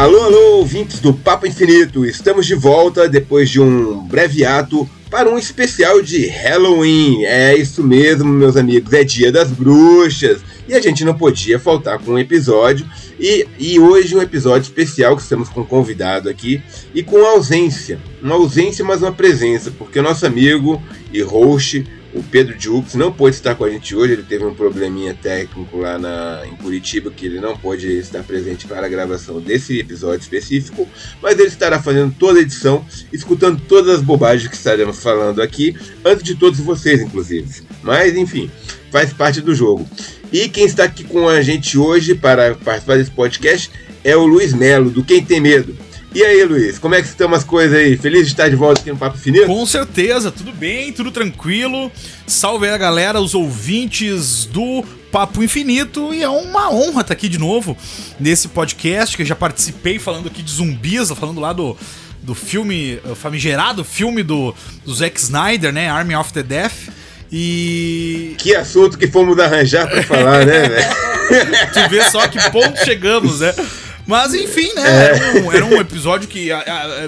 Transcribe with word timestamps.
Alô, 0.00 0.22
alô, 0.22 0.56
ouvintes 0.56 0.98
do 0.98 1.12
Papo 1.12 1.46
Infinito! 1.46 2.06
Estamos 2.06 2.46
de 2.46 2.54
volta 2.54 3.06
depois 3.06 3.50
de 3.50 3.60
um 3.60 3.98
breve 4.08 4.46
ato 4.46 4.88
para 5.10 5.28
um 5.28 5.36
especial 5.36 6.00
de 6.00 6.26
Halloween. 6.26 7.26
É 7.26 7.54
isso 7.54 7.84
mesmo, 7.84 8.24
meus 8.24 8.56
amigos, 8.56 8.94
é 8.94 9.04
dia 9.04 9.30
das 9.30 9.50
bruxas 9.50 10.40
e 10.66 10.72
a 10.74 10.80
gente 10.80 11.04
não 11.04 11.12
podia 11.12 11.58
faltar 11.58 11.98
com 11.98 12.12
um 12.12 12.18
episódio. 12.18 12.88
E, 13.18 13.46
e 13.58 13.78
hoje 13.78 14.16
um 14.16 14.22
episódio 14.22 14.62
especial 14.62 15.14
que 15.14 15.22
estamos 15.22 15.50
com 15.50 15.60
um 15.60 15.66
convidado 15.66 16.30
aqui 16.30 16.62
e 16.94 17.02
com 17.02 17.22
ausência. 17.22 18.00
Uma 18.22 18.36
ausência, 18.36 18.82
mas 18.82 19.02
uma 19.02 19.12
presença, 19.12 19.70
porque 19.70 19.98
o 19.98 20.02
nosso 20.02 20.24
amigo 20.24 20.82
e 21.12 21.20
host 21.20 21.84
o 22.12 22.22
Pedro 22.22 22.58
Jux 22.58 22.94
não 22.94 23.12
pôde 23.12 23.36
estar 23.36 23.54
com 23.54 23.64
a 23.64 23.70
gente 23.70 23.94
hoje, 23.94 24.14
ele 24.14 24.22
teve 24.22 24.44
um 24.44 24.54
probleminha 24.54 25.14
técnico 25.14 25.78
lá 25.78 25.98
na, 25.98 26.42
em 26.46 26.56
Curitiba 26.56 27.10
que 27.10 27.26
ele 27.26 27.40
não 27.40 27.56
pôde 27.56 27.86
estar 27.98 28.22
presente 28.22 28.66
para 28.66 28.86
a 28.86 28.88
gravação 28.88 29.40
desse 29.40 29.78
episódio 29.78 30.20
específico, 30.20 30.88
mas 31.22 31.38
ele 31.38 31.48
estará 31.48 31.80
fazendo 31.80 32.14
toda 32.18 32.38
a 32.38 32.42
edição, 32.42 32.84
escutando 33.12 33.60
todas 33.68 33.96
as 33.96 34.02
bobagens 34.02 34.48
que 34.48 34.56
estaremos 34.56 35.02
falando 35.02 35.40
aqui, 35.40 35.76
antes 36.04 36.24
de 36.24 36.34
todos 36.34 36.58
vocês, 36.60 37.00
inclusive. 37.00 37.62
Mas 37.82 38.16
enfim, 38.16 38.50
faz 38.90 39.12
parte 39.12 39.40
do 39.40 39.54
jogo. 39.54 39.88
E 40.32 40.48
quem 40.48 40.64
está 40.64 40.84
aqui 40.84 41.04
com 41.04 41.28
a 41.28 41.42
gente 41.42 41.78
hoje 41.78 42.14
para 42.14 42.54
participar 42.54 42.96
desse 42.96 43.10
podcast 43.10 43.70
é 44.02 44.16
o 44.16 44.26
Luiz 44.26 44.52
Melo, 44.52 44.90
do 44.90 45.04
Quem 45.04 45.24
Tem 45.24 45.40
Medo. 45.40 45.89
E 46.12 46.24
aí, 46.24 46.42
Luiz, 46.44 46.76
como 46.76 46.96
é 46.96 47.00
que 47.00 47.06
estão 47.06 47.32
as 47.32 47.44
coisas 47.44 47.78
aí? 47.78 47.96
Feliz 47.96 48.26
de 48.26 48.32
estar 48.32 48.48
de 48.48 48.56
volta 48.56 48.80
aqui 48.80 48.90
no 48.90 48.96
Papo 48.96 49.16
Finito? 49.16 49.46
Com 49.46 49.64
certeza, 49.64 50.32
tudo 50.32 50.50
bem, 50.50 50.92
tudo 50.92 51.12
tranquilo. 51.12 51.90
Salve 52.26 52.66
aí 52.66 52.74
a 52.74 52.78
galera, 52.78 53.20
os 53.20 53.32
ouvintes 53.32 54.44
do 54.46 54.84
Papo 55.12 55.40
Infinito. 55.40 56.12
E 56.12 56.20
é 56.20 56.28
uma 56.28 56.68
honra 56.72 57.02
estar 57.02 57.14
aqui 57.14 57.28
de 57.28 57.38
novo 57.38 57.76
nesse 58.18 58.48
podcast 58.48 59.16
que 59.16 59.22
eu 59.22 59.26
já 59.26 59.36
participei 59.36 60.00
falando 60.00 60.26
aqui 60.26 60.42
de 60.42 60.50
zumbis, 60.50 61.10
falando 61.10 61.40
lá 61.40 61.52
do, 61.52 61.76
do 62.20 62.34
filme, 62.34 62.98
famigerado 63.14 63.84
filme 63.84 64.24
do, 64.24 64.52
do 64.84 64.92
Zack 64.92 65.20
Snyder, 65.20 65.72
né? 65.72 65.88
Army 65.88 66.16
of 66.16 66.32
the 66.32 66.42
Death. 66.42 66.88
E. 67.30 68.34
Que 68.36 68.56
assunto 68.56 68.98
que 68.98 69.06
fomos 69.06 69.38
arranjar 69.38 69.88
pra 69.88 70.02
falar, 70.02 70.44
né, 70.44 70.66
velho? 70.68 71.72
tu 71.72 71.88
vê 71.88 72.02
só 72.10 72.26
que 72.26 72.50
ponto 72.50 72.84
chegamos, 72.84 73.38
né? 73.38 73.54
Mas 74.10 74.34
enfim, 74.34 74.74
né? 74.74 74.82
É. 74.82 75.04
Era, 75.10 75.40
um, 75.40 75.52
era, 75.52 75.64
um, 75.64 75.80
episódio 75.80 76.28
que, 76.28 76.50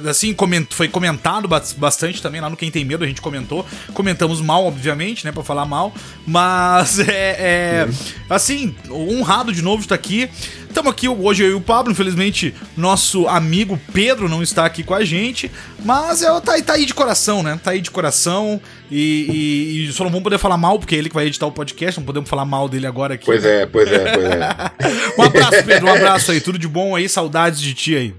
assim, 0.08 0.34
foi 0.70 0.86
comentado 0.86 1.48
bastante 1.76 2.22
também 2.22 2.40
lá 2.40 2.48
no 2.48 2.56
Quem 2.56 2.70
Tem 2.70 2.84
Medo, 2.84 3.02
a 3.02 3.06
gente 3.08 3.20
comentou. 3.20 3.66
Comentamos 3.92 4.40
mal, 4.40 4.64
obviamente, 4.64 5.24
né? 5.24 5.32
Pra 5.32 5.42
falar 5.42 5.66
mal. 5.66 5.92
Mas 6.24 7.00
é. 7.00 7.08
é 7.08 7.88
assim, 8.30 8.74
honrado 8.88 9.52
de 9.52 9.62
novo 9.62 9.78
de 9.78 9.86
estar 9.86 9.96
aqui. 9.96 10.30
Estamos 10.72 10.90
aqui 10.90 11.06
hoje 11.06 11.44
eu 11.44 11.50
e 11.50 11.52
o 11.54 11.60
Pablo, 11.60 11.92
infelizmente 11.92 12.54
nosso 12.74 13.28
amigo 13.28 13.78
Pedro 13.92 14.26
não 14.26 14.42
está 14.42 14.64
aqui 14.64 14.82
com 14.82 14.94
a 14.94 15.04
gente, 15.04 15.50
mas 15.84 16.22
é, 16.22 16.40
tá, 16.40 16.58
tá 16.62 16.72
aí 16.72 16.86
de 16.86 16.94
coração, 16.94 17.42
né? 17.42 17.60
Tá 17.62 17.72
aí 17.72 17.80
de 17.82 17.90
coração 17.90 18.58
e, 18.90 19.26
e, 19.28 19.84
e, 19.84 19.92
só 19.92 20.02
não 20.02 20.10
vamos 20.10 20.24
poder 20.24 20.38
falar 20.38 20.56
mal, 20.56 20.78
porque 20.78 20.94
é 20.94 20.98
ele 20.98 21.10
que 21.10 21.14
vai 21.14 21.26
editar 21.26 21.46
o 21.46 21.52
podcast, 21.52 22.00
não 22.00 22.06
podemos 22.06 22.26
falar 22.26 22.46
mal 22.46 22.70
dele 22.70 22.86
agora 22.86 23.12
aqui. 23.14 23.26
Pois 23.26 23.44
é, 23.44 23.66
pois 23.66 23.92
é, 23.92 24.14
pois 24.14 24.24
é. 24.24 25.20
um 25.20 25.22
abraço, 25.22 25.62
Pedro, 25.62 25.88
um 25.88 25.94
abraço 25.94 26.32
aí, 26.32 26.40
tudo 26.40 26.58
de 26.58 26.66
bom 26.66 26.96
aí, 26.96 27.06
saudades 27.06 27.60
de 27.60 27.74
ti 27.74 27.94
aí. 27.94 28.14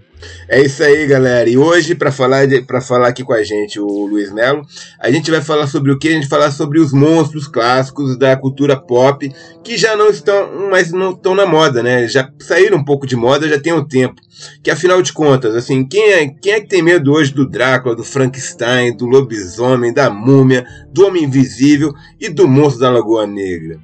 É 0.48 0.62
isso 0.62 0.84
aí, 0.84 1.06
galera. 1.08 1.50
E 1.50 1.58
hoje, 1.58 1.96
para 1.96 2.12
falar, 2.12 2.48
para 2.66 2.82
falar 2.82 3.08
aqui 3.08 3.24
com 3.24 3.34
a 3.34 3.44
gente, 3.44 3.80
o 3.80 4.06
Luiz 4.06 4.32
Melo, 4.32 4.66
a 5.00 5.12
gente 5.12 5.32
vai 5.32 5.42
falar 5.42 5.68
sobre 5.68 5.92
o 5.92 5.98
que? 5.98 6.10
A 6.10 6.12
gente 6.12 6.28
vai 6.28 6.40
falar 6.40 6.52
sobre 6.52 6.80
os 6.80 6.92
monstros 6.92 7.48
clássicos 7.48 8.18
da 8.18 8.36
cultura 8.36 8.76
pop, 8.76 9.32
que 9.64 9.78
já 9.78 9.96
não 9.96 10.10
estão, 10.10 10.70
mas 10.70 10.92
não 10.92 11.12
estão 11.12 11.34
na 11.34 11.46
moda, 11.46 11.82
né? 11.82 12.08
Já 12.08 12.30
saíram 12.40 12.78
um 12.78 12.86
pouco 12.86 13.08
de 13.08 13.16
moda, 13.16 13.48
já 13.48 13.60
tem 13.60 13.74
um 13.74 13.86
tempo. 13.86 14.22
Que 14.62 14.72
afinal 14.72 15.02
de 15.02 15.14
contas, 15.14 15.56
assim, 15.56 15.86
quem 15.86 16.12
é, 16.12 16.28
quem 16.28 16.54
é 16.54 16.60
que 16.60 16.68
tem 16.68 16.82
medo 16.82 17.14
hoje 17.14 17.34
do 17.34 17.48
Drácula, 17.48 17.96
do 17.96 18.04
Frankenstein, 18.04 18.96
do 18.96 19.06
lobisomem, 19.06 19.94
da 19.94 20.10
múmia, 20.10 20.66
do 20.92 21.06
homem 21.06 21.24
invisível 21.24 21.94
e 22.20 22.30
do 22.30 22.48
monstro 22.48 22.82
da 22.82 22.90
Lagoa 22.90 23.28
Negra? 23.28 23.80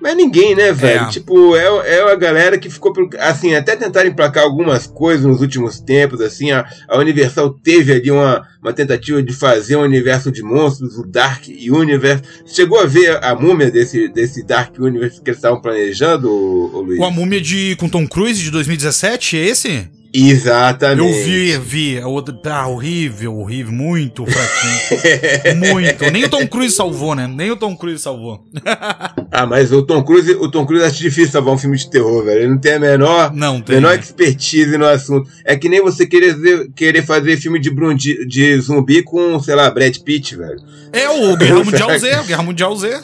Mas 0.00 0.16
ninguém, 0.16 0.54
né, 0.54 0.72
velho? 0.72 1.04
É. 1.04 1.08
Tipo, 1.08 1.54
é, 1.54 1.96
é 1.96 2.12
a 2.12 2.16
galera 2.16 2.58
que 2.58 2.70
ficou. 2.70 2.92
Assim, 3.18 3.54
até 3.54 3.76
tentaram 3.76 4.08
emplacar 4.08 4.44
algumas 4.44 4.86
coisas 4.86 5.26
nos 5.26 5.40
últimos 5.40 5.80
tempos, 5.80 6.20
assim. 6.20 6.50
A, 6.50 6.66
a 6.88 6.98
Universal 6.98 7.50
teve 7.62 7.92
ali 7.92 8.10
uma, 8.10 8.46
uma 8.62 8.72
tentativa 8.72 9.22
de 9.22 9.32
fazer 9.32 9.76
um 9.76 9.82
universo 9.82 10.32
de 10.32 10.42
monstros, 10.42 10.96
o 10.96 11.06
Dark 11.06 11.44
Universe. 11.48 12.22
Chegou 12.46 12.80
a 12.80 12.86
ver 12.86 13.22
a 13.22 13.34
múmia 13.34 13.70
desse, 13.70 14.08
desse 14.08 14.42
Dark 14.42 14.74
Universe 14.78 15.20
que 15.20 15.30
eles 15.30 15.38
estavam 15.38 15.60
planejando, 15.60 16.30
ô, 16.30 16.80
Luiz? 16.80 16.98
Com 16.98 17.04
a 17.04 17.10
múmia 17.10 17.40
de, 17.40 17.76
com 17.76 17.88
Tom 17.88 18.06
Cruise 18.06 18.42
de 18.42 18.50
2017, 18.50 19.36
é 19.36 19.46
esse? 19.46 19.99
Exatamente. 20.12 21.08
Eu 21.08 21.24
vi, 21.24 21.58
vi. 21.58 21.96
É 21.98 22.02
ah, 22.50 22.66
horrível, 22.66 23.38
horrível. 23.38 23.72
Muito 23.72 24.26
fraquinho. 24.26 25.56
muito. 25.72 26.10
Nem 26.10 26.24
o 26.24 26.28
Tom 26.28 26.46
Cruise 26.46 26.74
salvou, 26.74 27.14
né? 27.14 27.28
Nem 27.28 27.50
o 27.50 27.56
Tom 27.56 27.76
Cruise 27.76 28.02
salvou. 28.02 28.44
ah, 29.30 29.46
mas 29.46 29.72
o 29.72 29.82
Tom 29.82 30.02
Cruise, 30.02 30.32
o 30.32 30.50
Tom 30.50 30.66
Cruise 30.66 30.84
acho 30.84 30.98
difícil 30.98 31.30
salvar 31.30 31.54
um 31.54 31.58
filme 31.58 31.76
de 31.76 31.88
terror, 31.88 32.24
velho. 32.24 32.40
Ele 32.40 32.48
não 32.48 32.58
tem 32.58 32.74
a 32.74 32.80
menor, 32.80 33.32
não 33.32 33.60
tem. 33.60 33.76
menor 33.76 33.96
expertise 33.96 34.76
no 34.76 34.86
assunto. 34.86 35.30
É 35.44 35.56
que 35.56 35.68
nem 35.68 35.80
você 35.80 36.06
querer, 36.06 36.36
querer 36.74 37.02
fazer 37.02 37.36
filme 37.36 37.60
de, 37.60 37.70
de, 37.94 38.26
de 38.26 38.60
zumbi 38.60 39.02
com, 39.02 39.38
sei 39.38 39.54
lá, 39.54 39.70
Brad 39.70 39.96
Pitt, 39.98 40.36
velho. 40.36 40.58
É 40.92 41.08
o 41.08 41.36
Guerra 41.36 41.62
Mundial 41.64 41.98
Z, 41.98 42.22
Guerra 42.26 42.42
Mundial 42.42 42.76
Z. 42.76 43.00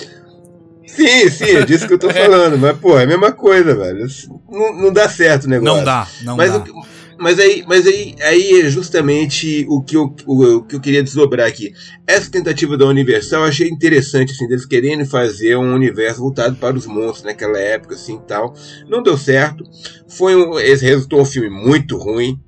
Sim, 0.86 1.28
sim, 1.28 1.56
é 1.56 1.64
disso 1.64 1.86
que 1.86 1.94
eu 1.94 1.98
tô 1.98 2.08
é. 2.08 2.14
falando. 2.14 2.58
Mas, 2.58 2.76
pô, 2.78 2.98
é 2.98 3.04
a 3.04 3.06
mesma 3.06 3.30
coisa, 3.30 3.76
velho. 3.76 4.06
Não, 4.50 4.76
não 4.76 4.92
dá 4.92 5.08
certo 5.08 5.44
o 5.44 5.48
negócio. 5.48 5.76
Não 5.76 5.84
dá, 5.84 6.08
não 6.22 6.36
mas 6.36 6.52
dá. 6.52 6.58
O, 6.58 6.95
mas 7.18 7.38
aí, 7.38 7.64
mas 7.66 7.86
aí, 7.86 8.14
aí 8.22 8.60
é 8.60 8.68
justamente 8.68 9.66
o 9.68 9.82
que, 9.82 9.96
eu, 9.96 10.14
o, 10.26 10.44
o, 10.56 10.62
que 10.64 10.76
eu 10.76 10.80
queria 10.80 11.02
desdobrar 11.02 11.46
aqui. 11.46 11.72
Essa 12.06 12.30
tentativa 12.30 12.76
da 12.76 12.86
Universal 12.86 13.42
eu 13.42 13.48
achei 13.48 13.68
interessante, 13.68 14.32
assim, 14.32 14.46
deles 14.46 14.66
querendo 14.66 15.06
fazer 15.06 15.56
um 15.56 15.74
universo 15.74 16.20
voltado 16.20 16.56
para 16.56 16.76
os 16.76 16.86
monstros 16.86 17.24
naquela 17.24 17.58
época, 17.58 17.94
assim 17.94 18.18
tal. 18.26 18.54
Não 18.88 19.02
deu 19.02 19.16
certo. 19.16 19.64
Foi 20.08 20.36
um, 20.36 20.58
esse 20.58 20.84
resultou 20.84 21.20
um 21.20 21.24
filme 21.24 21.48
muito 21.48 21.96
ruim. 21.96 22.38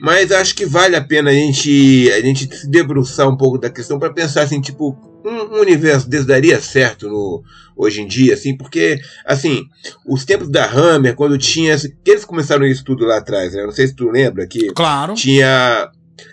Mas 0.00 0.30
acho 0.30 0.54
que 0.54 0.66
vale 0.66 0.94
a 0.94 1.02
pena 1.02 1.30
a 1.30 1.32
gente, 1.32 2.10
a 2.12 2.20
gente 2.20 2.54
se 2.54 2.68
debruçar 2.68 3.28
um 3.28 3.36
pouco 3.36 3.58
da 3.58 3.70
questão 3.70 3.98
para 3.98 4.12
pensar 4.12 4.42
assim, 4.42 4.60
tipo, 4.60 4.96
um, 5.26 5.56
um 5.56 5.60
universo 5.60 6.08
desse 6.08 6.26
daria 6.26 6.60
certo 6.60 7.08
no, 7.08 7.42
hoje 7.76 8.00
em 8.00 8.06
dia, 8.06 8.34
assim, 8.34 8.56
porque, 8.56 8.98
assim, 9.24 9.64
os 10.06 10.24
tempos 10.24 10.48
da 10.48 10.64
Hammer, 10.64 11.14
quando 11.14 11.36
tinha. 11.36 11.76
Que 11.76 12.12
eles 12.12 12.24
começaram 12.24 12.64
isso 12.64 12.84
tudo 12.84 13.04
lá 13.04 13.18
atrás, 13.18 13.52
né? 13.52 13.64
Não 13.64 13.72
sei 13.72 13.88
se 13.88 13.94
tu 13.94 14.08
lembra 14.08 14.46
que. 14.46 14.68
Claro. 14.72 15.14
Tinha. 15.14 15.90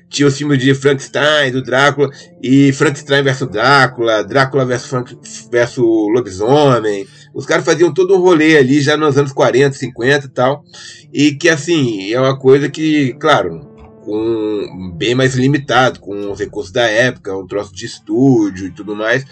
Tinha 0.09 0.27
os 0.27 0.37
filmes 0.37 0.59
de 0.59 0.73
Frankenstein, 0.75 1.51
do 1.51 1.61
Drácula, 1.61 2.09
e 2.41 2.71
Frankenstein 2.71 3.23
versus 3.23 3.49
Drácula, 3.49 4.23
Drácula 4.23 4.63
versus, 4.63 4.87
Frank, 4.87 5.17
versus 5.51 5.83
Lobisomem. 6.13 7.05
Os 7.33 7.47
caras 7.47 7.65
faziam 7.65 7.91
todo 7.91 8.15
um 8.15 8.21
rolê 8.21 8.57
ali 8.57 8.79
já 8.79 8.95
nos 8.95 9.17
anos 9.17 9.33
40, 9.33 9.75
50 9.75 10.27
e 10.27 10.29
tal. 10.29 10.63
E 11.11 11.31
que, 11.33 11.49
assim, 11.49 12.13
é 12.13 12.19
uma 12.19 12.37
coisa 12.37 12.69
que, 12.69 13.13
claro, 13.19 13.72
com 14.03 14.91
bem 14.95 15.15
mais 15.15 15.35
limitado, 15.35 15.99
com 15.99 16.31
os 16.31 16.39
recursos 16.39 16.71
da 16.71 16.83
época, 16.83 17.37
um 17.37 17.47
troço 17.47 17.73
de 17.73 17.85
estúdio 17.85 18.67
e 18.67 18.71
tudo 18.71 18.95
mais, 18.95 19.25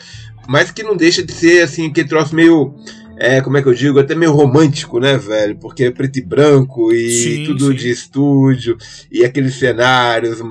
mas 0.47 0.71
que 0.71 0.83
não 0.83 0.95
deixa 0.95 1.23
de 1.23 1.31
ser 1.31 1.61
assim, 1.61 1.87
aquele 1.87 2.07
troço 2.07 2.35
meio. 2.35 2.73
É, 3.17 3.39
como 3.39 3.55
é 3.55 3.61
que 3.61 3.67
eu 3.67 3.73
digo? 3.73 3.99
Até 3.99 4.15
meio 4.15 4.31
romântico, 4.31 4.99
né, 4.99 5.15
velho? 5.15 5.55
Porque 5.59 5.83
é 5.83 5.91
preto 5.91 6.17
e 6.17 6.23
branco 6.23 6.91
e 6.91 7.09
sim, 7.11 7.45
tudo 7.45 7.67
sim. 7.67 7.75
de 7.75 7.91
estúdio 7.91 8.77
e 9.11 9.23
aqueles 9.23 9.55
cenários 9.55 10.41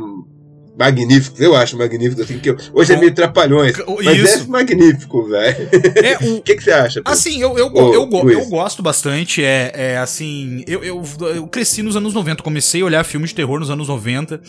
magníficos, 0.79 1.41
eu 1.41 1.55
acho 1.55 1.77
magnífico, 1.77 2.23
assim, 2.23 2.39
que 2.39 2.51
eu, 2.51 2.57
hoje 2.73 2.93
é 2.93 2.97
meio 2.97 3.15
trapalhões, 3.15 3.75
mas 4.03 4.07
é 4.07 4.13
Isso. 4.13 4.45
é 4.45 4.47
magnífico, 4.47 5.29
velho. 5.29 5.69
É, 5.97 6.17
o 6.39 6.41
que, 6.41 6.57
que 6.57 6.65
você 6.65 6.71
acha? 6.73 7.01
Pedro? 7.01 7.13
Assim, 7.13 7.41
eu, 7.41 7.59
eu, 7.59 7.71
Ô, 7.73 7.95
eu, 7.95 8.09
eu, 8.11 8.31
eu, 8.31 8.47
gosto 8.47 8.83
bastante, 8.83 9.45
é, 9.45 9.73
é 9.75 9.99
assim, 9.99 10.65
eu, 10.67 10.83
eu, 10.83 11.03
eu, 11.35 11.47
cresci 11.47 11.83
nos 11.83 11.97
anos 11.97 12.15
90, 12.15 12.43
comecei 12.43 12.81
a 12.83 12.85
olhar 12.85 13.05
filmes 13.05 13.31
de 13.31 13.37
terror 13.37 13.61
nos 13.61 13.71
anos 13.71 13.89
90, 13.89 14.41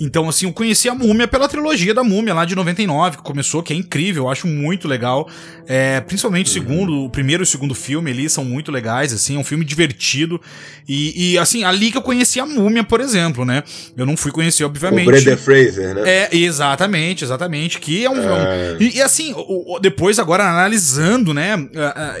então, 0.00 0.28
assim, 0.28 0.46
eu 0.46 0.52
conheci 0.52 0.88
a 0.88 0.94
Múmia 0.94 1.28
pela 1.28 1.48
trilogia 1.48 1.92
da 1.92 2.02
Múmia, 2.02 2.32
lá 2.32 2.44
de 2.44 2.54
99, 2.54 3.18
que 3.18 3.22
começou, 3.22 3.62
que 3.62 3.72
é 3.72 3.76
incrível, 3.76 4.24
eu 4.24 4.30
acho 4.30 4.46
muito 4.46 4.88
legal, 4.88 5.28
é, 5.66 6.00
principalmente 6.00 6.46
uhum. 6.46 6.64
o 6.64 6.68
segundo, 6.68 7.04
o 7.04 7.10
primeiro 7.10 7.42
e 7.42 7.44
o 7.44 7.46
segundo 7.46 7.74
filme 7.74 8.10
ali 8.10 8.28
são 8.30 8.44
muito 8.44 8.72
legais, 8.72 9.12
assim, 9.12 9.36
é 9.36 9.38
um 9.38 9.44
filme 9.44 9.64
divertido, 9.64 10.40
e, 10.88 11.32
e 11.32 11.38
assim, 11.38 11.62
ali 11.64 11.90
que 11.90 11.98
eu 11.98 12.02
conheci 12.02 12.40
a 12.40 12.46
Múmia, 12.46 12.84
por 12.84 13.00
exemplo, 13.00 13.44
né, 13.44 13.62
eu 13.96 14.06
não 14.06 14.16
fui 14.16 14.32
conhecer, 14.32 14.64
obviamente... 14.64 15.08
O 15.08 15.10
Brandon 15.10 15.36
Fraser 15.36 15.73
né? 15.76 16.02
É, 16.04 16.36
exatamente, 16.36 17.24
exatamente. 17.24 17.78
Que 17.78 18.04
é 18.04 18.10
um. 18.10 18.18
É. 18.18 18.76
E, 18.80 18.96
e, 18.96 19.02
assim, 19.02 19.32
o, 19.32 19.74
o, 19.74 19.78
depois, 19.78 20.18
agora 20.18 20.44
analisando, 20.44 21.32
né, 21.32 21.56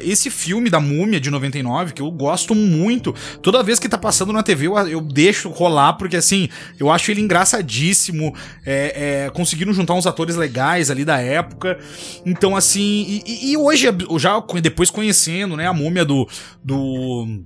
esse 0.02 0.30
filme 0.30 0.70
da 0.70 0.80
Múmia 0.80 1.20
de 1.20 1.30
99, 1.30 1.92
que 1.92 2.02
eu 2.02 2.10
gosto 2.10 2.54
muito. 2.54 3.14
Toda 3.42 3.62
vez 3.62 3.78
que 3.78 3.88
tá 3.88 3.98
passando 3.98 4.32
na 4.32 4.42
TV, 4.42 4.66
eu, 4.66 4.76
eu 4.88 5.00
deixo 5.00 5.48
rolar, 5.48 5.94
porque 5.94 6.16
assim, 6.16 6.48
eu 6.78 6.90
acho 6.90 7.10
ele 7.10 7.20
engraçadíssimo. 7.20 8.34
É, 8.64 9.24
é, 9.26 9.30
conseguiram 9.30 9.72
juntar 9.72 9.94
uns 9.94 10.06
atores 10.06 10.36
legais 10.36 10.90
ali 10.90 11.04
da 11.04 11.18
época. 11.18 11.78
Então, 12.24 12.56
assim, 12.56 13.22
e, 13.26 13.52
e 13.52 13.56
hoje, 13.56 13.86
já 14.18 14.42
depois 14.60 14.90
conhecendo, 14.90 15.56
né, 15.56 15.66
a 15.66 15.72
múmia 15.72 16.04
do. 16.04 16.28
do 16.62 17.44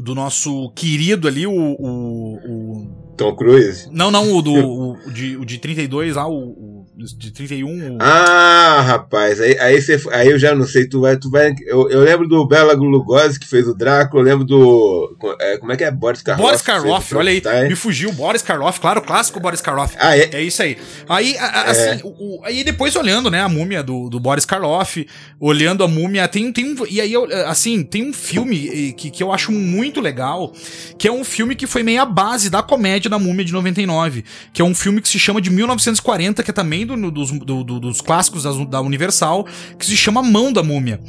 do 0.00 0.14
nosso 0.14 0.70
querido 0.70 1.28
ali, 1.28 1.46
o, 1.46 1.52
o, 1.52 2.36
o... 2.36 2.99
Tom 3.16 3.34
Cruise? 3.34 3.88
Não, 3.90 4.10
não, 4.10 4.32
o 4.34 4.42
do 4.42 4.52
o, 4.52 5.12
de, 5.12 5.36
o 5.36 5.44
de 5.44 5.58
32 5.58 6.16
lá, 6.16 6.28
o, 6.28 6.50
o 6.50 6.79
de 7.06 7.30
31. 7.30 7.98
Ah, 8.00 8.80
rapaz, 8.82 9.40
aí, 9.40 9.58
aí, 9.58 9.80
você, 9.80 10.00
aí 10.12 10.28
eu 10.28 10.38
já 10.38 10.54
não 10.54 10.66
sei, 10.66 10.86
tu 10.86 11.00
vai. 11.00 11.16
Tu 11.16 11.30
vai 11.30 11.54
eu, 11.66 11.88
eu 11.90 12.00
lembro 12.00 12.28
do 12.28 12.46
Bela 12.46 12.74
Lugosi 12.74 13.40
que 13.40 13.46
fez 13.46 13.66
o 13.66 13.74
Drácula, 13.74 14.22
eu 14.22 14.26
lembro 14.26 14.44
do. 14.44 15.16
É, 15.40 15.56
como 15.58 15.72
é 15.72 15.76
que 15.76 15.84
é? 15.84 15.90
Boris 15.90 16.22
Karloff. 16.22 16.46
Boris 16.46 16.62
Karloff, 16.62 17.14
olha 17.14 17.30
aí, 17.30 17.68
me 17.68 17.74
fugiu. 17.74 18.12
Boris 18.12 18.42
Karloff, 18.42 18.80
claro, 18.80 19.00
o 19.00 19.02
clássico 19.02 19.40
Boris 19.40 19.60
Karloff. 19.60 19.96
Ah, 19.98 20.16
é? 20.16 20.30
É 20.32 20.42
isso 20.42 20.62
aí. 20.62 20.76
Aí, 21.08 21.36
a, 21.38 21.62
assim, 21.70 21.80
é. 21.88 22.00
o, 22.04 22.40
aí 22.44 22.62
depois 22.62 22.94
olhando, 22.96 23.30
né, 23.30 23.40
a 23.40 23.48
múmia 23.48 23.82
do, 23.82 24.08
do 24.08 24.20
Boris 24.20 24.44
Karloff, 24.44 25.06
olhando 25.38 25.82
a 25.82 25.88
múmia, 25.88 26.28
tem, 26.28 26.52
tem 26.52 26.64
um. 26.66 26.86
E 26.88 27.00
aí, 27.00 27.14
assim, 27.46 27.82
tem 27.82 28.08
um 28.08 28.12
filme 28.12 28.92
que, 28.92 29.10
que 29.10 29.22
eu 29.22 29.32
acho 29.32 29.50
muito 29.50 30.00
legal, 30.00 30.52
que 30.98 31.08
é 31.08 31.12
um 31.12 31.24
filme 31.24 31.54
que 31.54 31.66
foi 31.66 31.82
meio 31.82 32.02
a 32.02 32.06
base 32.06 32.50
da 32.50 32.62
comédia 32.62 33.08
da 33.08 33.18
múmia 33.18 33.44
de 33.44 33.52
99, 33.52 34.24
que 34.52 34.60
é 34.60 34.64
um 34.64 34.74
filme 34.74 35.00
que 35.00 35.08
se 35.08 35.18
chama 35.18 35.40
de 35.40 35.50
1940, 35.50 36.42
que 36.42 36.50
é 36.50 36.54
também 36.54 36.86
do, 36.96 37.10
dos, 37.10 37.30
do, 37.30 37.64
do, 37.64 37.80
dos 37.80 38.00
clássicos 38.00 38.42
da, 38.42 38.52
da, 38.64 38.80
Universal, 38.80 39.46
que 39.78 39.86
se 39.86 39.96
chama 39.96 40.22
Mão 40.22 40.52
da 40.52 40.62
Múmia. 40.62 41.00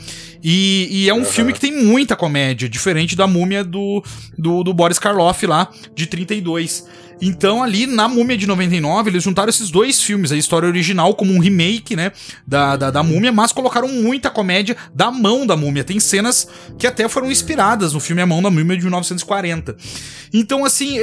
E, 0.44 0.88
e 0.92 1.10
é 1.10 1.14
um 1.14 1.20
uhum. 1.20 1.26
filme 1.26 1.54
que 1.54 1.60
tem 1.60 1.84
muita 1.84 2.16
comédia, 2.16 2.68
diferente 2.68 3.16
da 3.16 3.28
múmia 3.28 3.64
do, 3.64 4.04
do, 4.38 4.64
do 4.64 4.74
Boris 4.74 4.98
Karloff 4.98 5.46
lá, 5.46 5.70
de 5.96 6.06
32. 6.08 6.86
Então, 7.22 7.62
ali 7.62 7.86
na 7.86 8.08
Múmia 8.08 8.36
de 8.36 8.48
99, 8.48 9.12
eles 9.12 9.24
juntaram 9.24 9.50
esses 9.50 9.70
dois 9.70 10.02
filmes, 10.02 10.32
a 10.32 10.38
história 10.38 10.68
original 10.68 11.14
como 11.14 11.32
um 11.32 11.40
remake, 11.40 11.96
né, 11.96 12.12
da, 12.48 12.76
da, 12.76 12.90
da 12.90 13.04
Múmia, 13.04 13.32
mas 13.32 13.52
colocaram 13.52 13.88
muita 13.88 14.30
comédia 14.30 14.76
da 14.94 15.12
mão 15.12 15.46
da 15.46 15.56
Múmia. 15.56 15.84
Tem 15.84 16.00
cenas 16.00 16.48
que 16.80 16.88
até 16.88 17.08
foram 17.08 17.32
inspiradas 17.32 17.94
no 17.94 18.00
filme 18.00 18.22
A 18.22 18.26
Mão 18.26 18.42
da 18.42 18.50
Múmia 18.50 18.76
de 18.76 18.84
1940. 18.84 19.78
Então, 20.34 20.66
assim, 20.66 20.98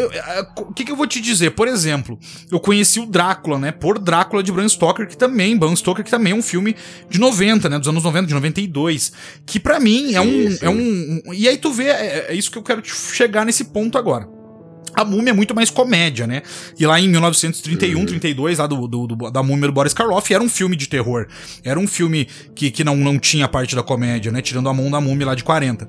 o 0.56 0.72
que, 0.72 0.84
que 0.84 0.90
eu 0.90 0.96
vou 0.96 1.06
te 1.06 1.20
dizer? 1.20 1.50
Por 1.50 1.68
exemplo, 1.68 2.18
eu 2.50 2.58
conheci 2.58 2.98
o 2.98 3.06
Drácula, 3.06 3.58
né, 3.58 3.70
por 3.70 3.98
Drácula 3.98 4.42
de 4.42 4.50
Bram 4.50 4.68
Stoker, 4.68 5.06
que 5.06 5.16
também, 5.16 5.56
Bram 5.56 5.76
Stoker, 5.76 6.04
que 6.04 6.10
também 6.10 6.32
é 6.32 6.36
um 6.36 6.42
filme 6.42 6.74
de 7.08 7.20
90, 7.20 7.68
né, 7.68 7.78
dos 7.78 7.88
anos 7.88 8.02
90, 8.02 8.26
de 8.26 8.34
92, 8.34 9.12
que 9.46 9.60
para 9.60 9.78
mim 9.78 10.14
é 10.14 10.20
um, 10.20 10.50
sim. 10.50 10.58
é 10.62 10.68
um, 10.68 11.20
um... 11.26 11.34
E 11.34 11.48
aí 11.48 11.58
tu 11.58 11.72
vê, 11.72 11.84
é, 11.84 12.26
é 12.30 12.34
isso 12.34 12.50
que 12.50 12.58
eu 12.58 12.62
quero 12.62 12.82
chegar 12.84 13.44
nesse 13.44 13.64
ponto 13.64 13.96
agora. 13.96 14.37
A 14.98 15.04
Múmia 15.04 15.30
é 15.30 15.32
muito 15.32 15.54
mais 15.54 15.70
comédia, 15.70 16.26
né? 16.26 16.42
E 16.76 16.84
lá 16.84 17.00
em 17.00 17.08
1931, 17.08 18.00
uhum. 18.00 18.04
32, 18.04 18.58
lá 18.58 18.66
do, 18.66 18.88
do, 18.88 19.06
do, 19.06 19.30
da 19.30 19.44
Múmia 19.44 19.68
do 19.68 19.72
Boris 19.72 19.94
Karloff, 19.94 20.34
era 20.34 20.42
um 20.42 20.48
filme 20.48 20.74
de 20.74 20.88
terror. 20.88 21.28
Era 21.62 21.78
um 21.78 21.86
filme 21.86 22.26
que, 22.52 22.68
que 22.68 22.82
não, 22.82 22.96
não 22.96 23.16
tinha 23.16 23.46
parte 23.46 23.76
da 23.76 23.82
comédia, 23.82 24.32
né? 24.32 24.42
Tirando 24.42 24.68
a 24.68 24.74
mão 24.74 24.90
da 24.90 25.00
Múmia 25.00 25.26
lá 25.26 25.34
de 25.36 25.44
40. 25.44 25.88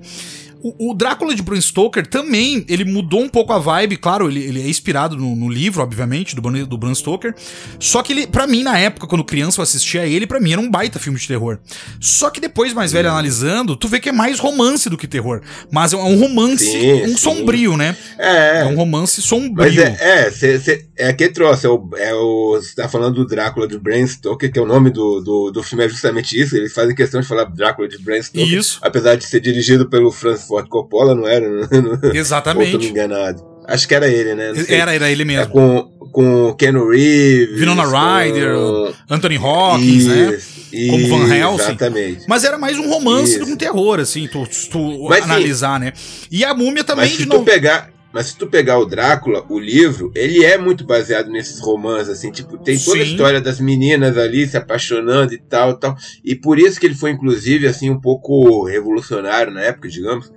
O, 0.61 0.91
o, 0.91 0.93
Drácula 0.93 1.33
de 1.33 1.41
Bram 1.41 1.59
Stoker 1.59 2.05
também, 2.05 2.65
ele 2.67 2.83
mudou 2.83 3.21
um 3.21 3.29
pouco 3.29 3.53
a 3.53 3.59
vibe, 3.59 3.95
claro, 3.95 4.29
ele, 4.29 4.43
ele 4.43 4.61
é 4.61 4.67
inspirado 4.67 5.15
no, 5.15 5.33
no, 5.33 5.47
livro, 5.47 5.81
obviamente, 5.81 6.35
do, 6.35 6.41
do 6.65 6.77
Bram 6.77 6.93
Stoker. 6.93 7.33
Só 7.79 8.03
que 8.03 8.11
ele, 8.11 8.27
para 8.27 8.45
mim, 8.45 8.61
na 8.61 8.77
época, 8.77 9.07
quando 9.07 9.23
criança 9.23 9.61
eu 9.61 9.63
assistia 9.63 10.01
a 10.01 10.05
ele, 10.05 10.27
para 10.27 10.39
mim 10.39 10.51
era 10.51 10.59
um 10.59 10.69
baita 10.69 10.99
filme 10.99 11.17
de 11.17 11.25
terror. 11.25 11.59
Só 12.01 12.29
que 12.29 12.41
depois, 12.41 12.73
mais 12.73 12.91
velho, 12.91 13.09
analisando, 13.09 13.75
tu 13.75 13.87
vê 13.87 14.01
que 14.01 14.09
é 14.09 14.11
mais 14.11 14.37
romance 14.37 14.89
do 14.89 14.97
que 14.97 15.07
terror. 15.07 15.41
Mas 15.71 15.93
é 15.93 15.97
um 15.97 16.19
romance, 16.19 16.65
sim, 16.65 17.03
um 17.03 17.07
sim. 17.09 17.17
sombrio, 17.17 17.77
né? 17.77 17.95
É. 18.17 18.61
É 18.61 18.65
um 18.65 18.75
romance 18.75 19.21
sombrio. 19.21 19.55
Mas 19.55 19.77
é, 19.77 20.25
é, 20.25 20.31
cê, 20.31 20.59
cê, 20.59 20.85
é 20.97 21.07
aquele 21.07 21.31
troço, 21.31 21.65
é 21.65 21.69
o, 21.69 21.89
é 21.95 22.13
o. 22.13 22.55
Você 22.55 22.75
tá 22.75 22.89
falando 22.89 23.15
do 23.15 23.25
Drácula 23.25 23.65
de 23.65 23.79
Bram 23.79 24.05
Stoker, 24.05 24.51
que 24.51 24.59
é 24.59 24.61
o 24.61 24.65
nome 24.65 24.89
do, 24.89 25.21
do, 25.21 25.51
do 25.51 25.63
filme, 25.63 25.85
é 25.85 25.89
justamente 25.89 26.37
isso. 26.37 26.57
Eles 26.57 26.73
fazem 26.73 26.93
questão 26.93 27.21
de 27.21 27.27
falar 27.27 27.45
Drácula 27.45 27.87
de 27.87 27.97
Bram 27.97 28.21
Stoker. 28.21 28.45
Isso. 28.45 28.79
Apesar 28.81 29.15
de 29.15 29.25
ser 29.25 29.39
dirigido 29.39 29.87
pelo 29.87 30.11
Francis 30.11 30.48
Ford 30.49 30.67
Coppola, 30.67 31.13
não 31.13 31.27
era? 31.27 31.45
Exatamente. 32.13 32.73
Ou 32.73 32.79
tô 32.79 32.85
me 32.85 32.89
enganado. 32.89 33.47
Acho 33.67 33.87
que 33.87 33.93
era 33.93 34.07
ele, 34.07 34.33
né? 34.33 34.51
Era, 34.67 34.95
era 34.95 35.11
ele 35.11 35.23
mesmo. 35.23 35.43
É 35.43 35.45
com, 35.45 35.83
com 36.11 36.55
Ken 36.55 36.71
Reeves. 36.71 37.59
Winona 37.59 37.83
Ryder, 37.85 38.55
com... 38.55 38.93
Anthony 39.11 39.37
Hawkins, 39.37 40.07
né? 40.07 40.39
Isso, 40.73 40.91
Como 40.91 41.07
Van 41.07 41.35
Helsing. 41.35 41.63
Exatamente. 41.63 42.25
Mas 42.27 42.43
era 42.43 42.57
mais 42.57 42.79
um 42.79 42.89
romance 42.89 43.31
isso. 43.31 43.39
do 43.39 43.45
que 43.45 43.51
um 43.51 43.57
terror, 43.57 43.99
assim, 43.99 44.27
tu, 44.27 44.43
tu 44.71 45.07
Mas, 45.07 45.23
analisar, 45.23 45.79
sim. 45.79 45.85
né? 45.85 45.93
E 46.31 46.43
a 46.43 46.53
múmia 46.55 46.83
também 46.83 47.05
Mas 47.05 47.13
se 47.13 47.23
de 47.23 47.29
tu 47.29 47.43
pegar 47.43 47.91
mas 48.11 48.27
se 48.27 48.37
tu 48.37 48.47
pegar 48.47 48.79
o 48.79 48.85
Drácula, 48.85 49.45
o 49.49 49.59
livro, 49.59 50.11
ele 50.15 50.43
é 50.43 50.57
muito 50.57 50.83
baseado 50.83 51.29
nesses 51.29 51.59
romances, 51.59 52.09
assim, 52.09 52.31
tipo, 52.31 52.57
tem 52.57 52.77
toda 52.77 52.97
Sim. 52.97 53.03
a 53.03 53.05
história 53.05 53.41
das 53.41 53.59
meninas 53.59 54.17
ali 54.17 54.47
se 54.47 54.57
apaixonando 54.57 55.33
e 55.33 55.37
tal, 55.37 55.77
tal. 55.77 55.95
E 56.25 56.35
por 56.35 56.57
isso 56.57 56.79
que 56.79 56.87
ele 56.87 56.95
foi, 56.95 57.11
inclusive, 57.11 57.67
assim, 57.67 57.89
um 57.89 57.99
pouco 57.99 58.63
revolucionário 58.65 59.53
na 59.53 59.61
época, 59.61 59.87
digamos. 59.87 60.31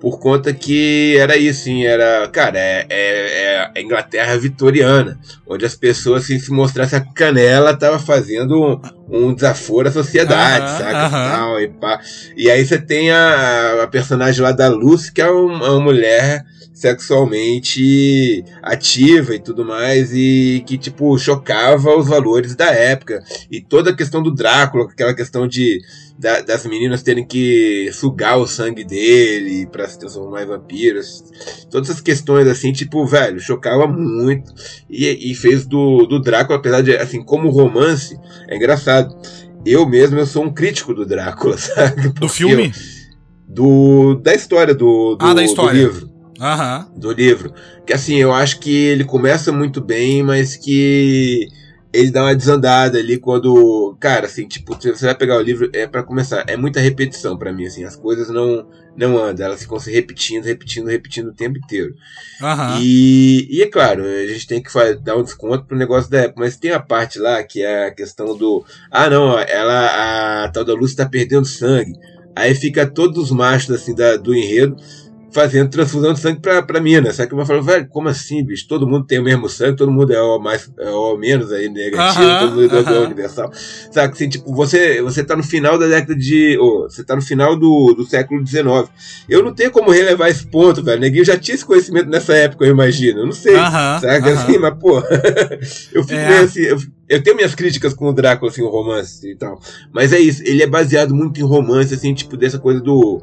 Por 0.00 0.18
conta 0.18 0.54
que 0.54 1.14
era 1.18 1.36
isso, 1.36 1.60
assim, 1.60 1.84
era, 1.84 2.26
cara, 2.28 2.58
é, 2.58 2.86
é, 2.88 3.42
é 3.42 3.70
a 3.76 3.80
Inglaterra 3.82 4.34
vitoriana, 4.38 5.20
onde 5.46 5.66
as 5.66 5.76
pessoas, 5.76 6.24
assim, 6.24 6.38
se 6.38 6.50
mostrasse 6.50 6.96
a 6.96 7.02
canela, 7.02 7.76
tava 7.76 7.98
fazendo 7.98 8.58
um, 8.58 8.80
um 9.10 9.34
desaforo 9.34 9.88
à 9.88 9.92
sociedade, 9.92 10.64
uh 10.64 10.74
-huh, 10.74 10.78
saca? 10.78 11.10
Tal, 11.10 11.60
e, 11.60 11.68
pá. 11.68 12.00
e 12.34 12.50
aí 12.50 12.64
você 12.64 12.78
tem 12.78 13.10
a, 13.10 13.82
a 13.82 13.86
personagem 13.88 14.40
lá 14.40 14.52
da 14.52 14.68
Lucy, 14.68 15.12
que 15.12 15.20
é 15.20 15.28
uma, 15.28 15.72
uma 15.72 15.80
mulher 15.80 16.46
sexualmente 16.80 18.42
ativa 18.62 19.34
e 19.34 19.38
tudo 19.38 19.64
mais, 19.64 20.12
e 20.14 20.64
que, 20.66 20.78
tipo, 20.78 21.16
chocava 21.18 21.94
os 21.94 22.08
valores 22.08 22.56
da 22.56 22.70
época. 22.70 23.22
E 23.50 23.60
toda 23.60 23.90
a 23.90 23.96
questão 23.96 24.22
do 24.22 24.30
Drácula, 24.30 24.84
aquela 24.84 25.14
questão 25.14 25.46
de 25.46 25.78
da, 26.18 26.40
das 26.40 26.66
meninas 26.66 27.02
terem 27.02 27.26
que 27.26 27.90
sugar 27.92 28.38
o 28.38 28.46
sangue 28.46 28.84
dele 28.84 29.66
para 29.66 29.88
se 29.88 29.98
transformar 29.98 30.42
em 30.42 30.46
vampiros. 30.46 31.24
Todas 31.70 31.90
essas 31.90 32.02
questões, 32.02 32.46
assim, 32.46 32.72
tipo, 32.72 33.04
velho, 33.06 33.38
chocava 33.40 33.86
muito. 33.86 34.52
E, 34.88 35.30
e 35.30 35.34
fez 35.34 35.66
do, 35.66 36.06
do 36.06 36.20
Drácula, 36.20 36.58
apesar 36.58 36.82
de, 36.82 36.96
assim, 36.96 37.22
como 37.22 37.50
romance, 37.50 38.18
é 38.48 38.56
engraçado. 38.56 39.14
Eu 39.66 39.86
mesmo, 39.86 40.18
eu 40.18 40.26
sou 40.26 40.44
um 40.44 40.52
crítico 40.52 40.94
do 40.94 41.04
Drácula, 41.04 41.56
sabe? 41.58 42.04
Porque 42.04 42.20
do 42.20 42.28
filme? 42.28 42.66
Eu, 42.66 43.00
do, 43.46 44.14
da 44.14 44.34
história 44.34 44.74
do, 44.74 45.16
do, 45.16 45.24
ah, 45.24 45.34
da 45.34 45.42
história. 45.42 45.72
do 45.72 45.92
livro. 45.92 46.09
Uhum. 46.40 46.98
do 46.98 47.12
livro. 47.12 47.52
Que 47.86 47.92
assim, 47.92 48.16
eu 48.16 48.32
acho 48.32 48.58
que 48.60 48.70
ele 48.70 49.04
começa 49.04 49.52
muito 49.52 49.80
bem, 49.80 50.22
mas 50.22 50.56
que 50.56 51.48
ele 51.92 52.10
dá 52.10 52.22
uma 52.22 52.34
desandada 52.34 52.98
ali 52.98 53.18
quando, 53.18 53.96
cara, 53.98 54.26
assim, 54.26 54.46
tipo, 54.46 54.74
você 54.74 54.92
vai 55.06 55.14
pegar 55.14 55.36
o 55.36 55.42
livro, 55.42 55.68
é 55.72 55.86
para 55.86 56.02
começar, 56.02 56.44
é 56.46 56.56
muita 56.56 56.80
repetição 56.80 57.36
para 57.36 57.52
mim, 57.52 57.66
assim, 57.66 57.84
as 57.84 57.96
coisas 57.96 58.30
não 58.30 58.66
não 58.96 59.16
andam, 59.16 59.46
elas 59.46 59.62
ficam 59.62 59.78
se 59.78 59.90
repetindo, 59.90 60.44
repetindo, 60.44 60.86
repetindo 60.88 61.28
o 61.28 61.34
tempo 61.34 61.58
inteiro. 61.58 61.94
Uhum. 62.40 62.80
E, 62.80 63.46
e 63.50 63.62
é 63.62 63.66
claro, 63.66 64.04
a 64.04 64.26
gente 64.26 64.46
tem 64.46 64.62
que 64.62 64.70
dar 65.02 65.16
um 65.16 65.22
desconto 65.22 65.64
pro 65.64 65.78
negócio 65.78 66.10
da 66.10 66.22
época, 66.22 66.40
mas 66.40 66.56
tem 66.56 66.72
a 66.72 66.80
parte 66.80 67.18
lá 67.18 67.42
que 67.42 67.62
é 67.62 67.86
a 67.86 67.94
questão 67.94 68.36
do, 68.36 68.64
ah, 68.90 69.08
não, 69.08 69.38
ela, 69.38 70.44
a 70.44 70.48
tal 70.48 70.64
da 70.64 70.74
Lúcia 70.74 70.98
tá 70.98 71.06
perdendo 71.08 71.46
sangue. 71.46 71.94
Aí 72.34 72.54
fica 72.54 72.86
todos 72.86 73.18
os 73.18 73.30
machos 73.30 73.70
assim 73.70 73.94
da, 73.94 74.16
do 74.16 74.34
enredo 74.34 74.76
fazendo 75.32 75.70
transfusão 75.70 76.12
de 76.12 76.20
sangue 76.20 76.40
pra, 76.40 76.62
pra 76.62 76.80
mina. 76.80 77.12
Só 77.12 77.26
que 77.26 77.32
eu 77.32 77.46
falo, 77.46 77.62
velho, 77.62 77.88
como 77.88 78.08
assim, 78.08 78.44
bicho? 78.44 78.66
Todo 78.68 78.86
mundo 78.86 79.06
tem 79.06 79.18
o 79.18 79.22
mesmo 79.22 79.48
sangue, 79.48 79.76
todo 79.76 79.90
mundo 79.90 80.12
é 80.12 80.20
o 80.20 80.38
mais 80.38 80.70
é 80.78 80.90
o 80.90 81.16
menos 81.16 81.52
aí 81.52 81.68
negativo, 81.68 82.24
uh 82.24 82.28
-huh, 82.28 82.40
todo 82.40 82.50
mundo 82.56 82.76
é 82.76 82.80
uh 82.80 82.84
-huh. 82.84 83.04
universal. 83.04 83.50
Sabe, 83.90 84.12
assim, 84.12 84.28
tipo, 84.28 84.52
você, 84.54 85.00
você 85.02 85.24
tá 85.24 85.36
no 85.36 85.42
final 85.42 85.78
da 85.78 85.86
década 85.86 86.14
de. 86.14 86.58
Oh, 86.58 86.82
você 86.82 87.04
tá 87.04 87.14
no 87.14 87.22
final 87.22 87.56
do, 87.56 87.94
do 87.94 88.04
século 88.04 88.44
XIX. 88.46 88.64
Eu 89.28 89.42
não 89.42 89.54
tenho 89.54 89.70
como 89.70 89.90
relevar 89.90 90.28
esse 90.28 90.46
ponto, 90.46 90.82
velho. 90.82 91.00
Neguinho 91.00 91.24
já 91.24 91.38
tinha 91.38 91.54
esse 91.54 91.64
conhecimento 91.64 92.08
nessa 92.08 92.34
época, 92.34 92.64
eu 92.64 92.72
imagino. 92.72 93.20
Eu 93.20 93.26
não 93.26 93.32
sei. 93.32 93.54
Uh 93.54 93.58
-huh, 93.58 94.00
sabe? 94.00 94.30
Assim, 94.30 94.58
mas, 94.58 94.74
pô, 94.78 94.98
eu 95.92 96.02
fico 96.02 96.14
é. 96.14 96.28
meio 96.28 96.44
assim. 96.44 96.60
Eu, 96.60 96.78
eu 97.08 97.22
tenho 97.22 97.34
minhas 97.34 97.56
críticas 97.56 97.92
com 97.92 98.08
o 98.08 98.12
Drácula, 98.12 98.50
assim, 98.50 98.62
o 98.62 98.68
romance 98.68 99.28
e 99.28 99.34
tal. 99.34 99.60
Mas 99.92 100.12
é 100.12 100.20
isso, 100.20 100.42
ele 100.44 100.62
é 100.62 100.66
baseado 100.66 101.12
muito 101.12 101.40
em 101.40 101.42
romance, 101.42 101.92
assim, 101.92 102.14
tipo, 102.14 102.36
dessa 102.36 102.58
coisa 102.58 102.80
do 102.80 103.20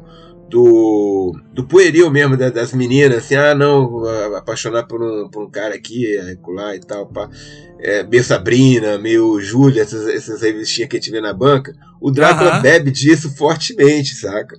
do, 0.48 1.38
do 1.52 1.64
pueril 1.64 2.10
mesmo 2.10 2.36
das 2.36 2.72
meninas, 2.72 3.18
assim, 3.18 3.34
ah, 3.34 3.54
não, 3.54 4.04
apaixonar 4.36 4.84
por 4.84 5.02
um, 5.02 5.28
por 5.28 5.44
um 5.44 5.50
cara 5.50 5.74
aqui, 5.74 6.16
lá 6.48 6.74
e 6.74 6.80
tal, 6.80 7.06
pá. 7.06 7.28
É, 7.80 8.02
meio 8.02 8.24
Sabrina, 8.24 8.98
meio 8.98 9.40
Júlia, 9.40 9.82
essas, 9.82 10.08
essas 10.08 10.42
revistinhas 10.42 10.88
que 10.88 10.96
a 10.96 11.00
gente 11.00 11.12
vê 11.12 11.20
na 11.20 11.32
banca. 11.32 11.74
O 12.00 12.10
Drácula 12.10 12.56
uhum. 12.56 12.62
bebe 12.62 12.90
disso 12.90 13.34
fortemente, 13.36 14.14
saca? 14.14 14.58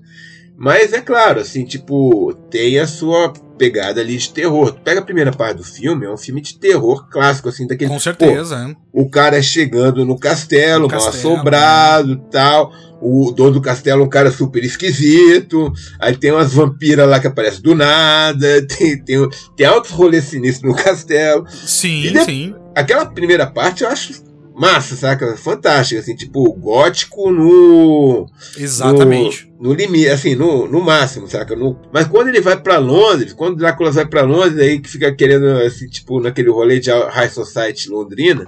Mas 0.62 0.92
é 0.92 1.00
claro, 1.00 1.40
assim, 1.40 1.64
tipo, 1.64 2.34
tem 2.50 2.80
a 2.80 2.86
sua 2.86 3.32
pegada 3.58 4.02
ali 4.02 4.18
de 4.18 4.30
terror. 4.30 4.74
Tu 4.74 4.82
pega 4.82 5.00
a 5.00 5.04
primeira 5.04 5.32
parte 5.32 5.56
do 5.56 5.64
filme, 5.64 6.06
é 6.06 6.12
um 6.12 6.18
filme 6.18 6.42
de 6.42 6.60
terror 6.60 7.08
clássico, 7.10 7.48
assim, 7.48 7.66
daquele. 7.66 7.90
Com 7.90 8.00
certeza, 8.00 8.76
pô, 8.92 9.02
O 9.02 9.10
cara 9.10 9.42
chegando 9.42 10.06
no 10.06 10.20
castelo, 10.20 10.84
no 10.84 10.88
mal 10.90 11.00
castelo, 11.00 11.34
assombrado 11.34 12.16
né? 12.16 12.22
tal. 12.30 12.74
O 13.02 13.32
dono 13.32 13.52
do 13.52 13.62
castelo 13.62 14.02
é 14.02 14.06
um 14.06 14.10
cara 14.10 14.32
super 14.32 14.64
esquisito. 14.64 15.72
Aí 16.00 16.16
tem 16.16 16.32
umas 16.32 16.54
vampiras 16.54 17.08
lá 17.08 17.20
que 17.20 17.28
aparecem 17.28 17.62
do 17.62 17.76
nada. 17.76 18.40
Tem, 18.68 18.98
tem, 19.04 19.30
tem 19.56 19.66
altos 19.66 19.92
rolês 19.92 20.26
sinistros 20.26 20.72
no 20.72 20.78
castelo. 20.78 21.46
Sim, 21.50 22.14
sim. 22.24 22.56
Aquela 22.76 23.06
primeira 23.06 23.48
parte 23.48 23.84
eu 23.84 23.90
acho 23.90 24.30
massa, 24.60 24.98
saca? 24.98 25.38
Fantástico, 25.38 26.02
assim, 26.02 26.14
tipo, 26.14 26.52
gótico 26.54 27.32
no. 27.32 28.28
Exatamente. 28.58 29.50
No, 29.58 29.70
no 29.70 29.74
limite, 29.74 30.10
assim, 30.10 30.36
no, 30.36 30.68
no 30.68 30.82
máximo, 30.82 31.28
saca? 31.30 31.56
No, 31.56 31.80
mas 31.94 32.08
quando 32.08 32.28
ele 32.28 32.42
vai 32.42 32.60
para 32.62 32.78
Londres, 32.78 33.32
quando 33.32 33.56
Drácula 33.56 33.90
vai 33.90 34.06
para 34.06 34.24
Londres, 34.24 34.60
aí 34.60 34.80
que 34.80 34.90
fica 34.90 35.16
querendo, 35.16 35.48
assim, 35.66 35.88
tipo, 35.88 36.20
naquele 36.20 36.50
rolê 36.50 36.80
de 36.80 36.92
High 36.92 37.30
Society 37.30 37.90
Londrina. 37.90 38.46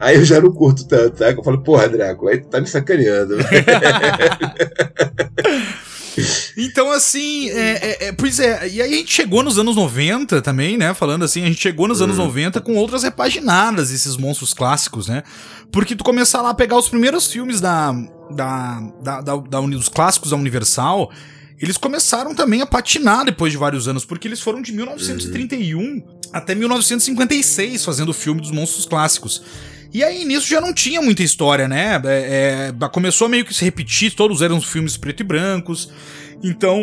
Aí 0.00 0.16
eu 0.16 0.24
já 0.24 0.40
não 0.40 0.52
curto 0.52 0.86
tanto, 0.86 1.18
saca? 1.18 1.38
Eu 1.38 1.44
falo, 1.44 1.62
porra, 1.62 1.88
Drácula, 1.88 2.32
aí 2.32 2.40
tu 2.40 2.48
tá 2.48 2.60
me 2.60 2.66
sacaneando. 2.66 3.36
Então, 6.56 6.90
assim, 6.90 7.48
é, 7.50 7.70
é, 7.70 8.08
é, 8.08 8.12
pois 8.12 8.38
é, 8.38 8.68
e 8.68 8.82
aí 8.82 8.92
a 8.92 8.96
gente 8.96 9.12
chegou 9.12 9.42
nos 9.42 9.58
anos 9.58 9.76
90 9.76 10.42
também, 10.42 10.76
né? 10.76 10.92
Falando 10.94 11.24
assim, 11.24 11.42
a 11.42 11.46
gente 11.46 11.60
chegou 11.60 11.88
nos 11.88 12.02
anos 12.02 12.18
90 12.18 12.58
uhum. 12.58 12.64
com 12.64 12.76
outras 12.76 13.02
repaginadas, 13.02 13.90
esses 13.90 14.16
monstros 14.16 14.52
clássicos, 14.52 15.08
né? 15.08 15.22
Porque 15.70 15.96
tu 15.96 16.04
começar 16.04 16.42
lá 16.42 16.50
a 16.50 16.54
pegar 16.54 16.76
os 16.76 16.88
primeiros 16.88 17.26
filmes 17.26 17.60
da, 17.60 17.92
da, 18.30 18.80
da, 19.02 19.20
da, 19.22 19.36
da 19.36 19.60
dos 19.60 19.88
clássicos 19.88 20.30
da 20.30 20.36
Universal, 20.36 21.10
eles 21.58 21.76
começaram 21.76 22.34
também 22.34 22.60
a 22.60 22.66
patinar 22.66 23.24
depois 23.24 23.52
de 23.52 23.58
vários 23.58 23.88
anos, 23.88 24.04
porque 24.04 24.28
eles 24.28 24.40
foram 24.40 24.60
de 24.60 24.72
1931 24.72 25.78
uhum. 25.78 26.02
até 26.32 26.54
1956 26.54 27.84
fazendo 27.84 28.10
o 28.10 28.14
filme 28.14 28.40
dos 28.40 28.50
monstros 28.50 28.84
clássicos. 28.84 29.42
E 29.92 30.02
aí 30.02 30.24
nisso 30.24 30.48
já 30.48 30.60
não 30.60 30.72
tinha 30.72 31.02
muita 31.02 31.22
história, 31.22 31.68
né? 31.68 32.00
É, 32.04 32.72
é, 32.80 32.88
começou 32.88 33.26
a 33.26 33.28
meio 33.28 33.44
que 33.44 33.52
se 33.52 33.64
repetir, 33.64 34.14
todos 34.14 34.40
eram 34.40 34.60
filmes 34.60 34.96
preto 34.96 35.20
e 35.20 35.24
brancos. 35.24 35.90
Então, 36.42 36.80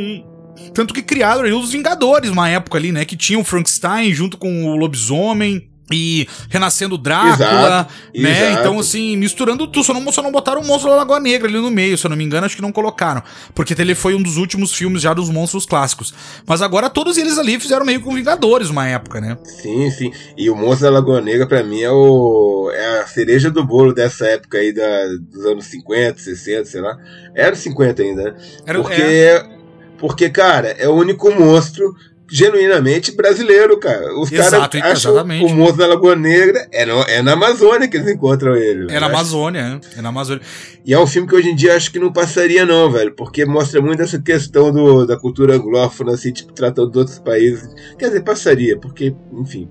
tanto 0.73 0.93
que 0.93 1.01
criaram 1.01 1.59
os 1.59 1.71
Vingadores, 1.71 2.29
uma 2.29 2.49
época 2.49 2.77
ali, 2.77 2.91
né? 2.91 3.05
Que 3.05 3.17
tinha 3.17 3.39
o 3.39 3.43
Frankenstein 3.43 4.13
junto 4.13 4.37
com 4.37 4.65
o 4.65 4.75
lobisomem 4.75 5.68
e 5.91 6.27
renascendo 6.50 6.98
Drácula, 6.98 7.34
exato, 7.34 7.93
né? 8.15 8.48
Exato. 8.48 8.60
Então, 8.60 8.79
assim, 8.79 9.15
misturando 9.15 9.67
tudo. 9.67 9.84
Só 9.84 9.93
não, 9.93 10.12
só 10.12 10.22
não 10.22 10.31
botaram 10.31 10.62
o 10.62 10.67
monstro 10.67 10.89
da 10.89 10.98
Lagoa 10.98 11.19
Negra 11.19 11.48
ali 11.48 11.60
no 11.60 11.72
meio, 11.72 11.98
se 11.98 12.05
eu 12.05 12.10
não 12.10 12.17
me 12.17 12.24
engano, 12.24 12.46
acho 12.46 12.55
que 12.55 12.62
não 12.62 12.72
colocaram. 12.72 13.24
Porque 13.55 13.74
ele 13.79 13.96
foi 13.96 14.13
um 14.15 14.22
dos 14.22 14.38
últimos 14.38 14.74
filmes 14.74 15.01
já 15.01 15.13
dos 15.13 15.29
monstros 15.29 15.65
clássicos. 15.65 16.13
Mas 16.46 16.62
agora 16.62 16.89
todos 16.89 17.17
eles 17.17 17.38
ali 17.38 17.60
fizeram 17.60 17.86
meio 17.86 18.01
com 18.01 18.13
Vingadores 18.13 18.69
uma 18.69 18.88
época, 18.88 19.22
né? 19.22 19.38
Sim, 19.43 19.89
sim. 19.91 20.12
E 20.38 20.50
o 20.50 20.55
monstro 20.55 20.88
da 20.88 20.91
Lagoa 20.91 21.22
Negra, 21.22 21.48
pra 21.48 21.63
mim, 21.63 21.81
é, 21.81 21.91
o, 21.91 22.72
é 22.74 23.00
a 23.00 23.08
cereja 23.08 23.50
do 23.50 23.63
bolo 23.63 23.93
dessa 23.93 24.25
época 24.25 24.58
aí 24.58 24.74
da, 24.74 25.08
dos 25.31 25.46
anos 25.46 25.65
50, 25.65 26.19
60, 26.19 26.65
sei 26.65 26.81
lá. 26.81 26.98
Era 27.34 27.55
50 27.55 28.01
ainda, 28.01 28.24
né? 28.24 28.36
Era, 28.65 28.81
Porque. 28.81 29.01
É... 29.01 29.60
Porque, 30.00 30.29
cara, 30.29 30.69
é 30.79 30.88
o 30.88 30.93
único 30.93 31.29
monstro 31.29 31.93
genuinamente 32.31 33.12
brasileiro, 33.12 33.77
cara. 33.79 34.13
Os 34.17 34.29
caras 34.29 34.53
acham 34.53 35.12
exatamente. 35.13 35.45
o 35.45 35.50
monstro 35.50 35.77
da 35.77 35.88
Lagoa 35.88 36.15
Negra 36.15 36.67
é, 36.71 36.86
no, 36.86 37.01
é 37.03 37.21
na 37.21 37.33
Amazônia 37.33 37.88
que 37.88 37.98
eles 37.98 38.07
encontram 38.07 38.55
ele. 38.55 38.91
É 38.93 39.00
na 39.00 39.07
Amazônia, 39.07 39.81
é. 39.95 40.00
é 40.00 40.01
na 40.01 40.09
Amazônia. 40.09 40.41
E 40.86 40.93
é 40.93 41.00
um 41.00 41.07
filme 41.07 41.27
que 41.27 41.36
hoje 41.36 41.50
em 41.50 41.55
dia 41.55 41.75
acho 41.75 41.91
que 41.91 42.00
não 42.00 42.12
passaria 42.12 42.65
não, 42.65 42.91
velho, 42.91 43.13
porque 43.13 43.45
mostra 43.45 43.81
muito 43.81 44.01
essa 44.01 44.19
questão 44.19 44.71
do, 44.71 45.05
da 45.05 45.17
cultura 45.17 45.55
anglófona, 45.55 46.13
assim, 46.13 46.31
tipo, 46.31 46.53
tratando 46.53 46.91
de 46.91 47.00
outros 47.00 47.19
países. 47.19 47.67
Quer 47.98 48.07
dizer, 48.07 48.24
passaria, 48.24 48.77
porque, 48.77 49.13
enfim... 49.33 49.69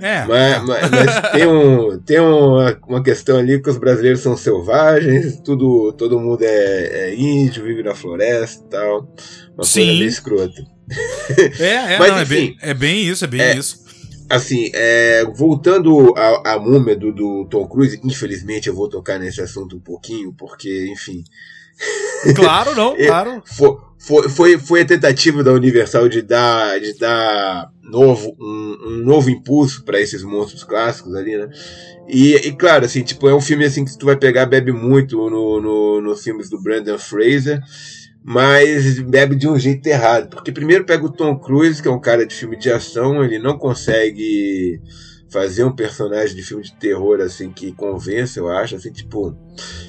É, 0.00 0.26
mas, 0.26 0.62
mas, 0.64 0.90
mas, 0.90 1.30
tem, 1.32 1.46
um, 1.46 1.98
tem 2.00 2.20
uma, 2.20 2.76
uma 2.86 3.02
questão 3.02 3.38
ali 3.38 3.62
que 3.62 3.70
os 3.70 3.78
brasileiros 3.78 4.20
são 4.20 4.36
selvagens, 4.36 5.40
tudo, 5.40 5.92
todo 5.92 6.20
mundo 6.20 6.42
é, 6.42 7.10
é 7.10 7.14
índio, 7.14 7.64
vive 7.64 7.82
na 7.82 7.94
floresta 7.94 8.64
e 8.66 8.68
tal. 8.68 9.08
Uma 9.54 9.64
Sim. 9.64 9.80
coisa 9.80 9.92
meio 9.92 10.08
escrota. 10.08 10.73
É, 11.58 11.94
é, 11.94 11.98
Mas, 11.98 12.12
não, 12.12 12.22
enfim, 12.22 12.34
é, 12.34 12.34
bem, 12.34 12.58
é 12.60 12.74
bem 12.74 13.08
isso, 13.08 13.24
é 13.24 13.28
bem 13.28 13.40
é, 13.40 13.56
isso. 13.56 13.84
Assim, 14.28 14.70
é, 14.72 15.24
voltando 15.34 16.14
à 16.16 16.58
múmia 16.58 16.96
do, 16.96 17.12
do 17.12 17.46
Tom 17.46 17.66
Cruise, 17.68 18.00
infelizmente 18.02 18.68
eu 18.68 18.74
vou 18.74 18.88
tocar 18.88 19.18
nesse 19.18 19.40
assunto 19.40 19.76
um 19.76 19.80
pouquinho, 19.80 20.32
porque, 20.32 20.88
enfim. 20.90 21.24
Claro, 22.34 22.74
não, 22.74 22.94
é, 22.96 23.06
claro. 23.06 23.42
Foi, 23.44 23.76
foi, 23.98 24.28
foi, 24.28 24.58
foi, 24.58 24.80
a 24.80 24.86
tentativa 24.86 25.42
da 25.42 25.52
Universal 25.52 26.08
de 26.08 26.22
dar, 26.22 26.80
de 26.80 26.94
dar 26.98 27.70
novo, 27.82 28.34
um, 28.40 28.78
um 28.86 28.96
novo 29.04 29.28
impulso 29.28 29.84
para 29.84 30.00
esses 30.00 30.22
monstros 30.22 30.64
clássicos 30.64 31.14
ali, 31.14 31.36
né? 31.36 31.50
E, 32.08 32.34
e, 32.34 32.52
claro, 32.52 32.84
assim, 32.84 33.02
tipo, 33.02 33.28
é 33.28 33.34
um 33.34 33.40
filme 33.40 33.64
assim 33.64 33.84
que 33.84 33.98
tu 33.98 34.06
vai 34.06 34.16
pegar, 34.16 34.46
bebe 34.46 34.72
muito 34.72 35.28
no, 35.28 35.60
no, 35.60 36.00
nos 36.00 36.22
filmes 36.22 36.48
do 36.48 36.62
Brandon 36.62 36.98
Fraser 36.98 37.62
mas 38.24 38.98
bebe 39.00 39.36
de 39.36 39.46
um 39.46 39.58
jeito 39.58 39.86
errado. 39.86 40.30
Porque 40.30 40.50
primeiro 40.50 40.86
pega 40.86 41.04
o 41.04 41.12
Tom 41.12 41.38
Cruise, 41.38 41.82
que 41.82 41.88
é 41.88 41.90
um 41.90 42.00
cara 42.00 42.26
de 42.26 42.34
filme 42.34 42.56
de 42.56 42.70
ação, 42.72 43.22
ele 43.22 43.38
não 43.38 43.58
consegue 43.58 44.80
fazer 45.30 45.64
um 45.64 45.72
personagem 45.72 46.34
de 46.34 46.42
filme 46.42 46.62
de 46.62 46.72
terror 46.76 47.20
assim 47.20 47.50
que 47.50 47.72
convence, 47.72 48.38
eu 48.38 48.48
acho, 48.48 48.76
assim, 48.76 48.90
tipo. 48.90 49.36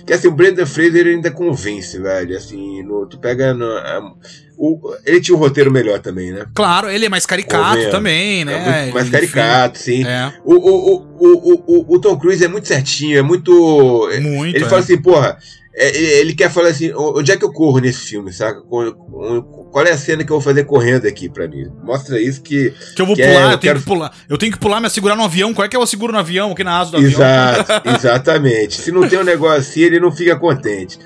Que 0.05 0.11
assim, 0.11 0.27
o 0.27 0.31
Brendan 0.31 0.65
Fraser 0.65 1.05
ainda 1.05 1.31
convence, 1.31 1.97
velho. 1.97 2.35
Assim, 2.35 2.83
no, 2.83 3.05
tu 3.05 3.19
pega. 3.19 3.53
No, 3.53 3.65
a, 3.65 4.13
o, 4.57 4.79
ele 5.05 5.21
tinha 5.21 5.35
um 5.35 5.39
roteiro 5.39 5.71
melhor 5.71 5.99
também, 5.99 6.31
né? 6.31 6.45
Claro, 6.53 6.89
ele 6.89 7.05
é 7.05 7.09
mais 7.09 7.25
caricato 7.25 7.89
também, 7.89 8.43
né? 8.43 8.89
É 8.89 8.91
mais 8.91 9.09
caricato, 9.09 9.77
sim. 9.77 10.03
É. 10.03 10.33
O, 10.43 10.55
o, 10.55 10.95
o, 11.19 11.63
o, 11.67 11.95
o, 11.95 11.99
Tom 11.99 12.17
Cruise 12.17 12.43
é 12.43 12.47
muito 12.47 12.67
certinho, 12.67 13.17
é 13.17 13.21
muito. 13.21 14.09
Muito. 14.21 14.55
Ele 14.55 14.65
é. 14.65 14.67
fala 14.67 14.81
assim, 14.81 14.97
porra, 14.97 15.37
é, 15.37 15.64
ele 15.77 16.33
quer 16.33 16.49
falar 16.49 16.69
assim, 16.69 16.93
onde 16.93 17.31
é 17.31 17.37
que 17.37 17.43
eu 17.43 17.51
corro 17.51 17.79
nesse 17.79 17.99
filme, 17.99 18.31
saca? 18.31 18.61
Qual 18.61 19.85
é 19.85 19.91
a 19.91 19.97
cena 19.97 20.23
que 20.23 20.31
eu 20.31 20.37
vou 20.37 20.41
fazer 20.41 20.63
correndo 20.63 21.05
aqui 21.05 21.27
pra 21.27 21.47
mim? 21.47 21.65
Mostra 21.83 22.19
isso 22.19 22.41
que. 22.41 22.73
Que 22.95 23.01
eu 23.01 23.05
vou 23.05 23.15
que 23.15 23.21
pular, 23.21 23.33
é, 23.33 23.43
eu, 23.43 23.51
eu 23.51 23.57
tenho 23.57 23.73
quero... 23.73 23.79
que 23.79 23.85
pular. 23.85 24.17
Eu 24.29 24.37
tenho 24.37 24.51
que 24.53 24.59
pular, 24.59 24.79
me 24.79 24.89
segurar 24.89 25.15
no 25.15 25.23
avião. 25.23 25.53
Qual 25.53 25.65
é 25.65 25.69
que 25.69 25.75
eu 25.75 25.85
seguro 25.85 26.13
no 26.13 26.19
avião, 26.19 26.51
aqui 26.51 26.63
na 26.63 26.79
asa 26.79 26.91
do 26.91 26.97
Exato, 26.97 27.71
avião? 27.71 27.95
exatamente. 27.95 28.81
Se 28.81 28.91
não 28.91 29.07
tem 29.07 29.19
um 29.19 29.23
negócio 29.23 29.59
assim, 29.59 29.81
ele 29.81 29.99
não 29.99 30.11
fica 30.11 30.37
contente. 30.37 30.97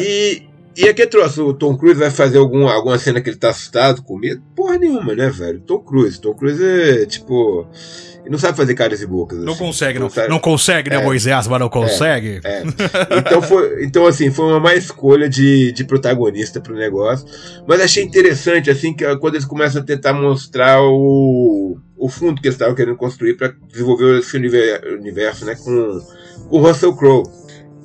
E, 0.00 0.42
e 0.80 0.88
aqui 0.88 1.06
trouxe, 1.06 1.40
o 1.40 1.54
Tom 1.54 1.76
Cruise 1.76 1.98
vai 1.98 2.10
fazer 2.10 2.38
algum, 2.38 2.68
alguma 2.68 2.98
cena 2.98 3.20
que 3.20 3.30
ele 3.30 3.36
tá 3.36 3.50
assustado, 3.50 4.02
com 4.02 4.18
medo? 4.18 4.42
Porra 4.54 4.78
nenhuma, 4.78 5.14
né, 5.14 5.28
velho? 5.28 5.60
Tom 5.60 5.80
Cruise. 5.80 6.20
Tom 6.20 6.34
Cruise 6.34 6.62
é 6.62 7.06
tipo 7.06 7.66
não 8.28 8.38
sabe 8.38 8.56
fazer 8.56 8.74
caras 8.74 9.00
e 9.00 9.06
bocas. 9.06 9.38
Não 9.38 9.54
assim. 9.54 9.64
consegue, 9.64 9.98
não, 9.98 10.08
não, 10.14 10.28
não 10.28 10.38
consegue, 10.38 10.90
né, 10.90 10.96
é, 10.96 11.04
Moisés? 11.04 11.46
Mas 11.48 11.58
não 11.58 11.66
é, 11.66 11.70
consegue. 11.70 12.40
É, 12.44 12.58
é. 12.58 12.64
Então, 13.18 13.42
foi, 13.42 13.84
então, 13.84 14.06
assim, 14.06 14.30
foi 14.30 14.46
uma 14.46 14.60
má 14.60 14.74
escolha 14.74 15.28
de, 15.28 15.72
de 15.72 15.84
protagonista 15.84 16.60
pro 16.60 16.74
negócio. 16.74 17.26
Mas 17.66 17.80
achei 17.80 18.04
interessante, 18.04 18.70
assim, 18.70 18.94
que 18.94 19.04
quando 19.16 19.34
eles 19.34 19.46
começam 19.46 19.80
a 19.80 19.84
tentar 19.84 20.12
mostrar 20.12 20.82
o, 20.82 21.78
o 21.96 22.08
fundo 22.08 22.40
que 22.40 22.46
eles 22.46 22.54
estavam 22.54 22.74
querendo 22.74 22.96
construir 22.96 23.34
para 23.34 23.52
desenvolver 23.68 24.18
esse 24.18 24.36
universo, 24.36 25.44
né, 25.44 25.56
com 25.56 26.00
o 26.50 26.58
Russell 26.58 26.94
Crowe 26.94 27.24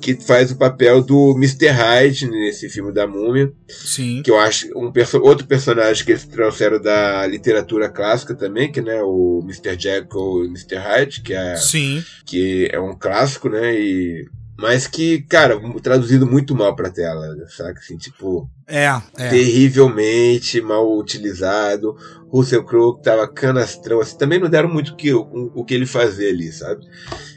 que 0.00 0.14
faz 0.14 0.50
o 0.50 0.56
papel 0.56 1.02
do 1.02 1.34
Mr. 1.36 1.68
Hyde 1.68 2.28
nesse 2.28 2.68
filme 2.68 2.92
da 2.92 3.06
Múmia. 3.06 3.52
Sim. 3.68 4.22
Que 4.22 4.30
eu 4.30 4.38
acho 4.38 4.68
um 4.76 4.90
perso 4.92 5.20
outro 5.20 5.46
personagem 5.46 6.04
que 6.04 6.12
eles 6.12 6.24
trouxeram 6.24 6.80
da 6.80 7.26
literatura 7.26 7.88
clássica 7.88 8.34
também, 8.34 8.70
que 8.70 8.80
né, 8.80 9.02
o 9.02 9.40
Mr. 9.42 9.78
Jekyll 9.78 10.44
e 10.44 10.48
Mr. 10.48 10.76
Hyde, 10.76 11.22
que 11.22 11.34
é 11.34 11.56
Sim. 11.56 12.04
que 12.24 12.68
é 12.72 12.78
um 12.78 12.96
clássico, 12.96 13.48
né, 13.48 13.74
e 13.74 14.28
mas 14.58 14.86
que, 14.86 15.22
cara, 15.22 15.60
traduzido 15.82 16.26
muito 16.26 16.54
mal 16.54 16.74
pra 16.74 16.90
tela, 16.90 17.34
sabe? 17.48 17.78
Assim, 17.78 17.96
tipo. 17.96 18.48
É, 18.66 18.86
é. 19.18 19.28
Terrivelmente 19.28 20.60
mal 20.60 20.96
utilizado. 20.96 21.94
Russell 22.28 22.64
Crowe 22.64 23.00
tava 23.02 23.28
canastrão, 23.28 24.00
assim, 24.00 24.16
também 24.18 24.40
não 24.40 24.48
deram 24.48 24.68
muito 24.68 24.96
que, 24.96 25.12
o, 25.12 25.52
o 25.54 25.64
que 25.64 25.74
ele 25.74 25.86
fazia 25.86 26.28
ali, 26.28 26.50
sabe? 26.50 26.84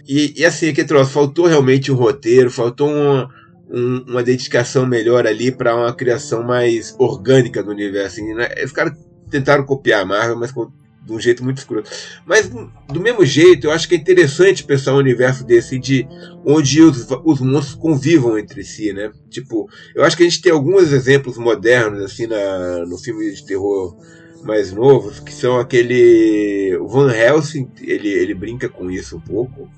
E, 0.08 0.34
e 0.38 0.46
assim, 0.46 0.74
que 0.74 0.84
trouxe, 0.84 1.12
faltou 1.12 1.46
realmente 1.46 1.92
um 1.92 1.96
roteiro, 1.96 2.50
faltou 2.50 2.90
uma, 2.90 3.30
um, 3.70 4.06
uma 4.08 4.24
dedicação 4.24 4.86
melhor 4.86 5.28
ali 5.28 5.52
para 5.52 5.76
uma 5.76 5.94
criação 5.94 6.44
mais 6.44 6.96
orgânica 6.98 7.62
do 7.62 7.72
universo. 7.72 8.20
Assim, 8.20 8.34
né? 8.34 8.50
Os 8.64 8.72
caras 8.72 8.94
tentaram 9.30 9.66
copiar 9.66 10.02
a 10.02 10.06
Marvel, 10.06 10.38
mas 10.38 10.52
de 11.10 11.16
um 11.16 11.20
jeito 11.20 11.44
muito 11.44 11.58
escroto. 11.58 11.90
Mas 12.26 12.50
do 12.50 13.00
mesmo 13.02 13.26
jeito, 13.26 13.68
eu 13.68 13.72
acho 13.72 13.88
que 13.88 13.96
é 13.96 13.98
interessante 13.98 14.64
pensar 14.64 14.94
um 14.94 15.00
universo 15.00 15.44
desse 15.44 15.78
de 15.80 16.08
onde 16.46 16.82
os, 16.82 17.08
os 17.26 17.40
monstros 17.42 17.76
convivam 17.76 18.38
entre 18.38 18.64
si, 18.64 18.94
né? 18.94 19.12
Tipo, 19.30 19.68
eu 19.96 20.04
acho 20.04 20.16
que 20.16 20.24
a 20.24 20.30
gente 20.30 20.42
tem 20.42 20.52
alguns 20.52 20.92
exemplos 20.92 21.38
modernos 21.38 22.04
assim 22.04 22.28
na, 22.28 22.86
no 22.86 22.98
filme 22.98 23.32
de 23.34 23.46
terror 23.46 23.98
mais 24.44 24.72
novos, 24.72 25.20
que 25.20 25.34
são 25.34 25.60
aquele 25.60 26.78
o 26.80 26.88
Van 26.88 27.12
Helsing, 27.12 27.70
ele, 27.82 28.08
ele 28.08 28.34
brinca 28.34 28.70
com 28.70 28.90
isso 28.90 29.18
um 29.18 29.22
pouco. 29.22 29.70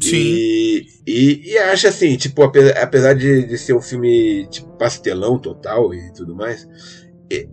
Sim. 0.00 0.16
E, 0.16 0.86
e, 1.06 1.52
e 1.52 1.58
acha 1.58 1.88
assim, 1.88 2.16
tipo, 2.16 2.42
apesar 2.42 3.14
de, 3.14 3.46
de 3.46 3.56
ser 3.56 3.74
um 3.74 3.80
filme 3.80 4.46
tipo, 4.50 4.68
pastelão 4.76 5.38
total 5.38 5.94
e 5.94 6.12
tudo 6.12 6.34
mais, 6.34 6.66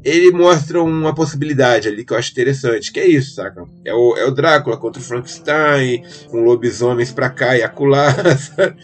ele 0.04 0.32
mostra 0.32 0.82
uma 0.82 1.14
possibilidade 1.14 1.88
ali 1.88 2.04
que 2.04 2.14
eu 2.14 2.18
acho 2.18 2.32
interessante, 2.32 2.92
que 2.92 3.00
é 3.00 3.08
isso, 3.08 3.36
saca? 3.36 3.66
É 3.86 3.94
o, 3.94 4.16
é 4.18 4.26
o 4.26 4.32
Drácula 4.32 4.78
contra 4.78 5.02
o 5.02 5.06
Frankenstein, 5.06 6.04
com 6.30 6.44
lobisomens 6.44 7.12
pra 7.12 7.30
cá 7.30 7.58
e 7.58 7.64
acolá? 7.64 8.16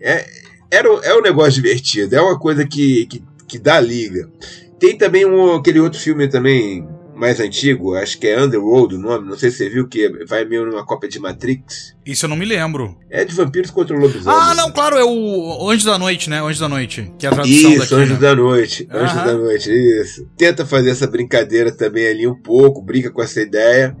É, 0.00 0.26
era, 0.70 0.88
é 0.88 1.14
um 1.14 1.20
negócio 1.20 1.62
divertido, 1.62 2.16
é 2.16 2.20
uma 2.20 2.38
coisa 2.38 2.66
que, 2.66 3.06
que, 3.06 3.22
que 3.46 3.58
dá 3.58 3.78
liga. 3.78 4.30
Tem 4.78 4.96
também 4.96 5.24
um, 5.24 5.54
aquele 5.54 5.78
outro 5.78 6.00
filme 6.00 6.26
também 6.26 6.86
mais 7.14 7.38
antigo, 7.40 7.94
acho 7.94 8.18
que 8.18 8.26
é 8.26 8.40
Underworld 8.42 8.94
o 8.96 8.98
nome, 8.98 9.28
não 9.28 9.36
sei 9.38 9.50
se 9.50 9.58
você 9.58 9.68
viu, 9.68 9.86
que 9.88 10.08
vai 10.26 10.44
meio 10.44 10.66
numa 10.66 10.84
cópia 10.84 11.08
de 11.08 11.18
Matrix. 11.18 11.94
Isso 12.04 12.24
eu 12.26 12.28
não 12.28 12.36
me 12.36 12.44
lembro. 12.44 12.96
É 13.10 13.24
de 13.24 13.34
vampiros 13.34 13.70
contra 13.70 13.96
lobisomens. 13.96 14.26
Ah, 14.26 14.54
não, 14.54 14.70
claro, 14.70 14.96
é 14.96 15.04
o 15.04 15.70
Anjos 15.70 15.84
da 15.84 15.98
Noite, 15.98 16.28
né? 16.28 16.40
Anjos 16.42 16.58
da 16.60 16.68
Noite, 16.68 17.10
que 17.18 17.26
é 17.26 17.28
a 17.28 17.32
tradução 17.32 17.70
isso, 17.70 17.78
daqui, 17.80 17.94
Anjos 17.94 18.14
né? 18.14 18.20
da 18.20 18.34
Noite. 18.36 18.88
Anjos 18.90 19.16
Aham. 19.16 19.26
da 19.26 19.34
Noite, 19.34 19.70
isso. 19.70 20.28
Tenta 20.36 20.66
fazer 20.66 20.90
essa 20.90 21.06
brincadeira 21.06 21.70
também 21.72 22.06
ali 22.06 22.26
um 22.26 22.34
pouco, 22.40 22.82
brinca 22.82 23.10
com 23.10 23.22
essa 23.22 23.40
ideia. 23.40 23.96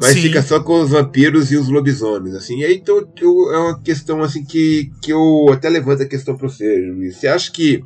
Mas 0.00 0.12
Sim. 0.12 0.22
fica 0.22 0.40
só 0.42 0.60
com 0.60 0.80
os 0.80 0.90
vampiros 0.90 1.50
e 1.50 1.56
os 1.56 1.68
lobisomens, 1.68 2.32
assim. 2.36 2.60
E 2.60 2.64
aí 2.64 2.74
então, 2.76 3.04
eu- 3.20 3.52
é 3.52 3.58
uma 3.58 3.82
questão 3.82 4.22
assim 4.22 4.44
que, 4.44 4.92
que 5.02 5.12
eu 5.12 5.46
até 5.52 5.68
levanto 5.68 6.02
a 6.04 6.06
questão 6.06 6.36
pra 6.36 6.48
você, 6.48 6.64
Luiz. 6.94 7.16
Você 7.16 7.26
acha 7.26 7.50
que, 7.50 7.82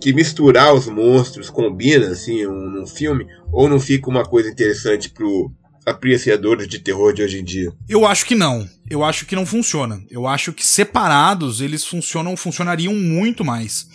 que 0.00 0.12
misturar 0.12 0.74
os 0.74 0.86
monstros 0.86 1.50
combina, 1.50 2.08
assim, 2.08 2.46
um, 2.46 2.70
num 2.70 2.86
filme? 2.86 3.26
Ou 3.52 3.68
não 3.68 3.80
fica 3.80 4.08
uma 4.08 4.24
coisa 4.24 4.48
interessante 4.48 5.10
pro 5.10 5.50
apreciadores 5.84 6.68
de 6.68 6.78
terror 6.78 7.12
de 7.12 7.22
hoje 7.22 7.38
em 7.40 7.44
dia? 7.44 7.72
Eu 7.88 8.06
acho 8.06 8.26
que 8.26 8.34
não. 8.34 8.68
Eu 8.90 9.02
acho 9.02 9.26
que 9.26 9.34
não 9.34 9.46
funciona. 9.46 10.02
Eu 10.10 10.26
acho 10.26 10.52
que 10.52 10.64
separados 10.64 11.60
eles 11.60 11.84
funcionam, 11.84 12.36
funcionariam 12.36 12.94
muito 12.94 13.44
mais. 13.44 13.88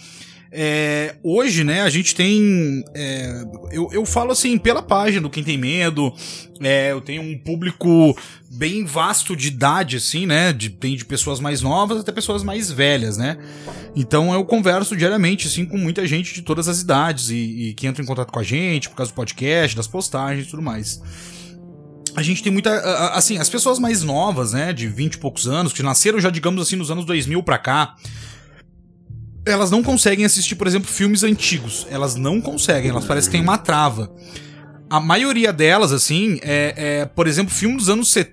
É, 0.55 1.15
hoje, 1.23 1.63
né, 1.63 1.81
a 1.81 1.89
gente 1.89 2.13
tem. 2.13 2.83
é, 2.93 3.43
eu, 3.71 3.89
eu 3.91 4.05
falo 4.05 4.31
assim, 4.31 4.55
pela 4.59 4.83
página 4.83 5.21
do 5.21 5.29
Quem 5.29 5.43
Tem 5.43 5.57
Medo, 5.57 6.13
é, 6.61 6.91
eu 6.91 7.01
tenho 7.01 7.23
um 7.23 7.35
público 7.35 8.15
bem 8.51 8.85
vasto 8.85 9.35
de 9.35 9.47
idade, 9.47 9.97
assim, 9.97 10.27
né? 10.27 10.53
De, 10.53 10.69
tem 10.69 10.95
de 10.95 11.05
pessoas 11.05 11.39
mais 11.39 11.63
novas 11.63 11.99
até 11.99 12.11
pessoas 12.11 12.43
mais 12.43 12.71
velhas, 12.71 13.17
né? 13.17 13.39
Então 13.95 14.31
eu 14.31 14.45
converso 14.45 14.95
diariamente, 14.95 15.47
assim, 15.47 15.65
com 15.65 15.77
muita 15.77 16.05
gente 16.05 16.35
de 16.35 16.43
todas 16.43 16.67
as 16.67 16.81
idades 16.81 17.31
e, 17.31 17.35
e 17.69 17.73
que 17.73 17.87
entra 17.87 18.03
em 18.03 18.05
contato 18.05 18.31
com 18.31 18.39
a 18.39 18.43
gente 18.43 18.89
por 18.89 18.95
causa 18.95 19.11
do 19.11 19.15
podcast, 19.15 19.75
das 19.75 19.87
postagens 19.87 20.45
e 20.45 20.49
tudo 20.51 20.61
mais 20.61 21.01
a 22.15 22.21
gente 22.21 22.43
tem 22.43 22.51
muita. 22.51 22.71
Assim, 23.15 23.39
as 23.39 23.49
pessoas 23.49 23.79
mais 23.79 24.03
novas, 24.03 24.53
né, 24.53 24.71
de 24.71 24.87
20 24.87 25.15
e 25.15 25.17
poucos 25.17 25.47
anos, 25.47 25.73
que 25.73 25.81
nasceram 25.81 26.19
já, 26.19 26.29
digamos 26.29 26.61
assim, 26.61 26.75
nos 26.75 26.91
anos 26.91 27.05
2000 27.05 27.41
pra 27.41 27.57
cá, 27.57 27.95
elas 29.45 29.69
não 29.69 29.83
conseguem 29.83 30.25
assistir, 30.25 30.55
por 30.55 30.67
exemplo, 30.67 30.89
filmes 30.89 31.23
antigos. 31.23 31.85
Elas 31.89 32.15
não 32.15 32.39
conseguem, 32.39 32.89
elas 32.89 33.05
parecem 33.05 33.31
que 33.31 33.37
têm 33.37 33.43
uma 33.43 33.57
trava. 33.57 34.13
A 34.89 34.99
maioria 34.99 35.51
delas, 35.51 35.91
assim, 35.91 36.39
é, 36.41 36.73
é, 37.01 37.05
por 37.05 37.27
exemplo, 37.27 37.53
filme 37.53 37.77
dos 37.77 37.89
anos 37.89 38.11
70, 38.11 38.32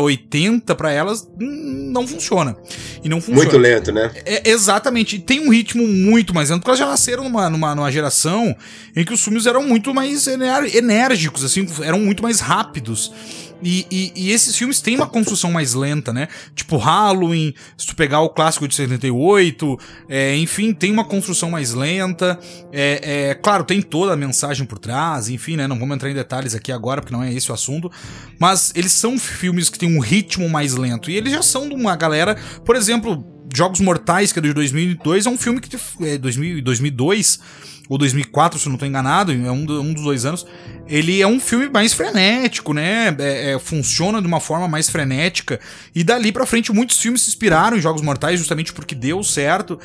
80, 0.00 0.74
pra 0.74 0.92
elas, 0.92 1.26
hum, 1.40 1.90
não 1.92 2.06
funciona. 2.06 2.56
E 3.02 3.08
não 3.08 3.20
funciona. 3.20 3.42
Muito 3.42 3.56
lento, 3.58 3.92
né? 3.92 4.10
É, 4.26 4.50
exatamente. 4.50 5.18
Tem 5.18 5.40
um 5.40 5.50
ritmo 5.50 5.86
muito 5.86 6.34
mais 6.34 6.50
lento, 6.50 6.60
porque 6.60 6.70
elas 6.70 6.78
já 6.78 6.86
nasceram 6.86 7.24
numa, 7.24 7.48
numa, 7.48 7.74
numa 7.74 7.90
geração 7.90 8.54
em 8.94 9.04
que 9.04 9.12
os 9.12 9.22
filmes 9.22 9.46
eram 9.46 9.62
muito 9.66 9.94
mais 9.94 10.26
enérgicos, 10.26 11.44
assim, 11.44 11.66
eram 11.82 12.00
muito 12.00 12.22
mais 12.22 12.40
rápidos. 12.40 13.12
E, 13.60 13.84
e- 13.90 14.12
e 14.14 14.30
esses 14.30 14.56
filmes 14.56 14.80
têm 14.80 14.94
uma 14.94 15.08
construção 15.08 15.50
mais 15.50 15.74
lenta, 15.74 16.12
né? 16.12 16.28
Tipo 16.54 16.76
Halloween, 16.76 17.52
se 17.76 17.88
tu 17.88 17.96
pegar 17.96 18.20
o 18.20 18.28
clássico 18.28 18.68
de 18.68 18.74
78, 18.76 19.76
é, 20.08 20.36
enfim, 20.36 20.72
tem 20.72 20.92
uma 20.92 21.04
construção 21.04 21.50
mais 21.50 21.74
lenta. 21.74 22.38
É, 22.72 23.30
é, 23.30 23.34
claro, 23.34 23.64
tem 23.64 23.82
toda 23.82 24.12
a 24.12 24.16
mensagem 24.16 24.64
por 24.64 24.78
trás, 24.78 25.28
enfim, 25.28 25.56
né? 25.56 25.66
Não 25.66 25.76
vamos 25.76 25.96
entrar 25.96 26.08
em 26.08 26.14
detalhes 26.14 26.54
aqui 26.54 26.70
agora, 26.70 27.00
porque 27.00 27.12
não 27.12 27.24
é 27.24 27.32
esse 27.34 27.50
o 27.50 27.54
assunto. 27.54 27.90
Mas 28.38 28.70
eles 28.76 28.92
são 28.92 29.18
filmes 29.38 29.70
que 29.70 29.78
têm 29.78 29.96
um 29.96 30.00
ritmo 30.00 30.48
mais 30.48 30.74
lento. 30.74 31.10
E 31.10 31.16
eles 31.16 31.32
já 31.32 31.42
são 31.42 31.68
de 31.68 31.74
uma 31.74 31.94
galera, 31.94 32.36
por 32.64 32.74
exemplo, 32.74 33.24
Jogos 33.54 33.80
Mortais, 33.80 34.32
que 34.32 34.38
é 34.38 34.42
de 34.42 34.52
2002, 34.52 35.26
é 35.26 35.30
um 35.30 35.38
filme 35.38 35.60
que 35.60 35.76
é 36.04 36.18
2000, 36.18 36.62
2002 36.62 37.40
ou 37.88 37.96
2004, 37.96 38.58
se 38.58 38.66
eu 38.66 38.70
não 38.70 38.74
estou 38.76 38.86
enganado, 38.86 39.32
é 39.32 39.50
um, 39.50 39.62
um 39.80 39.94
dos 39.94 40.02
dois 40.04 40.26
anos. 40.26 40.46
Ele 40.86 41.22
é 41.22 41.26
um 41.26 41.40
filme 41.40 41.70
mais 41.70 41.94
frenético, 41.94 42.74
né? 42.74 43.14
É- 43.18 43.52
é, 43.52 43.58
funciona 43.58 44.20
de 44.20 44.26
uma 44.26 44.40
forma 44.40 44.68
mais 44.68 44.90
frenética. 44.90 45.58
E 45.94 46.04
dali 46.04 46.30
pra 46.30 46.44
frente, 46.44 46.70
muitos 46.72 46.98
filmes 47.00 47.22
se 47.22 47.30
inspiraram 47.30 47.78
em 47.78 47.80
Jogos 47.80 48.02
Mortais 48.02 48.38
justamente 48.38 48.72
porque 48.74 48.94
deu 48.94 49.22
certo. 49.24 49.80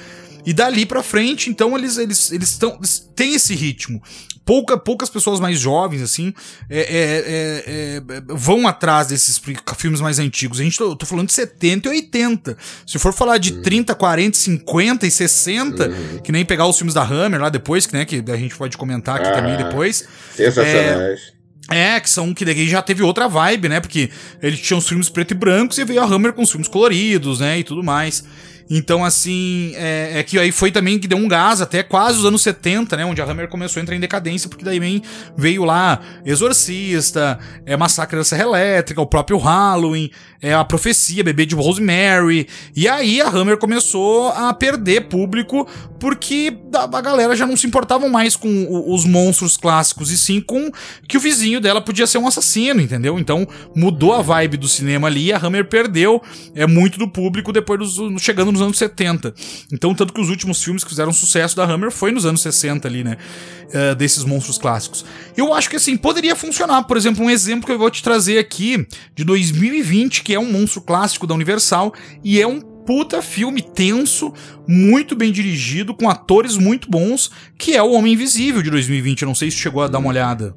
E 0.46 0.52
dali 0.52 0.86
pra 0.86 1.02
frente, 1.02 1.50
então, 1.50 1.78
eles 1.78 1.98
eles 1.98 2.30
eles, 2.34 2.58
tão, 2.58 2.76
eles 2.78 3.10
têm 3.16 3.36
esse 3.36 3.56
ritmo. 3.56 4.04
Pouca, 4.46 4.78
poucas 4.78 5.10
pessoas 5.10 5.40
mais 5.40 5.58
jovens, 5.58 6.02
assim, 6.02 6.34
é, 6.70 6.80
é, 6.80 6.84
é, 6.86 8.04
é, 8.18 8.22
vão 8.28 8.68
atrás 8.68 9.08
desses 9.08 9.42
filmes 9.78 10.02
mais 10.02 10.20
antigos. 10.20 10.60
A 10.60 10.64
gente 10.64 10.78
tô, 10.78 10.94
tô 10.98 11.06
falando 11.06 11.28
de 11.28 11.34
70 11.34 11.88
e 11.88 11.92
80. 11.92 12.58
Se 12.86 13.00
for 13.00 13.14
falar 13.14 13.38
de 13.38 13.53
30, 13.62 13.94
40, 13.96 14.38
50 14.38 15.06
e 15.08 15.12
60, 15.12 15.90
que 16.24 16.32
nem 16.32 16.44
pegar 16.46 16.66
os 16.68 16.78
filmes 16.78 16.94
da 16.94 17.04
Hammer 17.04 17.42
lá 17.42 17.50
depois, 17.50 17.86
que, 17.86 17.94
né, 17.94 18.06
que 18.06 18.24
a 18.32 18.36
gente 18.38 18.56
pode 18.56 18.78
comentar 18.78 19.18
aqui 19.18 19.28
Ah. 19.28 19.32
também 19.34 19.58
depois. 19.58 20.08
Sensacionais. 20.36 21.34
É, 21.72 21.98
que 22.00 22.10
são 22.10 22.34
que 22.34 22.44
daí 22.44 22.68
já 22.68 22.82
teve 22.82 23.02
outra 23.04 23.28
vibe, 23.28 23.70
né? 23.70 23.80
Porque 23.80 24.10
eles 24.42 24.60
tinham 24.60 24.78
os 24.80 24.88
filmes 24.88 25.10
preto 25.10 25.32
e 25.32 25.34
brancos 25.36 25.78
e 25.78 25.86
veio 25.86 26.02
a 26.02 26.06
Hammer 26.06 26.34
com 26.34 26.42
os 26.42 26.52
filmes 26.52 26.68
coloridos, 26.68 27.40
né? 27.40 27.60
E 27.60 27.64
tudo 27.64 27.82
mais. 27.82 28.24
Então, 28.76 29.06
assim, 29.06 29.72
é, 29.76 30.20
é 30.20 30.24
que 30.24 30.40
aí 30.40 30.52
foi 30.52 30.72
também 30.72 30.98
que 30.98 31.08
deu 31.08 31.18
um 31.20 31.28
gás 31.28 31.62
até 31.62 31.84
quase 31.84 32.18
os 32.18 32.26
anos 32.26 32.42
70, 32.42 32.98
né? 32.98 33.06
Onde 33.06 33.22
a 33.22 33.26
Hammer 33.26 33.48
começou 33.48 33.80
a 33.80 33.84
entrar 33.84 33.96
em 33.96 34.00
decadência, 34.00 34.50
porque 34.50 34.66
daí 34.66 34.80
vem, 34.80 35.02
veio 35.38 35.64
lá 35.64 36.00
Exorcista, 36.26 37.38
é 37.66 37.78
Massacre 37.78 38.18
da 38.18 38.24
Serra 38.24 38.44
Elétrica, 38.44 39.02
o 39.02 39.06
próprio 39.06 39.38
Halloween, 39.38 40.10
é 40.42 40.54
a 40.54 40.64
Profecia, 40.66 41.24
Bebê 41.24 41.46
de 41.46 41.56
Rosemary. 41.56 42.48
E 42.76 42.88
aí 42.88 43.22
a 43.22 43.30
Hammer 43.30 43.58
começou 43.58 44.30
a 44.30 44.54
perder 44.54 45.02
público 45.08 45.68
porque 46.00 46.58
a 46.74 47.02
galera 47.02 47.36
já 47.36 47.46
não 47.48 47.56
se 47.56 47.66
importavam 47.66 48.10
mais 48.10 48.36
com 48.36 48.50
o- 48.66 48.94
os 48.94 49.06
monstros 49.06 49.56
clássicos 49.56 50.12
e 50.12 50.18
sim 50.18 50.42
com 50.42 50.70
que 51.08 51.16
o 51.16 51.20
vizinho 51.20 51.62
dela 51.62 51.80
podia 51.80 52.06
ser 52.06 52.18
um 52.18 52.28
assassino, 52.28 52.82
entendeu? 52.82 53.18
Então 53.18 53.48
mudou 53.76 54.14
a 54.14 54.22
vibe 54.22 54.58
do 54.58 54.68
cinema 54.68 55.08
ali 55.08 55.28
e 55.28 55.34
a 55.34 55.38
Hammer 55.38 55.66
perdeu 55.70 56.22
é 56.56 56.68
muito 56.68 56.98
do 57.00 57.08
público 57.08 57.54
depois 57.54 57.80
dos 57.80 58.22
chegando 58.22 58.52
nos 58.52 58.62
anos 58.64 58.78
70. 58.78 59.34
Então 59.72 59.94
tanto 59.94 60.14
que 60.14 60.22
os 60.22 60.30
últimos 60.30 60.64
filmes 60.64 60.84
que 60.84 60.90
fizeram 60.90 61.14
sucesso 61.14 61.56
da 61.56 61.64
Hammer 61.64 61.92
foi 61.92 62.12
nos 62.12 62.26
anos 62.26 62.42
60 62.42 62.88
ali, 62.88 63.04
né? 63.04 63.18
eh, 63.74 63.96
desses 63.96 64.24
monstros 64.24 64.58
clássicos. 64.58 65.04
Eu 65.36 65.54
acho 65.54 65.70
que 65.70 65.76
assim 65.76 65.98
poderia 65.98 66.36
funcionar. 66.36 66.84
Por 66.84 66.96
exemplo, 66.96 67.26
um 67.26 67.30
exemplo 67.30 67.66
que 67.66 67.72
eu 67.72 67.80
vou 67.80 67.90
te 67.90 68.04
trazer 68.04 68.38
aqui 68.38 68.88
de 69.16 69.24
2020 69.24 70.24
que 70.24 70.34
é 70.34 70.40
um 70.40 70.52
monstro 70.52 70.82
clássico 70.82 71.26
da 71.26 71.34
Universal 71.34 71.94
e 72.24 72.40
é 72.40 72.48
um 72.48 72.62
puta 72.62 73.22
filme 73.22 73.62
tenso, 73.62 74.34
muito 74.68 75.16
bem 75.16 75.32
dirigido, 75.32 75.94
com 75.94 76.10
atores 76.10 76.58
muito 76.58 76.92
bons, 76.92 77.32
que 77.58 77.74
é 77.74 77.82
o 77.82 77.94
Homem 77.94 78.14
Invisível 78.14 78.62
de 78.62 78.70
2020. 78.70 79.22
Eu 79.22 79.28
não 79.28 79.36
sei 79.36 79.50
se 79.50 79.58
chegou 79.58 79.82
a 79.82 79.88
dar 79.88 80.00
uma 80.00 80.10
olhada. 80.10 80.56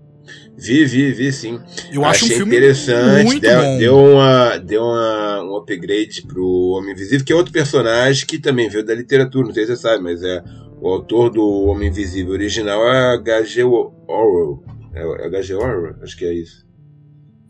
Vi, 0.57 0.85
vi, 0.85 1.13
vi 1.13 1.33
sim. 1.33 1.61
Eu 1.93 2.05
acho 2.05 2.25
um 2.25 2.27
Achei 2.27 2.37
filme 2.39 2.57
interessante, 2.57 3.25
muito 3.25 3.41
deu, 3.43 3.61
bom. 3.63 3.79
deu, 3.79 3.97
uma, 3.99 4.57
deu 4.59 4.83
uma, 4.83 5.43
um 5.43 5.57
upgrade 5.57 6.23
pro 6.23 6.47
Homem 6.77 6.93
Invisível, 6.93 7.25
que 7.25 7.33
é 7.33 7.37
outro 7.37 7.53
personagem 7.53 8.27
que 8.27 8.39
também 8.39 8.69
veio 8.69 8.85
da 8.85 8.95
literatura, 8.95 9.47
não 9.47 9.55
sei 9.55 9.65
se 9.67 9.77
você 9.77 9.83
sabe, 9.83 10.03
mas 10.03 10.23
é 10.23 10.43
o 10.81 10.89
autor 10.89 11.31
do 11.31 11.45
Homem 11.65 11.89
Invisível 11.89 12.33
original 12.33 12.87
é 12.89 13.15
H.G. 13.15 13.63
Orwell. 13.65 14.63
É, 14.95 15.03
é 15.25 15.27
H.G. 15.27 15.55
Orwell? 15.55 15.97
Acho 16.03 16.17
que 16.17 16.25
é 16.25 16.33
isso. 16.35 16.65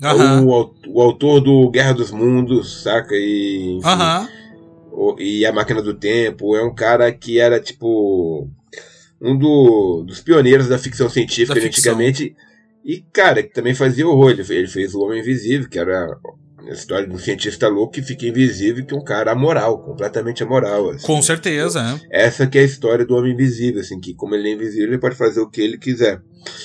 É 0.03 0.07
Aham. 0.09 0.45
o, 0.45 0.75
o 0.89 1.01
autor 1.01 1.41
do 1.41 1.71
Guerra 1.71 1.93
dos 1.95 2.11
Mundos, 2.11 2.83
saca? 2.83 3.15
E, 3.15 3.77
enfim, 3.79 3.89
Aham. 3.89 4.29
o- 4.93 5.17
e 5.19 5.47
a 5.47 5.53
Máquina 5.53 5.81
do 5.81 5.95
Tempo. 5.95 6.55
É 6.57 6.63
um 6.63 6.75
cara 6.75 7.11
que 7.13 7.39
era 7.39 7.59
tipo 7.59 8.51
um 9.23 9.37
do- 9.39 10.05
dos 10.07 10.21
pioneiros 10.21 10.69
da 10.69 10.77
ficção 10.79 11.09
científica 11.09 11.55
Da 11.55 11.61
ficção. 11.61 11.93
antigamente. 11.95 12.37
E, 12.87 13.05
cara, 13.13 13.43
que 13.43 13.53
também 13.53 13.75
fazia 13.75 14.07
horror. 14.07 14.31
Ele, 14.31 14.43
ele 14.49 14.69
fez 14.69 14.95
o 14.95 15.01
Homem 15.01 15.19
Invisível, 15.21 15.69
que 15.69 15.79
era 15.79 16.07
a 16.69 16.71
história 16.73 17.07
de 17.09 17.15
um 17.15 17.19
cientista 17.19 17.67
louco 17.69 17.93
que 17.95 18.03
fica 18.03 18.27
invisível, 18.27 18.85
que 18.87 18.95
é 18.95 18.97
um 18.97 19.03
cara 19.05 19.33
amoral, 19.33 19.83
completamente 19.83 20.43
amoral. 20.45 20.91
assim. 20.91 21.05
Com 21.07 21.21
certeza, 21.21 21.81
é. 22.11 22.25
Essa 22.27 22.47
que 22.47 22.57
é 22.59 22.61
a 22.61 22.65
história 22.65 23.05
do 23.05 23.15
Homem 23.17 23.33
Invisível, 23.33 23.81
assim, 23.81 23.99
que 23.99 24.15
como 24.15 24.35
ele 24.37 24.49
é 24.51 24.53
invisível, 24.53 24.89
ele 24.89 24.99
pode 24.99 25.17
fazer 25.17 25.41
o 25.41 25.51
que 25.51 25.61
ele 25.61 25.79
quiser. 25.79 26.21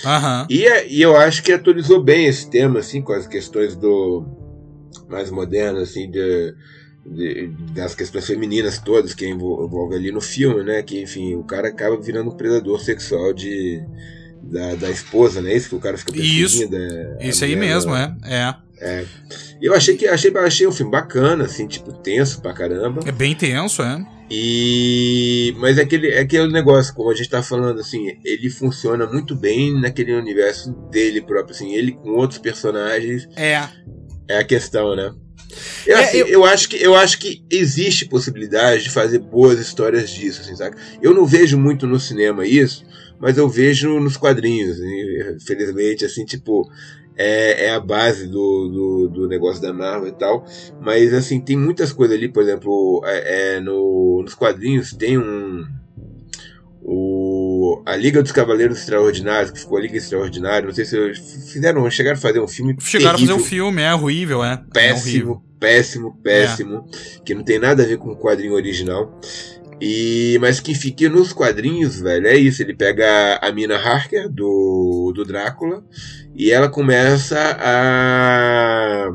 Aham. 0.05 0.45
E, 0.49 0.63
é- 0.65 0.87
e 0.87 1.01
eu 1.01 1.15
acho 1.17 1.41
que 1.43 1.51
atualizou 1.51 2.03
bem 2.03 2.27
esse 2.27 2.49
tema, 2.49 2.79
assim, 2.79 3.01
com 3.01 3.13
as 3.13 3.25
questões 3.27 3.75
do 3.75 4.23
mais 5.09 5.29
modernas, 5.31 5.89
assim, 5.89 6.09
de, 6.09 6.53
de- 7.05 7.47
das 7.73 7.95
questões 7.95 8.25
femininas 8.27 8.77
todas 8.79 9.13
que 9.15 9.27
envol- 9.27 9.65
envolve 9.65 9.95
ali 9.95 10.11
no 10.11 10.21
filme, 10.21 10.63
né? 10.63 10.81
Que, 10.83 11.01
enfim, 11.01 11.35
o 11.35 11.43
cara 11.43 11.67
acaba 11.69 11.99
virando 11.99 12.29
um 12.31 12.37
predador 12.37 12.79
sexual 12.79 13.33
de, 13.33 13.81
da, 14.41 14.75
da 14.75 14.89
esposa, 14.89 15.41
né? 15.41 15.55
Isso 15.55 15.69
que 15.69 15.75
o 15.75 15.79
cara 15.79 15.97
fica 15.97 16.11
Isso. 16.15 16.59
perseguindo. 16.59 16.75
é, 16.75 17.17
a 17.19 17.27
Isso 17.27 17.43
aí 17.43 17.55
mesmo, 17.55 17.93
né? 17.93 18.15
é. 18.25 18.71
É. 18.81 19.05
E 19.61 19.65
eu 19.67 19.75
achei 19.75 19.95
que 19.95 20.07
achei, 20.07 20.35
achei 20.35 20.65
um 20.65 20.71
filme 20.71 20.91
bacana, 20.91 21.45
assim, 21.45 21.67
tipo, 21.67 21.93
tenso 21.93 22.41
pra 22.41 22.51
caramba. 22.51 23.01
É 23.05 23.11
bem 23.11 23.35
tenso, 23.35 23.83
é. 23.83 24.03
E 24.29 25.53
mas 25.57 25.77
é 25.77 25.83
aquele, 25.83 26.09
é 26.09 26.21
aquele 26.21 26.51
negócio, 26.51 26.93
como 26.95 27.11
a 27.11 27.13
gente 27.13 27.29
tá 27.29 27.43
falando, 27.43 27.79
assim, 27.79 28.17
ele 28.25 28.49
funciona 28.49 29.05
muito 29.05 29.35
bem 29.35 29.79
naquele 29.79 30.13
universo 30.13 30.71
dele 30.89 31.21
próprio, 31.21 31.53
assim, 31.53 31.75
ele 31.75 31.91
com 31.91 32.11
outros 32.11 32.39
personagens 32.39 33.29
É. 33.35 33.67
é 34.27 34.39
a 34.39 34.43
questão, 34.43 34.95
né? 34.95 35.13
Eu, 35.85 35.97
é, 35.97 36.03
assim, 36.03 36.17
eu... 36.17 36.27
eu... 36.27 36.45
acho 36.45 36.69
que, 36.69 36.77
eu 36.77 36.95
acho 36.95 37.19
que 37.19 37.43
existe 37.51 38.05
possibilidade 38.05 38.83
de 38.83 38.89
fazer 38.89 39.19
boas 39.19 39.59
histórias 39.59 40.09
disso, 40.09 40.41
assim, 40.41 40.55
sabe? 40.55 40.75
Eu 41.01 41.13
não 41.13 41.25
vejo 41.25 41.57
muito 41.57 41.85
no 41.85 41.99
cinema 41.99 42.47
isso, 42.47 42.83
mas 43.21 43.37
eu 43.37 43.47
vejo 43.47 43.99
nos 43.99 44.17
quadrinhos. 44.17 44.79
E, 44.79 45.37
felizmente, 45.45 46.03
assim, 46.03 46.25
tipo, 46.25 46.67
é, 47.15 47.67
é 47.67 47.71
a 47.71 47.79
base 47.79 48.25
do, 48.25 48.67
do, 48.67 49.09
do, 49.09 49.27
negócio 49.27 49.61
da 49.61 49.71
Marvel 49.71 50.09
e 50.09 50.13
tal. 50.13 50.43
Mas, 50.81 51.13
assim, 51.13 51.39
tem 51.39 51.55
muitas 51.55 51.93
coisas 51.93 52.17
ali, 52.17 52.27
por 52.27 52.41
exemplo, 52.41 53.01
é, 53.05 53.57
é 53.57 53.59
no, 53.59 54.21
nos 54.23 54.33
quadrinhos 54.33 54.93
tem 54.93 55.19
um. 55.19 55.63
O, 56.83 57.83
a 57.85 57.95
Liga 57.95 58.23
dos 58.23 58.31
Cavaleiros 58.31 58.79
Extraordinários, 58.79 59.51
que 59.51 59.59
ficou 59.59 59.77
a 59.77 59.81
Liga 59.81 59.97
Extraordinária, 59.97 60.65
não 60.65 60.73
sei 60.73 60.83
se 60.83 61.13
fizeram, 61.53 61.87
chegaram 61.91 62.17
a 62.17 62.21
fazer 62.21 62.39
um 62.39 62.47
filme. 62.47 62.75
Chegaram 62.79 63.17
terrível, 63.17 63.35
a 63.35 63.37
fazer 63.37 63.45
um 63.45 63.47
filme, 63.47 63.81
é 63.83 63.93
horrível, 63.93 64.43
é. 64.43 64.63
Péssimo, 64.73 64.97
é 64.97 64.99
horrível. 64.99 65.43
péssimo, 65.59 66.17
péssimo. 66.23 66.85
É. 66.91 67.19
Que 67.23 67.35
não 67.35 67.43
tem 67.43 67.59
nada 67.59 67.83
a 67.83 67.85
ver 67.85 67.99
com 67.99 68.09
o 68.09 68.17
quadrinho 68.17 68.53
original. 68.53 69.15
E, 69.81 70.37
mas 70.39 70.59
que 70.59 70.75
fica 70.75 71.09
nos 71.09 71.33
quadrinhos, 71.33 71.99
velho, 71.99 72.27
é 72.27 72.37
isso. 72.37 72.61
Ele 72.61 72.75
pega 72.75 73.39
a 73.41 73.51
Mina 73.51 73.77
Harker 73.77 74.29
do, 74.29 75.11
do 75.15 75.25
Drácula 75.25 75.83
e 76.35 76.51
ela 76.51 76.69
começa 76.69 77.57
a 77.59 79.09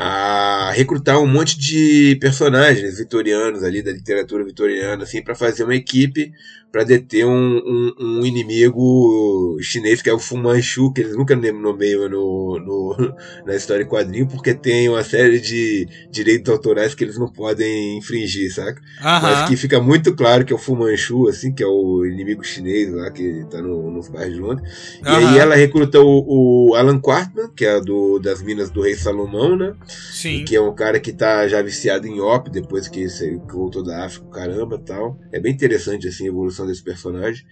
a 0.00 0.70
recrutar 0.76 1.18
um 1.18 1.26
monte 1.26 1.58
de 1.58 2.16
personagens 2.20 2.98
vitorianos 2.98 3.64
ali 3.64 3.82
da 3.82 3.90
literatura 3.90 4.44
vitoriana 4.44 5.02
assim 5.02 5.20
para 5.20 5.34
fazer 5.34 5.64
uma 5.64 5.74
equipe 5.74 6.30
para 6.70 6.84
deter 6.84 7.24
um, 7.24 7.58
um, 7.58 7.94
um, 7.98 8.26
inimigo 8.26 9.56
chinês 9.60 10.02
que 10.02 10.10
é 10.10 10.12
o 10.12 10.18
Fu 10.18 10.36
Manchu, 10.36 10.92
que 10.92 11.00
eles 11.00 11.16
nunca 11.16 11.34
nomeiam 11.34 12.08
no, 12.08 12.58
no, 12.58 13.14
na 13.46 13.54
história 13.54 13.84
em 13.84 13.88
quadrinho, 13.88 14.28
porque 14.28 14.52
tem 14.52 14.88
uma 14.88 15.02
série 15.02 15.40
de 15.40 15.88
direitos 16.10 16.52
autorais 16.52 16.94
que 16.94 17.04
eles 17.04 17.18
não 17.18 17.32
podem 17.32 17.96
infringir, 17.96 18.52
saca? 18.52 18.80
Mas 19.02 19.48
que 19.48 19.56
fica 19.56 19.80
muito 19.80 20.14
claro 20.14 20.44
que 20.44 20.52
é 20.52 20.56
o 20.56 20.58
Fu 20.58 20.76
Manchu, 20.76 21.28
assim, 21.28 21.52
que 21.52 21.62
é 21.62 21.66
o 21.66 22.04
inimigo 22.04 22.44
chinês 22.44 22.92
lá, 22.92 23.10
que 23.10 23.46
tá 23.50 23.62
no, 23.62 23.90
nos 23.90 24.08
bairros 24.08 24.34
de 24.34 24.40
Londres. 24.40 24.98
E 25.02 25.08
aí 25.08 25.38
ela 25.38 25.54
recruta 25.54 26.00
o, 26.00 26.70
o, 26.70 26.74
Alan 26.74 27.00
Quartman, 27.00 27.50
que 27.56 27.64
é 27.64 27.80
do, 27.80 28.18
das 28.18 28.42
Minas 28.42 28.70
do 28.70 28.82
Rei 28.82 28.94
Salomão, 28.94 29.56
né? 29.56 29.74
Sim. 29.86 30.44
que 30.44 30.54
é 30.54 30.60
um 30.60 30.74
cara 30.74 31.00
que 31.00 31.12
tá 31.12 31.48
já 31.48 31.62
viciado 31.62 32.06
em 32.06 32.20
op 32.20 32.50
depois 32.50 32.88
que, 32.88 33.06
que 33.06 33.54
voltou 33.54 33.82
da 33.82 34.04
África, 34.04 34.26
caramba 34.30 34.78
tal. 34.78 35.18
É 35.32 35.40
bem 35.40 35.52
interessante, 35.52 36.08
assim, 36.08 36.24
a 36.24 36.28
evolução 36.28 36.57
desse 36.66 36.82
personagem. 36.82 37.44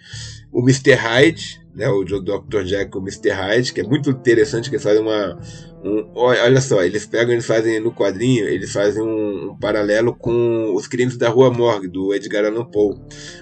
O 0.53 0.61
Mr. 0.61 0.95
Hyde, 0.95 1.61
né, 1.75 1.89
o 1.89 2.03
Dr. 2.05 2.63
Jack, 2.65 2.97
o 2.97 3.01
Mr. 3.01 3.31
Hyde, 3.31 3.73
que 3.73 3.83
é 3.83 3.85
muito 3.85 4.09
interessante, 4.09 4.71
que 4.71 4.77
eles 4.77 4.83
fazem 4.83 5.03
uma. 5.03 5.39
Um, 5.85 6.11
olha 6.15 6.61
só, 6.61 6.83
eles 6.83 7.07
pegam, 7.07 7.33
eles 7.33 7.47
fazem 7.47 7.79
no 7.79 7.93
quadrinho, 7.93 8.49
eles 8.49 8.73
fazem 8.73 9.03
um, 9.03 9.51
um 9.51 9.57
paralelo 9.57 10.15
com 10.15 10.75
os 10.75 10.87
crimes 10.87 11.17
da 11.17 11.29
Rua 11.29 11.51
Morgue, 11.51 11.87
do 11.87 12.15
Edgar 12.15 12.47
Allan 12.47 12.65
Poe. 12.65 12.97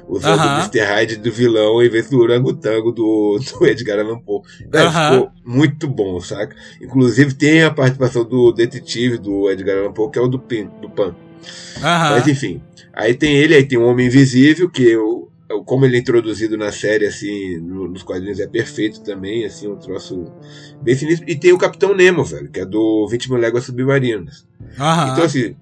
Usando 0.09 0.41
uh 0.41 0.43
-huh. 0.43 0.57
o 0.57 0.59
Mr. 0.59 0.81
Hyde 0.81 1.17
do 1.17 1.31
vilão 1.31 1.83
em 1.83 1.89
vez 1.89 2.11
do 2.11 2.19
orangotango 2.19 2.91
do, 2.91 3.39
do 3.39 3.67
Edgar 3.67 4.01
Allan 4.01 4.19
Poe. 4.19 4.39
uh 4.41 4.71
-huh. 4.71 5.13
Ficou 5.13 5.31
muito 5.45 5.87
bom, 5.87 6.21
saca? 6.21 6.57
Inclusive 6.83 7.35
tem 7.35 7.63
a 7.63 7.71
participação 7.71 8.25
do 8.25 8.53
detetive 8.53 9.17
do 9.17 9.49
Edgar 9.49 9.79
Allan 9.79 9.93
Poe, 9.93 10.11
que 10.11 10.19
é 10.19 10.23
o 10.23 10.29
do, 10.29 10.41
Pin, 10.41 10.69
do 10.83 10.91
Pan. 10.91 11.15
Uh 11.77 11.81
-huh. 11.81 12.11
Mas 12.11 12.27
enfim, 12.27 12.61
aí 12.93 13.15
tem 13.15 13.37
ele, 13.37 13.55
aí 13.55 13.65
tem 13.65 13.79
o 13.79 13.85
Homem 13.85 14.07
Invisível, 14.07 14.69
que 14.69 14.83
eu, 14.83 15.31
como 15.63 15.85
ele 15.85 15.97
é 15.97 16.01
introduzido 16.01 16.57
na 16.57 16.73
série, 16.73 17.07
assim, 17.07 17.59
no, 17.59 17.87
nos 17.89 18.03
quadrinhos 18.03 18.41
é 18.41 18.47
perfeito 18.47 19.03
também, 19.03 19.45
assim, 19.45 19.69
um 19.69 19.77
troço 19.77 20.33
bem 20.83 20.97
sinistro. 20.97 21.29
E 21.29 21.37
tem 21.37 21.53
o 21.53 21.59
Capitão 21.59 21.95
Nemo, 21.95 22.25
velho, 22.25 22.51
que 22.51 22.61
é 22.61 22.65
do 22.65 23.07
20 23.09 23.31
mil 23.31 23.39
léguas 23.39 23.65
submarinas. 23.65 24.47
Aham. 24.79 25.13
Então, 25.13 25.25
assim, 25.25 25.55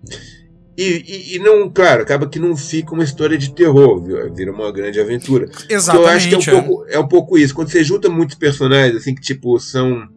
e, 0.77 0.85
e, 0.85 1.37
e, 1.37 1.39
não, 1.39 1.69
claro, 1.69 2.03
acaba 2.03 2.27
que 2.27 2.39
não 2.39 2.57
fica 2.57 2.95
uma 2.95 3.05
história 3.05 3.37
de 3.37 3.55
terror, 3.55 4.03
viu? 4.03 4.33
vira 4.33 4.51
uma 4.51 4.73
grande 4.73 4.99
aventura. 5.01 5.51
Exatamente. 5.69 6.09
eu 6.09 6.17
acho 6.17 6.29
que 6.29 6.35
é 6.35 6.39
um, 6.39 6.57
é. 6.57 6.63
pouco, 6.63 6.87
é 6.89 6.99
um 6.99 7.09
pouco 7.09 7.39
isso. 7.39 7.55
Quando 7.55 7.71
você 7.71 7.85
junta 7.85 8.09
muitos 8.09 8.37
personagens, 8.37 8.97
assim, 8.97 9.15
que, 9.15 9.21
tipo, 9.21 9.59
são... 9.61 10.09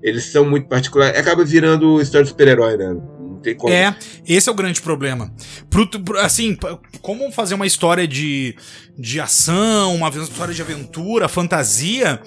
Eles 0.00 0.24
são 0.24 0.48
muito 0.48 0.68
particulares, 0.68 1.18
acaba 1.18 1.44
virando 1.44 2.00
história 2.00 2.22
de 2.22 2.30
super-herói, 2.30 2.76
né? 2.76 2.96
Tem 3.42 3.56
como. 3.56 3.72
É, 3.72 3.96
esse 4.26 4.48
é 4.48 4.52
o 4.52 4.54
grande 4.54 4.80
problema. 4.80 5.32
Pro, 5.70 5.88
pro, 5.88 6.18
assim, 6.18 6.56
como 7.00 7.30
fazer 7.32 7.54
uma 7.54 7.66
história 7.66 8.06
de, 8.06 8.56
de 8.98 9.20
ação, 9.20 9.94
uma 9.94 10.08
história 10.08 10.54
de 10.54 10.62
aventura, 10.62 11.28
fantasia, 11.28 12.20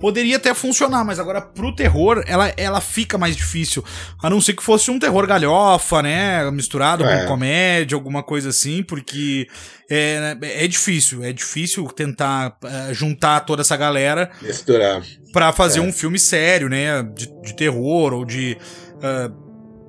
poderia 0.00 0.36
até 0.36 0.54
funcionar, 0.54 1.04
mas 1.04 1.18
agora 1.18 1.40
pro 1.40 1.74
terror 1.74 2.22
ela, 2.26 2.52
ela 2.56 2.80
fica 2.80 3.18
mais 3.18 3.36
difícil. 3.36 3.84
A 4.22 4.30
não 4.30 4.40
ser 4.40 4.54
que 4.54 4.62
fosse 4.62 4.90
um 4.90 4.98
terror 4.98 5.26
galhofa, 5.26 6.02
né? 6.02 6.50
Misturado 6.50 7.04
é. 7.04 7.22
com 7.22 7.28
comédia, 7.28 7.96
alguma 7.96 8.22
coisa 8.22 8.50
assim, 8.50 8.82
porque 8.82 9.46
é, 9.90 10.36
é 10.42 10.66
difícil, 10.66 11.24
é 11.24 11.32
difícil 11.32 11.86
tentar 11.88 12.56
uh, 12.62 12.94
juntar 12.94 13.40
toda 13.40 13.62
essa 13.62 13.76
galera. 13.76 14.30
Misturar. 14.42 15.02
Pra 15.32 15.52
fazer 15.52 15.80
é. 15.80 15.82
um 15.82 15.92
filme 15.92 16.18
sério, 16.18 16.68
né? 16.68 17.02
De, 17.02 17.28
de 17.42 17.56
terror 17.56 18.12
ou 18.12 18.24
de. 18.24 18.56
Uh, 18.96 19.45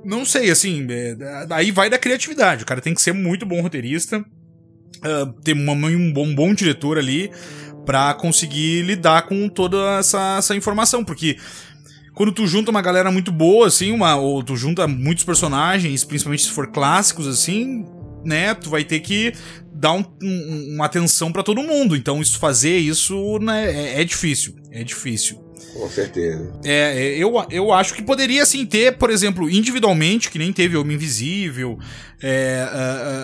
não 0.07 0.23
sei, 0.23 0.49
assim, 0.49 0.87
é, 0.89 1.17
aí 1.49 1.69
vai 1.69 1.89
da 1.89 1.97
criatividade. 1.97 2.63
O 2.63 2.65
cara 2.65 2.79
tem 2.79 2.93
que 2.93 3.01
ser 3.01 3.11
muito 3.11 3.45
bom 3.45 3.61
roteirista, 3.61 4.19
uh, 4.19 5.33
ter 5.43 5.51
uma, 5.51 5.73
um, 5.73 6.13
bom, 6.13 6.27
um 6.27 6.33
bom 6.33 6.53
diretor 6.53 6.97
ali 6.97 7.29
para 7.85 8.13
conseguir 8.13 8.83
lidar 8.83 9.23
com 9.23 9.49
toda 9.49 9.99
essa, 9.99 10.37
essa 10.37 10.55
informação, 10.55 11.03
porque 11.03 11.37
quando 12.13 12.31
tu 12.31 12.47
junta 12.47 12.71
uma 12.71 12.81
galera 12.81 13.11
muito 13.11 13.31
boa, 13.31 13.67
assim, 13.67 13.91
uma, 13.91 14.15
ou 14.15 14.41
tu 14.41 14.55
junta 14.55 14.87
muitos 14.87 15.25
personagens, 15.25 16.05
principalmente 16.05 16.43
se 16.43 16.51
for 16.51 16.71
clássicos, 16.71 17.27
assim, 17.27 17.85
né, 18.25 18.53
tu 18.53 18.69
vai 18.69 18.83
ter 18.83 19.01
que 19.01 19.33
dar 19.73 19.91
um, 19.91 20.03
um, 20.23 20.75
uma 20.75 20.85
atenção 20.85 21.31
para 21.31 21.43
todo 21.43 21.61
mundo. 21.61 21.95
Então, 21.95 22.21
isso 22.21 22.39
fazer 22.39 22.77
isso 22.77 23.39
né, 23.39 23.71
é, 23.71 24.01
é 24.01 24.03
difícil. 24.03 24.55
É 24.71 24.83
difícil. 24.83 25.46
Com 25.73 25.89
certeza. 25.89 26.53
É, 26.63 26.93
é, 26.95 27.17
eu, 27.17 27.33
eu 27.51 27.71
acho 27.71 27.93
que 27.93 28.01
poderia 28.01 28.45
sim 28.45 28.65
ter, 28.65 28.97
por 28.97 29.09
exemplo, 29.09 29.49
individualmente, 29.49 30.29
que 30.29 30.39
nem 30.39 30.51
teve 30.51 30.75
Homem 30.75 30.95
Invisível, 30.95 31.77
é, 32.21 32.67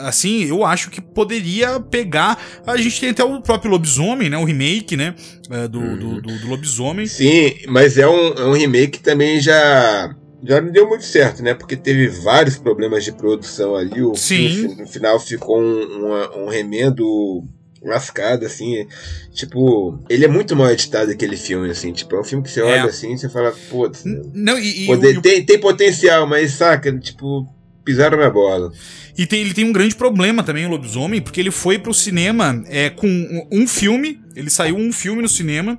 assim, 0.05 0.43
eu 0.43 0.63
acho 0.63 0.89
que 0.91 1.01
poderia 1.01 1.79
pegar. 1.79 2.39
A 2.65 2.77
gente 2.77 2.99
tem 2.99 3.09
até 3.09 3.23
o 3.23 3.41
próprio 3.41 3.71
Lobisomem, 3.71 4.29
né? 4.29 4.37
O 4.37 4.43
remake, 4.43 4.95
né? 4.95 5.15
É, 5.49 5.67
do, 5.67 5.79
uhum. 5.79 5.97
do, 5.97 6.21
do, 6.21 6.39
do, 6.39 6.47
Lobisomem. 6.47 7.07
Sim, 7.07 7.55
mas 7.67 7.97
é 7.97 8.07
um, 8.07 8.33
é 8.33 8.45
um 8.45 8.53
remake 8.53 8.99
que 8.99 9.03
também 9.03 9.39
já. 9.39 10.15
Já 10.45 10.59
não 10.59 10.73
deu 10.73 10.89
muito 10.89 11.05
certo, 11.05 11.41
né? 11.41 11.53
Porque 11.53 11.77
teve 11.77 12.09
vários 12.09 12.57
problemas 12.57 13.05
de 13.05 13.13
produção 13.13 13.75
ali. 13.75 14.03
O 14.03 14.13
Sim. 14.13 14.75
no 14.77 14.85
final 14.85 15.17
ficou 15.17 15.57
um, 15.57 16.43
um 16.43 16.49
remendo 16.49 17.47
lascado, 17.83 18.45
assim. 18.45 18.87
Tipo, 19.33 19.99
ele 20.09 20.25
é 20.25 20.27
muito 20.27 20.55
mal 20.55 20.71
editado 20.71 21.11
aquele 21.11 21.37
filme, 21.37 21.69
assim. 21.69 21.91
Tipo, 21.91 22.15
é 22.15 22.19
um 22.21 22.23
filme 22.23 22.43
que 22.43 22.51
você 22.51 22.61
é. 22.61 22.63
olha 22.63 22.85
assim 22.85 23.13
e 23.13 23.17
você 23.17 23.29
fala, 23.29 23.53
putz. 23.69 24.03
Não, 24.05 24.57
e, 24.57 24.85
poder, 24.87 25.17
e, 25.17 25.21
tem, 25.21 25.45
tem 25.45 25.59
potencial, 25.59 26.27
mas 26.27 26.51
saca, 26.53 26.97
tipo, 26.97 27.47
pisaram 27.83 28.17
na 28.17 28.29
bola. 28.29 28.71
E 29.17 29.27
tem, 29.27 29.41
ele 29.41 29.53
tem 29.53 29.65
um 29.65 29.73
grande 29.73 29.95
problema 29.95 30.41
também, 30.41 30.65
o 30.65 30.69
Lobisomem, 30.69 31.21
porque 31.21 31.39
ele 31.39 31.51
foi 31.51 31.77
pro 31.77 31.93
cinema 31.93 32.63
é, 32.67 32.89
com 32.89 33.07
um, 33.07 33.47
um 33.51 33.67
filme, 33.67 34.19
ele 34.35 34.49
saiu 34.49 34.75
um 34.75 34.91
filme 34.91 35.21
no 35.21 35.29
cinema, 35.29 35.77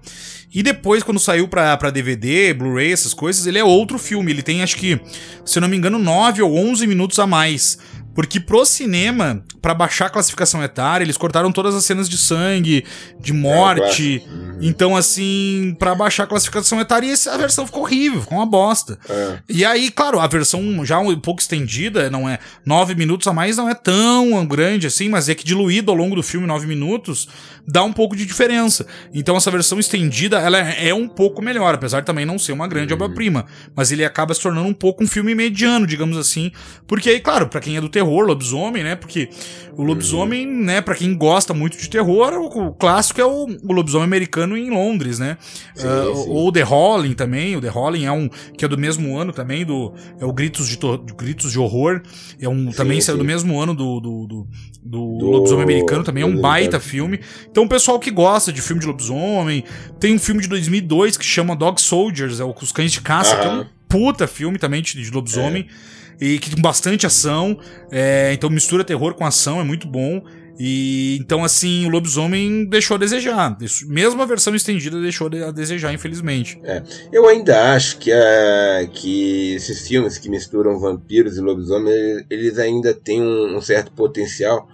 e 0.55 0.63
depois, 0.63 1.03
quando 1.03 1.19
saiu 1.19 1.49
pra, 1.49 1.77
pra 1.77 1.91
DVD, 1.91 2.55
Blu-ray, 2.55 2.93
essas 2.93 3.13
coisas, 3.13 3.45
ele 3.45 3.59
é 3.59 3.65
outro 3.65 3.99
filme. 3.99 4.31
Ele 4.31 4.41
tem, 4.41 4.63
acho 4.63 4.77
que, 4.77 5.01
se 5.45 5.59
eu 5.59 5.61
não 5.61 5.69
me 5.69 5.77
engano, 5.77 5.99
9 5.99 6.43
ou 6.43 6.57
11 6.57 6.87
minutos 6.87 7.19
a 7.19 7.27
mais. 7.27 7.77
Porque 8.15 8.39
pro 8.39 8.65
cinema, 8.65 9.45
para 9.65 9.73
baixar 9.73 10.07
a 10.07 10.11
classificação 10.11 10.63
etária, 10.63 11.07
eles 11.07 11.17
cortaram 11.17 11.51
todas 11.51 11.75
as 11.75 11.87
cenas 11.87 12.07
de 12.07 12.19
sangue, 12.19 12.85
de 13.19 13.33
morte. 13.33 14.23
É, 14.23 14.31
uhum. 14.31 14.59
Então, 14.61 14.95
assim, 14.95 15.75
para 15.79 15.95
baixar 15.95 16.25
a 16.25 16.27
classificação 16.27 16.79
etária, 16.83 17.11
a 17.33 17.37
versão 17.39 17.65
ficou 17.65 17.83
horrível, 17.83 18.21
ficou 18.21 18.37
uma 18.37 18.45
bosta. 18.45 18.99
É. 19.09 19.39
E 19.49 19.65
aí, 19.65 19.91
claro, 19.91 20.21
a 20.21 20.27
versão 20.27 20.85
já 20.85 20.99
um 20.99 21.19
pouco 21.19 21.41
estendida, 21.41 22.11
não 22.11 22.29
é 22.29 22.39
nove 22.63 22.95
minutos 22.95 23.27
a 23.27 23.33
mais, 23.33 23.57
não 23.57 23.67
é 23.67 23.75
tão 23.75 24.45
grande 24.45 24.87
assim, 24.87 25.09
mas 25.09 25.31
é 25.31 25.35
que 25.35 25.47
diluído 25.47 25.91
ao 25.91 25.97
longo 25.97 26.15
do 26.15 26.23
filme, 26.23 26.47
nove 26.47 26.67
minutos, 26.67 27.27
dá 27.67 27.83
um 27.83 27.93
pouco 27.93 28.15
de 28.15 28.27
diferença. 28.27 28.87
Então, 29.15 29.35
essa 29.35 29.51
versão 29.51 29.79
estendida, 29.79 30.41
ela 30.41 30.59
é 30.59 30.93
um 30.93 31.09
pouco 31.09 31.41
melhor, 31.41 31.75
apesar 31.75 32.01
de 32.01 32.07
também 32.07 32.27
não 32.27 32.39
ser 32.39 32.53
uma 32.53 32.69
grande 32.69 32.93
uhum. 32.93 33.01
obra-prima. 33.01 33.47
Mas 33.75 33.91
ele 33.91 34.05
acaba 34.05 34.35
se 34.35 34.43
tornando 34.43 34.69
um 34.69 34.75
pouco 34.75 35.03
um 35.03 35.07
filme 35.07 35.35
mediano, 35.35 35.87
digamos 35.87 36.19
assim. 36.19 36.53
Porque 36.87 37.09
aí, 37.09 37.21
claro, 37.21 37.49
para 37.49 37.61
quem 37.61 37.79
é 37.79 37.81
do 37.81 37.89
terror, 37.89 38.27
lobisomem, 38.27 38.85
né? 38.85 38.95
Porque 38.95 39.31
o 39.77 39.83
lobisomem, 39.83 40.47
uhum. 40.47 40.65
né, 40.65 40.81
para 40.81 40.95
quem 40.95 41.17
gosta 41.17 41.53
muito 41.53 41.77
de 41.77 41.89
terror, 41.89 42.33
o, 42.35 42.69
o 42.69 42.73
clássico 42.73 43.21
é 43.21 43.25
o, 43.25 43.47
o, 43.63 43.73
lobisomem 43.73 44.05
americano 44.05 44.57
em 44.57 44.71
Londres, 44.71 45.19
né? 45.19 45.37
Sim, 45.75 45.87
uh, 45.87 46.17
sim. 46.17 46.25
Ou 46.29 46.53
The 46.53 46.65
Howling 46.65 47.15
também, 47.15 47.57
o 47.57 47.61
The 47.61 47.71
Howling 47.71 48.05
é 48.05 48.13
um 48.13 48.29
que 48.57 48.65
é 48.65 48.69
do 48.69 48.79
mesmo 48.79 49.17
ano 49.19 49.33
também 49.33 49.65
do 49.65 49.93
é 50.21 50.25
o 50.25 50.33
Gritos 50.33 50.69
de, 50.69 50.79
Gritos 51.17 51.53
de 51.53 51.59
Horror, 51.59 52.03
é 52.41 52.49
um 52.49 52.71
sim, 52.71 52.77
também 52.77 53.01
saiu 53.01 53.19
do 53.19 53.25
mesmo 53.25 53.61
ano 53.61 53.75
do 53.75 54.01
do, 54.01 54.27
do, 54.27 54.49
do, 54.83 55.19
do 55.19 55.27
lobisomem 55.31 55.65
americano, 55.65 56.05
também 56.05 56.23
é 56.23 56.27
um 56.27 56.41
baita 56.41 56.81
filme. 56.81 57.21
Então 57.51 57.65
o 57.65 57.69
pessoal 57.69 57.99
que 57.99 58.11
gosta 58.11 58.53
de 58.53 58.61
filme 58.61 58.81
de 58.81 58.87
lobisomem, 58.87 59.65
tem 59.99 60.15
um 60.15 60.19
filme 60.19 60.43
de 60.43 60.49
2002 60.49 61.17
que 61.17 61.25
chama 61.25 61.55
Dog 61.55 61.81
Soldiers, 61.81 62.41
é 62.41 62.45
o 62.45 62.55
Os 62.65 62.73
Cães 62.73 62.93
de 62.93 63.01
Caça, 63.01 63.37
que 63.37 63.47
é 63.47 63.51
um 63.51 63.67
puta 63.89 64.27
filme 64.27 64.59
também 64.59 64.83
de, 64.83 65.01
de 65.01 65.11
lobisomem. 65.11 65.69
É. 65.91 65.95
E 66.21 66.39
que 66.39 66.51
tem 66.51 66.63
bastante 66.63 67.07
ação. 67.07 67.59
É, 67.91 68.33
então 68.33 68.49
mistura 68.51 68.85
terror 68.85 69.15
com 69.15 69.25
ação, 69.25 69.61
é 69.61 69.65
muito 69.65 69.87
bom. 69.87 70.23
E 70.59 71.19
então, 71.21 71.43
assim, 71.43 71.85
o 71.87 71.89
lobisomem 71.89 72.65
deixou 72.67 72.95
a 72.95 72.99
desejar. 72.99 73.57
Mesmo 73.87 74.23
a 74.23 74.27
versão 74.27 74.55
estendida 74.55 75.01
deixou 75.01 75.27
a 75.27 75.51
desejar, 75.51 75.93
infelizmente. 75.93 76.61
É. 76.63 76.83
Eu 77.13 77.29
ainda 77.29 77.75
acho 77.75 77.99
que, 77.99 78.13
a, 78.13 78.89
que 78.93 79.55
esses 79.55 79.87
filmes 79.87 80.17
que 80.17 80.29
misturam 80.29 80.79
vampiros 80.79 81.37
e 81.37 81.41
lobisomem, 81.41 82.25
eles 82.31 82.59
ainda 82.59 82.95
têm 82.95 83.21
um, 83.21 83.57
um 83.57 83.61
certo 83.61 83.91
potencial. 83.93 84.69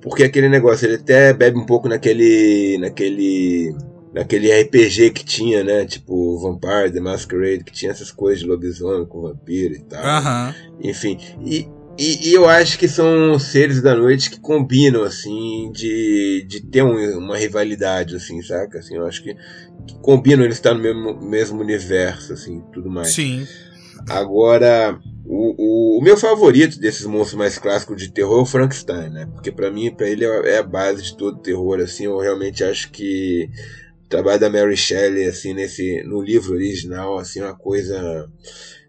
Porque 0.00 0.24
aquele 0.24 0.48
negócio, 0.48 0.86
ele 0.86 0.96
até 0.96 1.32
bebe 1.32 1.58
um 1.58 1.66
pouco 1.66 1.88
naquele. 1.88 2.78
naquele. 2.78 3.74
Naquele 4.16 4.50
RPG 4.50 5.10
que 5.10 5.22
tinha, 5.22 5.62
né? 5.62 5.84
Tipo 5.84 6.38
Vampire, 6.38 6.90
The 6.90 7.00
Masquerade, 7.00 7.64
que 7.64 7.72
tinha 7.72 7.92
essas 7.92 8.10
coisas 8.10 8.40
de 8.40 8.46
lobisomem 8.46 9.04
com 9.04 9.20
vampiro 9.20 9.74
e 9.74 9.80
tal. 9.80 10.02
Uhum. 10.02 10.54
Enfim. 10.80 11.18
E, 11.44 11.68
e, 11.98 12.30
e, 12.30 12.32
eu 12.32 12.48
acho 12.48 12.78
que 12.78 12.88
são 12.88 13.38
seres 13.38 13.82
da 13.82 13.94
noite 13.94 14.30
que 14.30 14.40
combinam, 14.40 15.02
assim, 15.02 15.70
de, 15.70 16.46
de 16.48 16.62
ter 16.62 16.82
um, 16.82 17.18
uma 17.18 17.36
rivalidade, 17.36 18.16
assim, 18.16 18.40
saca? 18.40 18.78
Assim, 18.78 18.96
eu 18.96 19.06
acho 19.06 19.22
que, 19.22 19.34
que 19.86 19.98
combinam 20.00 20.44
eles 20.44 20.56
estar 20.56 20.72
no 20.72 20.80
mesmo, 20.80 21.20
mesmo 21.20 21.60
universo, 21.60 22.32
assim, 22.32 22.62
tudo 22.72 22.88
mais. 22.90 23.12
Sim. 23.12 23.46
Agora, 24.08 24.98
o, 25.26 25.54
o, 25.58 25.98
o, 25.98 26.02
meu 26.02 26.16
favorito 26.16 26.80
desses 26.80 27.04
monstros 27.04 27.38
mais 27.38 27.58
clássicos 27.58 28.00
de 28.00 28.10
terror 28.10 28.38
é 28.38 28.42
o 28.42 28.46
Frankenstein, 28.46 29.10
né? 29.10 29.28
Porque 29.34 29.52
para 29.52 29.70
mim, 29.70 29.90
para 29.90 30.08
ele 30.08 30.24
é, 30.24 30.54
é 30.54 30.58
a 30.58 30.62
base 30.62 31.02
de 31.02 31.16
todo 31.16 31.42
terror, 31.42 31.80
assim, 31.80 32.04
eu 32.04 32.18
realmente 32.18 32.64
acho 32.64 32.90
que 32.90 33.50
o 34.06 34.08
trabalho 34.08 34.40
da 34.40 34.48
Mary 34.48 34.76
Shelley, 34.76 35.26
assim, 35.26 35.52
nesse, 35.52 36.02
no 36.04 36.22
livro 36.22 36.54
original, 36.54 37.18
assim, 37.18 37.40
é 37.40 37.44
uma 37.44 37.56
coisa 37.56 38.28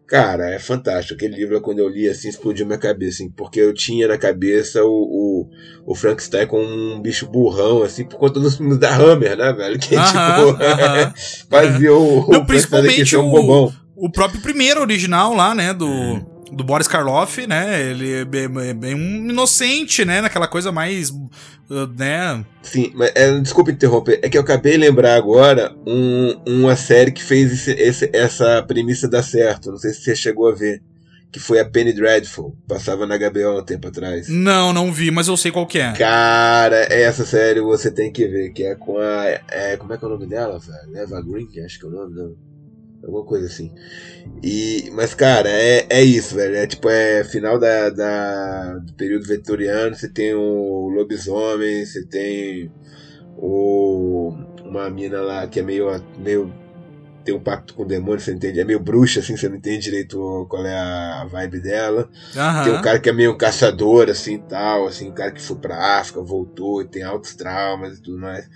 Cara, 0.08 0.52
é 0.52 0.58
fantástico. 0.58 1.16
Aquele 1.16 1.36
livro, 1.36 1.60
quando 1.60 1.80
eu 1.80 1.90
li, 1.90 2.08
assim, 2.08 2.30
explodiu 2.30 2.66
minha 2.66 2.78
cabeça, 2.78 3.16
assim, 3.16 3.30
porque 3.30 3.60
eu 3.60 3.74
tinha 3.74 4.08
na 4.08 4.18
cabeça 4.18 4.82
o, 4.86 4.90
o, 4.90 5.50
o 5.86 5.94
Frankenstein 5.94 6.48
como 6.48 6.64
um 6.64 7.02
bicho 7.02 7.28
burrão, 7.28 7.84
assim, 7.84 8.06
por 8.06 8.18
conta 8.18 8.40
dos 8.40 8.56
filmes 8.56 8.78
da 8.78 8.96
Hammer, 8.96 9.36
né, 9.38 9.52
velho? 9.52 9.78
Que, 9.88 9.96
uh 9.96 10.00
-huh, 10.00 10.08
tipo, 10.08 10.52
uh 10.52 10.56
-huh. 10.64 11.14
fazia 11.50 11.94
o, 11.94 12.32
Não, 12.32 12.40
o 12.40 12.46
principalmente 12.46 13.18
um 13.18 13.30
bobão. 13.30 13.74
O, 13.98 14.06
o 14.06 14.12
próprio 14.12 14.42
primeiro 14.42 14.80
original 14.80 15.34
lá, 15.34 15.54
né, 15.54 15.74
do... 15.74 15.86
Hum 15.86 16.37
do 16.52 16.64
Boris 16.64 16.88
Karloff, 16.88 17.46
né? 17.48 17.90
Ele 17.90 18.14
é 18.14 18.26
bem, 18.26 18.44
é 18.44 18.74
bem, 18.74 18.96
um 18.96 19.30
inocente, 19.30 20.06
né? 20.06 20.22
Naquela 20.22 20.48
coisa 20.48 20.72
mais. 20.72 21.10
Uh, 21.10 21.88
né? 21.98 22.46
Sim, 22.62 22.92
mas 22.96 23.12
é, 23.16 23.40
desculpa 23.40 23.72
interromper. 23.72 24.20
É 24.22 24.30
que 24.30 24.38
eu 24.38 24.42
acabei 24.42 24.74
de 24.74 24.78
lembrar 24.80 25.16
agora 25.16 25.76
um, 25.86 26.40
uma 26.46 26.76
série 26.76 27.12
que 27.12 27.24
fez 27.24 27.52
esse, 27.52 27.72
esse, 27.72 28.10
essa 28.14 28.64
premissa 28.64 29.08
dar 29.08 29.24
certo. 29.24 29.72
Não 29.72 29.78
sei 29.78 29.92
se 29.92 30.02
você 30.02 30.16
chegou 30.16 30.50
a 30.50 30.56
ver. 30.56 30.82
Que 31.30 31.42
foi 31.42 31.60
a 31.60 31.66
Penny 31.66 31.92
Dreadful. 31.92 32.56
Passava 32.68 33.06
na 33.06 33.18
HBO 33.18 33.48
há 33.48 33.60
um 33.60 33.64
tempo 33.64 33.90
atrás. 33.90 34.30
Não, 34.30 34.72
não 34.72 34.94
vi, 34.94 35.12
mas 35.12 35.28
eu 35.28 35.36
sei 35.36 35.52
qual 35.52 35.68
que 35.68 35.78
é. 35.78 35.92
Cara, 35.92 36.88
essa 36.90 37.26
série 37.26 37.60
você 37.60 37.92
tem 37.92 38.12
que 38.12 38.26
ver. 38.26 38.52
Que 38.52 38.64
é 38.64 38.76
com 38.76 38.98
a. 38.98 39.26
É, 39.50 39.76
como 39.76 39.94
é 39.94 39.98
que 39.98 40.06
é 40.06 40.08
o 40.08 40.12
nome 40.12 40.26
dela, 40.26 40.58
velho? 40.58 40.98
Eva 40.98 41.22
Green, 41.22 41.46
que 41.46 41.60
acho 41.60 41.80
que 41.80 41.86
é 41.86 41.90
o 41.90 41.92
nome, 41.92 42.16
não. 42.16 42.48
Alguma 43.04 43.24
coisa 43.24 43.48
assim. 43.48 43.72
E, 44.44 44.90
mas, 44.94 45.14
cara, 45.14 45.50
é, 45.50 45.86
é 45.90 46.04
isso, 46.04 46.36
velho. 46.36 46.56
É 46.56 46.68
tipo, 46.68 46.90
é 46.90 47.24
final 47.24 47.60
da, 47.60 47.90
da, 47.90 48.74
do 48.80 48.94
período 48.94 49.26
vitoriano. 49.26 49.96
Você 49.96 50.10
tem 50.10 50.34
o 50.34 50.90
lobisomem, 50.90 51.86
você 51.86 52.04
tem 52.06 52.72
o, 53.38 54.34
uma 54.66 54.90
mina 54.90 55.22
lá 55.22 55.48
que 55.48 55.60
é 55.60 55.64
meio, 55.64 55.88
meio. 56.18 56.52
tem 57.24 57.36
um 57.36 57.40
pacto 57.40 57.74
com 57.76 57.84
o 57.84 57.88
demônio, 57.88 58.20
você 58.20 58.34
entende? 58.34 58.60
É 58.60 58.66
meio 58.66 58.80
bruxa, 58.80 59.20
assim, 59.20 59.38
você 59.38 59.48
não 59.48 59.58
entende 59.58 59.86
direito 59.86 60.46
qual 60.50 60.66
é 60.66 60.76
a 60.76 61.26
vibe 61.26 61.60
dela. 61.60 62.10
Uhum. 62.36 62.64
Tem 62.64 62.74
um 62.74 62.82
cara 62.82 63.00
que 63.00 63.10
é 63.10 63.14
meio 63.14 63.38
caçador, 63.38 64.10
assim 64.10 64.40
tal, 64.40 64.88
assim, 64.88 65.10
um 65.10 65.14
cara 65.14 65.32
que 65.32 65.42
foi 65.42 65.58
pra 65.58 66.00
África, 66.00 66.22
voltou 66.22 66.82
e 66.82 66.88
tem 66.88 67.04
altos 67.04 67.36
traumas 67.36 68.00
e 68.00 68.02
tudo 68.02 68.18
mais. 68.18 68.50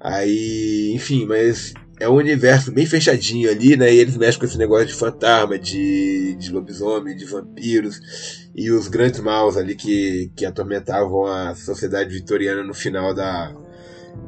Aí, 0.00 0.92
enfim, 0.94 1.26
mas 1.26 1.74
é 2.02 2.08
um 2.08 2.16
universo 2.16 2.72
bem 2.72 2.84
fechadinho 2.84 3.48
ali, 3.48 3.76
né? 3.76 3.94
E 3.94 3.98
eles 3.98 4.16
mexem 4.16 4.40
com 4.40 4.44
esse 4.44 4.58
negócio 4.58 4.86
de 4.86 4.94
fantasma, 4.94 5.56
de, 5.56 6.34
de 6.34 6.50
lobisomem, 6.50 7.16
de 7.16 7.24
vampiros 7.24 8.00
e 8.54 8.70
os 8.72 8.88
grandes 8.88 9.20
maus 9.20 9.56
ali 9.56 9.76
que, 9.76 10.32
que 10.34 10.44
atormentavam 10.44 11.26
a 11.26 11.54
sociedade 11.54 12.12
vitoriana 12.12 12.64
no 12.64 12.74
final 12.74 13.14
da, 13.14 13.54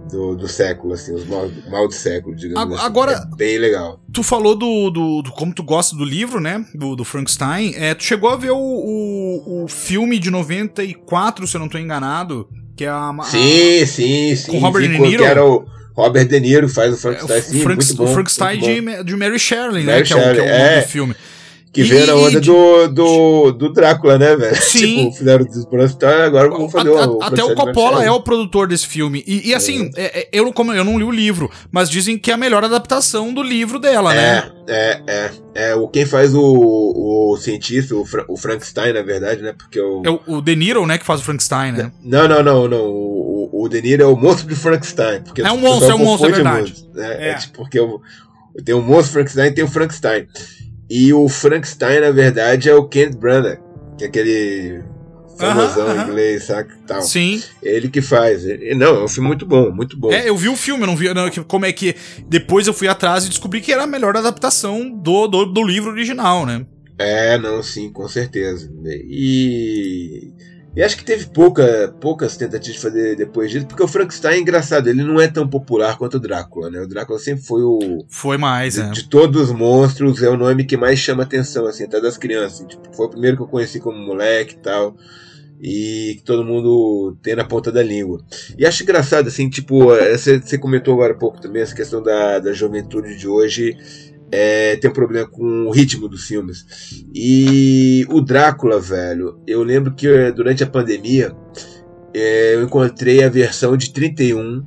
do, 0.09 0.37
do 0.37 0.47
século, 0.47 0.95
assim, 0.95 1.13
os 1.15 1.27
mal, 1.27 1.51
mal 1.69 1.89
do 1.89 1.95
século, 1.95 2.37
digamos 2.37 2.81
Agora, 2.81 3.13
assim. 3.13 3.29
É 3.33 3.37
bem 3.37 3.59
legal. 3.59 4.01
Tu 4.13 4.23
falou 4.23 4.55
do, 4.55 4.91
do, 4.91 5.23
do, 5.23 5.33
como 5.33 5.53
tu 5.53 5.65
gosta 5.65 5.97
do 5.97 6.05
livro, 6.05 6.41
né? 6.41 6.65
Do, 6.73 6.95
do 6.95 7.05
Frankenstein. 7.05 7.75
É, 7.75 7.93
tu 7.93 8.05
chegou 8.05 8.31
a 8.31 8.37
ver 8.37 8.53
o, 8.53 8.57
o, 8.57 9.65
o 9.65 9.69
filme 9.69 10.21
de 10.21 10.31
94, 10.31 11.45
se 11.45 11.57
eu 11.57 11.59
não 11.59 11.67
estou 11.67 11.81
enganado, 11.81 12.49
que 12.77 12.85
é 12.85 12.89
a. 12.89 13.13
Sim, 13.25 13.83
a, 13.83 13.87
sim, 13.87 14.37
sim. 14.37 14.53
Com 14.53 14.59
Robert 14.59 14.83
De 14.83 14.97
Niro. 14.97 15.25
Que 15.25 15.29
era 15.29 15.45
o 15.45 15.74
Robert 15.95 16.27
De 16.27 16.41
Niro 16.41 16.69
faz 16.69 16.93
o 16.93 16.97
Frankenstein, 16.97 17.39
é, 17.39 17.43
sim, 17.43 17.61
Frank, 17.61 17.85
muito 17.85 17.97
bom. 17.97 18.05
O 18.05 18.09
Frankenstein 18.09 18.61
de, 18.61 19.05
de 19.05 19.17
Mary 19.17 19.39
Shelley, 19.39 19.85
né? 19.85 20.03
Que 20.03 20.13
é, 20.13 20.17
o, 20.17 20.35
que 20.35 20.41
é 20.41 20.43
o 20.43 20.47
é. 20.47 20.81
do 20.81 20.89
filme. 20.89 21.15
Que 21.75 21.81
e, 21.81 21.85
veio 21.85 22.07
na 22.07 22.15
onda 22.15 22.41
de... 22.41 22.47
do, 22.47 22.87
do, 22.87 23.53
do 23.53 23.73
Drácula, 23.73 24.17
né, 24.17 24.37
velho? 24.37 24.55
Sim. 24.63 25.11
Tipo, 25.11 25.17
fizeram 25.17 25.45
o 25.45 25.69
Frankenstein, 25.69 26.23
agora 26.23 26.49
vamos 26.49 26.71
fazer 26.71 26.89
a, 26.91 27.09
o. 27.09 27.21
Até 27.21 27.43
o 27.43 27.53
Coppola 27.53 28.05
é 28.05 28.11
o 28.13 28.21
produtor 28.21 28.69
desse 28.69 28.87
filme. 28.87 29.25
E, 29.27 29.51
e 29.51 29.55
assim, 29.55 29.91
é. 29.97 30.21
É, 30.21 30.29
eu, 30.33 30.53
como, 30.53 30.73
eu 30.73 30.85
não 30.85 30.97
li 30.97 31.05
o 31.05 31.11
livro, 31.11 31.51
mas 31.73 31.91
dizem 31.91 32.17
que 32.17 32.31
é 32.31 32.35
a 32.35 32.37
melhor 32.37 32.65
adaptação 32.65 33.35
do 33.35 33.43
livro 33.43 33.81
dela, 33.81 34.15
é, 34.15 34.17
né? 34.17 34.51
É, 34.69 35.01
é. 35.07 35.31
É, 35.57 35.75
o, 35.75 35.89
quem 35.89 36.07
faz 36.07 36.33
o, 36.33 36.43
o 36.43 37.37
cientista, 37.39 37.95
o, 37.97 38.05
Fra, 38.05 38.25
o 38.29 38.37
Frankenstein, 38.37 38.93
na 38.93 39.03
verdade, 39.03 39.43
né? 39.43 39.53
Porque 39.57 39.81
o. 39.81 40.03
É 40.05 40.11
o, 40.11 40.21
o 40.29 40.41
De 40.41 40.55
Niro, 40.55 40.87
né, 40.87 40.97
que 40.97 41.05
faz 41.05 41.21
o 41.21 41.25
Frankenstein, 41.25 41.73
né? 41.73 41.93
Não, 42.05 42.29
não, 42.29 42.41
não, 42.41 42.69
não. 42.69 43.24
O, 43.65 43.69
De 43.69 43.81
Niro 43.81 44.03
é 44.03 44.07
o 44.07 44.17
monstro 44.17 44.47
de 44.47 44.55
Frankenstein. 44.55 45.23
Porque 45.23 45.41
é 45.41 45.51
um 45.51 45.57
monstro, 45.57 45.91
é 45.91 45.95
um 45.95 45.99
monstro, 45.99 46.29
é 46.29 46.33
verdade. 46.33 46.71
Monstro, 46.71 46.91
né? 46.95 47.17
é. 47.19 47.31
é 47.31 47.35
tipo, 47.35 47.59
porque 47.59 47.81
o, 47.81 48.01
tem 48.63 48.75
o 48.75 48.83
monstro 48.83 49.13
Frankenstein 49.15 49.49
e 49.49 49.53
tem 49.53 49.65
o 49.65 49.69
Frankenstein. 49.69 50.29
E 50.91 51.13
o 51.15 51.29
Frankenstein, 51.29 52.01
na 52.01 52.11
verdade, 52.11 52.69
é 52.69 52.75
o 52.75 52.87
Kenneth 52.87 53.17
Branagh, 53.17 53.59
que 53.97 54.05
é 54.05 54.07
aquele 54.07 54.85
famosão 55.39 55.87
uh 55.87 55.91
-huh, 55.91 55.99
uh 55.99 56.09
inglês, 56.11 56.45
saca? 56.45 56.77
Tal. 56.87 57.03
Sim. 57.03 57.43
Ele 57.63 57.89
que 57.89 58.03
faz. 58.03 58.45
Não, 58.77 58.97
é 58.97 59.05
um 59.05 59.09
filme 59.09 59.29
muito 59.29 59.47
bom, 59.47 59.71
muito 59.71 59.97
bom. 59.97 60.13
É, 60.13 60.29
eu 60.29 60.37
vi 60.37 60.49
o 60.49 60.57
filme, 60.57 60.83
eu 60.83 60.87
não 60.87 60.97
vi 60.97 61.13
não, 61.15 61.31
como 61.49 61.65
é 61.65 61.73
que. 61.73 61.97
Depois 62.29 62.67
eu 62.67 62.75
fui 62.75 62.87
atrás 62.87 63.25
e 63.25 63.29
descobri 63.31 63.61
que 63.61 63.73
era 63.73 63.85
a 63.85 63.87
melhor 63.87 64.17
adaptação 64.17 64.91
do, 64.91 65.27
do, 65.27 65.47
do 65.47 65.63
livro 65.65 65.91
original, 65.91 66.45
né? 66.45 66.67
É, 66.99 67.39
não, 67.39 67.63
sim, 67.63 67.91
com 67.91 68.07
certeza. 68.07 68.71
E. 69.09 70.33
E 70.77 70.83
acho 70.83 70.97
que 70.97 71.05
teve 71.05 71.27
pouca, 71.27 71.95
poucas 72.01 72.37
tentativas 72.37 72.75
de 72.75 72.83
fazer 72.83 73.17
depois 73.17 73.51
disso, 73.51 73.67
porque 73.67 73.83
o 73.83 73.87
Frankenstein 73.87 74.35
é 74.35 74.41
engraçado, 74.41 74.89
ele 74.89 75.05
não 75.05 75.21
é 75.21 75.29
tão 75.29 75.49
popular 75.49 75.97
quanto 75.97 76.17
o 76.17 76.21
Drácula, 76.21 76.69
né? 76.69 76.81
O 76.81 76.89
Drácula 76.89 77.19
sempre 77.19 77.45
foi 77.45 77.63
o. 77.63 78.05
Foi 78.09 78.37
mais, 78.37 78.75
de, 78.75 78.81
é. 78.81 78.91
de 78.91 79.09
todos 79.09 79.51
os 79.51 79.53
monstros, 79.53 80.21
é 80.21 80.29
o 80.29 80.37
nome 80.37 80.65
que 80.65 80.77
mais 80.77 80.99
chama 80.99 81.23
atenção, 81.23 81.67
assim, 81.67 81.85
até 81.85 82.01
das 82.01 82.19
crianças. 82.19 82.67
Tipo, 82.67 82.93
foi 82.93 83.07
o 83.07 83.11
primeiro 83.11 83.37
que 83.37 83.43
eu 83.45 83.49
conheci 83.49 83.79
como 83.79 83.99
moleque 83.99 84.55
e 84.55 84.59
tal. 84.59 84.97
E 85.63 86.17
que 86.17 86.23
todo 86.25 86.45
mundo 86.45 87.17
tem 87.23 87.37
na 87.37 87.45
ponta 87.45 87.71
da 87.71 87.83
língua. 87.83 88.21
E 88.59 88.67
acho 88.67 88.83
engraçado, 88.83 89.29
assim, 89.29 89.49
tipo, 89.49 89.87
você, 89.87 90.39
você 90.41 90.59
comentou 90.59 90.93
agora 90.93 91.15
há 91.15 91.17
pouco 91.17 91.41
também 91.41 91.63
essa 91.63 91.75
questão 91.75 92.03
da, 92.03 92.41
da 92.41 92.53
juventude 92.53 93.17
de 93.17 93.29
hoje 93.29 93.77
é, 94.37 94.77
tem 94.77 94.91
um 94.91 94.95
problema 94.95 95.29
com 95.29 95.67
o 95.67 95.71
ritmo 95.71 96.09
dos 96.09 96.27
filmes. 96.27 96.67
E 97.15 98.05
o 98.11 98.21
Drácula, 98.21 98.81
velho, 98.81 99.41
eu 99.47 99.63
lembro 99.63 99.95
que 99.95 100.09
eh, 100.09 100.33
durante 100.33 100.65
a 100.65 100.67
pandemia 100.67 101.33
é, 102.13 102.57
eu 102.57 102.65
encontrei 102.65 103.23
a 103.23 103.29
versão 103.29 103.77
de 103.77 103.93
31, 103.93 104.67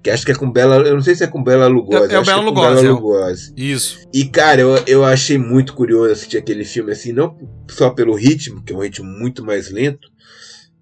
que 0.00 0.10
acho 0.10 0.24
que 0.24 0.30
é 0.30 0.34
com 0.34 0.48
Bela. 0.48 0.76
Eu 0.76 0.94
não 0.94 1.02
sei 1.02 1.16
se 1.16 1.24
é 1.24 1.26
com 1.26 1.42
Bela 1.42 1.66
Lugosi. 1.66 2.12
É, 2.12 2.16
é 2.16 2.20
o 2.20 2.24
Bela, 2.24 2.40
é 2.40 2.44
Lugosi, 2.44 2.82
Bela 2.82 2.94
Lugosi. 2.94 3.54
É. 3.56 3.60
Isso. 3.60 3.98
E, 4.14 4.24
cara, 4.26 4.60
eu, 4.60 4.76
eu 4.86 5.04
achei 5.04 5.36
muito 5.36 5.74
curioso 5.74 6.12
assistir 6.12 6.38
aquele 6.38 6.64
filme, 6.64 6.92
assim, 6.92 7.12
não 7.12 7.36
só 7.68 7.90
pelo 7.90 8.14
ritmo, 8.14 8.62
que 8.62 8.72
é 8.72 8.76
um 8.76 8.80
ritmo 8.80 9.06
muito 9.06 9.44
mais 9.44 9.72
lento, 9.72 10.08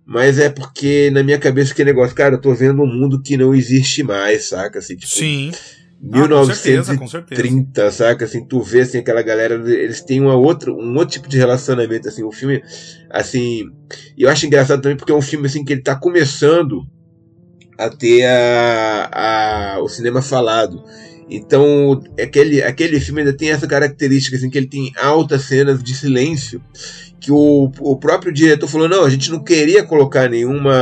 mas 0.05 0.39
é 0.39 0.51
porque 0.51 1.11
na 1.11 1.23
minha 1.23 1.39
cabeça 1.39 1.75
que 1.75 1.83
negócio, 1.83 2.15
cara, 2.15 2.35
eu 2.35 2.41
tô 2.41 2.53
vendo 2.55 2.83
um 2.83 2.87
mundo 2.87 3.23
que 3.23 3.39
não 3.39 3.55
existe 3.55 4.03
mais, 4.03 4.51
saca? 4.51 4.81
Assim, 4.81 4.97
tipo, 4.97 5.15
Sim. 5.15 5.51
1930, 6.01 7.87
ah, 7.87 7.91
saca? 7.91 8.25
Assim, 8.25 8.45
tu 8.45 8.63
vê 8.63 8.83
assim, 8.83 8.99
aquela 8.99 9.23
galera, 9.23 9.55
eles 9.55 10.01
têm 10.01 10.21
uma 10.21 10.37
outra, 10.37 10.73
um 10.73 10.97
outro 10.97 11.15
tipo 11.15 11.29
de 11.29 11.37
relacionamento, 11.37 12.09
assim, 12.09 12.23
o 12.23 12.31
filme, 12.31 12.63
assim, 13.11 13.71
e 14.17 14.23
eu 14.23 14.31
acho 14.31 14.47
engraçado 14.47 14.81
também 14.81 14.97
porque 14.97 15.11
é 15.11 15.15
um 15.15 15.23
filme 15.23 15.47
assim 15.47 15.65
que 15.65 15.73
ele 15.73 15.83
tá 15.83 15.97
começando 15.97 16.87
a 17.77 17.89
ter 17.89 18.25
a, 18.27 19.11
a, 19.77 19.83
o 19.83 19.89
cinema 19.89 20.23
falado. 20.23 20.83
Então, 21.31 22.03
aquele, 22.21 22.63
aquele 22.63 23.01
filme 23.01 23.21
ainda 23.21 23.37
tem 23.37 23.51
essa 23.51 23.67
característica, 23.67 24.37
assim, 24.37 24.49
que 24.49 24.57
ele 24.57 24.69
tem 24.69 24.93
altas 24.97 25.43
cenas 25.43 25.83
de 25.83 25.95
silêncio 25.95 26.63
que 27.21 27.33
o, 27.33 27.71
o 27.81 27.97
próprio 27.97 28.33
diretor 28.33 28.69
falou 28.69 28.89
não 28.89 29.05
a 29.05 29.11
gente 29.11 29.31
não 29.31 29.43
queria 29.43 29.85
colocar 29.85 30.31
nenhuma 30.31 30.73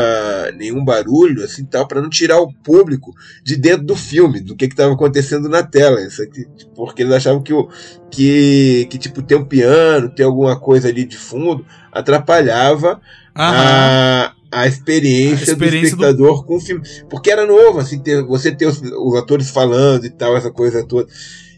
nenhum 0.57 0.85
barulho 0.85 1.43
assim 1.43 1.65
tal 1.65 1.89
para 1.89 2.01
não 2.01 2.11
tirar 2.11 2.41
o 2.41 2.53
público 2.53 3.15
de 3.43 3.57
dentro 3.57 3.87
do 3.87 3.97
filme 3.97 4.41
do 4.41 4.55
que 4.55 4.67
estava 4.67 4.93
acontecendo 4.93 5.49
na 5.49 5.63
tela 5.63 6.01
isso 6.01 6.23
aqui, 6.23 6.47
porque 6.75 7.03
eles 7.03 7.15
achavam 7.15 7.43
que 7.43 7.55
o 7.55 7.69
que, 8.11 8.87
que 8.91 8.99
tipo 8.99 9.23
ter 9.23 9.37
um 9.37 9.45
piano 9.45 10.11
ter 10.11 10.25
alguma 10.25 10.59
coisa 10.61 10.89
ali 10.89 11.05
de 11.05 11.17
fundo 11.17 11.65
atrapalhava 11.91 13.01
a, 13.35 14.33
a 14.57 14.67
experiência, 14.67 15.51
a 15.51 15.53
experiência 15.53 15.97
do 15.97 16.03
espectador 16.03 16.39
do... 16.39 16.45
com 16.45 16.57
o 16.57 16.61
filme 16.61 16.83
porque 17.11 17.31
era 17.31 17.47
novo 17.47 17.79
assim 17.79 17.99
ter, 17.99 18.23
você 18.25 18.51
ter 18.51 18.67
os, 18.67 18.81
os 18.81 19.15
atores 19.17 19.51
falando 19.51 20.07
e 20.07 20.11
tal 20.11 20.37
essa 20.37 20.51
coisa 20.51 20.85
toda 20.85 21.09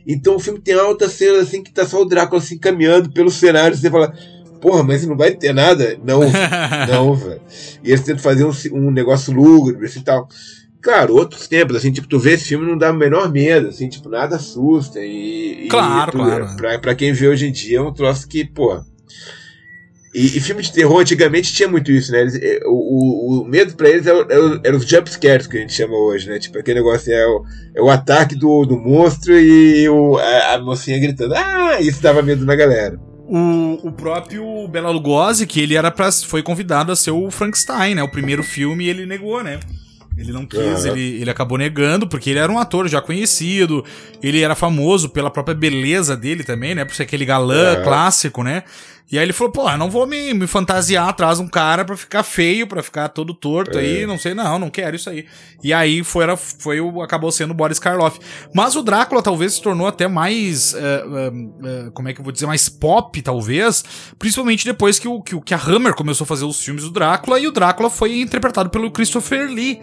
então 0.07 0.37
o 0.37 0.41
filme 0.41 0.59
tem 0.59 0.75
altas 0.75 1.13
cenas 1.13 1.43
assim 1.43 1.63
que 1.63 1.73
tá 1.73 1.87
só 1.87 2.03
o 2.03 2.05
Drácula 2.05 2.41
assim 2.41 2.59
caminhando 2.59 3.11
pelo 3.11 3.31
cenário 3.31 3.77
você 3.77 3.91
fala 3.91 4.13
porra, 4.61 4.83
mas 4.83 5.07
não 5.07 5.17
vai 5.17 5.33
ter 5.33 5.55
nada? 5.55 5.99
Não, 6.05 6.21
não, 6.91 7.15
velho. 7.15 7.41
E 7.83 7.91
eles 7.91 8.01
tentam 8.03 8.23
fazer 8.23 8.45
um, 8.45 8.53
um 8.73 8.91
negócio 8.91 9.33
lúgubre 9.33 9.87
assim, 9.87 10.01
e 10.01 10.05
tal. 10.05 10.29
Claro, 10.81 11.15
outros 11.15 11.49
tempos, 11.49 11.77
assim, 11.77 11.91
tipo, 11.91 12.07
tu 12.07 12.19
vê 12.19 12.33
esse 12.35 12.45
filme 12.47 12.67
não 12.67 12.79
dá 12.79 12.93
o 12.93 12.95
menor 12.95 13.31
medo, 13.31 13.69
assim, 13.69 13.89
tipo, 13.89 14.09
nada 14.09 14.37
assusta. 14.37 15.01
E, 15.01 15.67
claro, 15.69 16.11
e 16.11 16.13
tu, 16.13 16.19
claro. 16.19 16.57
Pra, 16.57 16.79
pra 16.79 16.95
quem 16.95 17.13
vê 17.13 17.29
hoje 17.29 17.47
em 17.47 17.53
dia 17.53 17.79
é 17.79 17.81
um 17.81 17.93
troço 17.93 18.29
que, 18.29 18.45
pô. 18.45 18.81
E, 20.15 20.39
e 20.39 20.41
filme 20.41 20.63
de 20.63 20.73
terror 20.73 21.01
antigamente 21.01 21.53
tinha 21.53 21.69
muito 21.69 21.93
isso, 21.93 22.13
né? 22.13 22.23
Eles, 22.23 22.35
é, 22.37 22.61
o, 22.65 22.71
o, 22.71 23.43
o, 23.43 23.45
medo 23.45 23.75
pra 23.75 23.91
eles 23.91 24.07
era, 24.07 24.19
era, 24.31 24.61
era 24.65 24.77
os 24.77 24.87
jumpscares 24.87 25.47
que 25.47 25.57
a 25.59 25.61
gente 25.61 25.73
chama 25.73 25.95
hoje, 25.95 26.29
né? 26.29 26.39
Tipo, 26.39 26.59
aquele 26.59 26.81
negócio 26.81 27.13
é 27.13 27.27
o, 27.27 27.45
é 27.75 27.83
o 27.83 27.91
ataque 27.91 28.35
do, 28.35 28.65
do 28.65 28.77
monstro 28.79 29.39
e 29.39 29.89
o, 29.89 30.17
a, 30.17 30.55
a 30.55 30.59
mocinha 30.59 30.99
gritando. 30.99 31.35
Ah, 31.35 31.81
isso 31.81 32.03
dava 32.03 32.23
medo 32.23 32.45
na 32.45 32.57
galera. 32.57 32.99
O, 33.29 33.89
o 33.89 33.93
próprio 33.93 34.67
Bela 34.69 34.91
Lugosi, 34.91 35.47
que 35.47 35.61
ele 35.61 35.75
era 35.75 35.91
para 35.91 36.11
foi 36.11 36.43
convidado 36.43 36.91
a 36.91 36.97
ser 36.97 37.11
o 37.11 37.31
Frankenstein, 37.31 37.95
né? 37.95 38.03
O 38.03 38.11
primeiro 38.11 38.43
filme 38.43 38.87
e 38.87 38.89
ele 38.89 39.05
negou, 39.05 39.45
né? 39.45 39.61
Ele 40.17 40.33
não 40.33 40.45
quis, 40.45 40.85
uhum. 40.85 40.93
ele, 40.93 41.21
ele 41.21 41.31
acabou 41.31 41.57
negando, 41.57 42.09
porque 42.09 42.31
ele 42.31 42.41
era 42.41 42.51
um 42.51 42.59
ator 42.59 42.89
já 42.89 43.01
conhecido, 43.01 43.85
ele 44.21 44.41
era 44.41 44.57
famoso 44.57 45.09
pela 45.11 45.31
própria 45.31 45.55
beleza 45.55 46.17
dele 46.17 46.43
também, 46.43 46.75
né? 46.75 46.85
Por 46.85 46.95
ser 46.95 47.05
aquele 47.05 47.25
galã 47.25 47.77
uhum. 47.77 47.85
clássico, 47.85 48.43
né? 48.43 48.65
E 49.11 49.19
aí 49.19 49.25
ele 49.25 49.33
falou, 49.33 49.51
pô, 49.51 49.77
não 49.79 49.91
vou 49.91 50.07
me, 50.07 50.35
me 50.35 50.47
fantasiar 50.47 51.09
atrás 51.09 51.39
de 51.39 51.45
um 51.45 51.49
cara 51.49 51.83
pra 51.83 51.97
ficar 51.97 52.23
feio, 52.23 52.67
pra 52.67 52.83
ficar 52.83 53.09
todo 53.09 53.33
torto 53.33 53.79
é. 53.79 53.81
aí, 53.81 54.07
não 54.07 54.19
sei, 54.19 54.35
não, 54.35 54.59
não 54.59 54.69
quero 54.69 54.97
isso 54.97 55.09
aí. 55.09 55.25
E 55.65 55.73
aí 55.73 56.05
foi, 56.05 56.25
era, 56.25 56.37
foi 56.37 56.79
o, 56.79 57.01
acabou 57.01 57.33
sendo 57.33 57.53
o 57.53 57.55
Boris 57.55 57.79
Karloff. 57.79 58.21
Mas 58.55 58.77
o 58.77 58.83
Drácula 58.83 59.23
talvez 59.23 59.55
se 59.55 59.63
tornou 59.63 59.87
até 59.87 60.07
mais, 60.07 60.75
uh, 60.75 60.77
uh, 60.77 61.89
uh, 61.89 61.93
como 61.93 62.09
é 62.09 62.13
que 62.13 62.21
eu 62.21 62.25
vou 62.25 62.33
dizer, 62.33 62.45
mais 62.45 62.69
pop, 62.69 63.23
talvez, 63.23 63.83
principalmente 64.19 64.67
depois 64.67 64.99
que, 64.99 65.09
o, 65.09 65.23
que, 65.23 65.41
que 65.41 65.55
a 65.55 65.59
Hammer 65.59 65.95
começou 65.95 66.25
a 66.25 66.29
fazer 66.29 66.45
os 66.45 66.63
filmes 66.63 66.85
do 66.85 66.91
Drácula, 66.91 67.41
e 67.41 67.47
o 67.47 67.53
Drácula 67.53 67.89
foi 67.89 68.21
interpretado 68.21 68.69
pelo 68.69 68.91
Christopher 68.91 69.49
Lee 69.49 69.81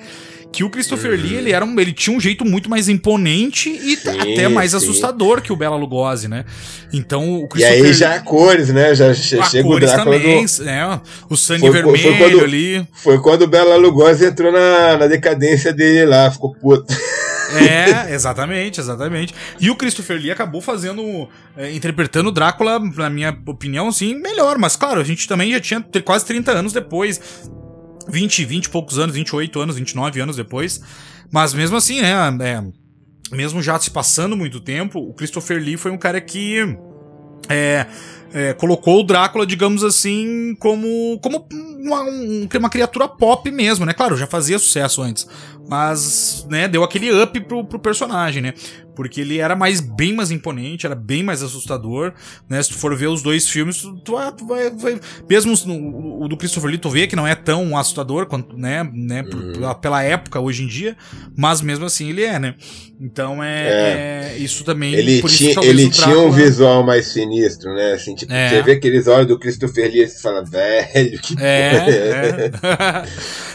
que 0.55 0.63
o 0.63 0.69
Christopher 0.69 1.11
uhum. 1.11 1.17
Lee 1.17 1.35
ele 1.35 1.51
era 1.51 1.65
um, 1.65 1.77
ele 1.77 1.91
tinha 1.91 2.15
um 2.15 2.19
jeito 2.19 2.45
muito 2.45 2.69
mais 2.69 2.87
imponente 2.87 3.69
e 3.69 3.97
sim, 3.97 4.09
até 4.09 4.47
mais 4.47 4.71
sim. 4.71 4.77
assustador 4.77 5.41
que 5.41 5.51
o 5.51 5.55
Bela 5.55 5.75
Lugosi, 5.75 6.29
né? 6.29 6.45
Então 6.93 7.41
o 7.43 7.47
Christopher 7.49 7.83
E 7.83 7.87
aí 7.87 7.93
já 7.93 8.19
cores, 8.21 8.69
né? 8.69 8.95
Já 8.95 9.13
chega 9.13 9.67
o 9.67 9.77
Drácula 9.77 10.15
também, 10.15 10.45
do... 10.45 10.63
né? 10.63 11.01
O 11.29 11.35
sangue 11.35 11.59
foi, 11.59 11.71
vermelho 11.71 11.99
foi 11.99 12.17
quando, 12.17 12.43
ali. 12.43 12.87
Foi 12.93 13.19
quando 13.19 13.41
o 13.41 13.47
Bela 13.47 13.75
Lugosi 13.75 14.25
entrou 14.27 14.49
na, 14.49 14.95
na 14.95 15.07
decadência 15.07 15.73
dele 15.73 16.05
lá, 16.05 16.31
ficou 16.31 16.55
puto. 16.55 16.85
É, 17.55 18.13
exatamente, 18.13 18.79
exatamente. 18.79 19.35
E 19.59 19.69
o 19.69 19.75
Christopher 19.75 20.17
Lee 20.17 20.31
acabou 20.31 20.61
fazendo, 20.61 21.27
é, 21.57 21.73
interpretando 21.73 22.27
o 22.27 22.31
Drácula, 22.31 22.79
na 22.79 23.09
minha 23.09 23.37
opinião, 23.45 23.89
assim, 23.89 24.15
melhor. 24.15 24.57
Mas 24.57 24.77
claro, 24.77 25.01
a 25.01 25.03
gente 25.03 25.27
também 25.27 25.51
já 25.51 25.59
tinha 25.59 25.85
quase 26.03 26.25
30 26.25 26.51
anos 26.51 26.71
depois 26.71 27.19
20, 28.07 28.45
20 28.45 28.65
e 28.65 28.69
poucos 28.69 28.99
anos, 28.99 29.15
28 29.15 29.59
anos, 29.59 29.75
29 29.75 30.19
anos 30.21 30.35
depois. 30.35 30.81
Mas 31.31 31.53
mesmo 31.53 31.77
assim, 31.77 32.01
né? 32.01 32.13
É, 32.41 33.35
mesmo 33.35 33.61
já 33.61 33.79
se 33.79 33.89
passando 33.89 34.35
muito 34.35 34.59
tempo, 34.59 34.99
o 34.99 35.13
Christopher 35.13 35.61
Lee 35.61 35.77
foi 35.77 35.91
um 35.91 35.97
cara 35.97 36.21
que. 36.21 36.77
É, 37.49 37.85
é, 38.33 38.53
colocou 38.53 38.99
o 38.99 39.03
Drácula, 39.03 39.45
digamos 39.45 39.83
assim, 39.83 40.55
como, 40.59 41.17
como 41.21 41.47
uma, 41.79 42.01
uma 42.59 42.69
criatura 42.69 43.07
pop 43.07 43.49
mesmo, 43.49 43.85
né? 43.85 43.93
Claro, 43.93 44.17
já 44.17 44.27
fazia 44.27 44.59
sucesso 44.59 45.01
antes, 45.01 45.27
mas, 45.67 46.45
né, 46.49 46.67
deu 46.67 46.83
aquele 46.83 47.11
up 47.21 47.39
pro, 47.41 47.63
pro 47.65 47.79
personagem, 47.79 48.41
né? 48.41 48.53
Porque 48.95 49.19
ele 49.19 49.39
era 49.39 49.55
mais 49.55 49.81
bem 49.81 50.13
mais 50.13 50.31
imponente, 50.31 50.85
era 50.85 50.95
bem 50.95 51.21
mais 51.21 51.43
assustador, 51.43 52.13
né? 52.47 52.63
Se 52.63 52.69
tu 52.69 52.75
for 52.75 52.95
ver 52.95 53.07
os 53.07 53.21
dois 53.21 53.49
filmes, 53.49 53.81
tu, 53.81 53.93
tu, 53.97 54.13
tu 54.37 54.47
vai, 54.47 54.69
vai, 54.69 54.99
Mesmo 55.29 55.53
no, 55.65 56.23
o 56.23 56.27
do 56.29 56.37
Christopher 56.37 56.69
Lee, 56.69 56.77
tu 56.77 56.89
vê 56.89 57.05
que 57.05 57.15
não 57.15 57.27
é 57.27 57.35
tão 57.35 57.77
assustador 57.77 58.25
quanto, 58.25 58.57
né? 58.57 58.89
né 58.93 59.23
por, 59.23 59.37
uhum. 59.37 59.73
pela 59.81 60.01
época, 60.01 60.39
hoje 60.39 60.63
em 60.63 60.67
dia, 60.67 60.95
mas 61.35 61.61
mesmo 61.61 61.85
assim 61.85 62.09
ele 62.09 62.23
é, 62.23 62.39
né? 62.39 62.55
Então 63.01 63.43
é, 63.43 63.67
é. 63.67 64.31
é 64.33 64.37
isso 64.37 64.63
também. 64.63 64.93
Ele, 64.93 65.21
tinha, 65.23 65.53
ele 65.61 65.89
tinha 65.89 66.17
um 66.17 66.31
visual 66.31 66.81
mais 66.81 67.07
sinistro, 67.07 67.73
né? 67.73 67.93
Assim, 67.93 68.15
tipo, 68.15 68.31
é. 68.31 68.49
você 68.49 68.61
vê 68.61 68.71
aqueles 68.73 69.07
olhos 69.07 69.27
do 69.27 69.37
Christopher 69.37 69.91
Lee 69.91 70.03
e 70.03 70.07
você 70.07 70.21
fala, 70.21 70.41
velho, 70.45 71.19
que 71.19 71.35
é, 71.37 71.75
é. 71.75 72.51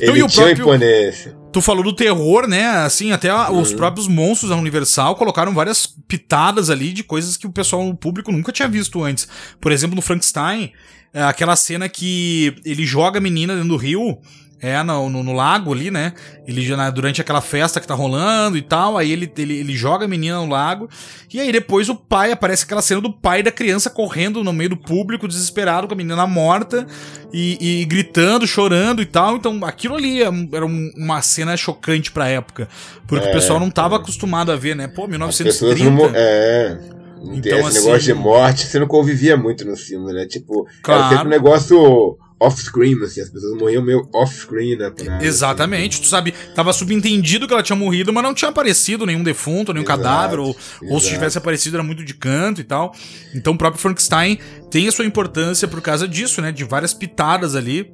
ele 0.01 0.19
então, 0.19 0.29
tinha 0.29 0.47
próprio... 0.47 0.65
imponência. 0.65 1.40
Tu 1.53 1.61
falou 1.61 1.83
do 1.83 1.93
terror, 1.93 2.47
né? 2.47 2.67
Assim, 2.69 3.13
até 3.13 3.35
uhum. 3.35 3.61
os 3.61 3.73
próprios 3.73 4.07
monstros 4.07 4.51
da 4.51 4.57
Universal 4.57 5.17
colocaram 5.17 5.53
várias 5.53 5.87
pitadas 5.87 6.71
ali 6.71 6.93
de 6.93 7.03
coisas 7.03 7.37
que 7.37 7.47
o 7.47 7.53
pessoal, 7.53 7.89
o 7.89 7.97
público 7.97 8.31
nunca 8.31 8.53
tinha 8.53 8.69
visto 8.69 9.03
antes. 9.03 9.27
Por 9.61 9.73
exemplo, 9.73 9.97
no 9.97 10.03
Frankenstein, 10.03 10.73
é, 11.13 11.23
aquela 11.23 11.57
cena 11.57 11.89
que 11.89 12.55
ele 12.65 12.87
joga 12.87 13.19
a 13.19 13.21
menina 13.21 13.55
dentro 13.55 13.71
do 13.71 13.77
rio 13.77 14.19
é, 14.63 14.83
no, 14.83 15.09
no, 15.09 15.23
no, 15.23 15.33
lago 15.33 15.73
ali, 15.73 15.91
né? 15.91 16.13
Ele 16.47 16.63
já 16.63 16.91
durante 16.91 17.21
aquela 17.21 17.41
festa 17.41 17.81
que 17.81 17.87
tá 17.87 17.95
rolando 17.95 18.59
e 18.59 18.63
tal, 18.63 18.99
aí 18.99 19.11
ele, 19.11 19.31
ele, 19.39 19.59
ele 19.59 19.75
joga 19.75 20.05
a 20.05 20.09
menina 20.09 20.37
no 20.39 20.49
lago, 20.49 20.89
e 21.33 21.41
aí 21.41 21.51
depois 21.51 21.89
o 21.89 21.95
pai, 21.95 22.33
aparece 22.33 22.65
aquela 22.65 22.83
cena 22.83 23.01
do 23.01 23.13
pai 23.13 23.43
da 23.43 23.51
criança 23.51 23.89
correndo 23.89 24.45
no 24.45 24.53
meio 24.53 24.71
do 24.71 24.77
público, 24.77 25.27
desesperado, 25.27 25.89
com 25.89 25.95
a 25.95 25.97
menina 25.97 26.27
morta, 26.27 26.87
e, 27.33 27.81
e 27.81 27.85
gritando, 27.87 28.47
chorando 28.47 29.01
e 29.01 29.07
tal. 29.07 29.37
Então 29.37 29.65
aquilo 29.65 29.97
ali 29.97 30.23
é 30.23 30.31
era 30.53 30.67
uma 30.67 31.23
cena 31.23 31.57
chocante 31.57 32.13
pra 32.13 32.29
época, 32.29 32.69
porque 33.07 33.27
é, 33.27 33.31
o 33.31 33.33
pessoal 33.33 33.59
não 33.59 33.71
tava 33.71 33.97
é. 33.97 33.99
acostumado 33.99 34.53
a 34.53 34.57
ver, 34.57 34.77
né? 34.77 34.89
Pô, 34.89 35.07
1930. 35.07 35.91
Não, 35.91 36.11
é. 36.15 36.79
Então, 37.23 37.59
esse 37.59 37.69
assim, 37.69 37.87
negócio 37.87 38.15
de 38.15 38.15
morte, 38.15 38.67
você 38.67 38.79
não 38.79 38.87
convivia 38.87 39.37
muito 39.37 39.65
no 39.67 39.77
filme, 39.77 40.13
né? 40.13 40.27
Tipo, 40.27 40.67
claro. 40.83 41.01
era 41.03 41.11
sempre 41.11 41.27
um 41.27 41.31
negócio 41.31 42.19
off-screen, 42.41 42.97
assim, 43.05 43.21
as 43.21 43.29
pessoas 43.29 43.57
morriam 43.59 43.85
meio 43.85 44.09
off-screen, 44.15 44.77
né? 44.77 44.91
Pra, 44.91 45.23
Exatamente, 45.23 45.95
assim. 45.95 46.03
tu 46.03 46.09
sabe, 46.09 46.33
tava 46.55 46.73
subentendido 46.73 47.47
que 47.47 47.53
ela 47.53 47.63
tinha 47.63 47.77
morrido, 47.77 48.13
mas 48.13 48.25
não 48.25 48.33
tinha 48.33 48.49
aparecido 48.49 49.05
nenhum 49.05 49.23
defunto, 49.23 49.75
nenhum 49.75 49.85
exato, 49.85 50.03
cadáver, 50.03 50.39
ou, 50.39 50.57
ou 50.89 50.99
se 50.99 51.11
tivesse 51.11 51.37
aparecido 51.37 51.77
era 51.77 51.85
muito 51.85 52.03
de 52.03 52.15
canto 52.15 52.61
e 52.61 52.65
tal. 52.65 52.95
Então 53.35 53.53
o 53.53 53.59
próprio 53.59 53.81
Frankenstein 53.81 54.39
tem 54.71 54.89
a 54.89 54.93
sua 54.93 55.05
importância 55.05 55.69
por 55.69 55.83
causa 55.83 56.09
disso, 56.09 56.41
né? 56.41 56.51
De 56.51 56.65
várias 56.65 56.95
pitadas 56.95 57.55
ali. 57.55 57.93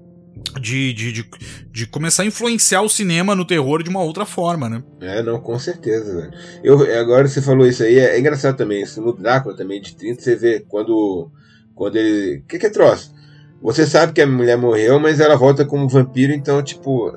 De, 0.61 0.93
de, 0.93 1.13
de, 1.13 1.31
de, 1.73 1.87
começar 1.87 2.23
a 2.23 2.27
influenciar 2.27 2.83
o 2.83 2.91
cinema 2.91 3.35
no 3.35 3.47
terror 3.47 3.83
de 3.83 3.89
uma 3.89 4.03
outra 4.03 4.27
forma, 4.27 4.69
né? 4.69 4.83
É, 5.01 5.23
não, 5.23 5.41
com 5.41 5.59
certeza, 5.59 6.15
velho. 6.15 6.31
Eu, 6.63 7.01
agora 7.01 7.27
você 7.27 7.41
falou 7.41 7.67
isso 7.67 7.83
aí, 7.83 7.99
é, 7.99 8.17
é 8.17 8.21
engraçado 8.21 8.55
também. 8.55 8.83
Isso 8.83 9.01
no 9.01 9.15
Drácula 9.15 9.57
também, 9.57 9.81
de 9.81 9.97
30, 9.97 10.21
você 10.21 10.37
vê 10.37 10.61
quando. 10.61 11.31
Quando 11.75 11.97
ele. 11.97 12.41
O 12.41 12.47
que, 12.47 12.59
que 12.59 12.67
é 12.67 12.71
troço? 12.71 13.16
Você 13.61 13.87
sabe 13.87 14.13
que 14.13 14.21
a 14.21 14.27
mulher 14.27 14.57
morreu, 14.57 15.01
mas 15.01 15.21
ela 15.21 15.37
volta 15.37 15.65
como 15.65 15.89
vampiro, 15.89 16.33
então, 16.33 16.63
tipo. 16.63 17.13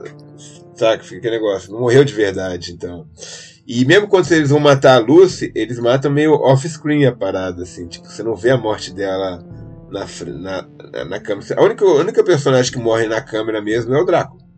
Sabe, 0.75 1.04
fica 1.04 1.17
aquele 1.17 1.36
negócio. 1.36 1.71
Não 1.71 1.82
morreu 1.82 2.04
de 2.04 2.13
verdade, 2.13 2.71
então. 2.71 3.06
E 3.67 3.86
mesmo 3.86 4.08
quando 4.08 4.32
eles 4.32 4.49
vão 4.49 4.60
matar 4.60 4.95
a 4.95 4.99
Lucy, 4.99 5.52
eles 5.54 5.78
matam 5.78 6.10
meio 6.12 6.34
off-screen 6.34 7.06
a 7.06 7.15
parada, 7.15 7.63
assim. 7.63 7.88
Tipo, 7.88 8.08
você 8.08 8.23
não 8.23 8.36
vê 8.36 8.49
a 8.52 8.58
morte 8.58 8.93
dela 8.93 9.45
na, 9.91 10.06
na, 10.25 11.06
na 11.06 11.19
câmera. 11.19 11.60
A 11.60 11.63
única, 11.63 11.86
a 11.86 11.95
única 11.95 12.23
personagem 12.23 12.71
que 12.71 12.80
morre 12.80 13.08
na 13.08 13.21
câmera 13.21 13.62
mesmo 13.62 13.93
é 13.93 14.02
o 14.02 14.06
Drácula. 14.06 14.48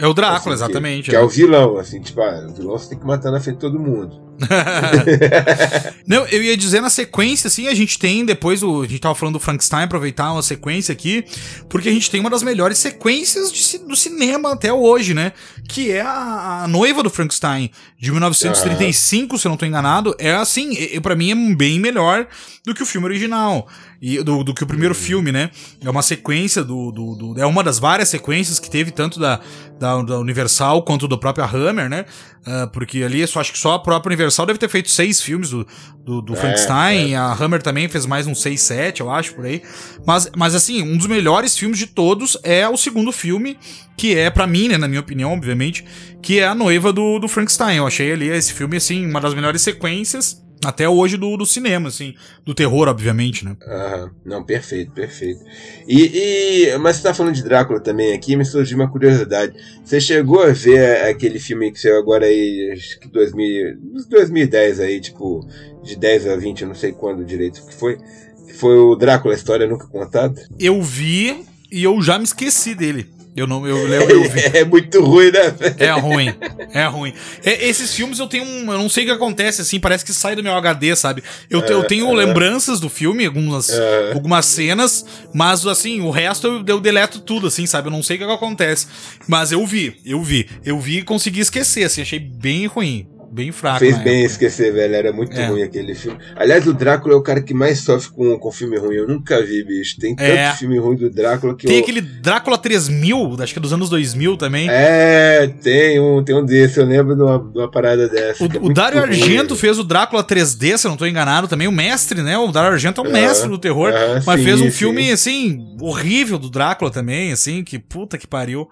É 0.00 0.06
o 0.06 0.14
Drácula, 0.14 0.54
assim, 0.54 0.64
exatamente. 0.64 1.04
Que, 1.04 1.10
que 1.10 1.16
é. 1.16 1.20
é. 1.20 1.22
o 1.22 1.28
vilão, 1.28 1.76
assim, 1.76 2.00
tipo, 2.00 2.20
ah, 2.20 2.46
o 2.48 2.54
vilão 2.54 2.78
você 2.78 2.88
tem 2.88 2.98
que 2.98 3.06
matar 3.06 3.30
na 3.30 3.38
frente 3.38 3.56
de 3.56 3.60
todo 3.60 3.78
mundo. 3.78 4.30
Não, 6.06 6.26
eu 6.28 6.42
ia 6.42 6.56
dizer 6.56 6.80
na 6.80 6.88
sequência, 6.88 7.48
assim, 7.48 7.68
a 7.68 7.74
gente 7.74 7.98
tem 7.98 8.24
depois 8.24 8.62
o. 8.62 8.82
A 8.82 8.86
gente 8.86 9.00
tava 9.00 9.14
falando 9.14 9.34
do 9.34 9.40
Frankenstein, 9.40 9.84
aproveitar 9.84 10.32
uma 10.32 10.42
sequência 10.42 10.92
aqui, 10.92 11.24
porque 11.68 11.88
a 11.88 11.92
gente 11.92 12.10
tem 12.10 12.20
uma 12.20 12.30
das 12.30 12.42
melhores 12.42 12.78
sequências 12.78 13.52
de, 13.52 13.78
do 13.78 13.94
cinema 13.94 14.52
até 14.52 14.72
hoje, 14.72 15.12
né? 15.12 15.32
Que 15.68 15.92
é 15.92 16.00
a, 16.00 16.62
a 16.64 16.68
noiva 16.68 17.02
do 17.02 17.10
Frankenstein, 17.10 17.70
de 17.98 18.10
1935, 18.10 19.38
se 19.38 19.46
eu 19.46 19.50
não 19.50 19.56
tô 19.56 19.66
enganado. 19.66 20.14
É 20.18 20.34
assim, 20.34 20.74
para 21.00 21.14
mim 21.14 21.30
é 21.30 21.54
bem 21.54 21.78
melhor 21.78 22.26
do 22.64 22.74
que 22.74 22.82
o 22.82 22.86
filme 22.86 23.06
original. 23.06 23.68
E 24.00 24.22
do, 24.22 24.42
do 24.42 24.54
que 24.54 24.64
o 24.64 24.66
primeiro 24.66 24.94
filme, 24.94 25.30
né? 25.30 25.50
É 25.84 25.90
uma 25.90 26.00
sequência 26.00 26.64
do, 26.64 26.90
do, 26.90 27.14
do, 27.14 27.40
É 27.40 27.44
uma 27.44 27.62
das 27.62 27.78
várias 27.78 28.08
sequências 28.08 28.58
que 28.58 28.70
teve, 28.70 28.90
tanto 28.90 29.20
da, 29.20 29.40
da, 29.78 30.00
da 30.00 30.18
Universal 30.18 30.82
quanto 30.82 31.06
do 31.06 31.18
próprio 31.18 31.44
Hammer, 31.44 31.90
né? 31.90 32.06
Uh, 32.40 32.66
porque 32.72 33.02
ali 33.02 33.26
só, 33.26 33.40
acho 33.40 33.52
que 33.52 33.58
só 33.58 33.74
a 33.74 33.78
própria 33.78 34.08
Universal 34.08 34.46
deve 34.46 34.58
ter 34.58 34.70
feito 34.70 34.88
seis 34.88 35.20
filmes 35.20 35.50
do, 35.50 35.66
do, 36.02 36.22
do 36.22 36.32
é, 36.32 36.36
Frankenstein. 36.36 37.12
É. 37.12 37.16
A 37.16 37.34
Hammer 37.34 37.60
também 37.60 37.88
fez 37.88 38.06
mais 38.06 38.26
uns 38.26 38.40
seis, 38.40 38.62
sete, 38.62 39.02
eu 39.02 39.10
acho, 39.10 39.34
por 39.34 39.44
aí. 39.44 39.62
Mas, 40.06 40.30
mas 40.34 40.54
assim, 40.54 40.82
um 40.82 40.96
dos 40.96 41.06
melhores 41.06 41.58
filmes 41.58 41.78
de 41.78 41.86
todos 41.86 42.38
é 42.42 42.66
o 42.66 42.78
segundo 42.78 43.12
filme, 43.12 43.58
que 43.98 44.16
é, 44.16 44.30
para 44.30 44.46
mim, 44.46 44.68
né, 44.68 44.78
na 44.78 44.88
minha 44.88 45.00
opinião, 45.00 45.34
obviamente, 45.34 45.84
que 46.22 46.38
é 46.38 46.46
a 46.46 46.54
noiva 46.54 46.90
do, 46.90 47.18
do 47.18 47.28
Frankenstein. 47.28 47.76
Eu 47.76 47.86
achei 47.86 48.10
ali 48.10 48.28
esse 48.28 48.54
filme, 48.54 48.78
assim, 48.78 49.04
uma 49.04 49.20
das 49.20 49.34
melhores 49.34 49.60
sequências 49.60 50.42
até 50.64 50.88
hoje 50.88 51.16
do, 51.16 51.36
do 51.36 51.46
cinema, 51.46 51.88
assim. 51.88 52.14
Do 52.44 52.54
terror, 52.54 52.88
obviamente, 52.88 53.44
né? 53.44 53.56
Aham. 53.66 54.10
Não, 54.24 54.44
perfeito, 54.44 54.92
perfeito. 54.92 55.40
E, 55.86 56.66
e, 56.68 56.78
mas 56.78 56.96
você 56.96 57.02
tá 57.02 57.14
falando 57.14 57.34
de 57.34 57.42
Drácula 57.42 57.80
também 57.80 58.12
aqui, 58.12 58.36
me 58.36 58.44
surgiu 58.44 58.78
uma 58.78 58.90
curiosidade. 58.90 59.54
Você 59.84 60.00
chegou 60.00 60.42
a 60.42 60.52
ver 60.52 61.02
aquele 61.08 61.38
filme 61.38 61.72
que 61.72 61.80
saiu 61.80 61.98
agora 61.98 62.26
aí, 62.26 62.70
acho 62.72 63.00
que 63.00 63.08
2000, 63.08 63.78
2010 64.08 64.80
aí, 64.80 65.00
tipo, 65.00 65.46
de 65.82 65.96
10 65.96 66.28
a 66.28 66.36
20, 66.36 66.62
eu 66.62 66.68
não 66.68 66.74
sei 66.74 66.92
quando 66.92 67.24
direito 67.24 67.64
que 67.66 67.74
foi. 67.74 67.98
Que 68.46 68.52
foi 68.52 68.76
o 68.76 68.96
Drácula, 68.96 69.34
a 69.34 69.36
história 69.36 69.66
nunca 69.66 69.86
contada? 69.86 70.46
Eu 70.58 70.82
vi 70.82 71.44
e 71.70 71.82
eu 71.82 72.00
já 72.02 72.18
me 72.18 72.24
esqueci 72.24 72.74
dele. 72.74 73.19
Eu 73.36 73.46
não, 73.46 73.66
eu 73.66 73.86
lembro, 73.86 74.12
eu 74.12 74.30
vi. 74.30 74.40
É 74.52 74.64
muito 74.64 75.02
ruim, 75.02 75.30
né? 75.30 75.54
É 75.78 75.90
ruim, 75.90 76.34
é 76.72 76.84
ruim. 76.86 77.14
É, 77.44 77.68
esses 77.68 77.94
filmes 77.94 78.18
eu 78.18 78.26
tenho 78.26 78.44
um, 78.44 78.72
eu 78.72 78.78
não 78.78 78.88
sei 78.88 79.04
o 79.04 79.06
que 79.06 79.12
acontece 79.12 79.62
assim, 79.62 79.78
parece 79.78 80.04
que 80.04 80.12
sai 80.12 80.34
do 80.34 80.42
meu 80.42 80.54
HD, 80.54 80.94
sabe? 80.96 81.22
Eu, 81.48 81.60
eu 81.60 81.84
tenho 81.84 82.12
lembranças 82.12 82.80
do 82.80 82.88
filme, 82.88 83.26
algumas, 83.26 83.70
algumas 84.12 84.46
cenas, 84.46 85.04
mas 85.32 85.64
assim, 85.66 86.00
o 86.00 86.10
resto 86.10 86.46
eu, 86.46 86.64
eu 86.66 86.80
deleto 86.80 87.20
tudo, 87.20 87.46
assim, 87.46 87.66
sabe? 87.66 87.88
Eu 87.88 87.92
não 87.92 88.02
sei 88.02 88.16
o 88.16 88.18
que 88.18 88.24
acontece. 88.24 88.86
Mas 89.28 89.52
eu 89.52 89.64
vi, 89.64 90.00
eu 90.04 90.22
vi, 90.22 90.48
eu 90.64 90.78
vi 90.80 90.98
e 90.98 91.02
consegui 91.02 91.40
esquecer, 91.40 91.84
assim, 91.84 92.02
achei 92.02 92.18
bem 92.18 92.66
ruim 92.66 93.06
bem 93.30 93.52
fraco. 93.52 93.78
Fez 93.78 93.96
bem 93.98 94.20
época. 94.20 94.26
esquecer, 94.26 94.72
velho. 94.72 94.94
Era 94.94 95.12
muito 95.12 95.38
é. 95.38 95.46
ruim 95.46 95.62
aquele 95.62 95.94
filme. 95.94 96.18
Aliás, 96.36 96.66
o 96.66 96.74
Drácula 96.74 97.14
é 97.14 97.16
o 97.16 97.22
cara 97.22 97.40
que 97.40 97.54
mais 97.54 97.80
sofre 97.80 98.10
com, 98.10 98.38
com 98.38 98.50
filme 98.50 98.76
ruim. 98.78 98.96
Eu 98.96 99.08
nunca 99.08 99.40
vi, 99.42 99.64
bicho. 99.64 99.98
Tem 99.98 100.14
tanto 100.16 100.30
é. 100.30 100.52
filme 100.54 100.78
ruim 100.78 100.96
do 100.96 101.08
Drácula 101.10 101.54
que 101.54 101.66
Tem 101.66 101.76
eu... 101.76 101.82
aquele 101.82 102.00
Drácula 102.00 102.58
3000, 102.58 103.36
acho 103.40 103.52
que 103.52 103.58
é 103.58 103.62
dos 103.62 103.72
anos 103.72 103.88
2000 103.88 104.36
também. 104.36 104.68
É, 104.68 105.46
tem 105.62 106.00
um, 106.00 106.22
tem 106.22 106.34
um 106.34 106.44
desse. 106.44 106.78
Eu 106.80 106.86
lembro 106.86 107.14
de 107.14 107.22
uma, 107.22 107.38
de 107.38 107.58
uma 107.58 107.70
parada 107.70 108.08
dessa. 108.08 108.44
O, 108.44 108.46
é 108.46 108.58
o 108.60 108.72
Dario 108.72 109.00
Argento 109.00 109.54
fez 109.54 109.78
o 109.78 109.84
Drácula 109.84 110.24
3D, 110.24 110.76
se 110.76 110.86
eu 110.86 110.90
não 110.90 110.96
tô 110.96 111.06
enganado, 111.06 111.46
também. 111.46 111.68
O 111.68 111.72
mestre, 111.72 112.22
né? 112.22 112.36
O 112.36 112.50
Dario 112.50 112.72
Argento 112.72 113.00
é 113.00 113.08
o 113.08 113.12
mestre 113.12 113.48
do 113.48 113.58
terror. 113.58 113.92
mas 114.26 114.40
sim, 114.40 114.46
fez 114.46 114.60
um 114.60 114.64
sim. 114.64 114.70
filme, 114.70 115.10
assim, 115.10 115.76
horrível 115.80 116.38
do 116.38 116.50
Drácula 116.50 116.90
também, 116.90 117.32
assim, 117.32 117.62
que 117.62 117.78
puta 117.78 118.18
que 118.18 118.26
pariu. 118.26 118.68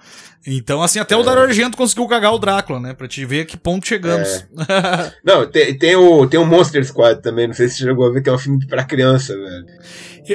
Então, 0.46 0.82
assim, 0.82 0.98
até 0.98 1.14
é. 1.14 1.18
o 1.18 1.22
Dario 1.22 1.42
Argento 1.42 1.76
conseguiu 1.76 2.06
cagar 2.06 2.32
o 2.32 2.38
Drácula, 2.38 2.80
né? 2.80 2.94
Pra 2.94 3.08
te 3.08 3.24
ver 3.24 3.40
a 3.40 3.44
que 3.44 3.56
ponto 3.56 3.86
chegamos. 3.86 4.28
É. 4.28 5.12
não, 5.24 5.46
tem, 5.46 5.76
tem, 5.76 5.96
o, 5.96 6.26
tem 6.26 6.40
o 6.40 6.46
Monster 6.46 6.84
Squad 6.84 7.20
também, 7.20 7.46
não 7.46 7.54
sei 7.54 7.68
se 7.68 7.76
você 7.76 7.84
chegou 7.84 8.06
a 8.06 8.12
ver, 8.12 8.22
que 8.22 8.30
é 8.30 8.32
um 8.32 8.38
filme 8.38 8.66
pra 8.66 8.84
criança, 8.84 9.34
velho. 9.36 9.66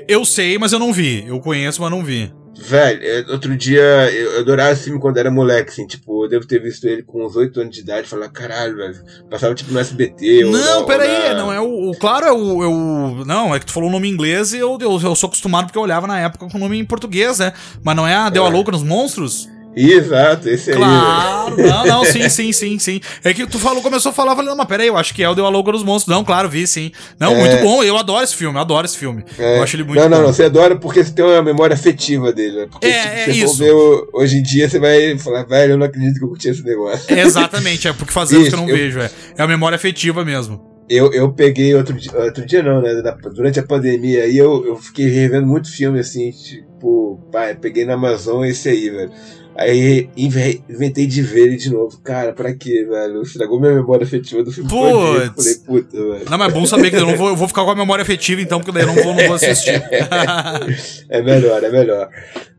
Eu 0.08 0.26
sei, 0.26 0.58
mas 0.58 0.74
eu 0.74 0.80
não 0.80 0.92
vi. 0.92 1.26
Eu 1.28 1.40
conheço, 1.40 1.82
mas 1.82 1.92
não 1.92 2.04
vi. 2.04 2.32
Velho, 2.56 3.32
outro 3.32 3.58
dia 3.58 3.82
eu 3.82 4.40
adorava 4.40 4.72
esse 4.72 4.84
filme 4.84 5.00
quando 5.00 5.18
era 5.18 5.32
moleque, 5.32 5.72
assim, 5.72 5.88
tipo, 5.88 6.24
eu 6.24 6.30
devo 6.30 6.46
ter 6.46 6.62
visto 6.62 6.86
ele 6.86 7.02
com 7.02 7.26
uns 7.26 7.36
8 7.36 7.60
anos 7.60 7.76
de 7.76 7.82
idade 7.82 8.06
e 8.06 8.10
falar, 8.10 8.30
caralho, 8.30 8.78
velho, 8.78 8.96
passava 9.30 9.56
tipo 9.56 9.74
no 9.74 9.80
SBT. 9.80 10.46
Não, 10.46 10.80
ou, 10.80 10.86
peraí, 10.86 11.30
na... 11.30 11.34
não 11.34 11.52
é 11.52 11.60
o, 11.60 11.90
o. 11.90 11.98
Claro, 11.98 12.26
é 12.26 12.32
o, 12.32 12.64
é 12.64 12.68
o. 12.68 13.26
Não, 13.26 13.56
é 13.56 13.60
que 13.60 13.66
tu 13.66 13.74
falou 13.74 13.90
o 13.90 13.92
nome 13.92 14.08
em 14.08 14.12
inglês 14.12 14.54
e 14.54 14.60
eu, 14.60 14.78
eu, 14.80 14.92
eu 15.02 15.16
sou 15.16 15.28
acostumado 15.28 15.66
porque 15.66 15.78
eu 15.78 15.82
olhava 15.82 16.06
na 16.06 16.20
época 16.20 16.48
com 16.48 16.58
o 16.58 16.60
nome 16.60 16.78
em 16.78 16.86
português, 16.86 17.40
né? 17.40 17.54
Mas 17.84 17.96
não 17.96 18.08
é 18.08 18.16
a 18.16 18.30
Deu 18.30 18.46
é. 18.46 18.48
a 18.48 18.50
Louca 18.50 18.72
nos 18.72 18.84
Monstros? 18.84 19.50
Exato, 19.76 20.50
esse 20.50 20.72
aí. 20.72 20.78
Claro, 20.78 21.58
não, 21.58 21.86
não, 21.86 22.06
sim, 22.06 22.30
sim, 22.30 22.52
sim, 22.52 22.80
sim. 22.80 23.02
É 23.24 23.34
que 23.34 23.46
tu 23.48 23.58
falou, 23.58 23.82
começou 23.82 24.12
a 24.12 24.14
falar, 24.14 24.36
falei, 24.36 24.50
não, 24.50 24.58
mas 24.58 24.68
peraí, 24.68 24.88
eu 24.88 24.98
acho 24.98 25.14
que 25.14 25.24
é 25.24 25.30
o 25.30 25.36
Deu 25.36 25.46
a 25.46 25.50
Louca 25.50 25.72
dos 25.72 25.84
Monstros. 25.84 26.16
Não, 26.16 26.24
claro, 26.24 26.48
vi, 26.48 26.68
sim. 26.68 26.92
Não, 27.20 27.34
é... 27.34 27.40
muito 27.40 27.64
bom, 27.64 27.84
eu 27.84 27.98
adoro 27.98 28.24
esse 28.24 28.36
filme, 28.36 28.56
eu 28.56 28.62
adoro 28.62 28.86
esse 28.86 28.98
filme. 28.98 29.24
É... 29.38 29.58
Eu 29.58 29.64
acho 29.64 29.76
ele 29.76 29.84
muito 29.84 30.00
não, 30.00 30.10
bom. 30.10 30.16
Não, 30.16 30.24
não, 30.24 30.34
você 30.34 30.44
adora 30.44 30.76
porque 30.76 31.04
você 31.04 31.12
tem 31.12 31.26
uma 31.26 31.42
memória 31.42 31.74
afetiva 31.74 32.32
dele, 32.32 32.62
né? 32.62 32.68
Porque 32.72 32.88
é, 32.88 33.26
se 33.26 33.42
é 33.42 33.48
você 33.48 33.64
ver 33.66 33.74
hoje 34.14 34.38
em 34.38 34.44
dia, 34.44 34.70
você 34.70 34.80
vai 34.80 35.18
falar, 35.18 35.44
velho, 35.44 35.74
eu 35.74 35.78
não 35.78 35.86
acredito 35.86 36.18
que 36.18 36.24
eu 36.24 36.30
curti 36.30 36.50
esse 36.50 36.64
negócio. 36.64 37.14
É, 37.14 37.22
exatamente, 37.22 37.88
é 37.88 37.94
porque 37.94 38.14
faz 38.14 38.32
anos 38.32 38.50
que 38.50 38.54
eu 38.54 38.60
não 38.60 38.70
eu... 38.70 38.76
vejo, 38.76 39.00
é. 39.00 39.10
É 39.38 39.44
a 39.44 39.48
memória 39.48 39.76
afetiva 39.76 40.24
mesmo. 40.24 40.74
Eu, 40.90 41.12
eu 41.14 41.32
peguei 41.32 41.74
outro 41.74 41.94
dia, 41.94 42.12
outro 42.16 42.46
dia 42.46 42.62
não, 42.62 42.82
né? 42.82 42.90
Durante 43.34 43.60
a 43.60 43.64
pandemia 43.64 44.24
aí 44.24 44.38
eu, 44.38 44.66
eu 44.66 44.76
fiquei 44.76 45.08
revendo 45.08 45.48
muito 45.48 45.72
filme 45.72 46.00
assim, 46.00 46.30
tipo, 46.32 47.20
pai, 47.32 47.56
peguei 47.56 47.86
na 47.86 47.94
Amazon 47.94 48.44
esse 48.44 48.70
aí, 48.70 48.90
velho. 48.90 49.12
Aí 49.56 50.10
inventei 50.18 51.06
de 51.06 51.22
ver 51.22 51.48
ele 51.48 51.58
de 51.58 51.70
novo. 51.70 52.00
Cara, 52.04 52.34
pra 52.34 52.54
quê, 52.54 52.86
velho? 52.90 53.22
Estragou 53.22 53.60
minha 53.60 53.74
memória 53.74 54.04
afetiva 54.04 54.44
do 54.44 54.52
filme. 54.52 54.70
Putz. 54.70 55.36
Falei, 55.36 55.56
puta, 55.66 55.98
velho. 55.98 56.26
Não, 56.30 56.38
mas 56.38 56.52
é 56.52 56.54
bom 56.54 56.66
saber 56.66 56.90
que 56.90 56.96
eu 56.96 57.06
não 57.06 57.16
vou, 57.16 57.30
eu 57.30 57.36
vou 57.36 57.48
ficar 57.48 57.64
com 57.64 57.72
a 57.72 57.76
memória 57.76 58.02
afetiva 58.02 58.42
então, 58.42 58.60
porque 58.60 58.72
daí 58.72 58.84
eu 58.84 58.88
não 58.88 58.96
vou, 58.96 59.14
não 59.14 59.26
vou 59.26 59.36
assistir. 59.36 59.82
é 61.10 61.22
melhor, 61.22 61.64
é 61.64 61.70
melhor. 61.70 62.10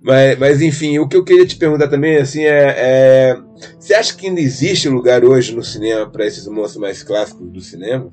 Mas, 0.01 0.39
mas 0.39 0.63
enfim, 0.63 0.99
o 0.99 1.09
que 1.09 1.17
eu 1.17 1.25
queria 1.25 1.47
te 1.47 1.57
perguntar 1.57 1.89
também, 1.89 2.19
assim, 2.19 2.43
é, 2.43 2.75
é 2.77 3.37
você 3.79 3.95
acha 3.95 4.15
que 4.15 4.27
ainda 4.27 4.41
existe 4.41 4.89
lugar 4.89 5.25
hoje 5.25 5.55
no 5.55 5.63
cinema 5.63 6.09
para 6.09 6.27
esses 6.27 6.47
monstros 6.47 6.77
mais 6.77 7.03
clássicos 7.03 7.51
do 7.51 7.61
cinema? 7.61 8.13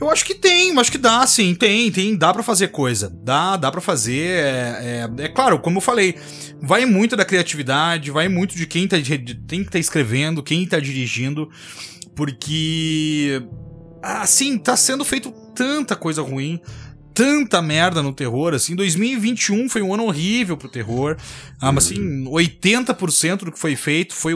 Eu 0.00 0.10
acho 0.10 0.24
que 0.24 0.34
tem, 0.34 0.76
acho 0.78 0.90
que 0.90 0.98
dá, 0.98 1.26
sim, 1.26 1.54
tem, 1.54 1.90
tem, 1.90 2.16
dá 2.16 2.32
para 2.32 2.42
fazer 2.42 2.68
coisa, 2.68 3.08
dá, 3.22 3.56
dá 3.56 3.70
para 3.70 3.80
fazer, 3.80 4.38
é, 4.38 5.08
é, 5.18 5.24
é, 5.24 5.28
claro, 5.28 5.58
como 5.58 5.78
eu 5.78 5.80
falei, 5.80 6.16
vai 6.60 6.84
muito 6.84 7.16
da 7.16 7.24
criatividade, 7.24 8.10
vai 8.10 8.28
muito 8.28 8.56
de 8.56 8.66
quem 8.66 8.88
tá, 8.88 8.98
de, 8.98 9.34
quem 9.46 9.64
tá 9.64 9.78
escrevendo, 9.78 10.42
quem 10.42 10.66
tá 10.66 10.80
dirigindo, 10.80 11.48
porque, 12.14 13.42
assim, 14.02 14.58
tá 14.58 14.76
sendo 14.76 15.04
feito 15.04 15.30
tanta 15.54 15.94
coisa 15.94 16.22
ruim, 16.22 16.60
tanta 17.14 17.62
merda 17.62 18.02
no 18.02 18.12
terror, 18.12 18.52
assim, 18.52 18.74
2021 18.74 19.68
foi 19.68 19.80
um 19.80 19.94
ano 19.94 20.04
horrível 20.04 20.56
pro 20.56 20.68
terror, 20.68 21.16
ah, 21.60 21.70
mas 21.70 21.86
assim, 21.86 22.24
80% 22.24 23.44
do 23.44 23.52
que 23.52 23.58
foi 23.58 23.76
feito 23.76 24.14
foi 24.14 24.34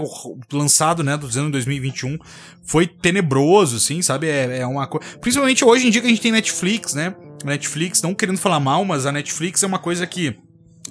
lançado, 0.52 1.02
né, 1.02 1.16
dizendo 1.16 1.48
em 1.48 1.50
2021, 1.50 2.16
foi 2.62 2.86
tenebroso, 2.86 3.76
assim, 3.76 4.00
sabe, 4.00 4.28
é, 4.28 4.60
é 4.60 4.66
uma 4.66 4.86
coisa, 4.86 5.04
principalmente 5.18 5.64
hoje 5.64 5.88
em 5.88 5.90
dia 5.90 6.00
que 6.00 6.06
a 6.06 6.10
gente 6.10 6.22
tem 6.22 6.30
Netflix, 6.30 6.94
né, 6.94 7.14
Netflix, 7.44 8.00
não 8.00 8.14
querendo 8.14 8.38
falar 8.38 8.60
mal, 8.60 8.84
mas 8.84 9.06
a 9.06 9.12
Netflix 9.12 9.62
é 9.62 9.66
uma 9.66 9.78
coisa 9.78 10.06
que 10.06 10.36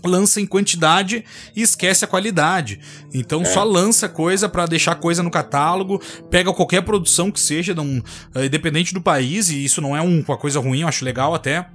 lança 0.04 0.40
em 0.40 0.46
quantidade 0.46 1.24
e 1.56 1.62
esquece 1.62 2.06
a 2.06 2.08
qualidade. 2.08 2.80
Então 3.14 3.42
é. 3.42 3.46
só 3.46 3.64
lança 3.64 4.08
coisa 4.08 4.48
para 4.48 4.66
deixar 4.66 4.96
coisa 4.96 5.24
no 5.24 5.32
catálogo, 5.32 6.02
pega 6.30 6.54
qualquer 6.54 6.82
produção 6.82 7.32
que 7.32 7.40
seja, 7.40 7.74
um, 7.80 8.00
uh, 8.36 8.44
independente 8.44 8.94
do 8.94 9.02
país, 9.02 9.50
e 9.50 9.64
isso 9.64 9.82
não 9.82 9.96
é 9.96 10.02
um, 10.02 10.24
uma 10.26 10.38
coisa 10.38 10.60
ruim, 10.60 10.82
eu 10.82 10.88
acho 10.88 11.04
legal 11.04 11.34
até. 11.34 11.68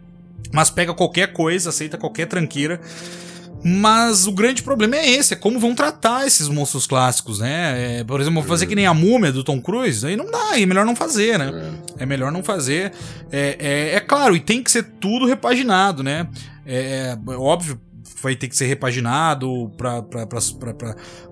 Mas 0.50 0.70
pega 0.70 0.94
qualquer 0.94 1.32
coisa, 1.32 1.70
aceita 1.70 1.98
qualquer 1.98 2.26
tranqueira. 2.26 2.80
Mas 3.64 4.26
o 4.26 4.32
grande 4.32 4.60
problema 4.62 4.96
é 4.96 5.08
esse, 5.08 5.34
é 5.34 5.36
como 5.36 5.58
vão 5.58 5.72
tratar 5.72 6.26
esses 6.26 6.48
monstros 6.48 6.84
clássicos, 6.84 7.38
né? 7.38 8.00
É, 8.00 8.04
por 8.04 8.20
exemplo, 8.20 8.42
fazer 8.42 8.66
que 8.66 8.74
nem 8.74 8.86
a 8.86 8.94
múmia 8.94 9.30
do 9.30 9.44
Tom 9.44 9.60
Cruise, 9.60 10.04
aí 10.04 10.16
não 10.16 10.28
dá, 10.28 10.60
é 10.60 10.66
melhor 10.66 10.84
não 10.84 10.96
fazer, 10.96 11.38
né? 11.38 11.78
É, 11.96 12.02
é 12.02 12.06
melhor 12.06 12.32
não 12.32 12.42
fazer. 12.42 12.92
É, 13.30 13.56
é, 13.60 13.94
é, 13.94 14.00
claro, 14.00 14.34
e 14.34 14.40
tem 14.40 14.64
que 14.64 14.70
ser 14.70 14.82
tudo 15.00 15.26
repaginado, 15.26 16.02
né? 16.02 16.26
É, 16.66 17.16
é 17.16 17.30
óbvio, 17.36 17.80
vai 18.20 18.34
ter 18.34 18.48
que 18.48 18.56
ser 18.56 18.66
repaginado 18.66 19.70
para 19.76 20.00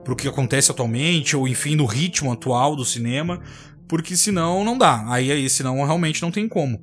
o 0.08 0.16
que 0.16 0.28
acontece 0.28 0.70
atualmente, 0.70 1.36
ou 1.36 1.48
enfim, 1.48 1.74
no 1.74 1.84
ritmo 1.84 2.32
atual 2.32 2.76
do 2.76 2.84
cinema, 2.84 3.40
porque 3.88 4.16
senão 4.16 4.64
não 4.64 4.78
dá. 4.78 5.04
Aí, 5.08 5.32
aí 5.32 5.50
senão 5.50 5.84
realmente 5.84 6.22
não 6.22 6.30
tem 6.30 6.48
como. 6.48 6.80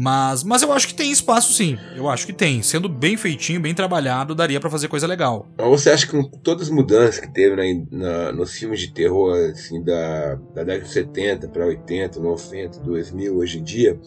Mas, 0.00 0.44
mas 0.44 0.62
eu 0.62 0.72
acho 0.72 0.86
que 0.86 0.94
tem 0.94 1.10
espaço 1.10 1.52
sim. 1.52 1.76
Eu 1.96 2.08
acho 2.08 2.24
que 2.24 2.32
tem. 2.32 2.62
Sendo 2.62 2.88
bem 2.88 3.16
feitinho, 3.16 3.60
bem 3.60 3.74
trabalhado, 3.74 4.32
daria 4.32 4.60
para 4.60 4.70
fazer 4.70 4.86
coisa 4.86 5.08
legal. 5.08 5.48
Você 5.58 5.90
acha 5.90 6.06
que 6.06 6.12
com 6.12 6.22
todas 6.22 6.68
as 6.68 6.70
mudanças 6.70 7.18
que 7.18 7.28
teve 7.28 7.56
na, 7.56 7.64
na, 7.90 8.32
nos 8.32 8.52
filmes 8.52 8.78
de 8.78 8.92
terror, 8.92 9.34
assim, 9.50 9.82
da, 9.82 10.36
da 10.54 10.62
década 10.62 10.84
de 10.84 10.92
70 10.92 11.48
para 11.48 11.66
80, 11.66 12.20
90, 12.20 12.78
2000, 12.78 13.36
hoje 13.36 13.58
em 13.58 13.64
dia, 13.64 13.98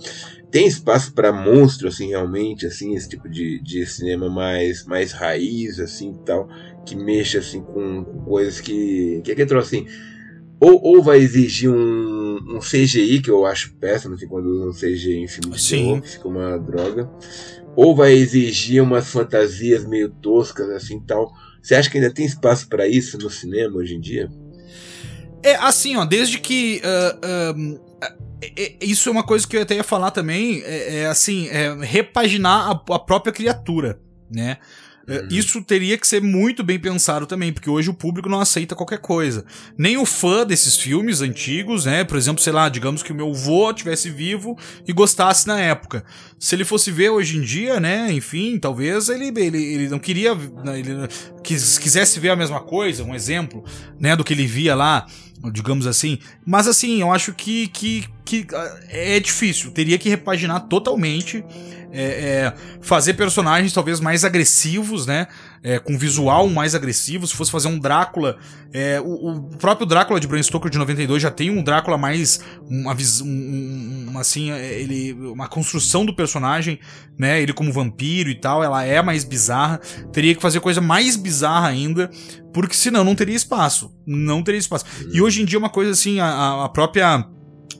tem 0.50 0.66
espaço 0.66 1.14
para 1.14 1.34
monstro, 1.34 1.89
assim, 1.89 2.08
realmente, 2.08 2.66
assim, 2.66 2.96
esse 2.96 3.10
tipo 3.10 3.28
de, 3.28 3.62
de 3.62 3.86
cinema 3.86 4.30
mais, 4.30 4.86
mais 4.86 5.12
raiz, 5.12 5.78
assim, 5.78 6.14
tal, 6.26 6.48
que 6.86 6.96
mexa, 6.96 7.39
assim, 7.39 7.62
com, 7.62 8.06
com 8.06 8.22
coisas 8.22 8.62
que... 8.62 9.20
Que 9.26 9.34
é 9.34 9.36
que 9.36 9.46
trouxe, 9.46 9.76
assim 9.76 10.11
ou, 10.62 10.80
ou 10.84 11.01
vai 11.01 11.18
exigir 11.18 11.72
um, 11.72 12.38
um 12.55 12.59
CGI, 12.59 13.20
que 13.20 13.32
eu 13.32 13.47
acho 13.47 13.74
péssimo, 13.78 14.14
assim, 14.14 14.28
quando 14.28 14.45
usam 14.45 14.72
CGI 14.72 15.24
em 15.24 15.28
filme 15.28 15.57
de 15.57 15.68
terror, 15.68 16.01
que 16.01 16.09
fica 16.09 16.28
uma 16.28 16.59
droga. 16.59 17.09
Ou 17.76 17.95
vai 17.95 18.14
exigir 18.14 18.84
umas 18.84 19.09
fantasias 19.09 19.84
meio 19.88 20.09
toscas, 20.09 20.70
assim, 20.70 20.99
tal. 20.99 21.34
Você 21.64 21.74
acha 21.74 21.89
que 21.89 21.97
ainda 21.97 22.14
tem 22.14 22.28
espaço 22.28 22.68
para 22.70 22.88
isso 22.88 23.18
no 23.18 23.28
cinema 23.28 23.76
hoje 23.78 23.95
em 23.95 23.99
dia? 23.99 24.30
É, 25.41 25.55
assim, 25.55 25.95
ó, 25.95 26.05
desde 26.05 26.38
que... 26.38 26.80
Uh, 26.86 27.76
uh, 27.76 27.91
é, 28.43 28.64
é, 28.64 28.78
isso 28.82 29.09
é 29.09 29.12
uma 29.12 29.24
coisa 29.24 29.47
que 29.47 29.57
eu 29.57 29.64
até 29.64 29.76
ia 29.76 29.84
falar 29.84 30.12
também, 30.12 30.62
é, 30.64 30.99
é 30.99 31.05
assim, 31.07 31.47
é 31.47 31.74
repaginar 31.84 32.68
a, 32.68 32.93
a 32.93 32.99
própria 32.99 33.34
criatura, 33.34 33.99
né? 34.30 34.57
É, 35.08 35.20
uhum. 35.20 35.28
Isso 35.32 35.62
teria 35.64 35.97
que 35.97 36.08
ser 36.08 36.22
muito 36.22 36.64
bem 36.64 36.80
pensado 36.80 37.26
também, 37.26 37.52
porque 37.52 37.70
hoje 37.70 37.89
o 37.89 37.93
público 37.93 38.30
não 38.30 38.39
aceita 38.39 38.76
qualquer 38.76 38.99
coisa. 38.99 39.45
Nem 39.78 39.97
o 39.97 40.06
fã 40.06 40.45
desses 40.45 40.78
filmes 40.78 41.22
antigos, 41.22 41.86
né? 41.86 42.04
Por 42.04 42.18
exemplo, 42.18 42.41
sei 42.41 42.54
lá, 42.54 42.70
digamos 42.70 43.02
que 43.02 43.12
o 43.12 43.16
meu 43.16 43.30
avô 43.30 43.74
tivesse 43.74 44.10
vivo 44.10 44.58
e 44.88 44.93
gostasse 44.93 45.47
na 45.47 45.60
época. 45.60 46.04
Se 46.39 46.56
ele 46.56 46.66
fosse 46.66 46.91
ver 46.91 47.10
hoje 47.10 47.38
em 47.38 47.41
dia, 47.41 47.80
né? 47.80 48.12
Enfim, 48.12 48.58
talvez 48.60 49.10
ele, 49.10 49.28
ele, 49.36 49.64
ele 49.64 49.89
não 49.89 49.99
queria. 49.99 50.36
Né, 50.36 50.80
ele 50.80 51.08
quisesse 51.43 52.20
ver 52.20 52.30
a 52.30 52.36
mesma 52.36 52.60
coisa, 52.60 53.04
um 53.04 53.16
exemplo, 53.16 53.64
né? 53.99 54.16
Do 54.16 54.24
que 54.24 54.34
ele 54.34 54.45
via 54.45 54.76
lá 54.76 55.06
digamos 55.52 55.88
assim. 55.88 56.20
Mas 56.46 56.68
assim, 56.68 57.02
eu 57.02 57.12
acho 57.12 57.34
que, 57.34 57.68
que, 57.68 58.06
que 58.26 58.48
ah, 58.54 58.80
é 58.89 59.20
difícil. 59.20 59.72
Teria 59.72 59.98
que 59.98 60.10
repaginar 60.10 60.62
totalmente. 60.62 61.44
É, 61.94 62.04
é, 62.04 62.54
fazer 62.82 63.16
personagens 63.16 63.74
talvez 63.74 64.00
mais 64.00 64.24
agressivos, 64.24 65.06
né? 65.06 65.28
É, 65.64 65.78
com 65.78 65.95
visual 65.95 66.49
mais 66.49 66.74
agressivo. 66.74 67.28
Se 67.28 67.36
fosse 67.36 67.51
fazer 67.51 67.68
um 67.68 67.78
Drácula. 67.78 68.38
É, 68.74 68.99
o, 68.99 69.30
o, 69.30 69.57
próprio 69.57 69.86
Drácula 69.86 70.20
de 70.20 70.28
Bram 70.28 70.41
Stoker 70.41 70.72
de 70.72 70.78
92 70.78 71.22
já 71.22 71.30
tem 71.30 71.51
um 71.51 71.62
Drácula 71.62 71.97
mais. 71.97 72.39
Uma, 72.68 72.95
um, 73.24 74.12
um, 74.12 74.18
assim, 74.18 74.51
é, 74.51 74.82
ele, 74.82 75.14
uma 75.14 75.47
construção 75.47 76.03
do 76.03 76.16
personagem, 76.16 76.80
né? 77.18 77.41
Ele 77.41 77.53
como 77.53 77.72
vampiro 77.72 78.30
e 78.30 78.36
tal, 78.36 78.64
ela 78.64 78.84
é 78.84 79.01
mais 79.03 79.24
bizarra. 79.24 79.80
Teria 80.12 80.34
que 80.34 80.41
fazer 80.41 80.59
coisa 80.59 80.82
mais 80.82 81.16
bizarra 81.16 81.68
ainda. 81.68 82.09
Porque 82.51 82.76
senão 82.76 83.03
não 83.03 83.14
teria 83.14 83.36
espaço. 83.36 83.93
Não 84.05 84.41
teria 84.41 84.59
espaço. 84.59 84.86
E 85.14 85.22
hoje 85.22 85.41
em 85.41 85.45
dia, 85.45 85.59
uma 85.59 85.70
coisa 85.70 85.91
assim, 85.91 86.20
a, 86.20 86.66
a 86.66 86.70
própria. 86.70 87.28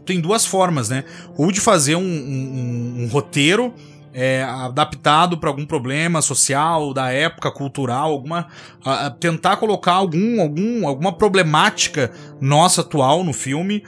Tem 0.06 0.20
duas 0.20 0.46
formas, 0.46 0.90
né? 0.90 1.04
Ou 1.38 1.52
de 1.52 1.60
fazer 1.62 1.96
um, 1.96 2.02
um, 2.02 3.04
um 3.04 3.08
roteiro 3.08 3.74
é, 4.14 4.44
adaptado 4.44 5.38
para 5.38 5.50
algum 5.50 5.66
problema 5.66 6.22
social 6.22 6.94
da 6.94 7.12
época 7.12 7.52
cultural, 7.52 8.12
alguma 8.12 8.48
a, 8.84 9.08
a 9.08 9.10
tentar 9.10 9.58
colocar 9.58 9.94
algum, 9.94 10.42
algum 10.42 10.88
alguma 10.88 11.14
problemática 11.14 12.12
nossa 12.40 12.82
atual 12.82 13.24
no 13.24 13.34
filme, 13.34 13.84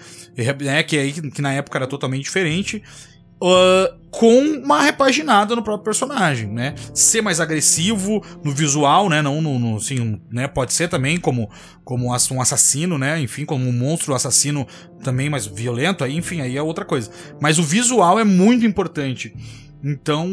né, 0.62 0.84
que 0.84 0.98
aí 0.98 1.12
que 1.14 1.42
na 1.42 1.54
época 1.54 1.78
era 1.78 1.88
totalmente 1.88 2.24
diferente. 2.24 2.82
Uh, 3.42 4.04
com 4.10 4.40
uma 4.40 4.84
repaginada 4.84 5.54
no 5.54 5.64
próprio 5.64 5.84
personagem, 5.84 6.48
né? 6.48 6.76
Ser 6.94 7.22
mais 7.22 7.42
agressivo 7.42 8.24
no 8.42 8.54
visual, 8.54 9.10
né? 9.10 9.22
Não 9.22 9.42
no, 9.42 9.60
no 9.60 9.76
assim, 9.76 10.22
né? 10.32 10.48
Pode 10.48 10.72
ser 10.72 10.88
também 10.88 11.20
como 11.20 11.50
como 11.84 12.06
um 12.06 12.42
assassino, 12.42 12.98
né? 12.98 13.20
Enfim, 13.20 13.44
como 13.44 13.68
um 13.68 13.74
monstro 13.74 14.14
assassino 14.14 14.66
também 15.04 15.30
mais 15.30 15.46
violento, 15.46 16.04
aí, 16.06 16.16
enfim, 16.16 16.40
aí 16.40 16.56
é 16.56 16.62
outra 16.62 16.86
coisa. 16.86 17.12
Mas 17.42 17.60
o 17.60 17.64
visual 17.64 18.18
é 18.18 18.24
muito 18.24 18.66
importante. 18.66 19.34
Então, 19.84 20.28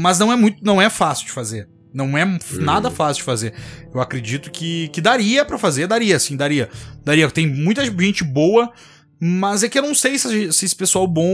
mas 0.00 0.18
não 0.18 0.32
é 0.32 0.36
muito, 0.36 0.64
não 0.64 0.80
é 0.80 0.88
fácil 0.88 1.26
de 1.26 1.32
fazer. 1.32 1.68
Não 1.92 2.16
é 2.16 2.24
nada 2.58 2.88
uhum. 2.88 2.94
fácil 2.94 3.20
de 3.20 3.24
fazer. 3.24 3.52
Eu 3.92 4.00
acredito 4.00 4.50
que, 4.50 4.88
que 4.88 5.00
daria 5.00 5.44
para 5.44 5.58
fazer, 5.58 5.86
daria, 5.86 6.18
sim, 6.18 6.36
daria. 6.36 6.68
Daria. 7.04 7.28
Tem 7.30 7.46
muita 7.46 7.84
gente 7.84 8.22
boa, 8.22 8.72
mas 9.20 9.62
é 9.62 9.68
que 9.68 9.78
eu 9.78 9.82
não 9.82 9.94
sei 9.94 10.16
se, 10.16 10.52
se 10.52 10.64
esse 10.64 10.76
pessoal 10.76 11.06
bom 11.06 11.28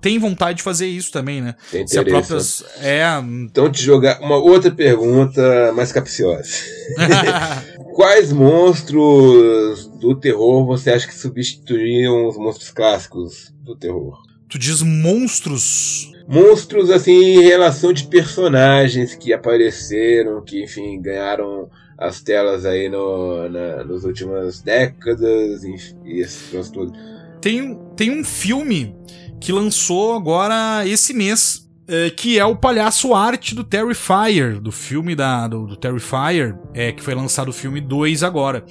tem 0.00 0.18
vontade 0.18 0.58
de 0.58 0.62
fazer 0.62 0.86
isso 0.86 1.12
também, 1.12 1.42
né? 1.42 1.54
Tem 1.70 1.86
se 1.86 2.02
própria, 2.02 2.38
é... 2.80 3.04
Então 3.44 3.70
te 3.70 3.82
jogar 3.82 4.20
uma 4.20 4.36
outra 4.36 4.70
pergunta 4.70 5.72
mais 5.74 5.92
capciosa. 5.92 6.48
Quais 7.94 8.32
monstros 8.32 9.86
do 10.00 10.14
terror 10.14 10.64
você 10.64 10.90
acha 10.90 11.06
que 11.06 11.14
substituiriam 11.14 12.26
os 12.26 12.38
monstros 12.38 12.70
clássicos 12.70 13.52
do 13.60 13.76
terror? 13.76 14.16
Tu 14.48 14.58
diz 14.58 14.80
monstros? 14.80 16.10
Monstros, 16.30 16.90
assim, 16.90 17.10
em 17.10 17.42
relação 17.42 17.92
de 17.92 18.04
personagens 18.04 19.16
que 19.16 19.32
apareceram, 19.32 20.40
que, 20.44 20.62
enfim, 20.62 21.02
ganharam 21.02 21.68
as 21.98 22.20
telas 22.20 22.64
aí 22.64 22.88
no, 22.88 23.48
na, 23.48 23.82
nas 23.82 24.04
últimas 24.04 24.62
décadas 24.62 25.64
e 25.64 25.74
esse 26.20 26.50
troço 26.50 26.72
todo. 26.72 26.92
Tem, 27.40 27.76
tem 27.96 28.16
um 28.16 28.22
filme 28.22 28.94
que 29.40 29.50
lançou 29.50 30.14
agora 30.14 30.86
esse 30.86 31.12
mês, 31.12 31.68
é, 31.88 32.10
que 32.10 32.38
é 32.38 32.44
o 32.44 32.54
Palhaço 32.54 33.12
Arte 33.12 33.52
do 33.52 33.64
Terrifier, 33.64 34.60
do 34.60 34.70
filme 34.70 35.16
da, 35.16 35.48
do, 35.48 35.66
do 35.66 35.76
Terrifier, 35.76 36.56
é, 36.72 36.92
que 36.92 37.02
foi 37.02 37.14
lançado 37.16 37.48
o 37.48 37.52
filme 37.52 37.80
2 37.80 38.22
agora. 38.22 38.64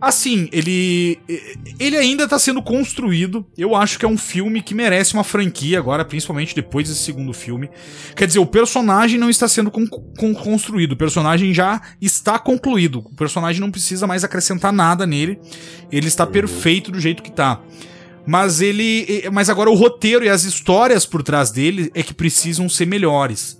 Assim, 0.00 0.48
ele 0.50 1.18
ele 1.78 1.96
ainda 1.96 2.26
tá 2.26 2.38
sendo 2.38 2.62
construído. 2.62 3.46
Eu 3.56 3.76
acho 3.76 3.98
que 3.98 4.04
é 4.06 4.08
um 4.08 4.16
filme 4.16 4.62
que 4.62 4.74
merece 4.74 5.12
uma 5.12 5.22
franquia 5.22 5.78
agora, 5.78 6.04
principalmente 6.04 6.54
depois 6.54 6.88
desse 6.88 7.02
segundo 7.02 7.34
filme. 7.34 7.68
Quer 8.16 8.26
dizer, 8.26 8.38
o 8.38 8.46
personagem 8.46 9.20
não 9.20 9.28
está 9.28 9.46
sendo 9.46 9.70
con 9.70 9.86
con 9.86 10.34
construído, 10.34 10.92
o 10.92 10.96
personagem 10.96 11.52
já 11.52 11.82
está 12.00 12.38
concluído. 12.38 13.00
O 13.00 13.14
personagem 13.14 13.60
não 13.60 13.70
precisa 13.70 14.06
mais 14.06 14.24
acrescentar 14.24 14.72
nada 14.72 15.06
nele. 15.06 15.38
Ele 15.92 16.08
está 16.08 16.26
perfeito 16.26 16.90
do 16.90 16.98
jeito 16.98 17.22
que 17.22 17.30
tá. 17.30 17.60
Mas 18.26 18.60
ele, 18.60 19.24
mas 19.32 19.50
agora 19.50 19.70
o 19.70 19.74
roteiro 19.74 20.24
e 20.24 20.28
as 20.28 20.44
histórias 20.44 21.04
por 21.04 21.22
trás 21.22 21.50
dele 21.50 21.90
é 21.94 22.02
que 22.02 22.14
precisam 22.14 22.68
ser 22.68 22.86
melhores. 22.86 23.58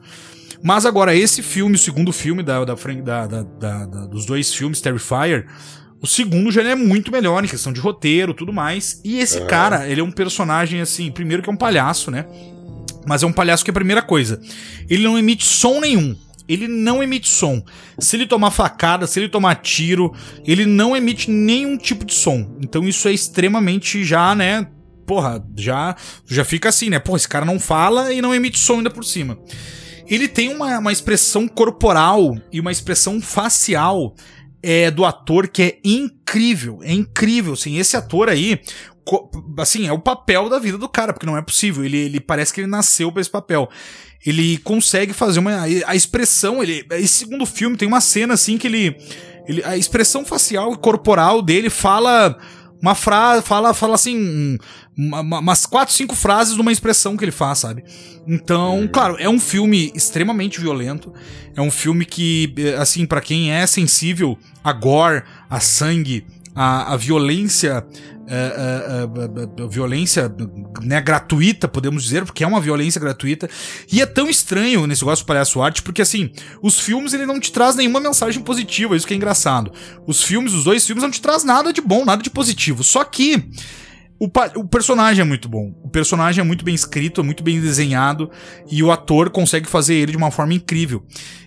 Mas 0.63 0.85
agora 0.85 1.15
esse 1.15 1.43
filme, 1.43 1.77
o 1.77 1.79
segundo 1.79 2.13
filme 2.13 2.43
da, 2.43 2.65
da, 2.65 2.75
da, 2.75 3.43
da 3.43 4.07
dos 4.07 4.27
dois 4.27 4.55
filmes, 4.55 4.81
Terrifier, 4.81 5.47
o 6.03 6.07
segundo 6.07 6.51
já 6.51 6.63
é 6.63 6.75
muito 6.75 7.13
melhor 7.13 7.45
em 7.45 7.49
questão 7.49 7.73
de 7.73 7.81
roteiro, 7.81 8.33
tudo 8.33 8.53
mais. 8.53 9.01
E 9.05 9.19
esse 9.19 9.39
uhum. 9.39 9.47
cara, 9.47 9.87
ele 9.89 10.01
é 10.01 10.05
um 10.05 10.11
personagem 10.11 10.81
assim, 10.81 11.11
primeiro 11.11 11.43
que 11.43 11.51
é 11.51 11.53
um 11.53 11.57
palhaço, 11.57 12.11
né? 12.11 12.25
Mas 13.07 13.23
é 13.23 13.27
um 13.27 13.33
palhaço 13.33 13.65
que 13.65 13.71
é 13.71 13.73
a 13.73 13.75
primeira 13.75 14.03
coisa. 14.03 14.41
Ele 14.89 15.03
não 15.03 15.19
emite 15.19 15.45
som 15.45 15.81
nenhum. 15.81 16.17
Ele 16.49 16.67
não 16.67 17.03
emite 17.03 17.29
som. 17.29 17.63
Se 17.99 18.17
ele 18.17 18.27
tomar 18.27 18.51
facada, 18.51 19.07
se 19.07 19.21
ele 19.21 19.29
tomar 19.29 19.57
tiro, 19.57 20.13
ele 20.45 20.67
não 20.67 20.97
emite 20.97 21.31
nenhum 21.31 21.77
tipo 21.77 22.05
de 22.05 22.15
som. 22.15 22.57
Então 22.61 22.89
isso 22.89 23.07
é 23.07 23.13
extremamente 23.13 24.03
já, 24.03 24.35
né? 24.35 24.67
Porra, 25.07 25.45
já, 25.57 25.95
já 26.27 26.45
fica 26.45 26.69
assim, 26.71 26.89
né? 26.91 26.99
Porra, 26.99 27.19
esse 27.19 27.29
cara 27.29 27.45
não 27.45 27.61
fala 27.61 28.13
e 28.13 28.23
não 28.23 28.35
emite 28.35 28.59
som 28.59 28.79
ainda 28.79 28.91
por 28.91 29.05
cima. 29.05 29.39
Ele 30.09 30.27
tem 30.27 30.53
uma, 30.53 30.79
uma 30.79 30.93
expressão 30.93 31.47
corporal 31.47 32.37
e 32.53 32.59
uma 32.59 32.73
expressão 32.73 33.21
facial 33.21 34.15
é, 34.63 34.91
do 34.91 35.05
ator 35.05 35.49
que 35.49 35.63
é 35.63 35.79
incrível, 35.85 36.81
é 36.83 36.93
incrível, 36.93 37.55
assim, 37.55 37.79
esse 37.79 37.97
ator 37.97 38.29
aí, 38.29 38.61
assim, 39.59 39.87
é 39.87 39.93
o 39.93 39.99
papel 39.99 40.49
da 40.49 40.59
vida 40.59 40.79
do 40.79 40.89
cara, 40.89 41.13
porque 41.13 41.27
não 41.27 41.37
é 41.37 41.43
possível, 41.43 41.85
ele, 41.85 41.97
ele 41.97 42.21
parece 42.21 42.53
que 42.53 42.61
ele 42.61 42.69
nasceu 42.69 43.11
para 43.11 43.21
esse 43.21 43.31
papel. 43.31 43.69
Ele 44.25 44.59
consegue 44.59 45.15
fazer 45.15 45.39
uma 45.39 45.63
a 45.87 45.97
expressão, 45.97 46.63
ele 46.63 46.85
esse 46.93 47.21
segundo 47.21 47.47
filme 47.47 47.77
tem 47.77 47.89
uma 47.89 48.03
cena 48.03 48.35
assim 48.35 48.59
que 48.59 48.67
ele, 48.67 48.95
ele 49.49 49.65
a 49.65 49.79
expressão 49.79 50.27
facial 50.27 50.75
e 50.75 50.77
corporal 50.77 51.41
dele 51.41 51.71
fala 51.71 52.39
uma 52.81 52.95
frase, 52.95 53.43
fala, 53.43 53.75
fala 53.75 53.95
assim, 53.95 54.59
uma, 54.97 55.21
umas 55.21 55.67
quatro, 55.67 55.95
cinco 55.95 56.15
frases 56.15 56.55
de 56.55 56.61
uma 56.61 56.73
expressão 56.73 57.17
que 57.17 57.25
ele 57.25 57.33
faz, 57.33 57.59
sabe? 57.59 57.85
Então, 58.27 58.89
claro, 58.93 59.17
é 59.19 59.29
um 59.29 59.39
filme 59.39 59.93
extremamente 59.95 60.61
violento. 60.61 61.13
É 61.57 61.61
um 61.61 61.71
filme 61.71 62.05
que, 62.05 62.55
assim, 62.79 63.05
para 63.05 63.21
quem 63.21 63.53
é 63.53 63.67
sensível 63.67 64.39
a 64.63 64.73
gore, 64.73 65.23
a 65.49 65.61
sangue, 65.61 66.25
a, 66.55 66.95
a 66.95 66.97
violência 66.97 67.85
uh, 68.31 69.61
uh, 69.61 69.65
uh, 69.65 69.69
violência 69.69 70.33
né, 70.83 71.01
gratuita, 71.01 71.67
podemos 71.67 72.05
dizer, 72.05 72.25
porque 72.25 72.45
é 72.45 72.47
uma 72.47 72.61
violência 72.61 73.01
gratuita. 73.01 73.49
E 73.91 74.01
é 74.01 74.07
tão 74.07 74.29
estranho 74.29 74.87
nesse 74.87 75.03
negócio 75.03 75.25
do 75.25 75.27
palhaço 75.27 75.61
arte, 75.61 75.83
porque 75.83 76.03
assim, 76.03 76.31
os 76.63 76.79
filmes 76.79 77.13
ele 77.13 77.27
não 77.27 77.41
te 77.41 77.53
traz 77.53 77.75
nenhuma 77.75 78.01
mensagem 78.01 78.43
positiva, 78.43 78.97
isso 78.97 79.07
que 79.07 79.15
é 79.15 79.17
engraçado. 79.17 79.73
Os 80.07 80.23
filmes, 80.23 80.53
os 80.53 80.65
dois 80.65 80.87
filmes, 80.87 81.03
não 81.03 81.11
te 81.11 81.21
traz 81.21 81.45
nada 81.45 81.73
de 81.73 81.81
bom, 81.81 82.05
nada 82.05 82.23
de 82.23 82.31
positivo. 82.31 82.85
Só 82.85 83.05
que 83.05 83.51
o, 84.21 84.31
o, 84.57 84.69
personagem 84.69 85.23
é 85.23 85.25
muito 85.25 85.49
bom. 85.49 85.73
O 85.83 85.89
personagem 85.89 86.43
é 86.43 86.45
muito 86.45 86.63
bem 86.63 86.75
escrito, 86.75 87.25
muito 87.25 87.43
bem 87.43 87.59
desenhado 87.59 88.31
e 88.71 88.83
o 88.83 88.93
ator 88.93 89.31
consegue 89.31 89.67
fazer 89.67 89.95
ele 89.95 90.13
de 90.13 90.19
uma 90.19 90.31
forma 90.31 90.53
incrível. 90.53 91.03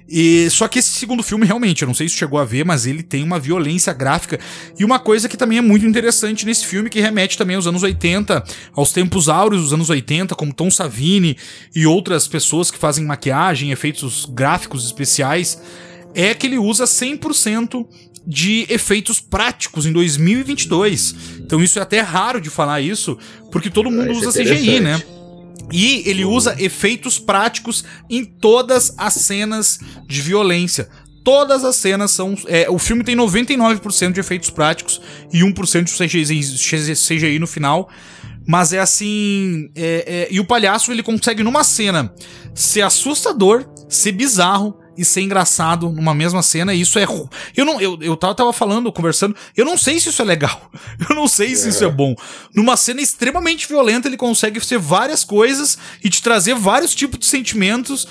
E 0.09 0.49
só 0.49 0.67
que 0.67 0.79
esse 0.79 0.89
segundo 0.89 1.21
filme 1.21 1.45
realmente, 1.45 1.83
eu 1.83 1.87
não 1.87 1.93
sei 1.93 2.09
se 2.09 2.15
chegou 2.15 2.39
a 2.39 2.43
ver, 2.43 2.65
mas 2.65 2.87
ele 2.87 3.03
tem 3.03 3.23
uma 3.23 3.39
violência 3.39 3.93
gráfica 3.93 4.39
e 4.77 4.83
uma 4.83 4.97
coisa 4.97 5.29
que 5.29 5.37
também 5.37 5.59
é 5.59 5.61
muito 5.61 5.85
interessante 5.85 6.47
nesse 6.47 6.65
filme 6.65 6.89
que 6.89 6.99
remete 6.99 7.37
também 7.37 7.55
aos 7.55 7.67
anos 7.67 7.83
80, 7.83 8.43
aos 8.73 8.91
tempos 8.91 9.29
áureos 9.29 9.61
dos 9.61 9.73
anos 9.73 9.91
80, 9.91 10.33
como 10.33 10.51
Tom 10.51 10.71
Savini 10.71 11.37
e 11.75 11.85
outras 11.85 12.27
pessoas 12.27 12.71
que 12.71 12.79
fazem 12.79 13.05
maquiagem, 13.05 13.69
efeitos 13.69 14.25
gráficos 14.25 14.83
especiais, 14.83 15.61
é 16.15 16.33
que 16.33 16.47
ele 16.47 16.57
usa 16.57 16.85
100% 16.85 17.85
de 18.25 18.65
efeitos 18.69 19.19
práticos 19.19 19.85
em 19.85 19.91
2022. 19.91 21.15
Então 21.39 21.61
isso 21.61 21.77
é 21.79 21.81
até 21.81 21.99
raro 21.99 22.39
de 22.39 22.49
falar 22.49 22.81
isso, 22.81 23.17
porque 23.51 23.69
todo 23.69 23.91
mundo 23.91 24.11
ah, 24.11 24.13
usa 24.13 24.41
é 24.41 24.43
CGI, 24.43 24.79
né? 24.79 25.03
E 25.71 26.03
ele 26.05 26.25
usa 26.25 26.55
efeitos 26.59 27.19
práticos 27.19 27.83
em 28.09 28.23
todas 28.23 28.93
as 28.97 29.13
cenas 29.13 29.79
de 30.07 30.21
violência. 30.21 30.89
Todas 31.23 31.63
as 31.63 31.77
cenas 31.77 32.11
são. 32.11 32.35
É, 32.47 32.69
o 32.69 32.77
filme 32.77 33.03
tem 33.03 33.15
99% 33.15 34.11
de 34.11 34.19
efeitos 34.19 34.49
práticos 34.49 35.01
e 35.31 35.39
1% 35.39 35.83
de 35.83 35.93
CGI, 35.93 36.95
CGI 36.95 37.39
no 37.39 37.47
final. 37.47 37.89
Mas 38.45 38.73
é 38.73 38.79
assim. 38.79 39.69
É, 39.73 40.03
é, 40.05 40.27
e 40.29 40.39
o 40.39 40.45
palhaço 40.45 40.91
ele 40.91 41.01
consegue 41.01 41.41
numa 41.43 41.63
cena 41.63 42.13
ser 42.53 42.81
assustador, 42.81 43.65
ser 43.87 44.11
bizarro 44.11 44.77
e 44.97 45.03
ser 45.03 45.21
engraçado 45.21 45.89
numa 45.89 46.13
mesma 46.13 46.41
cena. 46.41 46.73
E 46.73 46.81
isso 46.81 46.99
é. 46.99 47.05
Eu 47.55 47.65
não. 47.65 47.79
Eu, 47.79 47.97
eu 48.01 48.15
tava, 48.15 48.35
tava 48.35 48.53
falando, 48.53 48.91
conversando. 48.91 49.35
Eu 49.55 49.65
não 49.65 49.77
sei 49.77 49.99
se 49.99 50.09
isso 50.09 50.21
é 50.21 50.25
legal. 50.25 50.71
Eu 51.09 51.15
não 51.15 51.27
sei 51.27 51.55
se 51.55 51.69
isso 51.69 51.83
é 51.83 51.89
bom. 51.89 52.15
Numa 52.55 52.77
cena 52.77 53.01
extremamente 53.01 53.67
violenta, 53.67 54.07
ele 54.07 54.17
consegue 54.17 54.63
ser 54.63 54.77
várias 54.77 55.23
coisas 55.23 55.77
e 56.03 56.09
te 56.09 56.21
trazer 56.21 56.55
vários 56.55 56.95
tipos 56.95 57.19
de 57.19 57.25
sentimentos. 57.25 58.07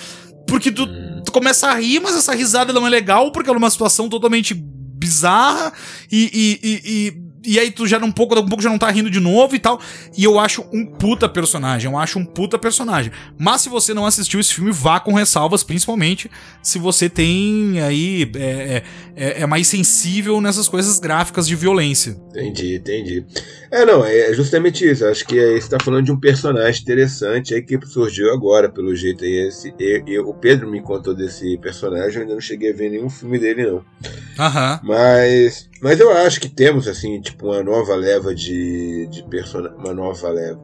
Porque 0.46 0.70
tu, 0.70 0.86
tu 1.24 1.32
começa 1.32 1.68
a 1.68 1.74
rir, 1.74 2.00
mas 2.00 2.16
essa 2.16 2.34
risada 2.34 2.72
não 2.72 2.86
é 2.86 2.90
legal, 2.90 3.30
porque 3.32 3.48
é 3.48 3.52
uma 3.52 3.70
situação 3.70 4.08
totalmente 4.08 4.54
bizarra 4.54 5.72
e, 6.10 6.30
e, 6.32 6.68
e, 6.68 6.82
e 6.84 7.31
e 7.44 7.58
aí 7.58 7.70
tu 7.70 7.86
já 7.86 7.98
um 7.98 8.12
pouco, 8.12 8.38
um 8.38 8.46
pouco 8.46 8.62
já 8.62 8.70
não 8.70 8.78
tá 8.78 8.90
rindo 8.90 9.10
de 9.10 9.20
novo 9.20 9.54
e 9.54 9.58
tal. 9.58 9.80
E 10.16 10.24
eu 10.24 10.38
acho 10.38 10.64
um 10.72 10.84
puta 10.84 11.28
personagem, 11.28 11.90
eu 11.90 11.98
acho 11.98 12.18
um 12.18 12.24
puta 12.24 12.58
personagem. 12.58 13.12
Mas 13.38 13.62
se 13.62 13.68
você 13.68 13.94
não 13.94 14.06
assistiu 14.06 14.40
esse 14.40 14.54
filme, 14.54 14.72
vá 14.72 15.00
com 15.00 15.14
ressalvas, 15.14 15.62
principalmente 15.62 16.30
se 16.62 16.78
você 16.78 17.08
tem 17.08 17.80
aí. 17.80 18.30
É, 18.36 18.82
é, 19.14 19.42
é 19.42 19.46
mais 19.46 19.66
sensível 19.66 20.40
nessas 20.40 20.68
coisas 20.68 20.98
gráficas 20.98 21.46
de 21.46 21.54
violência. 21.54 22.16
Entendi, 22.30 22.76
entendi. 22.76 23.24
É, 23.70 23.84
não, 23.84 24.04
é 24.04 24.32
justamente 24.32 24.88
isso. 24.88 25.04
Acho 25.04 25.26
que 25.26 25.38
aí 25.38 25.60
você 25.60 25.68
tá 25.68 25.78
falando 25.82 26.04
de 26.04 26.12
um 26.12 26.18
personagem 26.18 26.82
interessante 26.82 27.54
aí 27.54 27.62
que 27.62 27.78
surgiu 27.86 28.32
agora, 28.32 28.68
pelo 28.68 28.94
jeito 28.94 29.24
aí. 29.24 29.48
Esse, 29.48 29.74
eu, 29.78 30.02
eu, 30.06 30.28
o 30.28 30.34
Pedro 30.34 30.70
me 30.70 30.80
contou 30.80 31.14
desse 31.14 31.58
personagem, 31.58 32.16
eu 32.16 32.22
ainda 32.22 32.34
não 32.34 32.40
cheguei 32.40 32.70
a 32.72 32.74
ver 32.74 32.90
nenhum 32.90 33.10
filme 33.10 33.38
dele, 33.38 33.66
não. 33.66 33.84
Aham. 34.38 34.80
Mas. 34.82 35.70
Mas 35.80 35.98
eu 35.98 36.12
acho 36.12 36.40
que 36.40 36.48
temos, 36.48 36.86
assim, 36.86 37.20
tipo, 37.20 37.31
uma 37.40 37.62
nova 37.62 37.94
leva 37.94 38.34
de, 38.34 39.06
de 39.08 39.22
personagem. 39.28 39.76
Uma 39.78 39.94
nova 39.94 40.28
leva. 40.30 40.62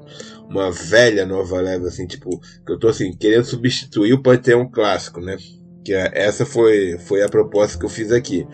Uma 0.49 0.71
velha 0.71 1.27
nova 1.27 1.61
leva, 1.61 1.89
assim, 1.89 2.07
tipo, 2.07 2.41
que 2.65 2.73
eu 2.73 2.79
tô 2.79 2.89
assim, 2.89 3.13
querendo 3.13 3.45
substituir 3.45 4.13
o 4.13 4.23
Panteão 4.23 4.69
Clássico, 4.69 5.21
né? 5.21 5.37
Que 5.85 5.93
é, 5.93 6.11
essa 6.15 6.45
foi, 6.47 6.99
foi 6.99 7.23
a 7.23 7.29
proposta 7.29 7.79
que 7.79 7.85
eu 7.85 7.91
fiz 7.91 8.13
aqui. 8.13 8.47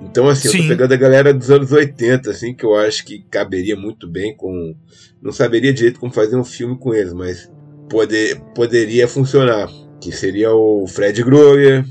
Então, 0.00 0.28
assim, 0.28 0.48
Sim. 0.48 0.58
eu 0.58 0.62
tô 0.62 0.68
pegando 0.68 0.94
a 0.94 0.96
galera 0.96 1.34
dos 1.34 1.50
anos 1.50 1.72
80, 1.72 2.30
assim, 2.30 2.54
que 2.54 2.64
eu 2.64 2.74
acho 2.74 3.04
que 3.04 3.24
caberia 3.30 3.76
muito 3.76 4.08
bem 4.08 4.36
com. 4.36 4.74
Não 5.20 5.32
saberia 5.32 5.72
direito 5.72 5.98
como 5.98 6.12
fazer 6.12 6.36
um 6.36 6.44
filme 6.44 6.78
com 6.78 6.94
eles, 6.94 7.12
mas 7.12 7.50
poder, 7.88 8.40
poderia 8.54 9.08
funcionar. 9.08 9.68
Que 10.00 10.12
seria 10.12 10.52
o 10.52 10.86
Fred 10.86 11.24
Krueger, 11.24 11.84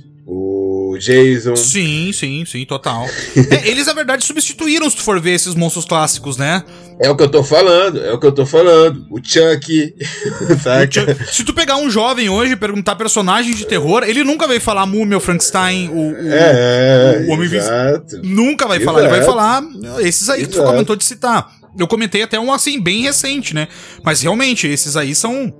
o 0.97 0.99
Jason. 0.99 1.55
Sim, 1.55 2.11
sim, 2.11 2.45
sim, 2.45 2.65
total. 2.65 3.05
é, 3.49 3.69
eles, 3.69 3.87
na 3.87 3.93
verdade, 3.93 4.23
substituíram, 4.23 4.89
se 4.89 4.97
tu 4.97 5.03
for 5.03 5.19
ver 5.19 5.31
esses 5.31 5.55
monstros 5.55 5.85
clássicos, 5.85 6.37
né? 6.37 6.63
É 6.99 7.09
o 7.09 7.15
que 7.15 7.23
eu 7.23 7.29
tô 7.29 7.43
falando, 7.43 8.03
é 8.03 8.11
o 8.11 8.19
que 8.19 8.25
eu 8.25 8.31
tô 8.31 8.45
falando. 8.45 9.05
O 9.11 9.19
Chuck. 9.23 9.67
Se 11.31 11.43
tu 11.43 11.53
pegar 11.53 11.77
um 11.77 11.91
jovem 11.91 12.27
hoje 12.27 12.53
e 12.53 12.55
perguntar 12.55 12.95
personagens 12.95 13.55
de 13.55 13.65
terror, 13.65 14.03
ele 14.03 14.23
nunca 14.23 14.47
vai 14.47 14.59
falar 14.59 14.85
Múmia, 14.87 15.17
o 15.17 15.21
Frankenstein, 15.21 15.89
o, 15.89 16.11
o, 16.11 16.33
é, 16.33 17.25
o 17.27 17.31
Homem 17.31 17.45
Invisível. 17.45 18.03
Nunca 18.23 18.67
vai 18.67 18.77
exato. 18.77 18.85
falar, 18.91 18.99
ele 19.01 19.15
vai 19.15 19.23
falar 19.23 19.63
esses 19.99 20.27
aí 20.27 20.41
exato. 20.41 20.55
que 20.55 20.59
tu 20.59 20.65
comentou 20.65 20.95
de 20.95 21.03
citar. 21.03 21.51
Eu 21.77 21.87
comentei 21.87 22.23
até 22.23 22.39
um 22.39 22.51
assim, 22.51 22.81
bem 22.81 23.03
recente, 23.03 23.53
né? 23.53 23.67
Mas 24.03 24.21
realmente, 24.21 24.67
esses 24.67 24.97
aí 24.97 25.13
são 25.13 25.53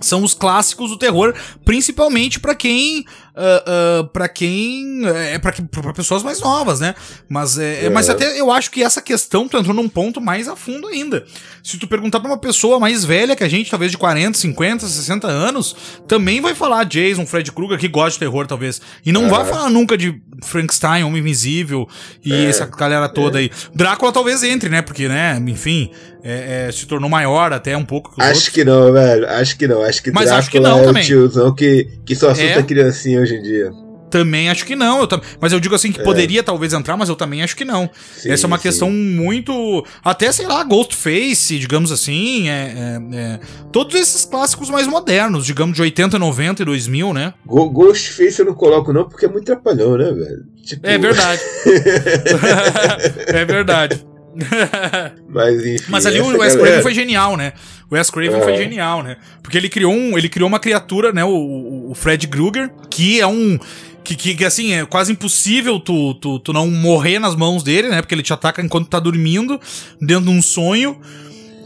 são 0.00 0.24
os 0.24 0.32
clássicos 0.32 0.90
do 0.90 0.96
terror, 0.96 1.34
principalmente 1.64 2.40
para 2.40 2.54
quem 2.54 3.04
uh, 3.34 4.00
uh, 4.00 4.08
para 4.08 4.28
quem. 4.28 5.06
É 5.06 5.38
para 5.38 5.92
pessoas 5.92 6.22
mais 6.22 6.40
novas, 6.40 6.80
né? 6.80 6.94
Mas, 7.28 7.58
é, 7.58 7.86
é, 7.86 7.90
mas 7.90 8.08
até 8.08 8.38
eu 8.38 8.50
acho 8.50 8.70
que 8.70 8.82
essa 8.82 9.00
questão 9.00 9.48
tu 9.48 9.56
entrou 9.56 9.74
num 9.74 9.88
ponto 9.88 10.20
mais 10.20 10.48
a 10.48 10.56
fundo 10.56 10.88
ainda. 10.88 11.24
Se 11.62 11.78
tu 11.78 11.86
perguntar 11.86 12.20
pra 12.20 12.28
uma 12.28 12.38
pessoa 12.38 12.78
mais 12.78 13.04
velha 13.04 13.36
que 13.36 13.44
a 13.44 13.48
gente, 13.48 13.70
talvez 13.70 13.90
de 13.90 13.98
40, 13.98 14.38
50, 14.38 14.86
60 14.86 15.26
anos, 15.26 15.76
também 16.06 16.40
vai 16.40 16.54
falar 16.54 16.84
Jason, 16.84 17.26
Fred 17.26 17.50
Krueger, 17.52 17.78
que 17.78 17.88
gosta 17.88 18.12
de 18.12 18.18
terror, 18.20 18.46
talvez. 18.46 18.80
E 19.04 19.12
não 19.12 19.28
vai 19.28 19.44
falar 19.44 19.68
nunca 19.70 19.96
de 19.96 20.20
Frankenstein, 20.42 21.04
Homem 21.04 21.20
Invisível 21.20 21.88
e 22.24 22.32
é. 22.32 22.44
essa 22.46 22.66
galera 22.66 23.08
toda 23.08 23.38
aí. 23.38 23.50
Drácula 23.74 24.12
talvez 24.12 24.42
entre, 24.42 24.68
né? 24.68 24.82
Porque, 24.82 25.08
né, 25.08 25.40
enfim, 25.46 25.90
é, 26.22 26.66
é, 26.68 26.72
se 26.72 26.86
tornou 26.86 27.08
maior 27.08 27.52
até 27.52 27.76
um 27.76 27.84
pouco. 27.84 28.14
Que 28.14 28.22
acho 28.22 28.30
outros. 28.30 28.48
que 28.48 28.64
não, 28.64 28.92
velho. 28.92 29.28
Acho 29.28 29.56
que 29.56 29.68
não. 29.68 29.82
Acho 29.82 30.02
que 30.02 30.10
Mas 30.10 30.24
Drácula 30.24 30.38
acho 30.38 30.50
que 30.50 30.60
não 30.60 30.80
é 30.80 30.84
também. 30.84 31.02
o 31.02 31.06
tiozão 31.06 31.54
que, 31.54 31.88
que 32.04 32.14
só 32.14 32.30
assusta 32.30 32.60
é. 32.60 32.62
criancinha 32.62 33.19
hoje 33.20 33.36
em 33.36 33.42
dia. 33.42 33.70
Também 34.10 34.50
acho 34.50 34.66
que 34.66 34.74
não. 34.74 35.00
Eu 35.00 35.06
tam... 35.06 35.20
Mas 35.40 35.52
eu 35.52 35.60
digo 35.60 35.74
assim 35.74 35.92
que 35.92 36.00
é. 36.00 36.04
poderia 36.04 36.42
talvez 36.42 36.72
entrar, 36.72 36.96
mas 36.96 37.08
eu 37.08 37.14
também 37.14 37.42
acho 37.42 37.56
que 37.56 37.64
não. 37.64 37.88
Sim, 38.16 38.30
Essa 38.30 38.46
é 38.46 38.48
uma 38.48 38.56
sim. 38.56 38.62
questão 38.64 38.90
muito. 38.90 39.86
Até, 40.04 40.32
sei 40.32 40.46
lá, 40.46 40.64
Ghostface, 40.64 41.58
digamos 41.58 41.92
assim. 41.92 42.48
É, 42.48 42.52
é, 42.52 43.16
é, 43.16 43.40
Todos 43.70 43.94
esses 43.94 44.24
clássicos 44.24 44.68
mais 44.68 44.86
modernos, 44.88 45.46
digamos, 45.46 45.76
de 45.76 45.82
80, 45.82 46.18
90 46.18 46.62
e 46.62 46.64
2000, 46.64 47.14
né? 47.14 47.34
Ghostface 47.46 48.40
eu 48.40 48.46
não 48.46 48.54
coloco, 48.54 48.92
não, 48.92 49.08
porque 49.08 49.26
é 49.26 49.28
muito 49.28 49.44
trapalhão, 49.44 49.96
né, 49.96 50.10
velho? 50.10 50.44
Tipo... 50.64 50.86
É 50.86 50.98
verdade. 50.98 51.40
é 53.28 53.44
verdade. 53.44 54.09
mas, 55.28 55.66
enfim, 55.66 55.84
mas 55.88 56.06
ali 56.06 56.20
o 56.20 56.38
Wes 56.38 56.54
Craven 56.54 56.82
foi 56.82 56.94
genial, 56.94 57.36
né? 57.36 57.52
O 57.90 57.94
Wes 57.94 58.10
Craven 58.10 58.38
é. 58.38 58.42
foi 58.42 58.56
genial, 58.56 59.02
né? 59.02 59.16
Porque 59.42 59.56
ele 59.56 59.68
criou 59.68 59.92
um, 59.92 60.16
ele 60.16 60.28
criou 60.28 60.48
uma 60.48 60.60
criatura, 60.60 61.12
né? 61.12 61.24
O, 61.24 61.90
o 61.90 61.94
Fred 61.94 62.26
Krueger, 62.28 62.70
que 62.88 63.20
é 63.20 63.26
um 63.26 63.58
que, 64.02 64.14
que, 64.16 64.34
que, 64.34 64.44
assim, 64.44 64.72
é 64.72 64.86
quase 64.86 65.12
impossível 65.12 65.78
tu, 65.78 66.14
tu, 66.14 66.38
tu 66.38 66.52
não 66.52 66.68
morrer 66.68 67.18
nas 67.18 67.36
mãos 67.36 67.62
dele, 67.62 67.88
né? 67.88 68.00
Porque 68.00 68.14
ele 68.14 68.22
te 68.22 68.32
ataca 68.32 68.62
enquanto 68.62 68.88
tá 68.88 68.98
dormindo, 68.98 69.60
dentro 70.00 70.24
de 70.24 70.30
um 70.30 70.42
sonho. 70.42 71.00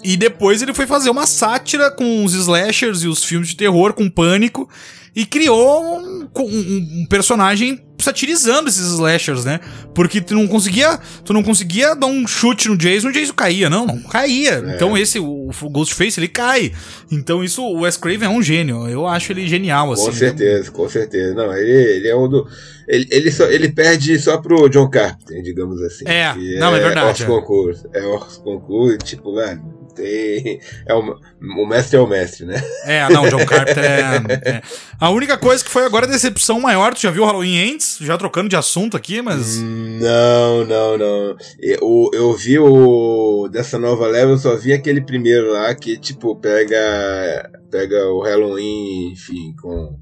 E 0.03 0.17
depois 0.17 0.61
ele 0.61 0.75
foi 0.75 0.87
fazer 0.87 1.09
uma 1.09 1.27
sátira 1.27 1.91
com 1.91 2.25
os 2.25 2.35
slashers 2.35 3.03
e 3.03 3.09
os 3.09 3.25
filmes 3.25 3.49
de 3.49 3.57
terror, 3.57 3.95
com 3.95 4.11
pânico 4.11 4.69
e 5.15 5.25
criou 5.25 5.99
um, 5.99 6.29
um, 6.37 7.03
um, 7.03 7.07
personagem 7.09 7.81
satirizando 7.99 8.69
esses 8.69 8.87
slashers, 8.87 9.45
né? 9.45 9.61
Porque 9.95 10.21
tu 10.21 10.35
não 10.35 10.47
conseguia, 10.47 10.99
tu 11.25 11.33
não 11.33 11.43
conseguia 11.43 11.95
dar 11.95 12.07
um 12.07 12.27
chute 12.27 12.69
no 12.69 12.77
Jason, 12.77 13.09
o 13.09 13.13
Jason 13.13 13.33
caía, 13.33 13.71
não, 13.71 13.87
não 13.87 14.03
caía. 14.03 14.63
É. 14.67 14.75
Então 14.75 14.99
esse 14.99 15.19
o, 15.19 15.49
o, 15.49 15.71
Ghostface 15.71 16.19
ele 16.19 16.29
cai. 16.29 16.73
Então 17.11 17.45
isso 17.45 17.63
o 17.63 17.83
Wes 17.83 17.97
Craven 17.97 18.29
é 18.29 18.31
um 18.31 18.43
gênio. 18.43 18.89
Eu 18.89 19.07
acho 19.07 19.33
ele 19.33 19.47
genial 19.47 19.93
assim. 19.93 20.07
Com 20.07 20.13
certeza, 20.13 20.65
né? 20.65 20.77
com 20.77 20.89
certeza. 20.89 21.35
Não, 21.35 21.57
ele, 21.57 21.71
ele 21.71 22.09
é 22.09 22.17
um 22.17 22.29
do 22.29 22.47
ele, 22.87 23.07
ele, 23.11 23.31
só, 23.31 23.45
ele 23.47 23.71
perde 23.71 24.19
só 24.19 24.39
pro 24.39 24.69
John 24.69 24.89
Carpenter, 24.89 25.43
digamos 25.43 25.81
assim. 25.81 26.05
É, 26.07 26.35
não, 26.59 26.75
é, 26.75 26.79
é 26.79 26.83
verdade. 26.83 27.23
É 27.23 27.27
concurso. 27.27 27.89
É 27.93 28.05
o 28.05 28.19
concurso, 28.19 28.99
tipo, 28.99 29.35
velho, 29.35 29.63
tem. 29.95 30.61
É 30.87 30.95
o, 30.95 31.17
o 31.41 31.67
mestre 31.67 31.97
é 31.97 32.01
o 32.01 32.07
mestre, 32.07 32.45
né? 32.45 32.63
É, 32.85 33.09
não, 33.09 33.29
John 33.29 33.45
Carpenter 33.47 33.85
é, 33.85 34.51
é, 34.51 34.63
A 35.01 35.11
única 35.11 35.39
coisa 35.39 35.65
que 35.65 35.71
foi 35.71 35.85
agora 35.85 36.07
a 36.07 36.09
decepção 36.09 36.61
maior, 36.61 36.95
tu 36.95 37.01
já 37.01 37.11
viu 37.11 37.25
Halloween 37.25 37.71
Ends? 37.71 37.99
Já 38.01 38.19
trocando 38.19 38.49
de 38.49 38.57
assunto 38.57 38.97
aqui, 38.97 39.23
mas. 39.23 39.59
Não, 39.61 40.65
não, 40.65 40.99
não. 40.99 41.37
Eu, 41.61 42.11
eu 42.13 42.33
vi 42.35 42.59
o. 42.59 43.49
Dessa 43.51 43.79
nova 43.79 44.07
leva, 44.07 44.33
eu 44.33 44.39
só 44.39 44.57
vi 44.57 44.73
aquele 44.73 45.01
primeiro 45.01 45.53
lá 45.53 45.75
que, 45.75 45.97
tipo, 45.97 46.37
pega. 46.37 47.51
Pega 47.71 48.09
o 48.09 48.23
Halloween, 48.23 49.13
enfim, 49.13 49.55
com. 49.61 49.99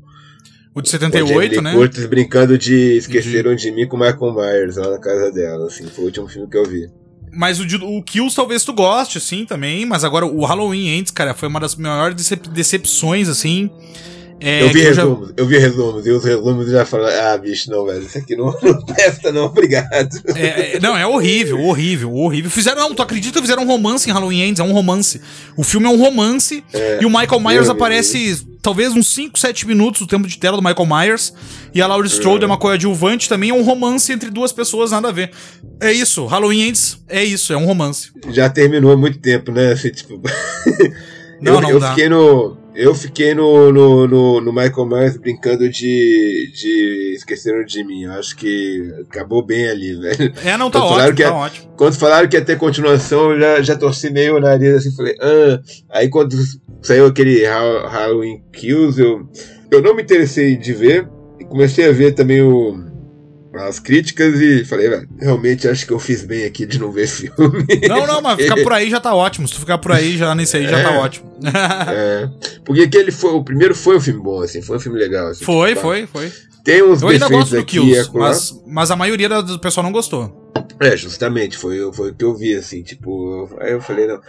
O 0.74 0.80
de 0.80 0.88
78, 0.88 1.60
né? 1.60 1.72
Curtis 1.74 2.06
brincando 2.06 2.56
de 2.56 2.96
Esqueceram 2.96 3.54
de... 3.54 3.64
de 3.64 3.72
Mim 3.72 3.86
com 3.86 3.98
Michael 3.98 4.34
Myers 4.34 4.76
lá 4.76 4.90
na 4.90 4.98
casa 4.98 5.30
dela, 5.30 5.66
assim. 5.66 5.86
Foi 5.86 6.04
o 6.04 6.06
último 6.06 6.28
filme 6.28 6.48
que 6.48 6.56
eu 6.56 6.64
vi. 6.64 6.86
Mas 7.32 7.58
o, 7.58 7.64
o 7.86 8.02
Kills 8.02 8.36
talvez 8.36 8.64
tu 8.64 8.72
goste, 8.72 9.18
assim, 9.18 9.44
também. 9.46 9.86
Mas 9.86 10.04
agora 10.04 10.26
o 10.26 10.44
Halloween 10.44 10.98
antes, 10.98 11.10
cara, 11.10 11.34
foi 11.34 11.48
uma 11.48 11.58
das 11.58 11.74
maiores 11.74 12.14
decep 12.14 12.48
decepções, 12.48 13.28
assim. 13.28 13.70
É, 14.42 14.64
eu 14.64 14.70
vi 14.70 14.82
resumos, 14.82 15.20
eu, 15.20 15.26
já... 15.28 15.34
eu, 15.36 15.46
vi 15.46 15.58
resumos, 15.58 16.06
e 16.06 16.10
os 16.10 16.24
resumos 16.24 16.70
já 16.70 16.84
falaram, 16.84 17.32
ah, 17.32 17.38
bicho, 17.38 17.70
não, 17.70 17.86
velho, 17.86 18.02
isso 18.02 18.18
aqui 18.18 18.34
não, 18.34 18.46
não 18.60 18.84
presta, 18.84 19.30
não, 19.30 19.44
obrigado. 19.44 20.20
É, 20.34 20.76
é, 20.76 20.80
não, 20.80 20.96
é 20.96 21.06
horrível, 21.06 21.60
horrível, 21.60 22.12
horrível. 22.12 22.50
Fizeram, 22.50 22.80
não, 22.80 22.94
tu 22.94 23.02
acredita 23.02 23.34
que 23.34 23.42
fizeram 23.42 23.62
um 23.62 23.66
romance 23.66 24.10
em 24.10 24.12
Halloween 24.12 24.48
Ends? 24.48 24.58
É 24.58 24.64
um 24.64 24.72
romance. 24.72 25.20
O 25.56 25.62
filme 25.62 25.86
é 25.86 25.90
um 25.90 25.96
romance, 25.96 26.64
é, 26.74 26.98
e 27.00 27.06
o 27.06 27.08
Michael 27.08 27.40
Myers 27.40 27.68
aparece 27.68 28.44
talvez 28.60 28.92
uns 28.92 29.12
5, 29.14 29.38
7 29.38 29.66
minutos 29.66 30.00
do 30.00 30.06
tempo 30.06 30.26
de 30.26 30.38
tela 30.38 30.56
do 30.56 30.62
Michael 30.62 30.86
Myers, 30.86 31.32
e 31.72 31.80
a 31.80 31.86
Laurie 31.86 32.08
Strode 32.08 32.42
é, 32.42 32.44
é 32.44 32.46
uma 32.46 32.58
coadjuvante 32.58 33.28
também, 33.28 33.50
é 33.50 33.54
um 33.54 33.62
romance 33.62 34.12
entre 34.12 34.28
duas 34.28 34.52
pessoas, 34.52 34.90
nada 34.90 35.08
a 35.08 35.12
ver. 35.12 35.30
É 35.80 35.92
isso, 35.92 36.26
Halloween 36.26 36.68
Ends 36.68 36.98
é 37.08 37.22
isso, 37.22 37.52
é 37.52 37.56
um 37.56 37.66
romance. 37.66 38.10
Já 38.30 38.48
terminou 38.50 38.90
há 38.90 38.96
muito 38.96 39.18
tempo, 39.18 39.52
né, 39.52 39.72
assim, 39.72 39.90
tipo... 39.90 40.20
não, 41.40 41.54
eu, 41.54 41.60
não 41.60 41.70
eu 41.70 41.80
dá. 41.80 41.90
fiquei 41.90 42.08
no 42.08 42.61
eu 42.74 42.94
fiquei 42.94 43.34
no, 43.34 43.70
no, 43.70 44.06
no, 44.08 44.40
no, 44.40 44.52
Michael 44.52 44.86
Myers 44.86 45.16
brincando 45.16 45.68
de, 45.68 46.52
de 46.54 47.14
Esqueceram 47.16 47.64
de 47.64 47.84
Mim. 47.84 48.04
Eu 48.04 48.12
acho 48.12 48.34
que 48.36 48.92
acabou 49.02 49.44
bem 49.44 49.68
ali, 49.68 49.94
velho. 49.94 50.32
É, 50.44 50.56
não, 50.56 50.70
tá 50.70 50.80
quando 50.80 50.92
ótimo, 50.92 51.16
que 51.16 51.22
tá 51.22 51.34
ótimo. 51.34 51.72
Quando 51.76 51.98
falaram 51.98 52.28
que 52.28 52.36
ia 52.36 52.44
ter 52.44 52.56
continuação, 52.56 53.32
eu 53.32 53.40
já, 53.40 53.62
já 53.62 53.76
torci 53.76 54.10
meio 54.10 54.36
o 54.36 54.40
nariz 54.40 54.74
assim, 54.74 54.96
falei, 54.96 55.14
ah. 55.20 55.60
Aí 55.90 56.08
quando 56.08 56.36
saiu 56.80 57.06
aquele 57.06 57.44
Halloween 57.44 58.42
Kills, 58.52 59.00
eu, 59.00 59.28
eu 59.70 59.82
não 59.82 59.94
me 59.94 60.02
interessei 60.02 60.56
de 60.56 60.72
ver. 60.72 61.08
E 61.38 61.44
comecei 61.44 61.88
a 61.88 61.92
ver 61.92 62.12
também 62.12 62.40
o, 62.40 62.91
as 63.54 63.78
críticas 63.78 64.40
e 64.40 64.64
falei, 64.64 64.88
velho, 64.88 65.08
realmente 65.20 65.68
acho 65.68 65.86
que 65.86 65.92
eu 65.92 65.98
fiz 65.98 66.24
bem 66.24 66.44
aqui 66.44 66.64
de 66.64 66.78
não 66.78 66.90
ver 66.90 67.06
filme. 67.06 67.66
Não, 67.88 68.06
não, 68.06 68.22
mas 68.22 68.40
ficar 68.40 68.56
por 68.62 68.72
aí 68.72 68.90
já 68.90 69.00
tá 69.00 69.14
ótimo. 69.14 69.46
Se 69.46 69.54
tu 69.54 69.60
ficar 69.60 69.78
por 69.78 69.92
aí 69.92 70.16
já 70.16 70.34
nesse 70.34 70.56
aí 70.56 70.64
já 70.64 70.70
tá 70.70 70.78
é, 70.78 70.82
tá 70.84 70.98
ótimo. 70.98 71.32
é. 71.88 72.30
Porque 72.64 72.82
aquele 72.82 73.10
foi, 73.10 73.32
o 73.32 73.44
primeiro 73.44 73.74
foi 73.74 73.96
um 73.96 74.00
filme 74.00 74.22
bom, 74.22 74.42
assim, 74.42 74.62
foi 74.62 74.76
um 74.76 74.80
filme 74.80 74.98
legal. 74.98 75.28
Assim, 75.28 75.44
foi, 75.44 75.70
tipo, 75.70 75.80
foi, 75.82 76.06
foi. 76.06 76.32
Tem 76.64 76.82
uns 76.82 77.02
eu 77.02 77.08
ainda 77.08 77.28
gosto 77.28 77.56
do 77.56 77.64
Kills, 77.64 78.10
mas, 78.14 78.62
mas 78.66 78.90
a 78.90 78.96
maioria 78.96 79.28
do 79.42 79.58
pessoal 79.58 79.84
não 79.84 79.92
gostou. 79.92 80.52
É, 80.80 80.96
justamente, 80.96 81.56
foi, 81.58 81.92
foi 81.92 82.10
o 82.10 82.14
que 82.14 82.24
eu 82.24 82.34
vi, 82.34 82.54
assim, 82.54 82.82
tipo, 82.82 83.48
aí 83.60 83.72
eu 83.72 83.80
falei, 83.80 84.06
não. 84.06 84.20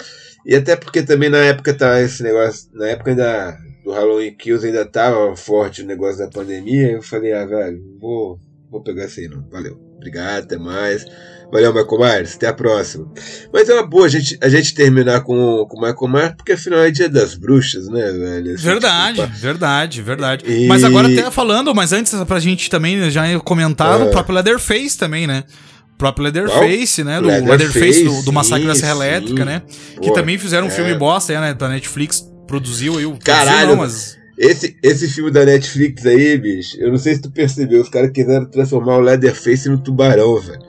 E 0.45 0.55
até 0.55 0.75
porque 0.75 1.01
também 1.01 1.29
na 1.29 1.37
época 1.37 1.73
tá 1.73 2.01
esse 2.01 2.21
negócio, 2.21 2.69
na 2.73 2.87
época 2.87 3.11
ainda 3.11 3.57
do 3.83 3.91
Halloween 3.91 4.33
Kills 4.35 4.65
ainda 4.65 4.85
tava 4.85 5.35
forte 5.35 5.81
o 5.81 5.85
negócio 5.85 6.17
da 6.17 6.27
pandemia, 6.27 6.91
eu 6.91 7.01
falei, 7.01 7.33
ah, 7.33 7.45
velho, 7.45 7.81
vou, 7.99 8.39
vou 8.73 8.81
pegar 8.81 9.05
esse 9.05 9.21
aí 9.21 9.27
não. 9.29 9.45
Valeu. 9.49 9.79
Obrigado, 9.95 10.43
até 10.43 10.57
mais. 10.57 11.05
Valeu, 11.51 11.71
Michael 11.71 11.99
Myers, 11.99 12.35
até 12.35 12.47
a 12.47 12.53
próxima. 12.53 13.07
Mas 13.53 13.69
é 13.69 13.73
uma 13.75 13.85
boa 13.85 14.07
a 14.07 14.09
gente, 14.09 14.37
a 14.41 14.49
gente 14.49 14.73
terminar 14.73 15.21
com, 15.21 15.65
com 15.69 15.77
o 15.77 15.81
Michael 15.81 16.11
Myers, 16.11 16.33
porque 16.35 16.53
afinal 16.53 16.79
é 16.79 16.89
dia 16.89 17.07
das 17.07 17.35
bruxas, 17.35 17.87
né, 17.87 18.11
velho? 18.11 18.55
Assim, 18.55 18.63
verdade, 18.63 19.21
tipo, 19.21 19.37
verdade, 19.37 20.01
verdade. 20.01 20.45
E... 20.47 20.67
Mas 20.67 20.83
agora 20.83 21.07
até 21.07 21.29
falando, 21.29 21.73
mas 21.75 21.93
antes 21.93 22.11
pra 22.23 22.39
gente 22.39 22.69
também 22.69 23.09
já 23.11 23.39
comentar 23.39 24.01
é. 24.01 24.03
o 24.03 24.09
próprio 24.09 24.33
Leatherface 24.35 24.97
também, 24.97 25.27
né? 25.27 25.43
O 25.93 25.97
próprio 25.97 26.23
Leatherface, 26.23 27.03
né? 27.03 27.21
Do 27.21 27.27
Leatherface, 27.27 27.63
Leatherface 27.63 28.03
do, 28.03 28.23
do 28.23 28.33
Massacre 28.33 28.65
da 28.65 28.75
Serra 28.75 28.93
Elétrica, 28.93 29.45
né? 29.45 29.61
Pô, 29.95 30.01
que 30.01 30.13
também 30.13 30.39
fizeram 30.39 30.65
um 30.65 30.71
é. 30.71 30.73
filme 30.73 30.95
bosta, 30.95 31.39
né? 31.39 31.53
Da 31.53 31.69
Netflix, 31.69 32.27
produziu 32.47 32.97
aí 32.97 33.05
o. 33.05 33.15
Caralho, 33.17 33.69
não, 33.69 33.75
mas... 33.77 34.17
Esse, 34.43 34.75
esse 34.83 35.07
filme 35.07 35.31
da 35.31 35.45
Netflix 35.45 36.05
aí, 36.05 36.37
bicho, 36.37 36.77
eu 36.79 36.91
não 36.91 36.97
sei 36.97 37.15
se 37.15 37.21
tu 37.21 37.31
percebeu, 37.31 37.81
os 37.81 37.89
caras 37.89 38.11
quiseram 38.11 38.45
transformar 38.45 38.97
o 38.97 39.01
Leatherface 39.01 39.69
no 39.69 39.77
tubarão, 39.77 40.39
velho. 40.39 40.59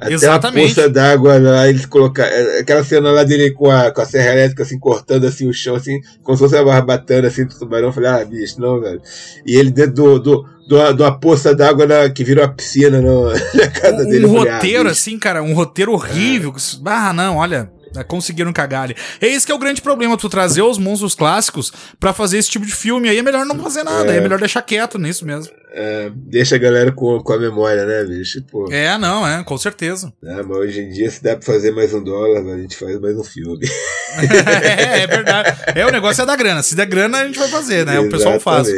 Até 0.00 0.14
Exatamente. 0.14 0.72
a 0.72 0.74
poça 0.74 0.88
d'água 0.88 1.38
lá, 1.38 1.68
eles 1.68 1.84
colocaram. 1.84 2.30
É, 2.32 2.60
aquela 2.60 2.82
cena 2.82 3.10
lá 3.10 3.22
dele 3.22 3.50
com 3.50 3.70
a, 3.70 3.90
com 3.90 4.00
a 4.00 4.06
serra 4.06 4.32
elétrica, 4.32 4.62
assim, 4.62 4.78
cortando 4.78 5.26
assim 5.26 5.46
o 5.46 5.52
chão, 5.52 5.76
assim, 5.76 6.00
como 6.22 6.36
se 6.36 6.42
fosse 6.42 6.56
uma 6.56 6.64
barbatana 6.64 7.28
assim 7.28 7.44
do 7.44 7.54
tubarão. 7.54 7.88
Eu 7.88 7.92
falei, 7.92 8.08
ah, 8.08 8.24
bicho, 8.24 8.58
não, 8.58 8.80
velho. 8.80 9.00
E 9.44 9.54
ele 9.54 9.70
dentro 9.70 9.92
do, 9.92 10.18
do, 10.18 10.46
do, 10.66 10.92
do 10.94 11.02
uma 11.04 11.20
poça 11.20 11.54
d'água 11.54 12.08
que 12.08 12.24
virou 12.24 12.42
uma 12.42 12.52
piscina 12.52 12.98
no, 12.98 13.26
na 13.54 13.68
casa 13.68 14.02
um, 14.02 14.08
dele. 14.08 14.24
Um 14.24 14.36
falei, 14.36 14.50
ah, 14.50 14.54
roteiro, 14.54 14.88
ah, 14.88 14.92
assim, 14.92 15.18
cara, 15.18 15.42
um 15.42 15.52
roteiro 15.52 15.92
horrível. 15.92 16.54
É. 16.56 16.80
Ah, 16.86 17.12
não, 17.12 17.36
olha. 17.36 17.70
Né, 17.94 18.04
conseguiram 18.04 18.52
cagar 18.52 18.84
ali. 18.84 18.96
É 19.20 19.26
esse 19.26 19.44
que 19.44 19.52
é 19.52 19.54
o 19.54 19.58
grande 19.58 19.82
problema, 19.82 20.16
tu 20.16 20.28
trazer 20.28 20.62
os 20.62 20.78
monstros 20.78 21.14
clássicos 21.14 21.72
para 21.98 22.12
fazer 22.12 22.38
esse 22.38 22.50
tipo 22.50 22.64
de 22.64 22.74
filme. 22.74 23.08
Aí 23.08 23.18
é 23.18 23.22
melhor 23.22 23.44
não 23.44 23.58
fazer 23.58 23.82
nada, 23.82 24.12
é, 24.12 24.16
é 24.16 24.20
melhor 24.20 24.38
deixar 24.38 24.62
quieto 24.62 24.98
nisso 24.98 25.24
mesmo. 25.24 25.52
É, 25.72 26.10
deixa 26.14 26.56
a 26.56 26.58
galera 26.58 26.90
com, 26.90 27.20
com 27.20 27.32
a 27.32 27.38
memória, 27.38 27.86
né, 27.86 28.04
bicho? 28.04 28.42
Pô. 28.50 28.70
É, 28.72 28.98
não, 28.98 29.26
é, 29.26 29.42
com 29.44 29.56
certeza. 29.56 30.12
É, 30.22 30.42
mas 30.42 30.56
hoje 30.56 30.80
em 30.80 30.90
dia, 30.90 31.10
se 31.10 31.22
dá 31.22 31.36
pra 31.36 31.44
fazer 31.44 31.70
mais 31.70 31.94
um 31.94 32.02
dólar, 32.02 32.40
a 32.40 32.58
gente 32.58 32.76
faz 32.76 32.98
mais 33.00 33.16
um 33.16 33.24
filme. 33.24 33.66
é, 34.18 35.02
é 35.02 35.06
verdade. 35.06 35.56
É, 35.74 35.86
o 35.86 35.92
negócio 35.92 36.22
é 36.22 36.26
da 36.26 36.36
grana. 36.36 36.62
Se 36.62 36.74
der 36.74 36.86
grana, 36.86 37.18
a 37.18 37.26
gente 37.26 37.38
vai 37.38 37.48
fazer, 37.48 37.86
né? 37.86 38.00
O 38.00 38.08
pessoal 38.08 38.38
faz. 38.40 38.68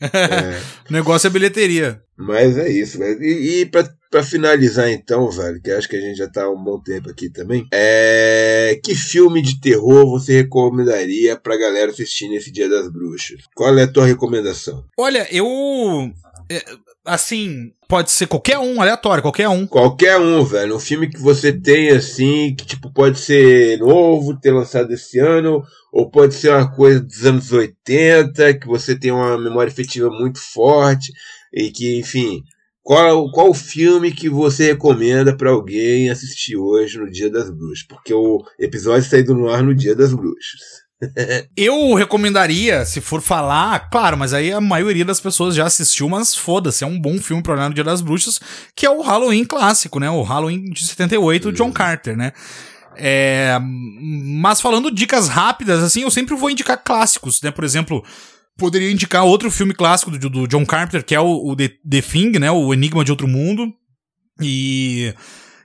É. 0.00 0.60
o 0.88 0.92
negócio 0.92 1.26
é 1.26 1.30
bilheteria. 1.30 2.02
Mas 2.16 2.56
é 2.58 2.68
isso, 2.68 2.98
velho. 2.98 3.22
E, 3.22 3.60
e 3.60 3.66
pra, 3.66 3.88
pra 4.10 4.22
finalizar, 4.22 4.90
então, 4.90 5.30
velho, 5.30 5.60
que 5.62 5.70
acho 5.70 5.88
que 5.88 5.96
a 5.96 6.00
gente 6.00 6.16
já 6.16 6.28
tá 6.28 6.44
há 6.44 6.50
um 6.50 6.62
bom 6.62 6.80
tempo 6.82 7.10
aqui 7.10 7.30
também. 7.30 7.66
É. 7.72 8.78
Que 8.84 8.94
filme 8.94 9.42
de 9.42 9.60
terror 9.60 10.06
você 10.08 10.34
recomendaria 10.34 11.36
pra 11.36 11.56
galera 11.56 11.90
assistir 11.90 12.28
nesse 12.28 12.50
Dia 12.50 12.68
das 12.68 12.90
Bruxas? 12.90 13.42
Qual 13.54 13.76
é 13.78 13.82
a 13.82 13.92
tua 13.92 14.06
recomendação? 14.06 14.84
Olha, 14.98 15.26
eu. 15.30 16.12
Assim, 17.10 17.72
pode 17.88 18.08
ser 18.12 18.28
qualquer 18.28 18.56
um, 18.56 18.80
aleatório, 18.80 19.20
qualquer 19.20 19.48
um. 19.48 19.66
Qualquer 19.66 20.16
um, 20.16 20.44
velho. 20.44 20.76
Um 20.76 20.78
filme 20.78 21.10
que 21.10 21.18
você 21.18 21.52
tem, 21.52 21.88
assim, 21.88 22.54
que 22.54 22.64
tipo, 22.64 22.88
pode 22.92 23.18
ser 23.18 23.80
novo, 23.80 24.38
ter 24.38 24.52
lançado 24.52 24.92
esse 24.92 25.18
ano, 25.18 25.60
ou 25.92 26.08
pode 26.08 26.34
ser 26.34 26.50
uma 26.50 26.70
coisa 26.70 27.00
dos 27.00 27.26
anos 27.26 27.50
80, 27.50 28.54
que 28.54 28.66
você 28.68 28.96
tem 28.96 29.10
uma 29.10 29.36
memória 29.36 29.68
efetiva 29.68 30.08
muito 30.08 30.38
forte, 30.38 31.12
e 31.52 31.72
que, 31.72 31.98
enfim. 31.98 32.44
Qual, 32.80 33.28
qual 33.32 33.52
filme 33.52 34.12
que 34.12 34.28
você 34.28 34.66
recomenda 34.66 35.36
para 35.36 35.50
alguém 35.50 36.10
assistir 36.10 36.56
hoje 36.56 36.96
no 36.96 37.10
Dia 37.10 37.28
das 37.28 37.50
Bruxas? 37.50 37.86
Porque 37.88 38.14
o 38.14 38.38
episódio 38.56 39.00
está 39.00 39.18
indo 39.18 39.34
no 39.34 39.48
ar 39.48 39.64
no 39.64 39.74
Dia 39.74 39.96
das 39.96 40.14
Bruxas. 40.14 40.79
Eu 41.56 41.94
recomendaria, 41.94 42.84
se 42.84 43.00
for 43.00 43.22
falar, 43.22 43.88
claro, 43.90 44.18
mas 44.18 44.34
aí 44.34 44.52
a 44.52 44.60
maioria 44.60 45.04
das 45.04 45.20
pessoas 45.20 45.54
já 45.54 45.64
assistiu, 45.66 46.08
mas 46.08 46.34
foda-se, 46.34 46.84
é 46.84 46.86
um 46.86 47.00
bom 47.00 47.18
filme 47.18 47.42
pra 47.42 47.54
olhar 47.54 47.68
no 47.68 47.74
Dia 47.74 47.84
das 47.84 48.02
Bruxas, 48.02 48.40
que 48.76 48.84
é 48.84 48.90
o 48.90 49.00
Halloween 49.00 49.44
clássico, 49.44 49.98
né? 49.98 50.10
O 50.10 50.22
Halloween 50.22 50.64
de 50.70 50.86
78, 50.86 51.46
uhum. 51.46 51.52
John 51.52 51.72
Carter, 51.72 52.16
né? 52.16 52.32
É, 52.96 53.58
mas 53.60 54.60
falando 54.60 54.90
dicas 54.90 55.28
rápidas, 55.28 55.82
assim, 55.82 56.02
eu 56.02 56.10
sempre 56.10 56.36
vou 56.36 56.50
indicar 56.50 56.82
clássicos, 56.82 57.40
né? 57.40 57.50
Por 57.50 57.64
exemplo, 57.64 58.04
poderia 58.58 58.90
indicar 58.90 59.24
outro 59.24 59.50
filme 59.50 59.72
clássico 59.72 60.10
do, 60.10 60.28
do 60.28 60.46
John 60.46 60.66
Carter, 60.66 61.02
que 61.02 61.14
é 61.14 61.20
o, 61.20 61.48
o 61.48 61.56
The, 61.56 61.68
The 61.88 62.02
Thing, 62.02 62.38
né? 62.38 62.50
O 62.50 62.74
Enigma 62.74 63.04
de 63.04 63.10
Outro 63.10 63.26
Mundo. 63.26 63.72
E 64.42 65.14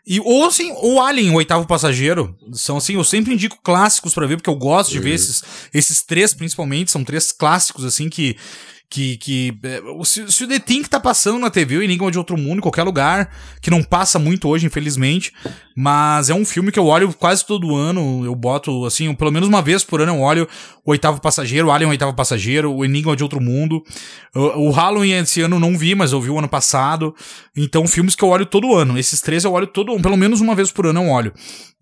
e, 0.06 0.20
ou 0.20 0.46
assim, 0.46 0.72
o 0.82 1.02
Alien, 1.02 1.32
o 1.32 1.36
oitavo 1.36 1.66
passageiro, 1.66 2.38
são 2.54 2.78
assim, 2.78 2.94
eu 2.94 3.04
sempre 3.04 3.34
indico 3.34 3.58
clássicos 3.64 4.14
para 4.14 4.28
ver, 4.28 4.38
porque 4.38 4.50
eu 4.50 4.56
gosto 4.56 4.92
de 4.92 5.00
ver 5.00 5.16
esses, 5.16 5.44
esses 5.74 6.04
três, 6.04 6.34
principalmente, 6.34 6.92
são 6.92 7.04
três 7.04 7.32
clássicos, 7.32 7.84
assim, 7.84 8.08
que, 8.08 8.38
que, 8.90 9.18
que 9.18 9.60
é, 9.64 9.82
se, 10.04 10.32
se, 10.32 10.44
o 10.44 10.48
The 10.48 10.60
Thing 10.60 10.84
tá 10.84 11.00
passando 11.00 11.40
na 11.40 11.50
TV, 11.50 11.78
o 11.78 11.84
Enigma 11.84 12.12
de 12.12 12.18
Outro 12.18 12.38
Mundo, 12.38 12.60
em 12.60 12.62
qualquer 12.62 12.84
lugar, 12.84 13.30
que 13.62 13.70
não 13.70 13.84
passa 13.84 14.20
muito 14.20 14.48
hoje, 14.48 14.66
infelizmente, 14.66 15.34
mas 15.76 16.30
é 16.30 16.34
um 16.34 16.46
filme 16.46 16.72
que 16.72 16.80
eu 16.80 16.86
olho 16.86 17.14
quase 17.14 17.46
todo 17.46 17.76
ano, 17.76 18.24
eu 18.24 18.36
boto, 18.36 18.86
assim, 18.86 19.14
pelo 19.14 19.32
menos 19.32 19.50
uma 19.50 19.62
vez 19.62 19.84
por 19.84 20.02
ano 20.02 20.14
eu 20.14 20.20
olho 20.20 20.48
o 20.86 20.92
Oitavo 20.92 21.20
Passageiro, 21.20 21.68
o 21.68 21.72
Alien 21.72 21.90
Oitavo 21.90 22.14
Passageiro, 22.14 22.72
o 22.72 22.86
Enigma 22.86 23.16
de 23.16 23.24
Outro 23.24 23.42
Mundo, 23.42 23.84
o, 24.36 24.68
o 24.68 24.72
Halloween 24.72 25.14
esse 25.14 25.42
ano 25.42 25.60
não 25.60 25.78
vi, 25.78 25.96
mas 25.96 26.12
eu 26.12 26.22
vi 26.22 26.30
o 26.30 26.38
ano 26.38 26.48
passado, 26.48 27.16
então 27.56 27.88
filmes 27.88 28.16
que 28.16 28.24
eu 28.24 28.30
olho 28.30 28.46
todo 28.46 28.76
ano, 28.76 28.98
esses 28.98 29.20
três 29.22 29.44
eu 29.44 29.54
olho 29.54 29.68
todo, 29.68 30.00
pelo 30.02 30.18
menos 30.18 30.42
uma 30.42 30.56
vez 30.56 30.72
por 30.72 30.86
ano 30.86 31.02
eu 31.02 31.10
olho. 31.10 31.34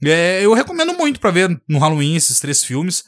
É, 0.05 0.41
eu 0.43 0.53
recomendo 0.53 0.93
muito 0.93 1.19
para 1.19 1.31
ver 1.31 1.61
no 1.67 1.79
Halloween 1.79 2.15
esses 2.15 2.39
três 2.39 2.63
filmes, 2.63 3.05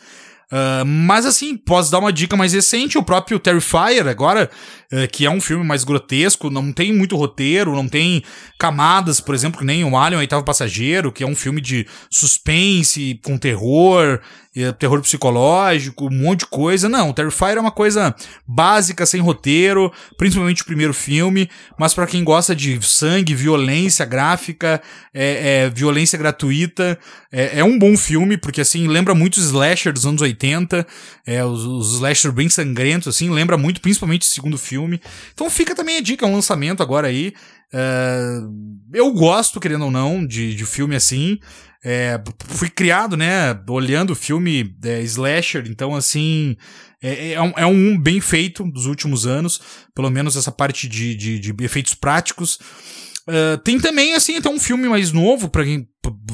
Uh, 0.52 0.86
mas 0.86 1.26
assim, 1.26 1.58
posso 1.58 1.92
dar 1.92 2.00
uma 2.00 2.14
dica 2.14 2.38
mais 2.38 2.54
recente, 2.54 2.98
o 2.98 3.04
próprio 3.04 3.40
Terrifier 3.40 4.08
agora, 4.08 4.50
uh, 4.92 5.08
que 5.12 5.26
é 5.26 5.30
um 5.30 5.42
filme 5.42 5.66
mais 5.66 5.84
grotesco, 5.84 6.50
não 6.50 6.72
tem 6.72 6.94
muito 6.94 7.16
roteiro, 7.16 7.76
não 7.76 7.88
tem 7.88 8.24
camadas, 8.60 9.20
por 9.20 9.34
exemplo, 9.34 9.60
que 9.60 9.66
nem 9.66 9.84
o 9.84 9.98
Alien, 9.98 10.18
o 10.18 10.20
Oitavo 10.20 10.46
Passageiro, 10.46 11.12
que 11.12 11.24
é 11.24 11.28
um 11.28 11.36
filme 11.36 11.60
de 11.60 11.88
suspense, 12.12 13.20
com 13.24 13.38
terror, 13.38 14.22
terror 14.80 15.02
psicológico, 15.02 16.06
um 16.06 16.18
monte 16.18 16.40
de 16.40 16.48
coisa. 16.48 16.88
Não, 16.88 17.12
Terrifier 17.12 17.58
é 17.58 17.60
uma 17.60 17.72
coisa 17.72 18.16
básica, 18.48 19.06
sem 19.06 19.22
roteiro, 19.22 19.92
principalmente 20.18 20.62
o 20.62 20.66
primeiro 20.66 20.94
filme, 20.94 21.50
mas 21.78 21.94
para 21.94 22.08
quem 22.08 22.24
gosta 22.24 22.56
de 22.56 22.82
sangue, 22.86 23.36
violência 23.36 24.06
gráfica, 24.06 24.82
é, 25.14 25.64
é 25.66 25.70
violência 25.70 26.18
gratuita, 26.18 26.98
é, 27.32 27.60
é, 27.60 27.64
um 27.64 27.78
bom 27.78 27.98
filme, 27.98 28.38
porque 28.38 28.62
assim, 28.62 28.88
lembra 28.88 29.14
muito 29.14 29.36
os 29.36 29.46
slasher 29.46 29.92
dos 29.92 30.06
anos 30.06 30.22
80, 30.22 30.88
é, 31.26 31.44
os, 31.44 31.66
os 31.66 31.94
slasher 31.96 32.32
bem 32.32 32.48
sangrentos, 32.48 33.08
assim, 33.08 33.30
lembra 33.30 33.58
muito, 33.58 33.82
principalmente 33.82 34.22
o 34.22 34.26
segundo 34.26 34.58
filme. 34.58 35.02
Então 35.34 35.50
fica 35.50 35.76
também 35.76 35.98
a 35.98 36.02
dica, 36.02 36.26
um 36.26 36.34
lançamento 36.34 36.82
agora 36.82 37.08
aí. 37.08 37.34
Uh, 37.74 38.86
eu 38.94 39.12
gosto, 39.12 39.60
querendo 39.60 39.86
ou 39.86 39.92
não, 39.92 40.26
de, 40.26 40.56
de 40.56 40.66
filme 40.66 40.96
assim. 40.96 41.40
É, 41.88 42.20
fui 42.48 42.68
criado, 42.68 43.16
né, 43.16 43.56
olhando 43.70 44.16
filme 44.16 44.76
é, 44.84 45.04
slasher, 45.04 45.66
então 45.70 45.94
assim, 45.94 46.58
é, 47.00 47.34
é, 47.34 47.42
um, 47.42 47.54
é, 47.56 47.66
um, 47.68 47.96
bem 47.96 48.20
feito 48.20 48.64
dos 48.64 48.88
últimos 48.88 49.28
anos, 49.28 49.62
pelo 49.94 50.10
menos 50.10 50.36
essa 50.36 50.52
parte 50.52 50.88
de, 50.88 51.14
de, 51.14 51.38
de 51.38 51.64
efeitos 51.64 51.94
práticos. 51.94 52.58
Uh, 53.28 53.58
tem 53.64 53.80
também, 53.80 54.14
assim, 54.14 54.40
tem 54.40 54.52
um 54.52 54.60
filme 54.60 54.88
mais 54.88 55.12
novo, 55.12 55.50
para 55.50 55.64
quem. 55.64 55.88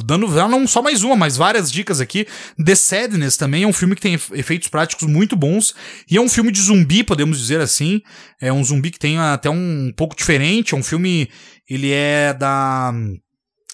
Dando 0.05 0.27
não 0.27 0.67
só 0.67 0.81
mais 0.81 1.03
uma, 1.03 1.15
mas 1.15 1.37
várias 1.37 1.71
dicas 1.71 2.01
aqui. 2.01 2.27
The 2.63 2.75
Sadness 2.75 3.37
também 3.37 3.63
é 3.63 3.67
um 3.67 3.71
filme 3.71 3.95
que 3.95 4.01
tem 4.01 4.13
efeitos 4.33 4.67
práticos 4.67 5.07
muito 5.07 5.33
bons. 5.33 5.73
E 6.09 6.17
é 6.17 6.21
um 6.21 6.27
filme 6.27 6.51
de 6.51 6.61
zumbi, 6.61 7.01
podemos 7.01 7.39
dizer 7.39 7.61
assim. 7.61 8.01
É 8.41 8.51
um 8.51 8.61
zumbi 8.61 8.91
que 8.91 8.99
tem 8.99 9.17
até 9.17 9.49
um 9.49 9.93
pouco 9.95 10.17
diferente. 10.17 10.75
É 10.75 10.77
um 10.77 10.83
filme. 10.83 11.29
Ele 11.69 11.91
é 11.91 12.33
da 12.33 12.93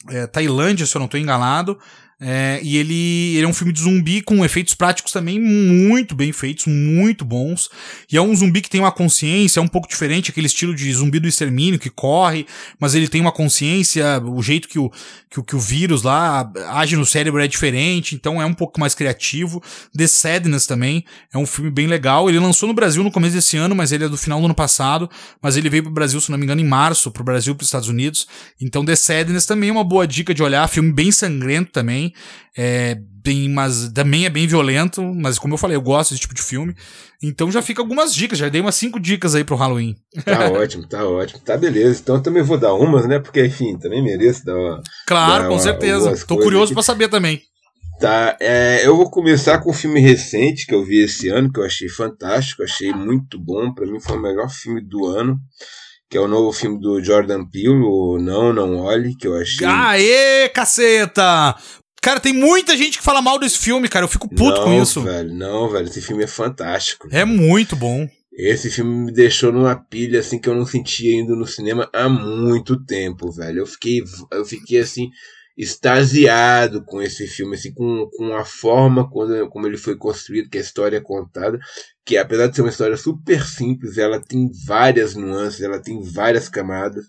é, 0.09 0.27
Tailândia, 0.27 0.85
se 0.85 0.95
eu 0.95 0.99
não 0.99 1.05
estou 1.05 1.19
enganado. 1.19 1.77
É, 2.19 2.59
e 2.63 2.77
ele, 2.77 3.35
ele 3.35 3.45
é 3.45 3.47
um 3.47 3.53
filme 3.53 3.71
de 3.71 3.79
zumbi 3.79 4.21
com 4.21 4.43
efeitos 4.43 4.73
práticos 4.73 5.11
também 5.11 5.39
muito 5.39 6.15
bem 6.15 6.31
feitos, 6.31 6.65
muito 6.65 7.23
bons. 7.23 7.69
E 8.11 8.17
é 8.17 8.21
um 8.21 8.35
zumbi 8.35 8.59
que 8.61 8.69
tem 8.69 8.81
uma 8.81 8.91
consciência, 8.91 9.59
é 9.59 9.63
um 9.63 9.67
pouco 9.67 9.87
diferente, 9.87 10.31
aquele 10.31 10.47
estilo 10.47 10.73
de 10.73 10.91
zumbi 10.91 11.19
do 11.19 11.27
extermínio 11.27 11.77
que 11.77 11.91
corre, 11.91 12.47
mas 12.79 12.95
ele 12.95 13.07
tem 13.07 13.21
uma 13.21 13.31
consciência, 13.31 14.19
o 14.25 14.41
jeito 14.41 14.67
que 14.67 14.79
o, 14.79 14.91
que, 15.29 15.43
que 15.43 15.55
o 15.55 15.59
vírus 15.59 16.01
lá 16.01 16.51
age 16.69 16.95
no 16.95 17.05
cérebro 17.05 17.41
é 17.41 17.47
diferente, 17.47 18.15
então 18.15 18.41
é 18.41 18.45
um 18.45 18.53
pouco 18.53 18.79
mais 18.79 18.95
criativo. 18.95 19.61
The 19.95 20.07
Sadness 20.07 20.65
também 20.65 21.05
é 21.31 21.37
um 21.37 21.45
filme 21.45 21.69
bem 21.69 21.85
legal. 21.85 22.29
Ele 22.29 22.39
lançou 22.39 22.67
no 22.67 22.73
Brasil 22.73 23.03
no 23.03 23.11
começo 23.11 23.35
desse 23.35 23.57
ano, 23.57 23.75
mas 23.75 23.91
ele 23.91 24.05
é 24.05 24.09
do 24.09 24.17
final 24.17 24.39
do 24.39 24.45
ano 24.45 24.55
passado. 24.55 25.09
Mas 25.41 25.55
ele 25.57 25.69
veio 25.69 25.83
pro 25.83 25.91
Brasil, 25.91 26.19
se 26.19 26.31
não 26.31 26.37
me 26.37 26.45
engano, 26.45 26.61
em 26.61 26.67
março, 26.67 27.11
pro 27.11 27.23
Brasil 27.23 27.53
e 27.53 27.55
pros 27.55 27.67
Estados 27.67 27.89
Unidos. 27.89 28.27
Então 28.59 28.83
The 28.83 28.95
Sadness 28.95 29.45
também 29.45 29.69
é 29.69 29.71
uma 29.71 29.83
boa 29.83 30.07
dica 30.07 30.33
de 30.33 30.41
olhar, 30.41 30.67
filme 30.67 30.91
bem 30.91 31.11
sangrento 31.11 31.71
também. 31.71 32.06
É 32.57 32.97
bem, 33.23 33.49
mas 33.49 33.91
também 33.91 34.25
é 34.25 34.29
bem 34.29 34.47
violento, 34.47 35.03
mas 35.03 35.37
como 35.37 35.53
eu 35.53 35.57
falei, 35.57 35.75
eu 35.75 35.81
gosto 35.81 36.11
desse 36.11 36.21
tipo 36.21 36.33
de 36.33 36.41
filme. 36.41 36.75
Então 37.21 37.51
já 37.51 37.61
fica 37.61 37.81
algumas 37.81 38.13
dicas, 38.13 38.39
já 38.39 38.47
dei 38.47 38.61
umas 38.61 38.75
cinco 38.75 38.99
dicas 38.99 39.35
aí 39.35 39.43
pro 39.43 39.55
Halloween. 39.55 39.95
Tá 40.23 40.49
ótimo, 40.51 40.87
tá 40.87 41.05
ótimo. 41.05 41.39
Tá 41.41 41.57
beleza. 41.57 41.99
Então 42.01 42.15
eu 42.15 42.21
também 42.21 42.43
vou 42.43 42.57
dar 42.57 42.73
umas, 42.73 43.05
né? 43.05 43.19
Porque, 43.19 43.45
enfim, 43.45 43.77
também 43.77 44.03
mereço 44.03 44.45
dar 44.45 44.55
uma. 44.55 44.81
Claro, 45.05 45.43
dar 45.43 45.49
com 45.49 45.55
uma, 45.55 45.61
certeza. 45.61 46.25
Tô 46.25 46.37
curioso 46.37 46.73
para 46.73 46.83
saber 46.83 47.09
também. 47.09 47.41
Tá, 47.99 48.37
é, 48.39 48.85
eu 48.85 48.95
vou 48.95 49.09
começar 49.09 49.57
com 49.57 49.71
um 49.71 49.73
filme 49.73 49.99
recente 49.99 50.67
que 50.67 50.75
eu 50.75 50.85
vi 50.85 50.99
esse 50.99 51.29
ano, 51.29 51.51
que 51.51 51.59
eu 51.59 51.65
achei 51.65 51.89
fantástico, 51.89 52.61
achei 52.61 52.93
muito 52.93 53.39
bom. 53.39 53.73
para 53.73 53.87
mim 53.87 53.99
foi 53.99 54.17
o 54.17 54.21
melhor 54.21 54.49
filme 54.49 54.81
do 54.81 55.07
ano 55.07 55.39
que 56.09 56.17
é 56.17 56.21
o 56.21 56.27
novo 56.27 56.53
filme 56.53 56.79
do 56.79 57.03
Jordan 57.03 57.45
Peele, 57.45 57.81
o 57.83 58.17
Não, 58.17 58.53
Não 58.53 58.77
Olhe, 58.77 59.15
que 59.15 59.27
eu 59.27 59.35
achei. 59.35 59.67
Aê, 59.67 60.47
caceta! 60.49 61.55
Cara, 62.01 62.19
tem 62.19 62.33
muita 62.33 62.77
gente 62.77 62.97
que 62.97 63.03
fala 63.03 63.21
mal 63.21 63.39
desse 63.39 63.57
filme, 63.57 63.89
cara. 63.89 64.05
Eu 64.05 64.09
fico 64.09 64.29
puto 64.29 64.59
não, 64.59 64.63
com 64.63 64.81
isso. 64.81 65.01
Velho, 65.01 65.33
não, 65.33 65.69
velho, 65.69 65.87
esse 65.87 66.01
filme 66.01 66.23
é 66.23 66.27
fantástico. 66.27 67.07
É 67.11 67.25
muito 67.25 67.75
bom. 67.75 68.07
Esse 68.31 68.69
filme 68.69 69.05
me 69.05 69.11
deixou 69.11 69.51
numa 69.51 69.75
pilha 69.75 70.19
assim 70.19 70.39
que 70.39 70.47
eu 70.47 70.53
não 70.53 70.65
sentia 70.65 71.15
indo 71.15 71.35
no 71.35 71.47
cinema 71.47 71.89
há 71.91 72.07
muito 72.07 72.79
tempo, 72.85 73.31
velho. 73.31 73.59
Eu 73.61 73.65
fiquei, 73.65 74.03
eu 74.31 74.45
fiquei 74.45 74.79
assim 74.79 75.09
extasiado 75.57 76.83
com 76.85 77.01
esse 77.01 77.25
filme, 77.25 77.55
assim, 77.55 77.73
com, 77.73 78.07
com 78.15 78.35
a 78.35 78.45
forma 78.45 79.09
como, 79.09 79.49
como 79.49 79.65
ele 79.65 79.77
foi 79.77 79.97
construído, 79.97 80.49
que 80.49 80.57
a 80.57 80.61
história 80.61 80.97
é 80.97 81.01
contada, 81.01 81.59
que 82.05 82.15
apesar 82.15 82.47
de 82.47 82.55
ser 82.55 82.61
uma 82.61 82.69
história 82.69 82.95
super 82.95 83.43
simples, 83.43 83.97
ela 83.97 84.21
tem 84.21 84.49
várias 84.65 85.13
nuances, 85.15 85.61
ela 85.61 85.77
tem 85.77 86.01
várias 86.01 86.47
camadas. 86.47 87.03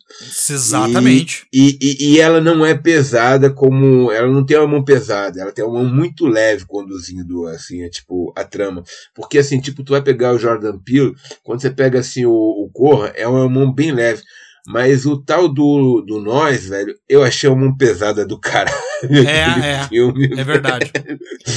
Exatamente. 0.50 1.46
E, 1.52 1.78
e, 1.80 2.14
e 2.14 2.20
ela 2.20 2.40
não 2.40 2.66
é 2.66 2.74
pesada 2.74 3.48
como. 3.48 4.10
Ela 4.10 4.26
não 4.26 4.44
tem 4.44 4.56
uma 4.56 4.66
mão 4.66 4.82
pesada, 4.82 5.40
ela 5.40 5.52
tem 5.52 5.64
uma 5.64 5.82
mão 5.82 5.94
muito 5.94 6.26
leve 6.26 6.64
conduzindo, 6.66 7.46
assim, 7.46 7.82
é, 7.82 7.88
tipo, 7.88 8.32
a 8.34 8.42
trama. 8.42 8.82
Porque, 9.14 9.38
assim, 9.38 9.60
tipo, 9.60 9.84
tu 9.84 9.92
vai 9.92 10.02
pegar 10.02 10.32
o 10.32 10.38
Jordan 10.38 10.78
Peele, 10.78 11.14
quando 11.44 11.60
você 11.60 11.70
pega, 11.70 12.00
assim, 12.00 12.24
o, 12.24 12.32
o 12.32 12.68
Corra, 12.72 13.12
é 13.14 13.28
uma 13.28 13.48
mão 13.48 13.72
bem 13.72 13.92
leve. 13.92 14.22
Mas 14.68 15.06
o 15.06 15.16
tal 15.16 15.48
do, 15.48 16.02
do 16.02 16.20
Nós, 16.20 16.66
velho, 16.66 16.94
eu 17.08 17.22
achei 17.22 17.48
uma 17.48 17.64
mão 17.64 17.76
pesada 17.76 18.26
do 18.26 18.38
caralho. 18.38 18.76
É, 19.00 19.74
é. 19.74 19.88
Filme, 19.88 20.28
é 20.36 20.42
verdade. 20.42 20.90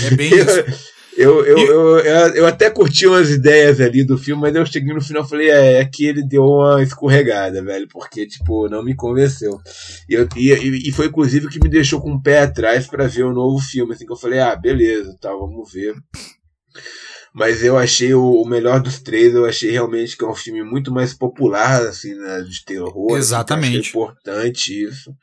É 0.05 0.15
bem 0.15 0.31
eu, 0.31 0.45
isso. 0.45 0.91
Eu, 1.17 1.43
eu, 1.43 1.57
eu, 1.57 2.29
eu, 2.35 2.47
até 2.47 2.69
curti 2.69 3.07
umas 3.07 3.31
ideias 3.31 3.81
ali 3.81 4.03
do 4.03 4.15
filme, 4.15 4.43
mas 4.43 4.55
eu 4.55 4.65
cheguei 4.65 4.93
no 4.93 5.01
final 5.01 5.23
e 5.23 5.27
falei, 5.27 5.49
é, 5.49 5.79
é 5.79 5.85
que 5.85 6.05
ele 6.05 6.23
deu 6.23 6.43
uma 6.43 6.83
escorregada, 6.83 7.63
velho, 7.63 7.87
porque, 7.87 8.27
tipo, 8.27 8.69
não 8.69 8.83
me 8.83 8.95
convenceu. 8.95 9.59
E, 10.07 10.13
eu, 10.13 10.27
e, 10.37 10.87
e 10.87 10.91
foi 10.91 11.07
inclusive 11.07 11.49
que 11.49 11.59
me 11.61 11.69
deixou 11.69 11.99
com 11.99 12.13
o 12.13 12.21
pé 12.21 12.41
atrás 12.41 12.85
para 12.85 13.07
ver 13.07 13.23
o 13.23 13.33
novo 13.33 13.57
filme, 13.59 13.93
assim, 13.93 14.05
que 14.05 14.11
eu 14.13 14.17
falei, 14.17 14.39
ah, 14.39 14.55
beleza, 14.55 15.17
tá, 15.19 15.31
vamos 15.31 15.73
ver. 15.73 15.95
Mas 17.33 17.63
eu 17.63 17.77
achei 17.77 18.13
o, 18.13 18.41
o, 18.41 18.45
melhor 18.45 18.81
dos 18.81 18.99
três, 18.99 19.33
eu 19.33 19.45
achei 19.45 19.71
realmente 19.71 20.17
que 20.17 20.23
é 20.23 20.27
um 20.27 20.35
filme 20.35 20.63
muito 20.63 20.91
mais 20.91 21.13
popular, 21.13 21.81
assim, 21.83 22.13
né, 22.13 22.41
de 22.41 22.65
terror. 22.65 23.17
Exatamente. 23.17 23.79
Assim, 23.79 23.89
importante 23.89 24.83
isso. 24.83 25.15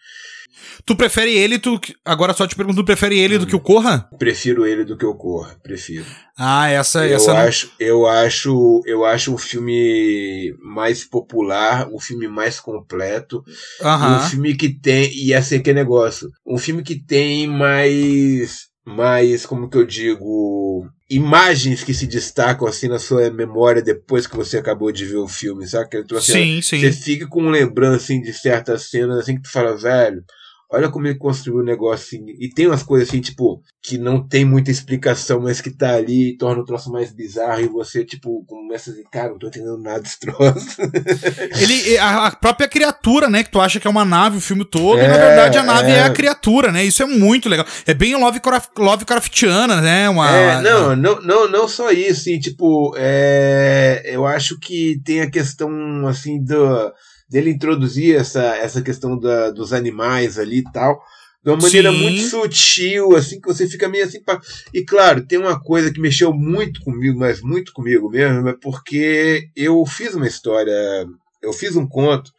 Tu 0.84 0.96
prefere 0.96 1.36
ele, 1.36 1.58
tu. 1.58 1.78
Agora 2.04 2.32
só 2.32 2.46
te 2.46 2.56
pergunto, 2.56 2.82
tu 2.82 2.84
prefere 2.84 3.18
ele 3.18 3.36
hum. 3.36 3.40
do 3.40 3.46
que 3.46 3.54
o 3.54 3.60
Corra? 3.60 4.08
Prefiro 4.18 4.66
ele 4.66 4.84
do 4.84 4.96
que 4.96 5.04
o 5.04 5.14
Corra, 5.14 5.56
prefiro. 5.62 6.06
Ah, 6.36 6.68
essa 6.70 7.06
eu 7.06 7.16
essa 7.16 7.32
acho, 7.32 7.66
não... 7.66 7.86
eu 7.86 8.06
acho, 8.06 8.82
eu 8.86 9.04
acho 9.04 9.34
o 9.34 9.38
filme 9.38 10.54
mais 10.62 11.04
popular, 11.04 11.88
o 11.92 12.00
filme 12.00 12.28
mais 12.28 12.60
completo, 12.60 13.44
uhum. 13.80 14.16
um 14.16 14.20
filme 14.20 14.56
que 14.56 14.68
tem 14.68 15.12
e 15.12 15.32
esse 15.32 15.56
aqui 15.56 15.70
é 15.70 15.74
negócio, 15.74 16.30
um 16.46 16.56
filme 16.56 16.82
que 16.82 16.94
tem 16.94 17.46
mais 17.48 18.67
mais, 18.88 19.44
como 19.44 19.68
que 19.68 19.76
eu 19.76 19.84
digo, 19.84 20.88
imagens 21.10 21.84
que 21.84 21.92
se 21.92 22.06
destacam 22.06 22.66
assim 22.66 22.88
na 22.88 22.98
sua 22.98 23.30
memória 23.30 23.82
depois 23.82 24.26
que 24.26 24.36
você 24.36 24.56
acabou 24.56 24.90
de 24.90 25.04
ver 25.04 25.18
o 25.18 25.28
filme, 25.28 25.66
sabe? 25.66 25.90
Que, 25.90 26.14
assim, 26.16 26.60
sim, 26.60 26.62
sim. 26.62 26.80
Você 26.80 26.92
fica 26.92 27.26
com 27.26 27.50
lembrança 27.50 27.96
assim, 27.96 28.22
de 28.22 28.32
certas 28.32 28.88
cenas 28.88 29.18
assim 29.18 29.36
que 29.36 29.42
tu 29.42 29.50
fala, 29.50 29.76
velho, 29.76 30.24
Olha 30.70 30.90
como 30.90 31.06
ele 31.06 31.16
construiu 31.16 31.60
o 31.60 31.64
negócio 31.64 32.18
assim. 32.18 32.26
E 32.38 32.50
tem 32.50 32.66
umas 32.66 32.82
coisas 32.82 33.08
assim, 33.08 33.20
tipo, 33.20 33.62
que 33.82 33.96
não 33.96 34.26
tem 34.26 34.44
muita 34.44 34.70
explicação, 34.70 35.40
mas 35.40 35.62
que 35.62 35.70
tá 35.70 35.94
ali 35.94 36.30
e 36.30 36.36
torna 36.36 36.60
o 36.60 36.64
troço 36.64 36.92
mais 36.92 37.10
bizarro. 37.10 37.62
E 37.62 37.68
você, 37.68 38.04
tipo, 38.04 38.44
começa 38.46 38.90
a 38.90 38.92
dizer, 38.92 39.06
cara, 39.10 39.30
não 39.30 39.38
tô 39.38 39.48
entendendo 39.48 39.78
nada 39.78 40.00
desse 40.00 40.20
troço. 40.20 40.76
Ele, 41.58 41.96
a 41.96 42.30
própria 42.32 42.68
criatura, 42.68 43.30
né? 43.30 43.42
Que 43.42 43.50
tu 43.50 43.60
acha 43.60 43.80
que 43.80 43.86
é 43.86 43.90
uma 43.90 44.04
nave 44.04 44.36
o 44.36 44.42
filme 44.42 44.64
todo, 44.64 44.98
é, 44.98 45.04
e 45.04 45.08
na 45.08 45.16
verdade 45.16 45.58
a 45.58 45.62
nave 45.62 45.90
é... 45.90 45.94
é... 45.94 46.02
a 46.02 46.10
criatura, 46.10 46.70
né? 46.70 46.84
Isso 46.84 47.02
é 47.02 47.06
muito 47.06 47.48
legal. 47.48 47.64
É 47.86 47.94
bem 47.94 48.14
Lovecraft, 48.14 48.70
Lovecraftiana, 48.76 49.80
né? 49.80 50.08
Uma, 50.08 50.30
é, 50.30 50.60
não, 50.60 50.94
não, 50.94 51.20
não, 51.22 51.48
não 51.48 51.68
só 51.68 51.90
isso, 51.90 52.20
assim, 52.20 52.38
tipo, 52.38 52.94
é, 52.96 54.02
eu 54.04 54.26
acho 54.26 54.58
que 54.58 55.00
tem 55.02 55.22
a 55.22 55.30
questão, 55.30 55.70
assim, 56.06 56.42
do 56.42 56.92
dele 57.28 57.50
introduzir 57.50 58.16
essa, 58.16 58.56
essa 58.56 58.82
questão 58.82 59.18
da, 59.18 59.50
dos 59.50 59.72
animais 59.72 60.38
ali 60.38 60.58
e 60.58 60.72
tal, 60.72 61.00
de 61.44 61.50
uma 61.50 61.56
maneira 61.58 61.92
Sim. 61.92 62.02
muito 62.02 62.22
sutil, 62.22 63.16
assim, 63.16 63.40
que 63.40 63.46
você 63.46 63.68
fica 63.68 63.88
meio 63.88 64.04
assim. 64.04 64.22
Pra... 64.22 64.40
E 64.72 64.84
claro, 64.84 65.26
tem 65.26 65.38
uma 65.38 65.60
coisa 65.60 65.92
que 65.92 66.00
mexeu 66.00 66.32
muito 66.32 66.80
comigo, 66.80 67.18
mas 67.18 67.40
muito 67.40 67.72
comigo 67.72 68.08
mesmo, 68.10 68.48
é 68.48 68.54
porque 68.60 69.48
eu 69.54 69.84
fiz 69.86 70.14
uma 70.14 70.26
história, 70.26 71.06
eu 71.42 71.52
fiz 71.52 71.76
um 71.76 71.86
conto 71.86 72.32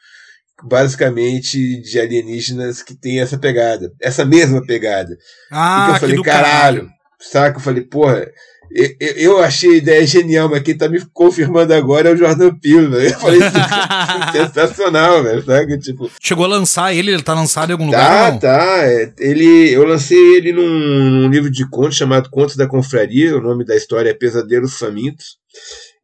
basicamente 0.64 1.82
de 1.82 2.00
alienígenas 2.00 2.84
que 2.84 2.94
tem 2.94 3.22
essa 3.22 3.38
pegada, 3.38 3.94
essa 4.02 4.26
mesma 4.26 4.66
pegada. 4.66 5.18
Ah, 5.50 5.86
e 5.86 5.86
que 5.86 5.96
eu 5.96 6.00
falei, 6.00 6.24
caralho, 6.24 6.82
caralho, 6.82 6.90
saca? 7.20 7.58
Eu 7.58 7.62
falei, 7.62 7.84
porra, 7.84 8.30
eu 8.72 9.40
achei 9.40 9.72
a 9.72 9.78
ideia 9.78 10.06
genial, 10.06 10.48
mas 10.48 10.62
quem 10.62 10.78
tá 10.78 10.88
me 10.88 11.04
confirmando 11.12 11.74
agora 11.74 12.10
é 12.10 12.14
o 12.14 12.18
Jordan 12.18 12.54
Peele, 12.56 12.88
velho. 12.88 13.10
Eu 13.10 13.20
falei, 13.20 13.40
sensacional, 14.32 15.24
velho. 15.24 15.44
Sabe? 15.44 15.80
Tipo, 15.80 16.10
Chegou 16.22 16.46
a 16.46 16.50
lançar 16.50 16.94
ele? 16.94 17.12
Ele 17.12 17.24
tá 17.24 17.34
lançado 17.34 17.70
em 17.70 17.74
algum 17.74 17.90
tá, 17.90 17.98
lugar? 17.98 18.40
Tá, 18.40 18.58
tá. 18.58 18.86
É, 18.86 19.12
ele, 19.20 19.72
eu 19.72 19.86
lancei 19.86 20.36
ele 20.36 20.52
num, 20.52 20.68
num, 20.68 21.30
livro 21.30 21.50
de 21.50 21.68
contos 21.68 21.98
chamado 21.98 22.30
Contos 22.30 22.56
da 22.56 22.68
Confraria. 22.68 23.36
O 23.36 23.42
nome 23.42 23.66
da 23.66 23.76
história 23.76 24.10
é 24.12 24.14
Pesadelos 24.14 24.78
Famintos. 24.78 25.40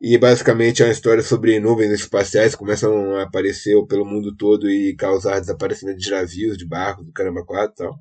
E 0.01 0.17
basicamente 0.17 0.81
é 0.81 0.85
uma 0.85 0.91
história 0.91 1.23
sobre 1.23 1.59
nuvens 1.59 1.91
espaciais 1.91 2.53
que 2.53 2.59
começam 2.59 3.15
a 3.15 3.23
aparecer 3.23 3.75
pelo 3.87 4.05
mundo 4.05 4.35
todo 4.35 4.69
e 4.69 4.95
causar 4.95 5.39
desaparecimento 5.39 5.99
de 5.99 6.11
navios, 6.11 6.57
de 6.57 6.67
barcos, 6.67 7.05
do 7.05 7.13
caramba 7.13 7.45
4 7.45 7.71
e 7.71 7.75
tal. 7.75 7.95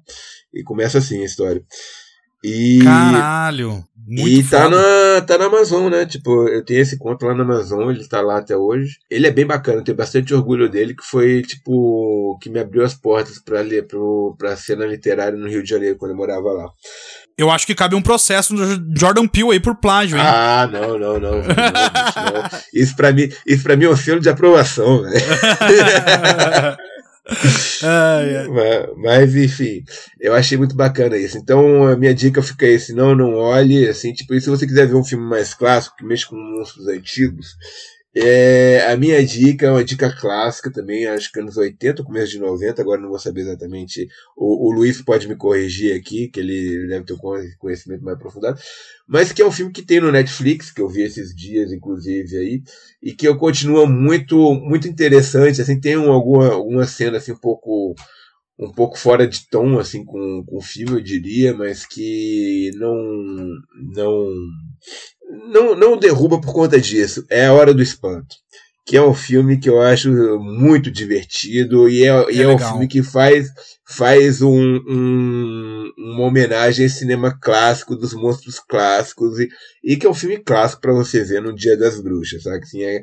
E 0.52 0.62
começa 0.62 0.98
assim 0.98 1.22
a 1.22 1.24
história. 1.24 1.62
E, 2.44 2.78
Caralho! 2.84 3.82
E 4.06 4.42
tá 4.44 4.68
na, 4.68 5.22
tá 5.22 5.38
na 5.38 5.46
Amazon, 5.46 5.90
né? 5.90 6.04
Tipo, 6.04 6.46
eu 6.46 6.62
tenho 6.62 6.80
esse 6.80 6.98
conto 6.98 7.24
lá 7.24 7.34
na 7.34 7.42
Amazon, 7.42 7.88
ele 7.88 8.06
tá 8.06 8.20
lá 8.20 8.36
até 8.36 8.54
hoje. 8.54 8.98
Ele 9.10 9.26
é 9.26 9.30
bem 9.30 9.46
bacana, 9.46 9.78
eu 9.78 9.84
tenho 9.84 9.96
bastante 9.96 10.34
orgulho 10.34 10.68
dele, 10.68 10.94
que 10.94 11.02
foi, 11.02 11.40
tipo, 11.40 12.38
que 12.42 12.50
me 12.50 12.60
abriu 12.60 12.84
as 12.84 12.92
portas 12.92 13.38
pra, 13.38 13.62
ler, 13.62 13.86
pro, 13.86 14.36
pra 14.38 14.56
cena 14.56 14.84
literária 14.84 15.38
no 15.38 15.48
Rio 15.48 15.62
de 15.62 15.70
Janeiro, 15.70 15.96
quando 15.96 16.10
eu 16.10 16.16
morava 16.18 16.52
lá. 16.52 16.68
Eu 17.38 17.50
acho 17.50 17.66
que 17.66 17.74
cabe 17.74 17.96
um 17.96 18.02
processo 18.02 18.54
do 18.54 18.98
Jordan 18.98 19.26
Peele 19.26 19.52
aí 19.52 19.60
por 19.60 19.74
plágio, 19.76 20.18
hein? 20.18 20.24
Ah, 20.24 20.68
não, 20.70 20.98
não, 20.98 21.18
não. 21.18 21.18
não, 21.18 21.38
não, 21.38 21.42
não. 21.42 22.50
Isso, 22.74 22.94
pra 22.94 23.10
mim, 23.10 23.26
isso 23.46 23.62
pra 23.62 23.74
mim 23.74 23.86
é 23.86 23.90
um 23.90 23.96
selo 23.96 24.20
de 24.20 24.28
aprovação, 24.28 25.00
velho. 25.02 25.16
mas, 28.50 28.86
mas, 28.96 29.34
enfim, 29.34 29.82
eu 30.20 30.34
achei 30.34 30.58
muito 30.58 30.76
bacana 30.76 31.16
isso. 31.16 31.38
Então 31.38 31.86
a 31.86 31.96
minha 31.96 32.14
dica 32.14 32.42
fica 32.42 32.66
esse, 32.66 32.92
não, 32.92 33.14
não 33.14 33.34
olhe, 33.34 33.88
assim, 33.88 34.12
tipo, 34.12 34.34
e 34.34 34.40
se 34.40 34.50
você 34.50 34.66
quiser 34.66 34.86
ver 34.86 34.94
um 34.94 35.04
filme 35.04 35.24
mais 35.24 35.54
clássico, 35.54 35.96
que 35.96 36.04
mexe 36.04 36.26
com 36.26 36.36
monstros 36.36 36.86
antigos, 36.88 37.56
é, 38.16 38.92
a 38.92 38.96
minha 38.96 39.24
dica 39.26 39.66
é 39.66 39.70
uma 39.70 39.82
dica 39.82 40.08
clássica 40.14 40.70
também, 40.70 41.04
acho 41.06 41.32
que 41.32 41.40
anos 41.40 41.56
80, 41.56 42.04
começo 42.04 42.30
de 42.30 42.38
90, 42.38 42.80
agora 42.80 43.00
não 43.00 43.08
vou 43.08 43.18
saber 43.18 43.40
exatamente. 43.40 44.08
O, 44.36 44.68
o 44.68 44.72
Luiz 44.72 45.02
pode 45.02 45.26
me 45.26 45.34
corrigir 45.34 45.96
aqui, 45.96 46.28
que 46.28 46.38
ele 46.38 46.86
deve 46.86 47.04
ter 47.04 47.14
um 47.14 47.18
conhecimento 47.58 48.04
mais 48.04 48.16
aprofundado. 48.16 48.60
Mas 49.06 49.32
que 49.32 49.42
é 49.42 49.46
um 49.46 49.50
filme 49.50 49.72
que 49.72 49.82
tem 49.82 50.00
no 50.00 50.12
Netflix, 50.12 50.70
que 50.70 50.80
eu 50.80 50.88
vi 50.88 51.02
esses 51.02 51.34
dias, 51.34 51.72
inclusive, 51.72 52.36
aí, 52.36 52.62
e 53.02 53.12
que 53.12 53.26
eu 53.26 53.36
continua 53.36 53.84
muito 53.86 54.54
muito 54.54 54.86
interessante. 54.86 55.60
Assim, 55.60 55.80
tem 55.80 55.96
um, 55.96 56.12
alguma, 56.12 56.52
alguma 56.52 56.86
cena 56.86 57.18
assim, 57.18 57.32
um 57.32 57.38
pouco 57.38 57.96
um 58.58 58.70
pouco 58.70 58.98
fora 58.98 59.26
de 59.26 59.48
tom 59.48 59.78
assim 59.78 60.04
com, 60.04 60.44
com 60.46 60.56
o 60.56 60.62
filme, 60.62 60.92
eu 60.92 61.02
diria, 61.02 61.54
mas 61.54 61.84
que 61.86 62.70
não 62.76 62.94
não 63.94 64.28
não 65.50 65.74
não 65.74 65.98
derruba 65.98 66.40
por 66.40 66.52
conta 66.52 66.80
disso. 66.80 67.24
É 67.28 67.46
a 67.46 67.52
hora 67.52 67.74
do 67.74 67.82
espanto, 67.82 68.36
que 68.86 68.96
é 68.96 69.02
um 69.02 69.14
filme 69.14 69.58
que 69.58 69.68
eu 69.68 69.80
acho 69.80 70.10
muito 70.38 70.90
divertido 70.90 71.88
e 71.88 72.04
é, 72.04 72.08
é 72.08 72.32
e 72.32 72.42
é 72.42 72.48
um 72.48 72.58
filme 72.58 72.86
que 72.86 73.02
faz 73.02 73.48
faz 73.86 74.40
um, 74.40 74.76
um, 74.88 75.92
uma 75.98 76.24
homenagem 76.24 76.86
ao 76.86 76.90
cinema 76.90 77.38
clássico 77.38 77.94
dos 77.94 78.14
monstros 78.14 78.58
clássicos 78.58 79.38
e, 79.38 79.48
e 79.82 79.96
que 79.96 80.06
é 80.06 80.10
um 80.10 80.14
filme 80.14 80.38
clássico 80.38 80.80
para 80.80 80.92
você 80.92 81.22
ver 81.22 81.42
no 81.42 81.54
Dia 81.54 81.76
das 81.76 82.00
Bruxas, 82.00 82.42
sabe? 82.44 82.58
Assim, 82.58 82.82
é, 82.82 83.02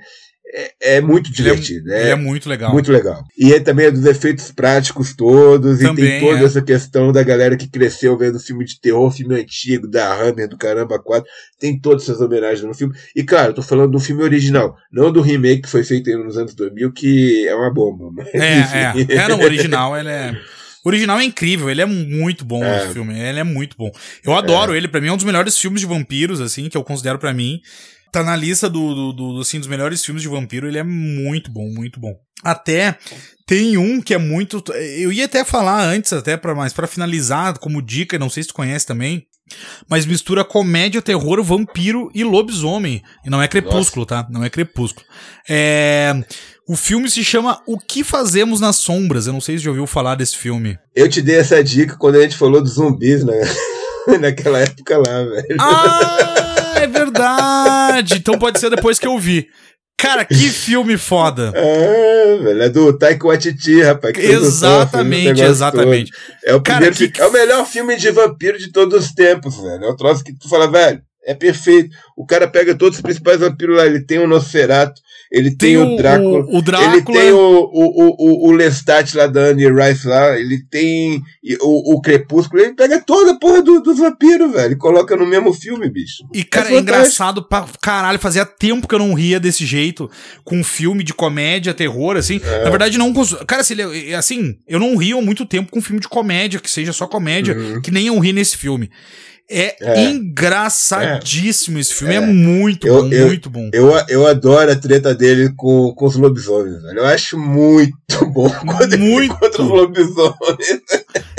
é, 0.54 0.96
é, 0.96 1.02
muito 1.02 1.32
divertido. 1.32 1.90
Ele 1.90 1.96
é, 1.96 2.08
é, 2.08 2.10
é, 2.10 2.16
muito 2.16 2.50
legal. 2.50 2.74
Muito 2.74 2.92
legal. 2.92 3.24
E 3.38 3.54
é 3.54 3.60
também 3.60 3.86
é 3.86 3.92
dos 3.92 4.06
efeitos 4.06 4.52
práticos 4.52 5.16
todos. 5.16 5.80
Também 5.80 6.06
e 6.06 6.10
tem 6.10 6.20
toda 6.20 6.42
é. 6.42 6.44
essa 6.44 6.62
questão 6.62 7.12
da 7.12 7.24
galera 7.24 7.56
que 7.56 7.70
cresceu 7.70 8.18
vendo 8.18 8.40
filme 8.40 8.66
de 8.66 8.80
terror, 8.80 9.10
filme 9.12 9.40
antigo, 9.40 9.88
da 9.88 10.14
Hammer, 10.14 10.50
do 10.50 10.58
Caramba 10.58 11.00
4. 11.00 11.28
Tem 11.58 11.80
todas 11.80 12.04
essas 12.04 12.20
homenagens 12.20 12.68
no 12.68 12.74
filme. 12.74 12.94
E 13.16 13.24
claro, 13.24 13.54
tô 13.54 13.62
falando 13.62 13.92
do 13.92 14.00
filme 14.00 14.24
original, 14.24 14.76
não 14.92 15.12
do 15.12 15.22
remake 15.22 15.62
que 15.62 15.70
foi 15.70 15.84
feito 15.84 16.10
nos 16.18 16.38
anos 16.38 16.54
2000, 16.54 16.92
que 16.92 17.48
é 17.48 17.56
uma 17.56 17.74
bomba. 17.74 18.12
Mas, 18.12 18.28
é, 18.34 18.94
é. 18.98 19.16
É, 19.16 19.28
no 19.30 19.42
original, 19.42 19.96
ele 19.98 20.10
é. 20.10 20.36
O 20.84 20.90
original 20.90 21.20
é 21.20 21.24
incrível, 21.24 21.70
ele 21.70 21.82
é 21.82 21.86
muito 21.86 22.44
bom 22.44 22.64
é. 22.64 22.78
esse 22.78 22.94
filme, 22.94 23.18
ele 23.18 23.40
é 23.40 23.44
muito 23.44 23.78
bom. 23.78 23.92
Eu 24.26 24.34
adoro 24.34 24.74
é. 24.74 24.78
ele, 24.78 24.88
para 24.88 25.00
mim 25.00 25.10
é 25.10 25.14
um 25.14 25.16
dos 25.16 25.26
melhores 25.26 25.58
filmes 25.58 25.80
de 25.80 25.88
vampiros, 25.88 26.42
assim, 26.42 26.70
que 26.70 26.76
eu 26.76 26.84
considero 26.84 27.20
para 27.20 27.32
mim 27.32 27.62
tá 28.12 28.24
na 28.24 28.36
lista 28.36 28.70
do, 28.70 28.94
do, 28.94 29.14
do, 29.14 29.42
assim, 29.42 29.60
dos 29.60 29.68
melhores 29.68 30.04
filmes 30.04 30.22
de 30.22 30.30
vampiro. 30.30 30.68
Ele 30.68 30.78
é 30.78 30.84
muito 30.84 31.52
bom, 31.52 31.68
muito 31.70 32.00
bom. 32.00 32.16
Até 32.44 32.98
tem 33.46 33.78
um 33.78 34.02
que 34.02 34.14
é 34.14 34.18
muito. 34.18 34.64
Eu 34.74 35.12
ia 35.12 35.26
até 35.26 35.44
falar 35.44 35.84
antes, 35.84 36.12
até 36.12 36.36
para 36.36 36.56
mais 36.56 36.74
para 36.74 36.88
finalizar, 36.88 37.58
como 37.60 37.82
dica, 37.82 38.18
não 38.18 38.30
sei 38.30 38.44
se 38.44 38.50
tu 38.50 38.56
conhece 38.56 38.86
também. 38.86 39.28
Mas 39.90 40.06
mistura 40.06 40.46
comédia, 40.46 41.02
terror, 41.02 41.44
vampiro 41.44 42.10
e 42.16 42.24
lobisomem. 42.24 43.02
E 43.26 43.30
não 43.30 43.42
é 43.42 43.48
crepúsculo, 43.48 44.08
Nossa. 44.10 44.24
tá? 44.24 44.30
Não 44.32 44.44
é 44.44 44.50
crepúsculo. 44.50 45.06
É. 45.50 46.14
O 46.68 46.76
filme 46.76 47.10
se 47.10 47.24
chama 47.24 47.62
O 47.68 47.78
que 47.78 48.04
Fazemos 48.04 48.62
nas 48.62 48.78
Sombras. 48.78 49.28
Eu 49.28 49.34
não 49.34 49.42
sei 49.42 49.58
se 49.58 49.66
já 49.66 49.70
ouviu 49.70 49.86
falar 49.86 50.16
desse 50.16 50.38
filme. 50.38 50.78
Eu 50.96 51.10
te 51.10 51.22
dei 51.22 51.36
essa 51.36 51.62
dica 51.64 51.98
quando 51.98 52.16
a 52.16 52.22
gente 52.22 52.38
falou 52.38 52.62
dos 52.62 52.74
zumbis, 52.74 53.24
né? 53.26 53.34
Naquela 54.20 54.60
época 54.60 54.98
lá, 54.98 55.24
velho. 55.24 55.58
Ah! 55.60 56.56
É 56.96 57.00
verdade! 57.00 58.16
Então 58.16 58.38
pode 58.38 58.60
ser 58.60 58.70
depois 58.70 59.00
que 59.00 59.08
eu 59.08 59.18
vi. 59.18 59.48
Cara, 59.98 60.26
que 60.26 60.34
filme 60.50 60.98
foda. 60.98 61.52
É, 61.54 62.38
velho, 62.38 62.64
é 62.64 62.70
do 62.70 62.98
Taika 62.98 63.28
Waititi, 63.28 63.82
rapaz. 63.82 64.18
exatamente, 64.18 65.42
exatamente. 65.42 66.12
Todo. 66.12 66.38
É 66.44 66.56
o, 66.56 66.62
Cara, 66.62 66.92
que... 66.92 67.12
é 67.16 67.26
o 67.26 67.32
melhor 67.32 67.66
filme 67.68 67.96
de 67.96 68.10
vampiro 68.10 68.58
de 68.58 68.72
todos 68.72 69.06
os 69.06 69.12
tempos, 69.12 69.56
velho. 69.62 69.86
É 69.86 69.90
o 69.90 69.96
troço 69.96 70.24
que 70.24 70.34
tu 70.34 70.50
fala, 70.50 70.70
velho, 70.70 71.02
é 71.24 71.36
perfeito. 71.36 71.96
O 72.18 72.26
cara 72.26 72.48
pega 72.48 72.74
todos 72.74 72.98
os 72.98 73.02
principais 73.02 73.40
vampiros 73.40 73.78
lá. 73.78 73.86
Ele 73.86 74.04
tem 74.04 74.18
o 74.18 74.28
Nosferatu, 74.28 75.00
ele 75.32 75.50
tem, 75.50 75.76
tem 75.76 75.78
o, 75.78 75.96
Drácula, 75.96 76.40
o, 76.40 76.58
o, 76.58 76.62
Drácula, 76.62 76.94
ele 76.94 77.02
tem 77.04 77.32
o, 77.32 77.70
o, 77.72 78.16
o, 78.20 78.50
o 78.50 78.52
Lestat 78.52 79.16
lá 79.16 79.28
da 79.28 79.46
Annie 79.46 79.72
Rice 79.72 80.06
lá, 80.06 80.38
ele 80.38 80.62
tem 80.70 81.24
o, 81.62 81.96
o 81.96 82.02
Crepúsculo, 82.02 82.62
ele 82.62 82.74
pega 82.74 83.00
toda 83.00 83.32
a 83.32 83.40
porra 83.40 83.62
do, 83.62 83.80
do 83.80 83.96
vampiro, 83.96 84.52
velho, 84.52 84.74
e 84.74 84.78
coloca 84.78 85.16
no 85.16 85.26
mesmo 85.26 85.54
filme, 85.54 85.90
bicho. 85.90 86.26
E, 86.34 86.44
cara, 86.44 86.72
é, 86.72 86.76
é 86.76 86.80
engraçado 86.80 87.44
pra 87.44 87.66
caralho, 87.82 88.20
fazia 88.20 88.46
tempo 88.46 88.90
que 88.90 88.94
eu 88.94 89.00
não 89.00 89.14
ria 89.14 89.40
desse 89.40 89.66
jeito, 89.66 90.12
com 90.44 90.58
um 90.58 90.64
filme 90.66 91.02
de 91.02 91.14
comédia, 91.14 91.74
terror, 91.74 92.18
assim. 92.18 92.42
É. 92.44 92.66
Na 92.66 92.70
verdade, 92.70 92.98
não. 92.98 93.14
Cara, 93.48 93.64
se 93.64 93.72
ele, 93.72 94.14
assim, 94.14 94.58
eu 94.68 94.80
não 94.80 94.98
rio 94.98 95.20
há 95.20 95.22
muito 95.22 95.46
tempo 95.46 95.72
com 95.72 95.82
filme 95.82 96.02
de 96.02 96.10
comédia, 96.10 96.60
que 96.60 96.70
seja 96.70 96.92
só 96.92 97.08
comédia, 97.08 97.56
uhum. 97.56 97.82
que 97.82 97.90
nem 97.90 98.08
eu 98.08 98.20
ri 98.20 98.34
nesse 98.34 98.58
filme. 98.58 98.92
É, 99.54 99.76
é, 99.82 100.10
engraçadíssimo 100.10 101.78
esse 101.78 101.94
filme, 101.94 102.14
é, 102.14 102.18
é 102.18 102.22
muito 102.22 102.88
eu, 102.88 103.04
bom, 103.04 103.14
eu, 103.14 103.28
muito 103.28 103.50
bom. 103.50 103.70
Eu, 103.74 103.92
eu 104.08 104.26
adoro 104.26 104.72
a 104.72 104.76
treta 104.78 105.14
dele 105.14 105.54
com, 105.58 105.94
com 105.94 106.06
os 106.06 106.16
lobisomens, 106.16 106.82
velho. 106.82 107.00
Eu 107.00 107.06
acho 107.06 107.38
muito 107.38 107.94
bom 108.32 108.50
quando 108.50 108.98
muito. 108.98 109.36
contra 109.38 109.62
os 109.62 109.70
lobisomens. 109.70 110.80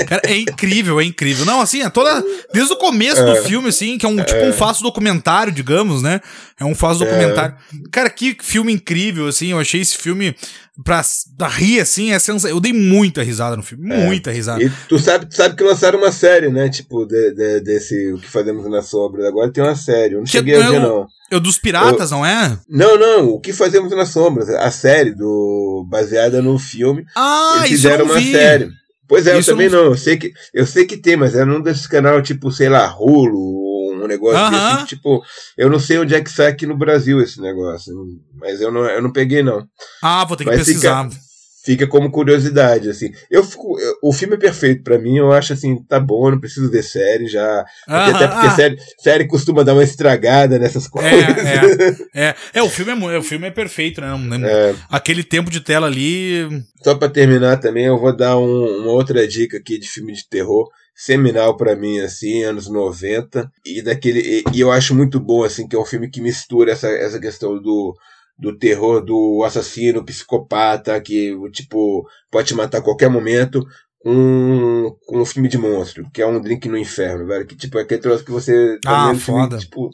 Cara, 0.07 0.21
é 0.25 0.37
incrível, 0.37 0.99
é 0.99 1.03
incrível. 1.03 1.45
Não, 1.45 1.61
assim, 1.61 1.81
é 1.81 1.89
toda. 1.89 2.23
Desde 2.53 2.73
o 2.73 2.77
começo 2.77 3.21
é. 3.21 3.25
do 3.25 3.43
filme, 3.43 3.69
assim, 3.69 3.97
que 3.97 4.05
é 4.05 4.09
um 4.09 4.17
tipo 4.17 4.39
um 4.39 4.49
é. 4.49 4.53
falso 4.53 4.83
documentário, 4.83 5.51
digamos, 5.51 6.01
né? 6.01 6.21
É 6.59 6.65
um 6.65 6.75
falso 6.75 7.03
é. 7.03 7.07
documentário. 7.07 7.55
Cara, 7.91 8.09
que 8.09 8.37
filme 8.41 8.73
incrível, 8.73 9.27
assim. 9.27 9.51
Eu 9.51 9.59
achei 9.59 9.81
esse 9.81 9.97
filme 9.97 10.35
pra, 10.83 11.01
pra 11.37 11.47
rir, 11.47 11.79
assim, 11.79 12.11
é 12.11 12.19
sens... 12.19 12.43
eu 12.43 12.59
dei 12.59 12.73
muita 12.73 13.21
risada 13.21 13.55
no 13.55 13.63
filme, 13.63 13.93
é. 13.93 14.05
muita 14.05 14.31
risada. 14.31 14.63
E 14.63 14.71
tu 14.87 14.97
sabe, 14.97 15.25
tu 15.25 15.35
sabe 15.35 15.55
que 15.55 15.63
lançaram 15.63 15.99
uma 15.99 16.11
série, 16.11 16.49
né? 16.49 16.69
Tipo, 16.69 17.05
de, 17.05 17.31
de, 17.33 17.59
desse 17.61 18.13
O 18.13 18.19
que 18.19 18.29
Fazemos 18.29 18.69
na 18.69 18.81
Sombra. 18.81 19.27
Agora 19.27 19.51
tem 19.51 19.63
uma 19.63 19.75
série, 19.75 20.13
eu 20.13 20.19
não 20.19 20.25
que 20.25 20.31
cheguei 20.31 20.55
a 20.55 20.69
ver, 20.69 20.79
não. 20.79 21.07
É 21.31 21.35
o 21.35 21.39
dos 21.39 21.57
piratas, 21.57 22.11
eu... 22.11 22.17
não 22.17 22.25
é? 22.25 22.57
Não, 22.69 22.97
não, 22.97 23.29
O 23.29 23.39
que 23.39 23.53
Fazemos 23.53 23.91
nas 23.91 24.09
Sombras, 24.09 24.49
a 24.49 24.71
série 24.71 25.11
do 25.11 25.85
baseada 25.89 26.41
no 26.41 26.57
filme. 26.57 27.05
Ah, 27.15 27.55
eles 27.57 27.69
fizeram 27.69 28.05
uma 28.05 28.21
série. 28.21 28.69
Pois 29.07 29.27
é, 29.27 29.37
isso 29.37 29.51
eu 29.51 29.55
também 29.55 29.69
não... 29.69 29.83
não. 29.83 29.91
Eu 29.91 29.97
sei 29.97 30.17
que 30.17 30.31
eu 30.53 30.65
sei 30.65 30.85
que 30.85 30.97
tem, 30.97 31.15
mas 31.15 31.35
é 31.35 31.43
num 31.43 31.61
desses 31.61 31.87
canal 31.87 32.21
tipo, 32.21 32.51
sei 32.51 32.69
lá, 32.69 32.95
Hulu 32.97 33.63
um 34.03 34.07
negócio 34.07 34.39
uh 34.39 34.51
-huh. 34.51 34.75
assim, 34.75 34.85
tipo, 34.85 35.23
eu 35.57 35.69
não 35.69 35.79
sei 35.79 35.97
onde 35.97 36.13
é 36.13 36.21
que 36.21 36.29
sai 36.29 36.47
aqui 36.47 36.65
no 36.65 36.77
Brasil 36.77 37.21
esse 37.21 37.41
negócio, 37.41 37.93
mas 38.35 38.61
eu 38.61 38.71
não, 38.71 38.85
eu 38.85 39.01
não 39.01 39.11
peguei 39.11 39.41
não. 39.41 39.65
Ah, 40.01 40.25
vou 40.25 40.35
ter 40.35 40.43
que 40.43 40.49
mas 40.49 40.59
pesquisar. 40.59 41.09
Fica, 41.09 41.21
fica 41.63 41.87
como 41.87 42.11
curiosidade, 42.11 42.89
assim. 42.89 43.11
Eu 43.29 43.43
fico, 43.43 43.79
eu, 43.79 43.97
o 44.03 44.13
filme 44.13 44.35
é 44.35 44.39
perfeito 44.39 44.83
para 44.83 44.99
mim, 44.99 45.17
eu 45.17 45.31
acho 45.31 45.53
assim, 45.53 45.81
tá 45.83 45.99
bom, 45.99 46.29
não 46.29 46.39
preciso 46.39 46.69
ver 46.69 46.83
série 46.83 47.27
já. 47.27 47.65
-huh, 47.87 48.15
até 48.15 48.27
porque 48.27 48.47
ah. 48.47 48.55
série, 48.55 48.77
série 48.99 49.27
costuma 49.27 49.63
dar 49.63 49.73
uma 49.73 49.83
estragada 49.83 50.59
nessas 50.59 50.85
é, 50.85 50.89
coisas. 50.89 51.13
É, 51.13 51.97
é, 52.13 52.27
é. 52.27 52.35
é 52.55 52.63
o, 52.63 52.69
filme 52.69 52.91
é, 52.91 53.17
o 53.17 53.23
filme 53.23 53.47
é 53.47 53.51
perfeito, 53.51 54.01
né? 54.01 54.13
É. 54.43 54.75
Aquele 54.89 55.23
tempo 55.23 55.49
de 55.49 55.61
tela 55.61 55.87
ali. 55.87 56.63
Só 56.83 56.95
para 56.95 57.09
terminar 57.09 57.57
também, 57.57 57.85
eu 57.85 57.97
vou 57.97 58.15
dar 58.15 58.37
um, 58.37 58.81
uma 58.81 58.91
outra 58.91 59.25
dica 59.27 59.57
aqui 59.57 59.77
de 59.77 59.89
filme 59.89 60.13
de 60.13 60.27
terror 60.27 60.69
seminal 60.95 61.57
para 61.57 61.75
mim, 61.75 61.99
assim, 61.99 62.43
anos 62.43 62.69
90. 62.69 63.49
E 63.65 63.81
daquele. 63.81 64.19
E, 64.19 64.43
e, 64.53 64.59
eu 64.59 64.71
acho 64.71 64.93
muito 64.93 65.19
bom, 65.19 65.43
assim, 65.43 65.67
que 65.67 65.75
é 65.75 65.79
um 65.79 65.85
filme 65.85 66.09
que 66.09 66.21
mistura 66.21 66.71
essa, 66.71 66.87
essa 66.89 67.19
questão 67.19 67.59
do, 67.61 67.95
do 68.37 68.57
terror 68.57 69.03
do 69.03 69.43
assassino, 69.43 70.05
psicopata, 70.05 70.99
que, 70.99 71.33
tipo, 71.51 72.07
pode 72.31 72.47
te 72.47 72.55
matar 72.55 72.79
a 72.79 72.83
qualquer 72.83 73.09
momento. 73.09 73.65
Com, 74.01 74.97
com 75.05 75.21
um 75.21 75.25
filme 75.25 75.47
de 75.47 75.57
monstro, 75.57 76.05
que 76.13 76.21
é 76.21 76.27
um 76.27 76.41
drink 76.41 76.67
no 76.67 76.77
inferno, 76.77 77.25
velho. 77.25 77.47
Que 77.47 77.55
tipo, 77.55 77.79
é 77.79 77.83
aquele 77.83 78.01
troço 78.01 78.25
que 78.25 78.31
você. 78.31 78.77
Ah, 78.85 79.15
foda. 79.15 79.57
Filme, 79.57 79.59
tipo, 79.59 79.89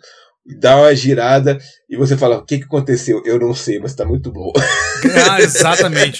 dá 0.58 0.78
uma 0.78 0.96
girada 0.96 1.60
e 1.90 1.96
você 1.98 2.18
fala: 2.18 2.38
o 2.38 2.46
que, 2.46 2.58
que 2.58 2.64
aconteceu? 2.66 3.22
Eu 3.26 3.40
não 3.40 3.54
sei, 3.54 3.80
mas 3.80 3.94
tá 3.94 4.06
muito 4.06 4.32
bom. 4.32 4.52
Ah, 5.32 5.40
exatamente. 5.42 6.20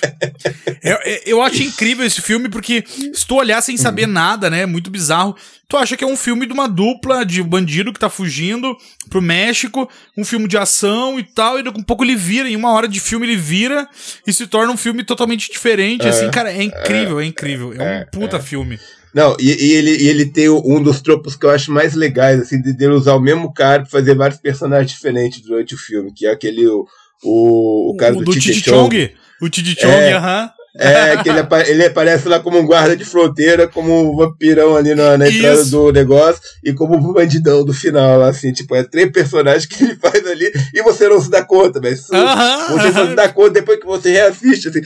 eu, 0.82 0.98
eu 1.26 1.42
acho 1.42 1.62
incrível 1.62 2.06
esse 2.06 2.22
filme 2.22 2.48
porque 2.48 2.82
se 3.14 3.28
tu 3.28 3.36
olhar 3.36 3.62
sem 3.62 3.76
saber 3.76 4.06
uhum. 4.06 4.14
nada, 4.14 4.50
né? 4.50 4.66
Muito 4.66 4.90
bizarro. 4.90 5.36
Tu 5.68 5.76
acha 5.76 5.98
que 5.98 6.04
é 6.04 6.08
um 6.08 6.16
filme 6.16 6.46
de 6.46 6.54
uma 6.54 6.66
dupla 6.66 7.26
de 7.26 7.44
bandido 7.44 7.92
que 7.92 8.00
tá 8.00 8.10
fugindo 8.10 8.76
pro 9.10 9.22
México, 9.22 9.90
um 10.18 10.24
filme 10.24 10.48
de 10.48 10.58
ação 10.58 11.20
e 11.20 11.24
tal, 11.24 11.60
e 11.60 11.64
daqui 11.64 11.78
um 11.78 11.84
pouco 11.84 12.06
ele 12.06 12.16
vira, 12.16 12.50
em 12.50 12.56
uma 12.56 12.72
hora 12.72 12.88
de 12.88 13.02
filme 13.02 13.28
ele 13.28 13.36
vira 13.36 13.86
e 14.26 14.32
se 14.32 14.48
torna 14.48 14.72
um 14.72 14.78
filme 14.78 15.04
totalmente 15.04 15.52
diferente. 15.52 16.06
É, 16.06 16.10
assim, 16.10 16.32
cara, 16.32 16.54
é 16.54 16.64
incrível, 16.64 17.20
é, 17.20 17.24
é 17.24 17.28
incrível. 17.28 17.74
É 17.74 17.78
um 17.78 17.84
é, 17.84 18.06
puta 18.06 18.38
é. 18.38 18.42
filme. 18.42 18.80
Não, 19.14 19.36
e, 19.40 19.50
e, 19.50 19.74
ele, 19.74 19.98
e 19.98 20.08
ele 20.08 20.26
tem 20.26 20.50
um 20.50 20.82
dos 20.82 21.02
tropos 21.02 21.36
que 21.36 21.46
eu 21.46 21.50
acho 21.50 21.72
mais 21.72 21.96
legais, 21.96 22.40
assim, 22.40 22.62
de, 22.62 22.74
de 22.74 22.88
usar 22.88 23.16
o 23.16 23.20
mesmo 23.20 23.52
cara 23.54 23.82
pra 23.82 23.90
fazer 23.90 24.16
vários 24.16 24.40
personagens 24.40 24.92
diferentes 24.92 25.42
durante 25.42 25.74
o 25.74 25.78
filme, 25.78 26.14
que 26.14 26.28
é 26.28 26.32
aquele. 26.32 26.68
O, 26.68 26.86
o, 27.24 27.92
o 27.92 27.98
cara 27.98 28.16
o, 28.16 28.20
do, 28.20 28.26
do 28.26 28.40
Chong. 28.40 29.14
O 29.42 29.50
Titi 29.50 29.80
Chong, 29.80 29.94
é. 29.94 30.14
aham. 30.14 30.52
É, 30.78 31.18
que 31.24 31.30
ele, 31.30 31.40
ele 31.68 31.86
aparece 31.86 32.28
lá 32.28 32.40
como 32.40 32.60
um 32.60 32.66
guarda 32.66 32.96
de 32.96 33.04
fronteira, 33.04 33.68
como 33.68 34.12
um 34.12 34.16
vampirão 34.16 34.76
ali 34.76 34.94
na, 34.94 35.18
na 35.18 35.28
entrada 35.28 35.66
do 35.66 35.92
negócio, 35.92 36.42
e 36.64 36.74
como 36.74 36.96
um 36.96 37.14
bandidão 37.14 37.66
do 37.66 37.74
final, 37.74 38.22
assim, 38.22 38.52
tipo, 38.52 38.76
é 38.76 38.84
três 38.84 39.12
personagens 39.12 39.66
que 39.66 39.84
ele 39.84 39.96
faz 40.02 40.26
ali, 40.28 40.52
e 40.74 40.82
você 40.84 41.08
não 41.10 41.20
se 41.20 41.30
dá 41.30 41.44
conta, 41.44 41.80
mas 41.82 42.08
uh 42.10 42.14
-huh, 42.14 42.68
você 42.68 42.88
uh 42.88 42.92
-huh. 42.92 42.94
só 42.94 43.08
se 43.08 43.16
dá 43.16 43.30
conta 43.30 43.52
depois 43.52 43.80
que 43.80 43.86
você 43.86 44.12
reassiste, 44.12 44.70
assim. 44.70 44.82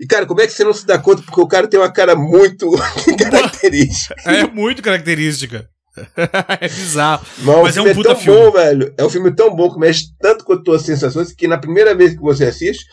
E, 0.00 0.06
cara, 0.06 0.24
como 0.24 0.40
é 0.40 0.46
que 0.46 0.52
você 0.52 0.64
não 0.64 0.72
se 0.72 0.86
dá 0.86 0.98
conta? 0.98 1.22
Porque 1.22 1.40
o 1.40 1.48
cara 1.48 1.66
tem 1.66 1.80
uma 1.80 1.92
cara 1.92 2.14
muito 2.14 2.70
característica. 3.18 4.14
É 4.24 4.46
muito 4.46 4.82
característica. 4.82 5.68
é 6.60 6.68
bizarro. 6.68 7.24
Mas, 7.38 7.62
mas 7.62 7.76
é 7.76 7.82
um 7.82 7.94
puta 7.94 8.10
é 8.10 8.14
tão 8.14 8.22
filme. 8.22 8.40
bom, 8.40 8.50
velho. 8.52 8.94
É 8.98 9.04
um 9.04 9.10
filme 9.10 9.34
tão 9.34 9.54
bom 9.54 9.72
que 9.72 9.78
mexe 9.78 10.06
tanto 10.20 10.44
com 10.44 10.52
as 10.52 10.62
tuas 10.62 10.82
sensações 10.82 11.32
que 11.32 11.46
na 11.46 11.58
primeira 11.58 11.94
vez 11.94 12.14
que 12.14 12.20
você 12.20 12.44
assiste, 12.44 12.84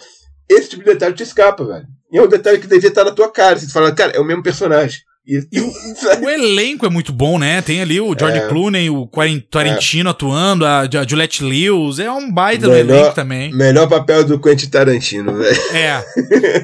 esse 0.54 0.70
tipo 0.70 0.84
de 0.84 0.92
detalhe 0.92 1.16
te 1.16 1.24
escapa, 1.24 1.66
velho. 1.66 1.88
E 2.12 2.18
é 2.18 2.22
um 2.22 2.28
detalhe 2.28 2.60
que 2.60 2.68
devia 2.68 2.90
estar 2.90 3.06
na 3.06 3.12
tua 3.12 3.32
cara. 3.32 3.58
Você 3.58 3.68
fala, 3.68 3.94
cara, 3.94 4.12
é 4.12 4.20
o 4.20 4.26
mesmo 4.26 4.44
personagem. 4.44 5.00
E, 5.26 5.40
e 5.52 5.62
o, 5.62 5.72
o, 6.26 6.30
elenco 6.30 6.86
é 6.86 6.90
muito 6.90 7.14
bom, 7.14 7.38
né? 7.38 7.62
Tem 7.62 7.80
ali 7.80 8.02
o 8.02 8.16
George 8.18 8.40
é. 8.40 8.48
Clooney, 8.48 8.90
o 8.90 9.08
Tarantino 9.52 10.10
é. 10.10 10.12
atuando, 10.12 10.66
a, 10.66 10.82
a 10.82 11.08
Juliette 11.08 11.44
Lewis. 11.44 12.00
É 12.00 12.12
um 12.12 12.32
baita 12.32 12.68
melhor, 12.68 12.86
do 12.86 12.94
elenco 12.94 13.16
também. 13.16 13.54
Melhor 13.54 13.88
papel 13.88 14.24
do 14.24 14.40
Quentin 14.40 14.68
Tarantino, 14.68 15.38
velho. 15.38 15.62
É. 15.74 16.02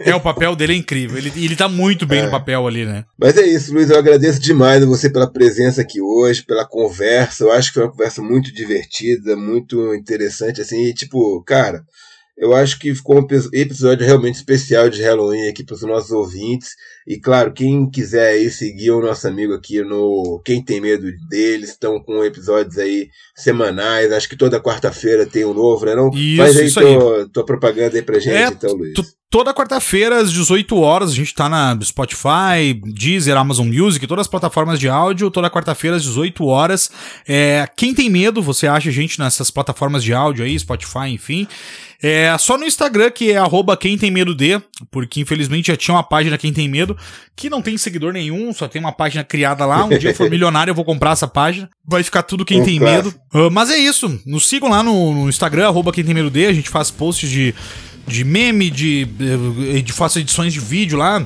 É, 0.08 0.16
o 0.16 0.22
papel 0.22 0.56
dele 0.56 0.74
é 0.74 0.78
incrível. 0.78 1.18
Ele, 1.18 1.32
ele 1.36 1.56
tá 1.56 1.68
muito 1.68 2.06
bem 2.06 2.20
é. 2.20 2.24
no 2.24 2.32
papel 2.32 2.66
ali, 2.66 2.86
né? 2.86 3.04
Mas 3.20 3.38
é 3.38 3.46
isso, 3.46 3.74
Luiz. 3.74 3.90
Eu 3.90 3.98
agradeço 3.98 4.40
demais 4.40 4.82
a 4.82 4.86
você 4.86 5.10
pela 5.10 5.32
presença 5.32 5.82
aqui 5.82 6.02
hoje, 6.02 6.44
pela 6.44 6.66
conversa. 6.66 7.44
Eu 7.44 7.52
acho 7.52 7.70
que 7.70 7.76
foi 7.76 7.84
uma 7.84 7.92
conversa 7.92 8.22
muito 8.22 8.54
divertida, 8.54 9.36
muito 9.36 9.94
interessante, 9.94 10.62
assim. 10.62 10.86
E, 10.86 10.94
tipo, 10.94 11.44
cara. 11.44 11.84
Eu 12.38 12.56
acho 12.56 12.78
que 12.78 12.94
ficou 12.94 13.20
um 13.20 13.28
episódio 13.52 14.06
realmente 14.06 14.36
especial 14.36 14.90
de 14.90 15.02
Halloween 15.02 15.48
aqui 15.50 15.64
para 15.64 15.74
os 15.74 15.82
nossos 15.82 16.12
ouvintes. 16.12 16.76
E 17.08 17.18
claro, 17.18 17.52
quem 17.52 17.90
quiser 17.90 18.34
aí 18.34 18.52
seguir 18.52 18.92
o 18.92 19.02
nosso 19.02 19.28
amigo 19.28 19.54
aqui 19.54 19.82
no 19.82 20.40
Quem 20.46 20.64
Tem 20.64 20.80
Medo 20.80 21.08
deles, 21.28 21.72
estão 21.72 22.00
com 22.00 22.24
episódios 22.24 22.78
aí 22.78 23.10
semanais. 23.36 24.12
Acho 24.12 24.30
que 24.30 24.38
toda 24.38 24.62
quarta-feira 24.62 25.26
tem 25.26 25.46
um 25.46 25.54
novo, 25.54 25.86
né? 25.86 25.96
Não? 25.96 26.12
Isso, 26.14 26.38
Faz 26.38 26.58
aí, 26.58 26.66
isso 26.68 26.80
tua, 26.80 27.22
aí. 27.22 27.30
tua 27.30 27.46
propaganda 27.46 27.96
aí 27.96 28.04
pra 28.04 28.20
gente, 28.20 28.36
é, 28.36 28.48
então, 28.50 28.74
Luiz. 28.74 28.94
Toda 29.30 29.54
quarta-feira, 29.54 30.20
às 30.20 30.32
18 30.32 30.78
horas, 30.78 31.12
a 31.12 31.14
gente 31.14 31.34
tá 31.34 31.50
na 31.50 31.78
Spotify, 31.84 32.74
Deezer, 32.94 33.36
Amazon 33.36 33.68
Music, 33.68 34.08
todas 34.08 34.22
as 34.22 34.30
plataformas 34.30 34.80
de 34.80 34.88
áudio. 34.88 35.30
Toda 35.30 35.50
quarta-feira, 35.50 35.98
às 35.98 36.04
18 36.04 36.46
horas. 36.46 36.90
É, 37.28 37.68
quem 37.76 37.94
tem 37.94 38.10
medo, 38.10 38.42
você 38.42 38.68
acha 38.68 38.88
a 38.88 38.92
gente 38.92 39.20
nessas 39.20 39.52
plataformas 39.52 40.02
de 40.02 40.14
áudio 40.14 40.46
aí, 40.46 40.58
Spotify, 40.58 41.10
enfim. 41.10 41.46
É 42.02 42.36
só 42.38 42.58
no 42.58 42.66
Instagram, 42.66 43.10
que 43.10 43.32
é 43.32 43.38
arroba 43.38 43.76
quem 43.76 43.98
tem 43.98 44.12
medo 44.12 44.36
de, 44.36 44.62
porque 44.92 45.20
infelizmente 45.20 45.68
já 45.68 45.76
tinha 45.76 45.96
uma 45.96 46.04
página 46.04 46.38
Quem 46.38 46.54
Tem 46.54 46.68
Medo, 46.70 46.96
que 47.36 47.50
não 47.50 47.62
tem 47.62 47.78
seguidor 47.78 48.14
nenhum, 48.14 48.54
só 48.54 48.68
tem 48.68 48.80
uma 48.80 48.92
página 48.92 49.24
criada 49.24 49.66
lá. 49.66 49.84
Um 49.84 49.98
dia 49.98 50.12
eu 50.12 50.16
for 50.16 50.30
milionário, 50.32 50.72
eu 50.72 50.76
vou 50.76 50.86
comprar 50.86 51.12
essa 51.12 51.28
página. 51.28 51.70
Vai 51.84 52.04
ficar 52.04 52.22
tudo 52.22 52.46
Quem 52.46 52.64
Tem 52.64 52.80
Medo. 52.80 53.10
Uh, 53.34 53.50
mas 53.52 53.72
é 53.72 53.78
isso. 53.78 54.20
Nos 54.26 54.48
sigam 54.48 54.70
lá 54.70 54.84
no, 54.84 55.14
no 55.14 55.30
Instagram, 55.30 55.68
arroba 55.68 55.92
quem 55.92 56.04
tem 56.04 56.14
medo 56.14 56.30
de. 56.30 56.46
A 56.46 56.54
gente 56.54 56.70
faz 56.70 56.92
posts 56.92 57.30
de, 57.30 57.56
de 58.06 58.24
meme, 58.24 58.70
de, 58.70 59.06
de, 59.06 59.82
de 59.82 59.94
faço 59.94 60.20
edições 60.20 60.54
de 60.54 60.60
vídeo 60.60 60.98
lá 60.98 61.26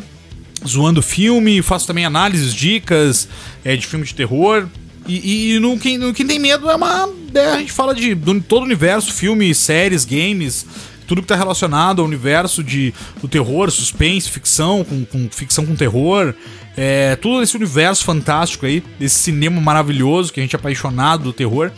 zoando 0.65 1.01
filme, 1.01 1.61
faço 1.61 1.87
também 1.87 2.05
análises, 2.05 2.53
dicas 2.53 3.27
é, 3.63 3.75
de 3.75 3.85
filme 3.85 4.05
de 4.05 4.13
terror. 4.13 4.67
E, 5.07 5.53
e 5.55 5.59
no, 5.59 5.77
quem, 5.77 5.97
no 5.97 6.13
Quem 6.13 6.27
Tem 6.27 6.39
Medo 6.39 6.69
é 6.69 6.75
uma. 6.75 7.09
É, 7.33 7.49
a 7.51 7.57
gente 7.59 7.71
fala 7.71 7.93
de 7.93 8.13
do, 8.13 8.39
todo 8.41 8.61
o 8.61 8.65
universo, 8.65 9.11
filmes, 9.11 9.57
séries, 9.57 10.05
games, 10.05 10.65
tudo 11.07 11.21
que 11.21 11.27
tá 11.27 11.35
relacionado 11.35 12.01
ao 12.01 12.07
universo 12.07 12.63
de, 12.63 12.93
do 13.21 13.27
terror, 13.27 13.69
suspense, 13.71 14.29
ficção, 14.29 14.83
com, 14.83 15.03
com 15.05 15.29
ficção 15.29 15.65
com 15.65 15.75
terror. 15.75 16.33
É, 16.77 17.15
todo 17.17 17.41
esse 17.41 17.55
universo 17.55 18.03
fantástico 18.03 18.65
aí, 18.65 18.83
desse 18.99 19.19
cinema 19.19 19.59
maravilhoso 19.59 20.31
que 20.31 20.39
a 20.39 20.43
gente 20.43 20.55
é 20.55 20.59
apaixonado 20.59 21.23
do 21.23 21.33
terror. 21.33 21.71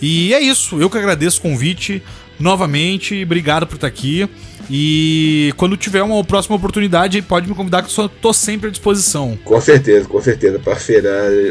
E 0.00 0.32
é 0.32 0.40
isso, 0.40 0.80
eu 0.80 0.88
que 0.88 0.96
agradeço 0.96 1.40
o 1.40 1.42
convite 1.42 2.02
novamente, 2.38 3.22
obrigado 3.22 3.66
por 3.66 3.74
estar 3.74 3.86
aqui. 3.86 4.26
E 4.72 5.52
quando 5.56 5.76
tiver 5.76 6.00
uma 6.00 6.22
próxima 6.22 6.54
oportunidade, 6.54 7.20
pode 7.22 7.48
me 7.48 7.56
convidar 7.56 7.82
que 7.82 8.00
eu 8.00 8.08
tô 8.08 8.32
sempre 8.32 8.68
à 8.68 8.70
disposição. 8.70 9.36
Com 9.44 9.60
certeza, 9.60 10.08
com 10.08 10.20
certeza. 10.20 10.60
Parceiro, 10.60 11.08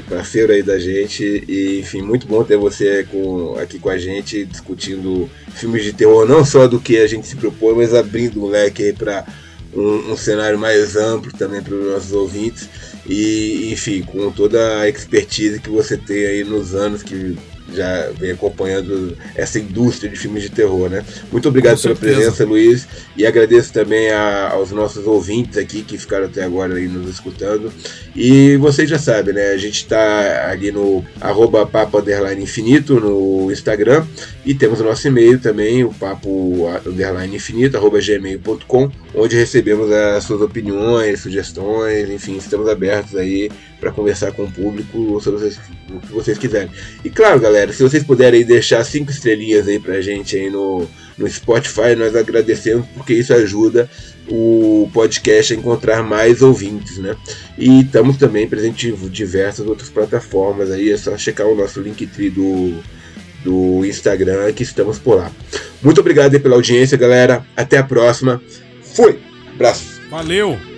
parceiro 0.10 0.54
aí 0.54 0.64
da 0.64 0.80
gente. 0.80 1.44
E, 1.46 1.82
enfim, 1.82 2.02
muito 2.02 2.26
bom 2.26 2.44
ter 2.46 2.56
você 2.56 3.06
com, 3.12 3.58
aqui 3.60 3.78
com 3.78 3.90
a 3.90 3.98
gente 3.98 4.46
discutindo 4.46 5.30
filmes 5.54 5.84
de 5.84 5.92
terror, 5.92 6.26
não 6.26 6.46
só 6.46 6.66
do 6.66 6.80
que 6.80 6.98
a 6.98 7.08
gente 7.08 7.28
se 7.28 7.36
propõe, 7.36 7.76
mas 7.76 7.94
abrindo 7.94 8.42
o 8.42 8.48
leque 8.48 8.84
aí 8.84 8.94
para 8.94 9.26
um, 9.74 10.14
um, 10.14 10.18
cenário 10.18 10.58
mais 10.58 10.96
amplo 10.96 11.32
também 11.34 11.62
para 11.62 11.76
os 11.76 11.92
nossos 11.92 12.14
ouvintes. 12.14 12.70
E, 13.06 13.70
enfim, 13.74 14.02
com 14.02 14.32
toda 14.32 14.80
a 14.80 14.88
expertise 14.88 15.60
que 15.60 15.70
você 15.70 15.98
tem 15.98 16.26
aí 16.26 16.44
nos 16.46 16.74
anos 16.74 17.04
que 17.04 17.38
já 17.76 18.10
vem 18.18 18.32
acompanhando 18.32 19.18
essa 19.36 19.60
indústria 19.60 20.10
de 20.10 20.18
filmes 20.18 20.44
de 20.44 20.50
terror, 20.50 20.90
né? 20.90 21.04
Muito 21.32 21.48
obrigado 21.48 21.82
pela 21.82 21.96
presença, 21.96 22.46
Luiz, 22.46 22.88
e 23.16 23.26
agradeço 23.26 23.72
também 23.74 24.10
a, 24.12 24.50
aos 24.52 24.72
nossos 24.72 25.06
ouvintes 25.06 25.58
aqui 25.58 25.82
que 25.82 25.98
ficaram 25.98 26.26
até 26.26 26.44
agora 26.44 26.76
aí 26.76 26.88
nos 26.88 27.10
escutando. 27.10 27.72
E 28.16 28.58
vocês 28.58 28.90
já 28.90 29.00
sabem, 29.00 29.34
né? 29.34 29.50
A 29.50 29.58
gente 29.58 29.78
está 29.78 30.50
ali 30.50 30.72
no 30.72 31.04
arroba 31.20 31.66
papo 31.66 32.00
underline 32.00 32.44
infinito 32.44 33.00
no 33.00 33.52
Instagram 33.52 34.06
e 34.46 34.54
temos 34.54 34.80
o 34.80 34.84
nosso 34.84 35.08
e-mail 35.08 35.40
também, 35.40 35.84
o 35.84 35.94
papo 35.94 36.68
underline 36.86 37.36
infinito, 37.36 37.78
arroba 37.78 38.00
gmail.com, 38.00 38.92
onde 39.14 39.36
recebemos 39.36 39.92
as 39.92 40.24
suas 40.24 40.42
opiniões, 40.42 41.22
sugestões, 41.22 42.10
enfim, 42.10 42.38
estamos 42.38 42.68
abertos 42.68 43.16
aí 43.16 43.50
para 43.80 43.92
conversar 43.92 44.32
com 44.32 44.44
o 44.44 44.52
público 44.52 45.20
sobre 45.22 45.48
o 45.90 46.00
que 46.00 46.12
vocês 46.12 46.38
quiserem. 46.38 46.70
E 47.04 47.10
claro, 47.10 47.40
galera, 47.40 47.72
se 47.72 47.82
vocês 47.82 48.04
puderem 48.04 48.44
deixar 48.44 48.84
cinco 48.84 49.12
estrelinhas 49.12 49.68
aí 49.68 49.80
pra 49.80 50.02
gente 50.02 50.36
aí 50.36 50.50
no, 50.50 50.88
no 51.18 51.30
Spotify, 51.30 51.96
nós 51.98 52.16
agradecemos 52.16 52.86
porque 52.94 53.14
isso 53.14 53.34
ajuda 53.34 53.90
o 54.28 54.90
podcast 54.94 55.54
a 55.54 55.58
encontrar 55.58 56.04
mais 56.04 56.42
ouvintes, 56.42 56.98
né? 56.98 57.16
E 57.58 57.82
estamos 57.82 58.18
também 58.18 58.48
presentes 58.48 59.04
em 59.04 59.10
diversas 59.10 59.66
outras 59.66 59.90
plataformas 59.90 60.72
aí, 60.72 60.92
é 60.92 60.98
só 60.98 61.18
checar 61.18 61.48
o 61.48 61.56
nosso 61.56 61.82
Linktree 61.82 62.30
do, 62.30 62.80
do 63.44 63.86
Instagram 63.86 64.52
que 64.54 64.64
estamos 64.64 65.00
por 65.00 65.16
lá. 65.16 65.32
Muito 65.82 66.02
obrigado 66.02 66.40
pela 66.40 66.56
audiência, 66.56 66.98
galera. 66.98 67.46
Até 67.56 67.78
a 67.78 67.84
próxima. 67.84 68.42
Fui! 68.94 69.20
Abraço. 69.56 70.00
Valeu! 70.10 70.69